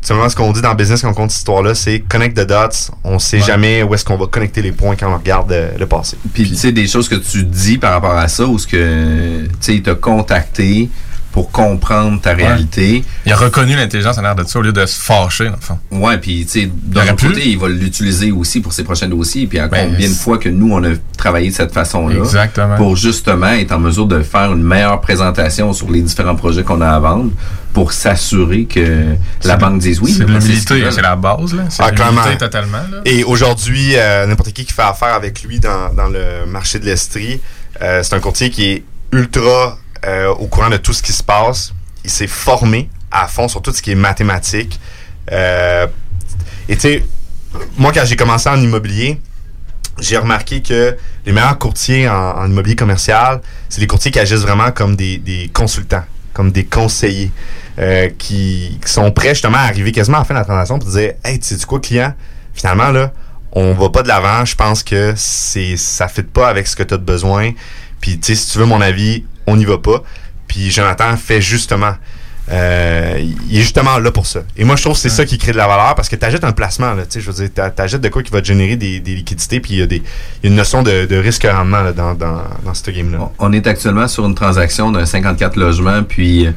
simplement 0.00 0.28
ce 0.28 0.36
qu'on 0.36 0.52
dit 0.52 0.60
dans 0.62 0.70
le 0.70 0.76
business 0.76 1.02
quand 1.02 1.10
on 1.10 1.14
compte 1.14 1.30
cette 1.30 1.38
histoire-là, 1.40 1.74
c'est 1.74 2.00
connect 2.00 2.36
the 2.36 2.46
dots. 2.46 2.92
On 3.04 3.18
sait 3.18 3.38
Ouais. 3.38 3.42
jamais 3.42 3.82
où 3.82 3.94
est-ce 3.94 4.04
qu'on 4.04 4.16
va 4.16 4.26
connecter 4.26 4.62
les 4.62 4.72
points 4.72 4.94
quand 4.96 5.12
on 5.12 5.18
regarde 5.18 5.52
euh, 5.52 5.70
le 5.78 5.86
passé. 5.86 6.16
Puis, 6.32 6.48
tu 6.48 6.54
sais, 6.56 6.72
des 6.72 6.86
choses 6.86 7.08
que 7.08 7.16
tu 7.16 7.44
dis 7.44 7.78
par 7.78 7.92
rapport 7.92 8.16
à 8.16 8.28
ça, 8.28 8.44
ou 8.46 8.58
ce 8.58 8.66
que, 8.66 9.44
tu 9.46 9.50
sais, 9.60 9.74
il 9.76 9.82
t'a 9.82 9.94
contacté 9.94 10.88
pour 11.32 11.50
comprendre 11.50 12.20
ta 12.20 12.34
réalité. 12.34 13.02
Il 13.26 13.32
a 13.32 13.36
reconnu 13.36 13.74
l'intelligence 13.74 14.18
en 14.18 14.22
l'air 14.22 14.34
de 14.34 14.44
ça 14.44 14.58
au 14.58 14.62
lieu 14.62 14.72
de 14.72 14.84
se 14.84 15.00
fâcher, 15.00 15.46
dans 15.46 15.52
le 15.52 15.60
fond. 15.60 15.78
Ouais, 15.90 16.18
puis 16.18 16.44
tu 16.44 16.60
sais, 16.60 16.70
d'un 16.84 17.14
pu. 17.14 17.28
côté, 17.28 17.48
il 17.48 17.58
va 17.58 17.68
l'utiliser 17.68 18.30
aussi 18.30 18.60
pour 18.60 18.72
ses 18.74 18.84
prochains 18.84 19.08
dossiers. 19.08 19.46
Puis 19.46 19.58
à 19.58 19.66
Ben, 19.68 19.90
combien 19.90 20.08
de 20.08 20.14
fois 20.14 20.36
que 20.38 20.50
nous, 20.50 20.72
on 20.72 20.84
a 20.84 20.90
travaillé 21.16 21.48
de 21.50 21.54
cette 21.54 21.72
façon-là 21.72 22.16
Exactement. 22.16 22.76
pour 22.76 22.96
justement 22.96 23.48
être 23.48 23.72
en 23.72 23.78
mesure 23.78 24.06
de 24.06 24.22
faire 24.22 24.52
une 24.52 24.62
meilleure 24.62 25.00
présentation 25.00 25.72
sur 25.72 25.90
les 25.90 26.02
différents 26.02 26.36
projets 26.36 26.62
qu'on 26.64 26.80
a 26.82 26.88
à 26.90 26.98
vendre 27.00 27.30
pour 27.72 27.92
s'assurer 27.94 28.64
que 28.66 29.14
la 29.44 29.56
banque 29.56 29.78
dise 29.78 30.00
oui. 30.02 30.12
C'est 30.12 30.24
l'humilité, 30.26 30.84
c'est 30.90 31.00
la 31.00 31.16
base, 31.16 31.54
là. 31.54 31.62
C'est 31.70 31.82
Ah, 31.82 31.90
clairement. 31.92 32.20
l'humilité 32.20 32.44
totalement, 32.44 32.78
là. 32.90 32.98
Et 33.06 33.24
aujourd'hui, 33.24 33.92
euh, 33.96 34.26
n'importe 34.26 34.52
qui 34.52 34.66
qui 34.66 34.72
fait 34.74 34.82
affaire 34.82 35.14
avec 35.14 35.42
lui 35.42 35.58
dans, 35.58 35.94
dans 35.94 36.08
le 36.08 36.44
marché 36.46 36.78
de 36.78 36.84
l'Estrie, 36.84 37.40
euh, 37.80 38.02
c'est 38.02 38.14
un 38.14 38.20
courtier 38.20 38.50
qui 38.50 38.64
est 38.66 38.84
ultra 39.12 39.78
euh, 40.04 40.28
au 40.28 40.46
courant 40.46 40.70
de 40.70 40.76
tout 40.76 40.92
ce 40.92 41.02
qui 41.02 41.12
se 41.12 41.22
passe. 41.22 41.72
Il 42.04 42.10
s'est 42.10 42.26
formé 42.26 42.90
à 43.10 43.28
fond 43.28 43.48
sur 43.48 43.62
tout 43.62 43.72
ce 43.72 43.82
qui 43.82 43.92
est 43.92 43.96
mathématique. 43.96 44.80
Euh, 45.30 45.86
et 46.68 46.74
tu 46.74 46.80
sais, 46.80 47.04
moi, 47.76 47.92
quand 47.92 48.04
j'ai 48.04 48.16
commencé 48.16 48.48
en 48.48 48.60
immobilier, 48.60 49.20
j'ai 50.00 50.16
remarqué 50.16 50.62
que 50.62 50.96
les 51.26 51.32
meilleurs 51.32 51.58
courtiers 51.58 52.08
en, 52.08 52.46
immobilier 52.46 52.76
commercial, 52.76 53.40
c'est 53.68 53.80
les 53.80 53.86
courtiers 53.86 54.10
qui 54.10 54.18
agissent 54.18 54.40
vraiment 54.40 54.72
comme 54.72 54.96
des, 54.96 55.50
consultants, 55.52 56.04
comme 56.32 56.50
des 56.50 56.64
conseillers, 56.64 57.30
euh, 57.78 58.08
qui, 58.18 58.80
sont 58.86 59.10
prêts 59.12 59.30
justement 59.30 59.58
à 59.58 59.62
arriver 59.62 59.92
quasiment 59.92 60.18
à 60.18 60.20
la 60.20 60.24
fin 60.24 60.34
de 60.34 60.38
la 60.40 60.44
transaction 60.44 60.78
pour 60.78 60.90
dire 60.90 61.12
Hey, 61.24 61.38
tu 61.38 61.54
sais 61.54 61.66
quoi, 61.66 61.80
client, 61.80 62.14
finalement, 62.54 62.90
là, 62.90 63.12
on 63.52 63.74
va 63.74 63.90
pas 63.90 64.02
de 64.02 64.08
l'avant, 64.08 64.44
je 64.44 64.56
pense 64.56 64.82
que 64.82 65.12
c'est 65.16 65.76
ça 65.76 66.08
fit 66.08 66.22
pas 66.22 66.48
avec 66.48 66.66
ce 66.66 66.74
que 66.74 66.82
tu 66.82 66.94
as 66.94 66.98
de 66.98 67.04
besoin. 67.04 67.52
Puis, 68.00 68.18
tu 68.18 68.34
sais, 68.34 68.34
si 68.34 68.50
tu 68.50 68.58
veux 68.58 68.64
mon 68.64 68.80
avis, 68.80 69.24
on 69.46 69.56
n'y 69.56 69.64
va 69.64 69.78
pas. 69.78 70.02
Puis, 70.48 70.70
Jonathan 70.70 71.16
fait 71.16 71.40
justement. 71.40 71.94
euh, 72.50 73.18
il 73.48 73.56
est 73.58 73.60
justement 73.62 73.98
là 74.00 74.10
pour 74.10 74.26
ça. 74.26 74.40
Et 74.56 74.64
moi, 74.64 74.74
je 74.74 74.82
trouve 74.82 74.94
que 74.94 74.98
c'est 74.98 75.08
ça 75.08 75.24
qui 75.24 75.38
crée 75.38 75.52
de 75.52 75.56
la 75.56 75.68
valeur 75.68 75.94
parce 75.94 76.08
que 76.08 76.16
tu 76.16 76.24
achètes 76.26 76.42
un 76.42 76.50
placement. 76.52 76.92
Là, 76.92 77.04
tu 77.06 77.20
je 77.20 77.30
veux 77.30 77.32
dire, 77.32 77.48
t'a- 77.54 77.70
t'achètes 77.70 78.00
de 78.00 78.08
quoi 78.08 78.22
qui 78.24 78.32
va 78.32 78.40
te 78.40 78.46
générer 78.48 78.74
des, 78.74 78.98
des 78.98 79.14
liquidités. 79.14 79.60
Puis 79.60 79.74
il 79.74 79.78
y, 79.78 79.82
a 79.82 79.86
des- 79.86 80.02
il 80.42 80.44
y 80.44 80.46
a 80.46 80.50
une 80.50 80.56
notion 80.56 80.82
de, 80.82 81.06
de 81.06 81.16
risque-rendement 81.16 81.82
là, 81.82 81.92
dans, 81.92 82.14
dans, 82.14 82.42
dans 82.64 82.74
ce 82.74 82.90
game-là. 82.90 83.30
On 83.38 83.52
est 83.52 83.64
actuellement 83.68 84.08
sur 84.08 84.26
une 84.26 84.34
transaction 84.34 84.90
d'un 84.90 85.06
54 85.06 85.54
logements, 85.56 86.02
puis 86.02 86.48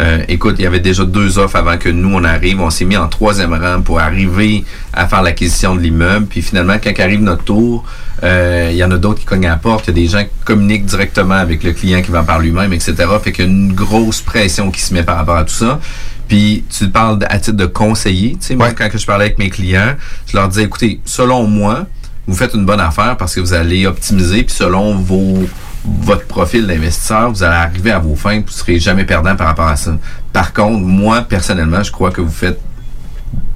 euh, 0.00 0.24
écoute, 0.28 0.56
il 0.58 0.62
y 0.62 0.66
avait 0.66 0.80
déjà 0.80 1.04
deux 1.04 1.38
offres 1.38 1.56
avant 1.56 1.76
que 1.76 1.90
nous 1.90 2.12
on 2.14 2.24
arrive. 2.24 2.60
On 2.60 2.70
s'est 2.70 2.86
mis 2.86 2.96
en 2.96 3.08
troisième 3.08 3.52
rang 3.52 3.82
pour 3.82 4.00
arriver 4.00 4.64
à 4.94 5.06
faire 5.06 5.22
l'acquisition 5.22 5.76
de 5.76 5.80
l'immeuble. 5.82 6.24
Puis 6.26 6.40
finalement, 6.40 6.76
quand 6.82 6.98
arrive 6.98 7.20
notre 7.20 7.44
tour, 7.44 7.84
il 8.24 8.76
y 8.76 8.84
en 8.84 8.90
a 8.90 8.96
d'autres 8.96 9.20
qui 9.20 9.26
cognent 9.26 9.46
à 9.46 9.50
la 9.50 9.56
porte. 9.56 9.86
Il 9.86 9.90
y 9.90 9.90
a 9.90 10.02
des 10.02 10.08
gens 10.08 10.24
qui 10.24 10.44
communiquent 10.44 10.86
directement 10.86 11.34
avec 11.34 11.62
le 11.62 11.72
client 11.72 12.02
qui 12.02 12.10
va 12.10 12.22
par 12.22 12.38
lui-même, 12.38 12.72
etc. 12.72 12.94
Fait 13.22 13.32
qu'il 13.32 13.44
y 13.44 13.48
a 13.48 13.50
une 13.50 13.72
grosse 13.72 14.20
pression 14.20 14.70
qui 14.70 14.80
se 14.80 14.94
met 14.94 15.02
par 15.02 15.16
rapport 15.16 15.36
à 15.36 15.44
tout 15.44 15.54
ça. 15.54 15.80
Puis 16.26 16.64
tu 16.70 16.88
parles 16.88 17.18
à 17.28 17.38
titre 17.38 17.56
de 17.56 17.66
conseiller. 17.66 18.32
Tu 18.40 18.46
sais, 18.46 18.56
moi, 18.56 18.72
quand 18.72 18.88
que 18.88 18.98
je 18.98 19.06
parlais 19.06 19.26
avec 19.26 19.38
mes 19.38 19.50
clients, 19.50 19.94
je 20.26 20.36
leur 20.36 20.48
disais, 20.48 20.64
écoutez, 20.64 21.00
selon 21.04 21.46
moi, 21.46 21.86
vous 22.26 22.34
faites 22.34 22.54
une 22.54 22.64
bonne 22.64 22.80
affaire 22.80 23.16
parce 23.18 23.34
que 23.34 23.40
vous 23.40 23.52
allez 23.52 23.86
optimiser, 23.86 24.42
puis 24.44 24.54
selon 24.54 24.96
vos 24.96 25.46
votre 25.84 26.26
profil 26.26 26.66
d'investisseur, 26.66 27.30
vous 27.30 27.42
allez 27.42 27.56
arriver 27.56 27.90
à 27.90 27.98
vos 27.98 28.16
fins, 28.16 28.40
vous 28.40 28.52
serez 28.52 28.78
jamais 28.78 29.04
perdant 29.04 29.36
par 29.36 29.48
rapport 29.48 29.68
à 29.68 29.76
ça. 29.76 29.96
Par 30.32 30.54
contre, 30.54 30.80
moi, 30.80 31.20
personnellement, 31.20 31.82
je 31.82 31.92
crois 31.92 32.10
que 32.10 32.22
vous 32.22 32.32
faites 32.32 32.58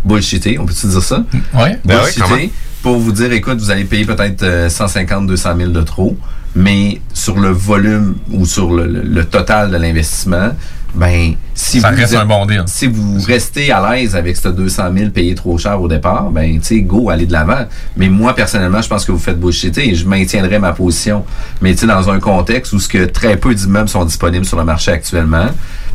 bullshiter, 0.05 0.59
on 0.59 0.67
peut-tu 0.67 0.89
dire 0.89 1.03
ça? 1.03 1.25
Ouais. 1.55 1.79
Ben 1.87 2.01
oui. 2.31 2.53
Pour 2.83 2.99
vous 2.99 3.13
dire, 3.13 3.33
écoute, 3.33 3.59
vous 3.59 3.71
allez 3.71 3.85
payer 3.85 4.05
peut-être 4.05 4.43
euh, 4.43 4.69
150, 4.69 5.27
200 5.27 5.51
000 5.57 5.71
de 5.71 5.83
trop, 5.83 6.17
mais 6.55 7.01
sur 7.13 7.39
le 7.39 7.49
volume 7.51 8.17
ou 8.31 8.47
sur 8.47 8.73
le, 8.73 8.87
le- 8.87 9.03
le 9.03 9.25
total 9.25 9.71
de 9.71 9.77
l'investissement, 9.77 10.51
ben, 10.95 11.35
si 11.55 11.81
Ça 11.81 11.91
vous 11.91 11.97
reste 11.97 12.15
êtes- 12.15 12.19
un 12.21 12.25
bon 12.25 12.47
deal. 12.47 12.63
si 12.67 12.87
vous 12.87 13.21
restez 13.21 13.71
à 13.71 13.91
l'aise 13.95 14.17
avec 14.17 14.37
ce 14.37 14.49
200 14.49 14.85
000 14.97 15.11
payé 15.11 15.35
trop 15.35 15.59
cher 15.59 15.81
au 15.81 15.87
départ, 15.87 16.31
ben, 16.31 16.59
tu 16.61 16.65
sais, 16.65 16.81
go, 16.81 17.11
allez 17.11 17.27
de 17.27 17.33
l'avant. 17.33 17.67
Mais 17.97 18.09
moi, 18.09 18.35
personnellement, 18.35 18.81
je 18.81 18.89
pense 18.89 19.05
que 19.05 19.13
vous 19.13 19.19
faites 19.19 19.39
bullshiter 19.39 19.91
et 19.91 19.95
je 19.95 20.07
maintiendrai 20.07 20.59
ma 20.59 20.73
position. 20.73 21.25
Mais 21.61 21.75
tu 21.75 21.81
sais, 21.81 21.87
dans 21.87 22.09
un 22.09 22.19
contexte 22.21 22.73
où 22.73 22.79
ce 22.79 22.89
que 22.89 23.05
très 23.05 23.37
peu 23.37 23.55
d'immeubles 23.55 23.89
sont 23.91 24.05
disponibles 24.07 24.47
sur 24.47 24.57
le 24.57 24.65
marché 24.65 24.91
actuellement, 24.91 25.49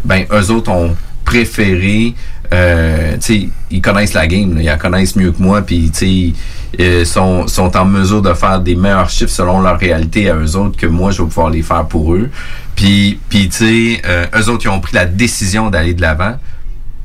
ben, 0.05 0.25
eux 0.31 0.51
autres 0.51 0.69
ont 0.71 0.95
préféré, 1.25 2.13
euh, 2.53 3.13
tu 3.13 3.19
sais, 3.21 3.49
ils 3.71 3.81
connaissent 3.81 4.13
la 4.13 4.27
game, 4.27 4.53
là, 4.53 4.61
ils 4.61 4.65
la 4.65 4.77
connaissent 4.77 5.15
mieux 5.15 5.31
que 5.31 5.41
moi, 5.41 5.61
puis 5.63 5.89
tu 5.91 6.31
sais, 6.31 6.33
euh, 6.79 7.05
sont, 7.05 7.47
sont 7.47 7.75
en 7.77 7.85
mesure 7.85 8.21
de 8.21 8.33
faire 8.33 8.59
des 8.59 8.75
meilleurs 8.75 9.09
chiffres 9.09 9.31
selon 9.31 9.61
leur 9.61 9.77
réalité 9.77 10.29
à 10.29 10.35
eux 10.35 10.55
autres 10.55 10.77
que 10.77 10.87
moi, 10.87 11.11
je 11.11 11.21
vais 11.21 11.27
pouvoir 11.27 11.49
les 11.49 11.61
faire 11.61 11.85
pour 11.85 12.13
eux. 12.15 12.29
Puis, 12.75 13.19
puis 13.29 13.49
tu 13.49 13.57
sais, 13.57 14.01
euh, 14.05 14.25
eux 14.35 14.49
autres, 14.49 14.65
ils 14.65 14.69
ont 14.69 14.79
pris 14.79 14.95
la 14.95 15.05
décision 15.05 15.69
d'aller 15.69 15.93
de 15.93 16.01
l'avant 16.01 16.35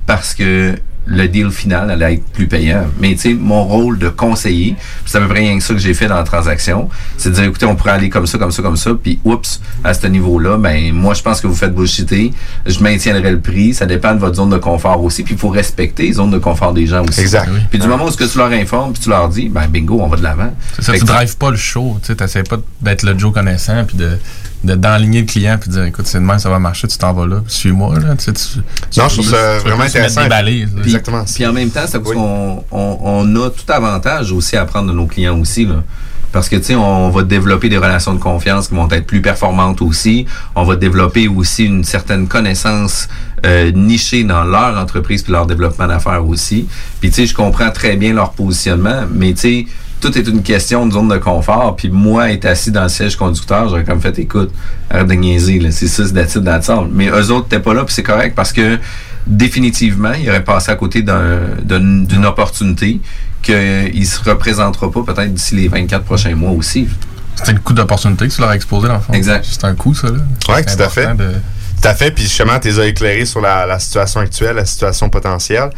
parce 0.06 0.34
que 0.34 0.74
le 1.09 1.26
deal 1.26 1.50
final 1.50 1.90
allait 1.90 2.14
être 2.14 2.24
plus 2.32 2.46
payant. 2.46 2.84
Mais 3.00 3.14
tu 3.14 3.20
sais, 3.20 3.34
mon 3.34 3.64
rôle 3.64 3.98
de 3.98 4.09
conseiller, 4.09 4.76
c'est 5.06 5.18
à 5.18 5.20
peu 5.22 5.28
près 5.28 5.40
rien 5.40 5.59
que 5.59 5.64
ça 5.64 5.72
que 5.72 5.80
j'ai 5.80 5.94
fait 5.94 6.06
dans 6.06 6.16
la 6.16 6.22
transaction, 6.22 6.88
c'est 7.16 7.30
de 7.30 7.34
dire, 7.34 7.44
écoutez, 7.44 7.66
on 7.66 7.76
pourrait 7.76 7.92
aller 7.92 8.11
comme 8.11 8.26
ça, 8.26 8.38
comme 8.38 8.52
ça, 8.52 8.62
comme 8.62 8.76
ça, 8.76 8.90
puis 8.94 9.18
oups, 9.24 9.61
à 9.82 9.94
ce 9.94 10.06
niveau-là, 10.06 10.59
ben 10.59 10.92
moi, 10.92 11.14
je 11.14 11.22
pense 11.22 11.40
que 11.40 11.46
vous 11.46 11.54
faites 11.54 11.74
bullshiter, 11.74 12.32
je 12.66 12.80
maintiendrai 12.80 13.30
le 13.30 13.40
prix, 13.40 13.72
ça 13.72 13.86
dépend 13.86 14.14
de 14.14 14.20
votre 14.20 14.36
zone 14.36 14.50
de 14.50 14.59
confort 14.59 15.02
aussi, 15.02 15.22
puis 15.22 15.34
il 15.34 15.40
faut 15.40 15.48
respecter 15.48 16.04
les 16.04 16.12
zones 16.14 16.30
de 16.30 16.38
confort 16.38 16.74
des 16.74 16.86
gens 16.86 17.04
aussi. 17.04 17.20
Exact. 17.20 17.48
Oui. 17.52 17.61
Puis 17.70 17.78
du 17.78 17.88
moment 17.88 18.04
où 18.04 18.11
ce 18.11 18.16
que 18.16 18.24
tu 18.24 18.36
leur 18.36 18.50
informes, 18.50 18.92
puis 18.92 19.02
tu 19.02 19.09
leur 19.09 19.28
dis, 19.28 19.48
ben 19.48 19.66
bingo, 19.66 20.00
on 20.00 20.09
va 20.09 20.16
de 20.16 20.22
l'avant. 20.22 20.52
C'est 20.76 20.82
ça, 20.82 20.92
Fait 20.92 20.98
tu 20.98 21.04
drives 21.06 21.36
pas 21.38 21.50
le 21.50 21.56
show. 21.56 21.98
Tu 22.04 22.12
n'essaies 22.12 22.42
pas 22.42 22.59
d'être 22.82 23.02
le 23.02 23.18
Joe 23.18 23.32
connaissant 23.32 23.84
puis 23.84 23.96
de 23.96 24.18
de- 24.64 24.74
d'enligner 24.74 25.20
le 25.20 25.26
client 25.26 25.56
puis 25.61 25.68
de 25.70 25.74
dire 25.74 25.84
écoute, 25.84 26.06
c'est 26.06 26.18
demain, 26.18 26.38
ça 26.38 26.50
va 26.50 26.59
marcher, 26.59 26.88
tu 26.88 26.98
t'en 26.98 27.12
vas 27.12 27.26
là, 27.26 27.42
suis-moi. 27.46 27.94
Là, 28.00 28.16
tu 28.16 28.24
sais, 28.24 28.32
tu- 28.32 28.42
tu- 28.90 29.00
Non, 29.00 29.09
je 29.09 29.14
trouve 29.14 29.30
ça 29.30 29.59
vraiment 29.59 29.84
intéressant. 29.84 30.22
Des 30.22 30.28
balises. 30.28 30.70
Puis, 30.82 30.92
Puis 31.36 31.46
en 31.46 31.52
même 31.52 31.70
temps, 31.70 31.84
c'est 31.86 31.98
parce 32.00 32.14
qu'on 32.14 32.64
on, 32.70 32.98
on 33.02 33.36
a 33.42 33.50
tout 33.50 33.72
avantage 33.72 34.32
aussi 34.32 34.56
à 34.56 34.64
prendre 34.64 34.88
de 34.88 34.92
nos 34.96 35.06
clients 35.06 35.38
aussi. 35.38 35.64
Là. 35.66 35.82
Parce 36.30 36.50
que, 36.50 36.56
tu 36.56 36.64
sais, 36.64 36.74
on 36.74 37.09
va 37.09 37.22
développer 37.22 37.70
des 37.70 37.78
relations 37.78 38.12
de 38.12 38.18
confiance 38.18 38.68
qui 38.68 38.74
vont 38.74 38.86
être 38.90 39.06
plus 39.06 39.22
performantes 39.22 39.80
aussi. 39.80 40.26
On 40.54 40.64
va 40.64 40.76
développer 40.76 41.26
aussi 41.26 41.64
une 41.64 41.84
certaine 41.84 42.28
connaissance 42.28 43.09
euh, 43.46 43.70
nichée 43.72 44.24
dans 44.24 44.44
leur 44.44 44.76
entreprise 44.76 45.22
puis 45.22 45.32
leur 45.32 45.46
développement 45.46 45.86
d'affaires 45.86 46.26
aussi. 46.26 46.68
Puis, 47.00 47.09
tu 47.11 47.16
sais, 47.16 47.26
je 47.26 47.34
comprends 47.34 47.70
très 47.70 47.96
bien 47.96 48.12
leur 48.12 48.32
positionnement, 48.32 49.04
mais, 49.14 49.32
tu 49.32 49.40
sais, 49.40 49.66
tout 50.01 50.16
est 50.16 50.26
une 50.28 50.42
question 50.42 50.86
de 50.86 50.92
zone 50.92 51.09
de 51.09 51.16
confort. 51.18 51.74
Puis 51.76 51.90
moi, 51.90 52.30
être 52.32 52.44
assis 52.46 52.70
dans 52.70 52.84
le 52.84 52.88
siège 52.88 53.16
conducteur, 53.16 53.68
j'aurais 53.68 53.84
comme 53.84 54.01
fait, 54.01 54.18
écoute, 54.18 54.51
arrête 54.90 55.07
de 55.09 55.14
niaiser, 55.14 55.59
là. 55.59 55.70
C'est 55.70 55.88
ça, 55.88 56.05
c'est 56.07 56.12
d'attitude 56.12 56.42
d'attitude. 56.44 56.88
Mais 56.92 57.09
eux 57.09 57.30
autres, 57.32 57.49
t'es 57.49 57.59
pas 57.61 57.74
là, 57.74 57.84
puis 57.84 57.94
c'est 57.94 58.03
correct 58.03 58.34
parce 58.34 58.53
que 58.53 58.78
définitivement, 59.26 60.12
il 60.20 60.28
aurait 60.28 60.44
passé 60.44 60.70
à 60.70 60.74
côté 60.76 61.03
d'un- 61.03 61.40
d'un- 61.62 62.03
d'une 62.05 62.24
opportunité 62.26 63.01
qu'il 63.42 64.07
se 64.07 64.22
représentera 64.28 64.90
pas 64.90 65.03
peut-être 65.03 65.32
d'ici 65.34 65.55
les 65.55 65.68
24 65.68 66.05
prochains 66.05 66.34
mois 66.34 66.51
aussi. 66.51 66.88
C'était 67.36 67.53
le 67.53 67.61
coup 67.61 67.72
d'opportunité 67.72 68.26
que 68.26 68.32
tu 68.34 68.40
leur 68.40 68.51
as 68.51 68.57
exposé, 68.57 68.88
dans 68.88 68.94
le 68.94 69.01
fond. 69.01 69.12
Exact. 69.12 69.46
C'est 69.49 69.64
un 69.64 69.74
coup, 69.74 69.94
ça. 69.94 70.09
Là. 70.09 70.14
Ouais, 70.49 70.64
C'est 70.66 70.76
tout 70.76 70.82
à 70.82 70.88
fait. 70.88 71.05
important 71.05 71.24
de- 71.24 71.34
Tout 71.80 71.88
à 71.88 71.94
fait. 71.94 72.11
Puis 72.11 72.24
justement, 72.24 72.59
tu 72.59 72.66
les 72.68 72.80
as 72.80 72.86
éclairés 72.86 73.24
sur 73.24 73.40
la, 73.40 73.64
la 73.64 73.78
situation 73.78 74.18
actuelle, 74.20 74.57
la 74.57 74.64
situation 74.64 75.09
potentielle. 75.09 75.70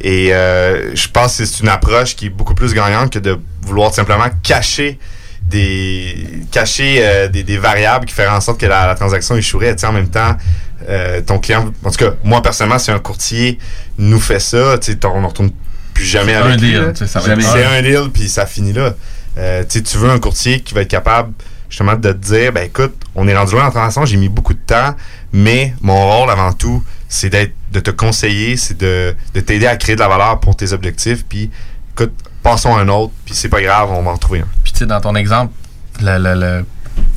Et 0.00 0.34
euh, 0.34 0.94
je 0.94 1.08
pense 1.08 1.38
que 1.38 1.44
c'est 1.44 1.60
une 1.60 1.68
approche 1.68 2.16
qui 2.16 2.26
est 2.26 2.30
beaucoup 2.30 2.54
plus 2.54 2.74
gagnante 2.74 3.12
que 3.12 3.18
de 3.18 3.38
vouloir 3.62 3.92
simplement 3.94 4.26
cacher 4.42 4.98
des 5.48 6.26
cacher 6.50 6.98
euh, 7.00 7.28
des, 7.28 7.42
des 7.42 7.58
variables 7.58 8.06
qui 8.06 8.14
feraient 8.14 8.28
en 8.28 8.40
sorte 8.40 8.60
que 8.60 8.66
la, 8.66 8.86
la 8.86 8.94
transaction 8.94 9.36
échouerait. 9.36 9.74
Tu 9.74 9.80
sais, 9.80 9.86
en 9.86 9.92
même 9.92 10.08
temps, 10.08 10.36
euh, 10.88 11.20
ton 11.20 11.38
client, 11.38 11.70
en 11.84 11.90
tout 11.90 11.96
cas, 11.96 12.12
moi 12.22 12.42
personnellement, 12.42 12.78
si 12.78 12.90
un 12.90 12.98
courtier 12.98 13.58
nous 13.98 14.20
fait 14.20 14.40
ça, 14.40 14.78
tu 14.78 14.92
sais, 14.92 15.06
on 15.06 15.20
ne 15.20 15.26
retourne 15.26 15.50
plus 15.92 16.04
jamais 16.04 16.34
avec 16.34 16.54
un 16.54 16.56
lui, 16.56 16.72
deal, 16.72 16.92
ça 17.06 17.20
va 17.20 17.40
C'est 17.40 17.64
un. 17.64 17.82
deal, 17.82 18.10
puis 18.12 18.28
ça 18.28 18.46
finit 18.46 18.72
là. 18.72 18.94
Euh, 19.38 19.64
tu 19.68 19.98
veux 19.98 20.10
un 20.10 20.18
courtier 20.18 20.60
qui 20.60 20.74
va 20.74 20.82
être 20.82 20.88
capable 20.88 21.32
justement 21.68 21.94
de 21.94 22.12
te 22.12 22.16
dire, 22.16 22.52
ben 22.52 22.64
écoute, 22.64 22.94
on 23.14 23.26
est 23.26 23.36
rendu 23.36 23.52
loin 23.52 23.64
la 23.64 23.70
transaction, 23.70 24.04
j'ai 24.04 24.16
mis 24.16 24.28
beaucoup 24.28 24.54
de 24.54 24.60
temps, 24.64 24.94
mais 25.32 25.74
mon 25.80 26.08
rôle 26.08 26.30
avant 26.30 26.52
tout, 26.52 26.84
c'est 27.16 27.30
d'être, 27.30 27.52
de 27.72 27.78
te 27.78 27.92
conseiller, 27.92 28.56
c'est 28.56 28.76
de, 28.76 29.14
de 29.34 29.40
t'aider 29.40 29.68
à 29.68 29.76
créer 29.76 29.94
de 29.94 30.00
la 30.00 30.08
valeur 30.08 30.40
pour 30.40 30.56
tes 30.56 30.72
objectifs, 30.72 31.24
puis 31.28 31.48
écoute, 31.92 32.12
passons 32.42 32.74
à 32.74 32.80
un 32.80 32.88
autre, 32.88 33.12
puis 33.24 33.34
c'est 33.36 33.48
pas 33.48 33.62
grave, 33.62 33.90
on 33.92 34.02
va 34.02 34.10
en 34.10 34.16
trouver 34.16 34.40
un. 34.40 34.48
Puis, 34.64 34.72
tu 34.72 34.80
sais, 34.80 34.86
dans 34.86 35.00
ton 35.00 35.14
exemple, 35.14 35.52
le, 36.02 36.18
le- 36.18 36.64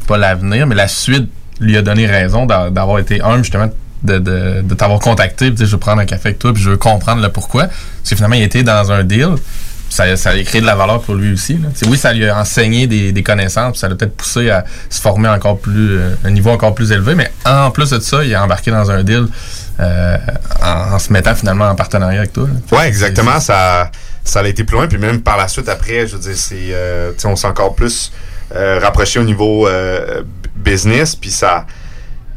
pas 0.08 0.18
l'avenir, 0.18 0.68
mais 0.68 0.76
la 0.76 0.88
suite 0.88 1.28
lui 1.60 1.76
a 1.78 1.82
donné 1.82 2.06
raison 2.06 2.46
d'a- 2.46 2.70
d'avoir 2.70 3.00
été 3.00 3.22
humble, 3.24 3.44
justement, 3.44 3.70
de, 4.04 4.20
de, 4.20 4.62
de 4.62 4.74
t'avoir 4.76 5.00
contacté, 5.00 5.50
puis 5.50 5.66
je 5.66 5.72
veux 5.72 5.80
prendre 5.80 6.00
un 6.00 6.06
café 6.06 6.28
avec 6.30 6.38
toi, 6.40 6.54
puis 6.54 6.62
je 6.62 6.70
veux 6.70 6.78
comprendre 6.78 7.24
le 7.24 7.30
pourquoi. 7.30 7.66
Parce 7.66 8.10
que 8.12 8.16
finalement, 8.16 8.36
il 8.36 8.44
était 8.44 8.62
dans 8.62 8.92
un 8.92 9.04
deal, 9.04 9.30
ça, 9.90 10.16
ça 10.16 10.30
a 10.30 10.44
créé 10.44 10.62
de 10.62 10.66
la 10.68 10.76
valeur 10.76 11.02
pour 11.02 11.16
lui 11.16 11.34
aussi. 11.34 11.58
oui, 11.88 11.98
ça 11.98 12.14
lui 12.14 12.28
a 12.30 12.38
enseigné 12.40 12.86
des, 12.86 13.12
des 13.12 13.24
connaissances, 13.24 13.72
puis 13.72 13.80
ça 13.80 13.90
l'a 13.90 13.96
peut-être 13.96 14.16
poussé 14.16 14.52
à 14.52 14.64
se 14.92 15.02
former 15.02 15.30
encore 15.30 15.58
plus, 15.60 15.98
euh, 15.98 16.14
un 16.24 16.30
niveau 16.30 16.52
encore 16.52 16.76
plus 16.76 16.92
élevé, 16.92 17.16
mais 17.16 17.32
en 17.46 17.72
plus 17.72 17.90
de 17.90 18.00
ça, 18.00 18.24
il 18.24 18.36
a 18.36 18.44
embarqué 18.44 18.70
dans 18.70 18.92
un 18.92 19.04
deal 19.04 19.26
euh, 19.80 20.18
en, 20.64 20.94
en 20.96 21.00
se 21.00 21.12
mettant 21.14 21.36
finalement 21.36 21.70
en 21.70 21.76
partenariat 21.76 22.20
avec 22.20 22.34
toi. 22.34 22.48
Ouais, 22.72 22.88
exactement. 22.88 23.40
Ça, 23.40 23.92
ça 24.24 24.40
a 24.40 24.48
été 24.48 24.64
plus 24.64 24.76
loin. 24.76 24.88
Puis 24.88 24.98
même 24.98 25.22
par 25.22 25.38
la 25.38 25.48
suite, 25.48 25.70
après, 25.70 26.08
je 26.08 26.16
veux 26.16 26.22
dire, 26.22 26.36
c'est, 26.38 26.56
euh, 26.72 27.12
on 27.26 27.36
s'est 27.36 27.48
encore 27.48 27.76
plus 27.76 28.12
euh, 28.56 28.80
rapproché 28.82 29.20
au 29.20 29.24
niveau 29.24 29.68
euh, 29.68 30.24
business. 30.56 31.16
Puis 31.16 31.32
ça, 31.32 31.66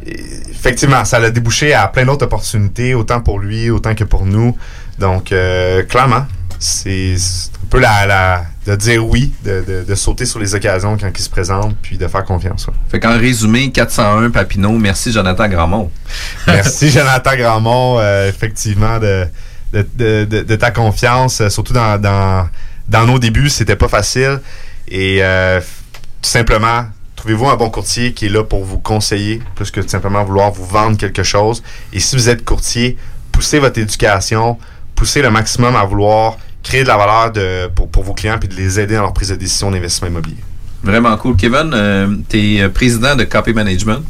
effectivement, 0.06 1.04
ça 1.04 1.18
l'a 1.18 1.30
débouché 1.30 1.74
à 1.74 1.88
plein 1.88 2.04
d'autres 2.04 2.24
opportunités, 2.26 2.94
autant 2.94 3.20
pour 3.20 3.38
lui, 3.38 3.70
autant 3.70 3.94
que 3.94 4.04
pour 4.04 4.26
nous. 4.26 4.56
Donc, 4.98 5.32
euh, 5.32 5.82
clairement, 5.84 6.26
c'est 6.58 7.16
c'est 7.18 7.50
un 7.64 7.66
peu 7.70 7.80
la, 7.80 8.06
la- 8.06 8.44
de 8.66 8.76
dire 8.76 9.06
oui, 9.06 9.32
de, 9.44 9.64
de- 9.66 9.84
de 9.84 9.94
sauter 9.94 10.26
sur 10.26 10.38
les 10.38 10.54
occasions 10.54 10.96
quand 10.98 11.10
ils 11.18 11.22
se 11.22 11.30
présentent, 11.30 11.74
puis 11.80 11.96
de 11.96 12.06
faire 12.06 12.24
confiance. 12.24 12.66
ouais. 12.66 12.74
Fait 12.90 13.00
qu'en 13.00 13.18
résumé, 13.18 13.70
401 13.72 14.30
Papineau, 14.30 14.72
merci 14.72 15.12
Jonathan 15.12 15.48
Grandmont. 15.48 15.90
Merci 16.46 16.90
Jonathan 16.90 17.36
Grandmont, 17.36 17.98
euh, 18.00 18.28
effectivement, 18.28 18.98
de, 18.98 19.26
de, 19.72 20.56
ta 20.56 20.70
confiance, 20.70 21.40
euh, 21.40 21.48
surtout 21.48 21.72
dans, 21.72 21.98
dans, 22.00 22.48
dans 22.88 23.06
nos 23.06 23.18
débuts, 23.18 23.48
c'était 23.50 23.76
pas 23.76 23.88
facile. 23.88 24.40
Et 24.88 25.18
euh, 25.22 25.60
tout 25.60 26.28
simplement, 26.28 26.84
trouvez-vous 27.16 27.48
un 27.48 27.56
bon 27.56 27.70
courtier 27.70 28.12
qui 28.12 28.26
est 28.26 28.30
là 28.30 28.44
pour 28.44 28.64
vous 28.64 28.78
conseiller, 28.78 29.40
plus 29.54 29.70
que 29.70 29.80
tout 29.80 29.88
simplement 29.88 30.22
vouloir 30.24 30.50
vous 30.50 30.66
vendre 30.66 30.96
quelque 30.98 31.22
chose. 31.22 31.62
Et 31.92 32.00
si 32.00 32.16
vous 32.16 32.28
êtes 32.28 32.44
courtier, 32.44 32.98
poussez 33.32 33.58
votre 33.58 33.78
éducation, 33.78 34.58
poussez 34.96 35.22
le 35.22 35.30
maximum 35.30 35.76
à 35.76 35.84
vouloir 35.84 36.36
créer 36.62 36.82
de 36.82 36.88
la 36.88 36.96
valeur 36.96 37.30
de, 37.32 37.66
pour, 37.68 37.88
pour 37.88 38.04
vos 38.04 38.14
clients 38.14 38.38
puis 38.38 38.48
de 38.48 38.54
les 38.54 38.80
aider 38.80 38.94
dans 38.94 39.02
leur 39.02 39.12
prise 39.12 39.28
de 39.30 39.36
décision 39.36 39.70
d'investissement 39.70 40.08
immobilier. 40.08 40.36
Vraiment 40.82 41.16
cool. 41.16 41.36
Kevin, 41.36 41.70
euh, 41.74 42.08
tu 42.28 42.56
es 42.56 42.68
président 42.68 43.14
de 43.14 43.22
Copy 43.24 43.52
Management. 43.52 44.02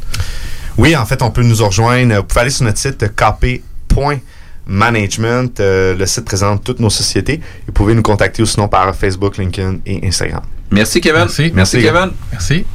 Oui, 0.77 0.95
en 0.95 1.05
fait, 1.05 1.21
on 1.21 1.29
peut 1.31 1.43
nous 1.43 1.63
rejoindre. 1.63 2.15
Vous 2.15 2.23
pouvez 2.23 2.41
aller 2.41 2.49
sur 2.49 2.65
notre 2.65 2.79
site 2.79 3.13
kp.management. 3.15 5.59
Euh, 5.59 5.95
le 5.95 6.05
site 6.05 6.23
présente 6.25 6.63
toutes 6.63 6.79
nos 6.79 6.89
sociétés. 6.89 7.41
Vous 7.67 7.73
pouvez 7.73 7.93
nous 7.93 8.01
contacter 8.01 8.41
ou 8.41 8.45
sinon 8.45 8.69
par 8.69 8.95
Facebook, 8.95 9.37
LinkedIn 9.37 9.79
et 9.85 10.07
Instagram. 10.07 10.43
Merci 10.71 11.01
Kevin. 11.01 11.23
Merci, 11.23 11.51
Merci, 11.53 11.81
Kevin. 11.81 12.11
Merci. 12.31 12.65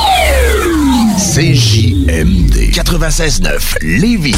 CJMD 2.81 2.85
96.9 2.85 3.77
Lévis. 3.83 4.35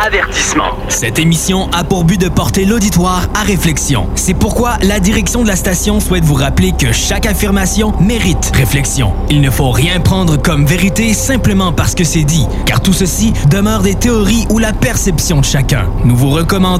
Avertissement. 0.00 0.74
Cette 0.88 1.18
émission 1.18 1.68
a 1.72 1.82
pour 1.82 2.04
but 2.04 2.20
de 2.20 2.28
porter 2.28 2.64
l'auditoire 2.64 3.26
à 3.34 3.42
réflexion. 3.42 4.06
C'est 4.14 4.34
pourquoi 4.34 4.78
la 4.82 5.00
direction 5.00 5.42
de 5.42 5.48
la 5.48 5.56
station 5.56 5.98
souhaite 5.98 6.22
vous 6.22 6.34
rappeler 6.34 6.70
que 6.70 6.92
chaque 6.92 7.26
affirmation 7.26 7.92
mérite 7.98 8.52
réflexion. 8.54 9.12
Il 9.28 9.40
ne 9.40 9.50
faut 9.50 9.72
rien 9.72 9.98
prendre 9.98 10.40
comme 10.40 10.66
vérité 10.66 11.14
simplement 11.14 11.72
parce 11.72 11.96
que 11.96 12.04
c'est 12.04 12.22
dit, 12.22 12.46
car 12.64 12.80
tout 12.80 12.92
ceci 12.92 13.32
demeure 13.50 13.82
des 13.82 13.96
théories 13.96 14.46
ou 14.50 14.60
la 14.60 14.72
perception 14.72 15.40
de 15.40 15.44
chacun. 15.44 15.86
Nous 16.04 16.16
vous 16.16 16.30
recommandons 16.30 16.76